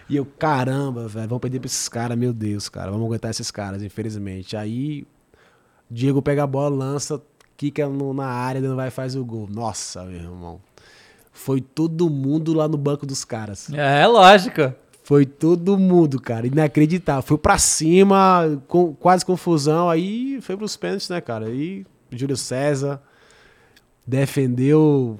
E 0.09 0.15
eu, 0.15 0.25
caramba, 0.25 1.07
velho, 1.07 1.27
vamos 1.27 1.41
perder 1.41 1.59
pra 1.59 1.67
esses 1.67 1.87
caras, 1.89 2.17
meu 2.17 2.31
Deus, 2.33 2.69
cara, 2.69 2.91
vamos 2.91 3.05
aguentar 3.05 3.31
esses 3.31 3.51
caras, 3.51 3.81
infelizmente. 3.83 4.55
Aí, 4.57 5.05
Diego 5.89 6.21
pega 6.21 6.43
a 6.43 6.47
bola, 6.47 6.73
lança, 6.75 7.21
quica 7.57 7.87
no- 7.87 8.13
na 8.13 8.25
área, 8.25 8.61
não 8.61 8.75
vai 8.75 8.87
e 8.87 8.91
faz 8.91 9.15
o 9.15 9.23
gol. 9.25 9.47
Nossa, 9.49 10.03
meu 10.03 10.19
irmão. 10.21 10.61
Foi 11.33 11.61
todo 11.61 12.09
mundo 12.09 12.53
lá 12.53 12.67
no 12.67 12.77
banco 12.77 13.05
dos 13.05 13.23
caras. 13.23 13.69
É, 13.71 14.05
lógico. 14.05 14.73
Foi 15.03 15.25
todo 15.25 15.77
mundo, 15.77 16.21
cara. 16.21 16.45
Inacreditável. 16.45 17.23
Foi 17.23 17.37
pra 17.37 17.57
cima, 17.57 18.61
com, 18.67 18.93
quase 18.93 19.25
confusão. 19.25 19.89
Aí 19.89 20.39
foi 20.41 20.55
pros 20.57 20.75
pênaltis, 20.77 21.09
né, 21.09 21.19
cara? 21.21 21.47
Aí 21.47 21.85
Júlio 22.11 22.35
César 22.37 23.01
defendeu 24.11 25.17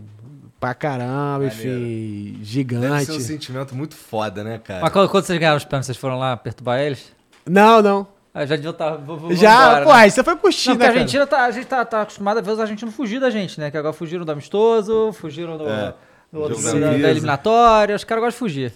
pra 0.59 0.73
caramba, 0.73 1.45
enfim, 1.45 1.57
Deve 1.57 2.35
ser 2.35 2.41
um 2.41 2.43
gigante. 2.43 3.21
sentimento 3.21 3.73
muito 3.73 3.95
foda, 3.95 4.43
né, 4.43 4.59
cara? 4.59 4.81
Mas 4.81 4.91
quando, 4.91 5.09
quando 5.09 5.23
vocês 5.23 5.39
ganharam 5.39 5.57
os 5.57 5.63
pênaltis, 5.63 5.87
vocês 5.87 5.97
foram 5.97 6.19
lá 6.19 6.35
perturbar 6.35 6.79
eles? 6.81 7.11
Não, 7.47 7.81
não. 7.81 8.07
Ah, 8.33 8.45
já 8.45 8.55
deviam 8.55 8.71
estar. 8.71 8.97
Já, 9.31 9.81
pô, 9.81 9.91
aí 9.91 10.11
você 10.11 10.23
foi 10.23 10.35
curtir, 10.35 10.69
porque 10.69 10.83
né, 10.83 10.85
a? 10.85 10.89
Argentina 10.89 11.25
tá, 11.25 11.45
a 11.45 11.51
gente 11.51 11.65
tá, 11.65 11.83
tá 11.83 12.01
acostumado 12.01 12.37
a 12.37 12.41
ver 12.41 12.51
os 12.51 12.59
argentinos 12.59 12.93
fugir 12.93 13.19
da 13.19 13.29
gente, 13.29 13.59
né? 13.59 13.71
Que 13.71 13.77
agora 13.77 13.93
fugiram 13.93 14.23
do 14.25 14.31
amistoso, 14.31 15.11
fugiram 15.13 15.57
do, 15.57 15.67
É. 15.67 15.93
do 16.31 16.39
outro 16.39 16.61
da, 16.61 16.71
da 16.71 17.09
eliminatória. 17.09 17.95
Os 17.95 18.03
caras 18.03 18.23
gostam 18.23 18.47
de 18.47 18.53
fugir. 18.53 18.73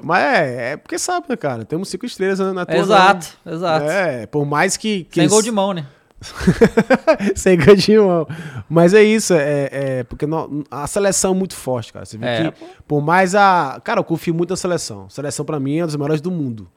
Mas 0.00 0.22
é, 0.22 0.72
é 0.72 0.76
porque 0.76 0.98
sabe, 0.98 1.26
né, 1.28 1.36
cara? 1.36 1.64
Temos 1.64 1.88
cinco 1.88 2.04
estrelas 2.04 2.40
né, 2.40 2.52
na 2.52 2.66
tua 2.66 2.76
exato, 2.76 3.38
exato. 3.46 3.86
É, 3.86 4.26
por 4.26 4.44
mais 4.44 4.76
que... 4.76 5.04
que 5.04 5.20
Sem 5.20 5.28
gol 5.28 5.42
de 5.42 5.50
mão, 5.50 5.72
né? 5.72 5.86
Sem 7.34 7.56
de 7.58 7.98
mão. 7.98 8.26
Mas 8.68 8.94
é 8.94 9.02
isso, 9.02 9.34
é, 9.34 9.68
é 9.72 10.04
porque 10.04 10.26
nó- 10.26 10.48
a 10.70 10.86
seleção 10.86 11.32
é 11.32 11.36
muito 11.36 11.54
forte, 11.54 11.92
cara. 11.92 12.04
Você 12.04 12.16
vê 12.18 12.26
É, 12.26 12.50
que, 12.50 12.64
por 12.86 13.00
mais 13.02 13.34
a. 13.34 13.80
Cara, 13.84 14.00
eu 14.00 14.04
confio 14.04 14.34
muito 14.34 14.50
na 14.50 14.56
seleção. 14.56 15.06
A 15.06 15.10
seleção, 15.10 15.44
pra 15.44 15.58
mim, 15.60 15.78
é 15.78 15.80
uma 15.82 15.86
das 15.86 15.96
melhores 15.96 16.20
do 16.20 16.30
mundo. 16.30 16.68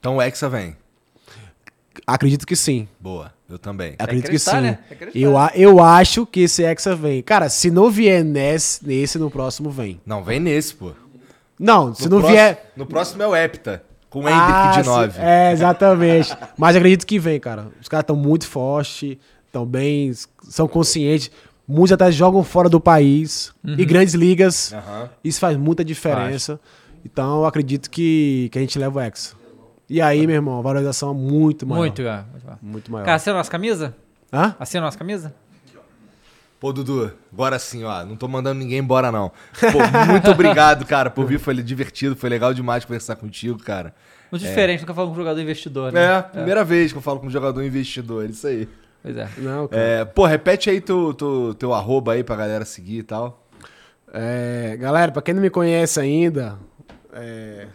Então 0.00 0.16
o 0.16 0.22
Hexa 0.22 0.48
vem. 0.48 0.76
Acredito 2.06 2.46
que 2.46 2.56
sim. 2.56 2.88
Boa, 2.98 3.32
eu 3.48 3.58
também. 3.58 3.94
Acredito 3.98 4.30
que 4.30 4.38
sim. 4.38 4.60
né? 4.60 4.78
Eu, 5.14 5.34
eu 5.54 5.80
acho 5.82 6.26
que 6.26 6.40
esse 6.40 6.62
Hexa 6.64 6.94
vem. 6.96 7.22
Cara, 7.22 7.48
se 7.48 7.70
não 7.70 7.88
vier 7.90 8.24
nesse, 8.24 8.84
nesse 8.86 9.18
no 9.18 9.30
próximo, 9.30 9.70
vem. 9.70 10.00
Não, 10.04 10.22
vem 10.22 10.40
nesse, 10.40 10.74
pô. 10.74 10.92
Não, 11.58 11.94
se 11.94 12.04
No 12.08 12.16
não 12.16 12.18
próximo- 12.18 12.32
vier. 12.36 12.72
No 12.76 12.84
próximo 12.86 13.22
é 13.22 13.26
o 13.28 13.36
Hepta, 13.36 13.82
com 14.14 14.20
o 14.20 14.28
Hendrick 14.28 14.40
Ah, 14.40 14.70
de 14.76 14.84
sim. 14.84 14.90
9. 14.90 15.20
É, 15.20 15.50
exatamente. 15.52 16.36
Mas 16.56 16.76
acredito 16.76 17.04
que 17.04 17.18
vem, 17.18 17.40
cara. 17.40 17.66
Os 17.82 17.88
caras 17.88 18.04
estão 18.04 18.14
muito 18.14 18.46
fortes, 18.46 19.18
estão 19.44 19.66
bem, 19.66 20.12
são 20.44 20.68
conscientes. 20.68 21.32
Muitos 21.66 21.90
até 21.92 22.12
jogam 22.12 22.44
fora 22.44 22.68
do 22.68 22.78
país. 22.80 23.52
Uhum. 23.66 23.74
E 23.76 23.84
grandes 23.84 24.14
ligas. 24.14 24.72
Aham. 24.72 25.10
Isso 25.24 25.40
faz 25.40 25.56
muita 25.56 25.84
diferença. 25.84 26.60
Então 27.04 27.40
eu 27.40 27.46
acredito 27.46 27.90
que, 27.90 28.48
que 28.52 28.58
a 28.58 28.60
gente 28.60 28.78
leva 28.78 29.00
o 29.00 29.02
Hexa. 29.02 29.34
E 29.90 30.00
aí, 30.00 30.24
meu 30.26 30.36
irmão, 30.36 30.60
a 30.60 30.62
valorização 30.62 31.10
é 31.10 31.14
muito 31.14 31.66
maior. 31.66 31.80
Muito, 31.80 32.02
é. 32.02 32.24
Muito, 32.30 32.44
maior. 32.46 32.58
Muito 32.62 32.92
maior. 32.92 33.04
Cara, 33.04 33.16
assina 33.16 33.34
a 33.34 33.38
nossa 33.38 33.50
camisa? 33.50 33.94
Hã? 34.32 34.54
Assina 34.60 34.82
a 34.82 34.86
nossa 34.86 34.96
camisa? 34.98 35.34
Pô, 36.64 36.72
Dudu, 36.72 37.12
agora 37.30 37.58
sim, 37.58 37.84
ó. 37.84 38.06
Não 38.06 38.16
tô 38.16 38.26
mandando 38.26 38.58
ninguém 38.58 38.78
embora, 38.78 39.12
não. 39.12 39.30
Pô, 39.60 40.06
muito 40.10 40.30
obrigado, 40.30 40.86
cara, 40.88 41.10
por 41.10 41.26
vir. 41.26 41.38
Foi 41.38 41.54
divertido, 41.62 42.16
foi 42.16 42.30
legal 42.30 42.54
demais 42.54 42.86
conversar 42.86 43.16
contigo, 43.16 43.58
cara. 43.62 43.94
Muito 44.32 44.40
diferente, 44.46 44.80
nunca 44.80 44.94
falo 44.94 45.08
com 45.08 45.12
um 45.12 45.16
jogador 45.18 45.38
investidor, 45.42 45.92
né? 45.92 46.02
É, 46.16 46.22
primeira 46.22 46.64
vez 46.64 46.90
que 46.90 46.96
eu 46.96 47.02
falo 47.02 47.20
com 47.20 47.26
um 47.26 47.30
jogador 47.30 47.62
investidor, 47.62 48.30
isso 48.30 48.46
aí. 48.46 48.66
Pois 49.02 49.14
é. 49.14 49.28
Não, 49.36 49.68
cara. 49.68 49.82
É, 49.82 50.04
pô, 50.06 50.24
repete 50.24 50.70
aí 50.70 50.80
tu, 50.80 51.12
tu- 51.12 51.52
teu 51.58 51.74
arroba 51.74 52.14
aí 52.14 52.24
pra 52.24 52.34
galera 52.34 52.64
seguir 52.64 53.00
e 53.00 53.02
tal. 53.02 53.46
É, 54.10 54.74
galera, 54.80 55.12
pra 55.12 55.20
quem 55.20 55.34
não 55.34 55.42
me 55.42 55.50
conhece 55.50 56.00
ainda, 56.00 56.58
é, 57.12 57.66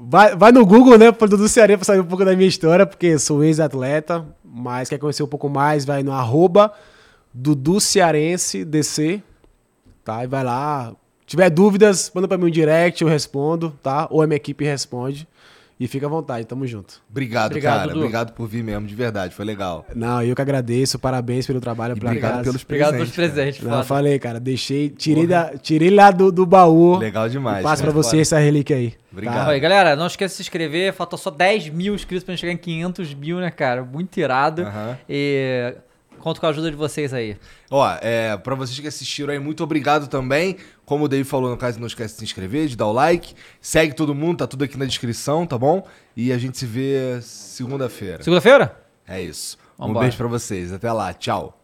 vai, 0.00 0.34
vai 0.34 0.52
no 0.52 0.64
Google, 0.64 0.96
né, 0.96 1.12
pro 1.12 1.28
Dudu 1.28 1.50
Ceará 1.50 1.76
pra 1.76 1.84
saber 1.84 2.00
um 2.00 2.06
pouco 2.06 2.24
da 2.24 2.34
minha 2.34 2.48
história, 2.48 2.86
porque 2.86 3.18
sou 3.18 3.44
ex-atleta, 3.44 4.24
mas 4.42 4.88
quer 4.88 4.96
conhecer 4.96 5.22
um 5.22 5.26
pouco 5.26 5.50
mais, 5.50 5.84
vai 5.84 6.02
no 6.02 6.10
arroba 6.10 6.72
Dudu 7.34 7.80
Cearense 7.80 8.64
DC, 8.64 9.20
tá? 10.04 10.22
E 10.22 10.26
vai 10.28 10.44
lá. 10.44 10.94
tiver 11.26 11.50
dúvidas, 11.50 12.10
manda 12.14 12.28
pra 12.28 12.38
mim 12.38 12.46
um 12.46 12.50
direct, 12.50 13.02
eu 13.02 13.08
respondo, 13.08 13.76
tá? 13.82 14.06
Ou 14.10 14.22
a 14.22 14.26
minha 14.26 14.36
equipe 14.36 14.64
responde. 14.64 15.26
E 15.80 15.88
fica 15.88 16.06
à 16.06 16.08
vontade, 16.08 16.46
tamo 16.46 16.64
junto. 16.68 17.02
Obrigado, 17.10 17.46
Obrigado, 17.50 17.74
cara. 17.78 17.88
Dudu. 17.88 17.98
Obrigado 17.98 18.32
por 18.32 18.46
vir 18.46 18.62
mesmo, 18.62 18.86
de 18.86 18.94
verdade. 18.94 19.34
Foi 19.34 19.44
legal. 19.44 19.84
Não, 19.92 20.22
eu 20.22 20.32
que 20.36 20.40
agradeço, 20.40 21.00
parabéns 21.00 21.48
pelo 21.48 21.60
trabalho, 21.60 21.96
E 21.96 21.98
pela 21.98 22.12
obrigado 22.12 22.30
casa. 22.30 22.44
pelos 22.44 22.62
Obrigado 22.62 22.90
presentes. 22.90 23.14
pelos 23.16 23.32
presentes, 23.34 23.60
Não, 23.64 23.78
eu 23.78 23.84
falei, 23.84 24.16
cara, 24.20 24.38
deixei, 24.38 24.88
tirei, 24.88 25.26
da, 25.26 25.58
tirei 25.58 25.90
lá 25.90 26.12
do, 26.12 26.30
do 26.30 26.46
baú. 26.46 26.96
Legal 26.98 27.28
demais. 27.28 27.64
Passo 27.64 27.82
pra 27.82 27.90
cara. 27.90 28.02
você 28.04 28.20
essa 28.20 28.38
relíquia 28.38 28.76
aí. 28.76 28.94
Obrigado. 29.10 29.46
Tá, 29.46 29.50
aí, 29.50 29.58
galera, 29.58 29.96
não 29.96 30.06
esqueça 30.06 30.30
de 30.34 30.36
se 30.36 30.42
inscrever. 30.42 30.92
Falta 30.92 31.16
só 31.16 31.28
10 31.28 31.70
mil 31.70 31.96
inscritos 31.96 32.22
pra 32.22 32.32
gente 32.34 32.40
chegar 32.42 32.52
em 32.52 32.56
500 32.56 33.12
mil, 33.14 33.40
né, 33.40 33.50
cara? 33.50 33.82
Muito 33.82 34.16
irado. 34.20 34.62
Aham. 34.62 34.96
E 35.08 35.74
conto 36.18 36.40
com 36.40 36.46
a 36.46 36.50
ajuda 36.50 36.70
de 36.70 36.76
vocês 36.76 37.12
aí. 37.12 37.36
Ó, 37.70 37.86
é, 38.00 38.36
pra 38.36 38.54
vocês 38.54 38.78
que 38.78 38.86
assistiram 38.86 39.32
aí, 39.32 39.38
muito 39.38 39.62
obrigado 39.62 40.08
também. 40.08 40.56
Como 40.84 41.04
o 41.04 41.08
David 41.08 41.28
falou, 41.28 41.50
no 41.50 41.56
caso, 41.56 41.80
não 41.80 41.86
esquece 41.86 42.14
de 42.14 42.18
se 42.18 42.24
inscrever, 42.24 42.68
de 42.68 42.76
dar 42.76 42.86
o 42.86 42.92
like. 42.92 43.34
Segue 43.60 43.94
todo 43.94 44.14
mundo, 44.14 44.38
tá 44.38 44.46
tudo 44.46 44.64
aqui 44.64 44.76
na 44.78 44.84
descrição, 44.84 45.46
tá 45.46 45.56
bom? 45.58 45.86
E 46.16 46.32
a 46.32 46.38
gente 46.38 46.58
se 46.58 46.66
vê 46.66 47.20
segunda-feira. 47.22 48.22
Segunda-feira? 48.22 48.80
É 49.06 49.20
isso. 49.20 49.56
Um 49.78 49.88
Vambora. 49.88 50.04
beijo 50.04 50.16
pra 50.16 50.28
vocês. 50.28 50.72
Até 50.72 50.92
lá. 50.92 51.12
Tchau. 51.12 51.63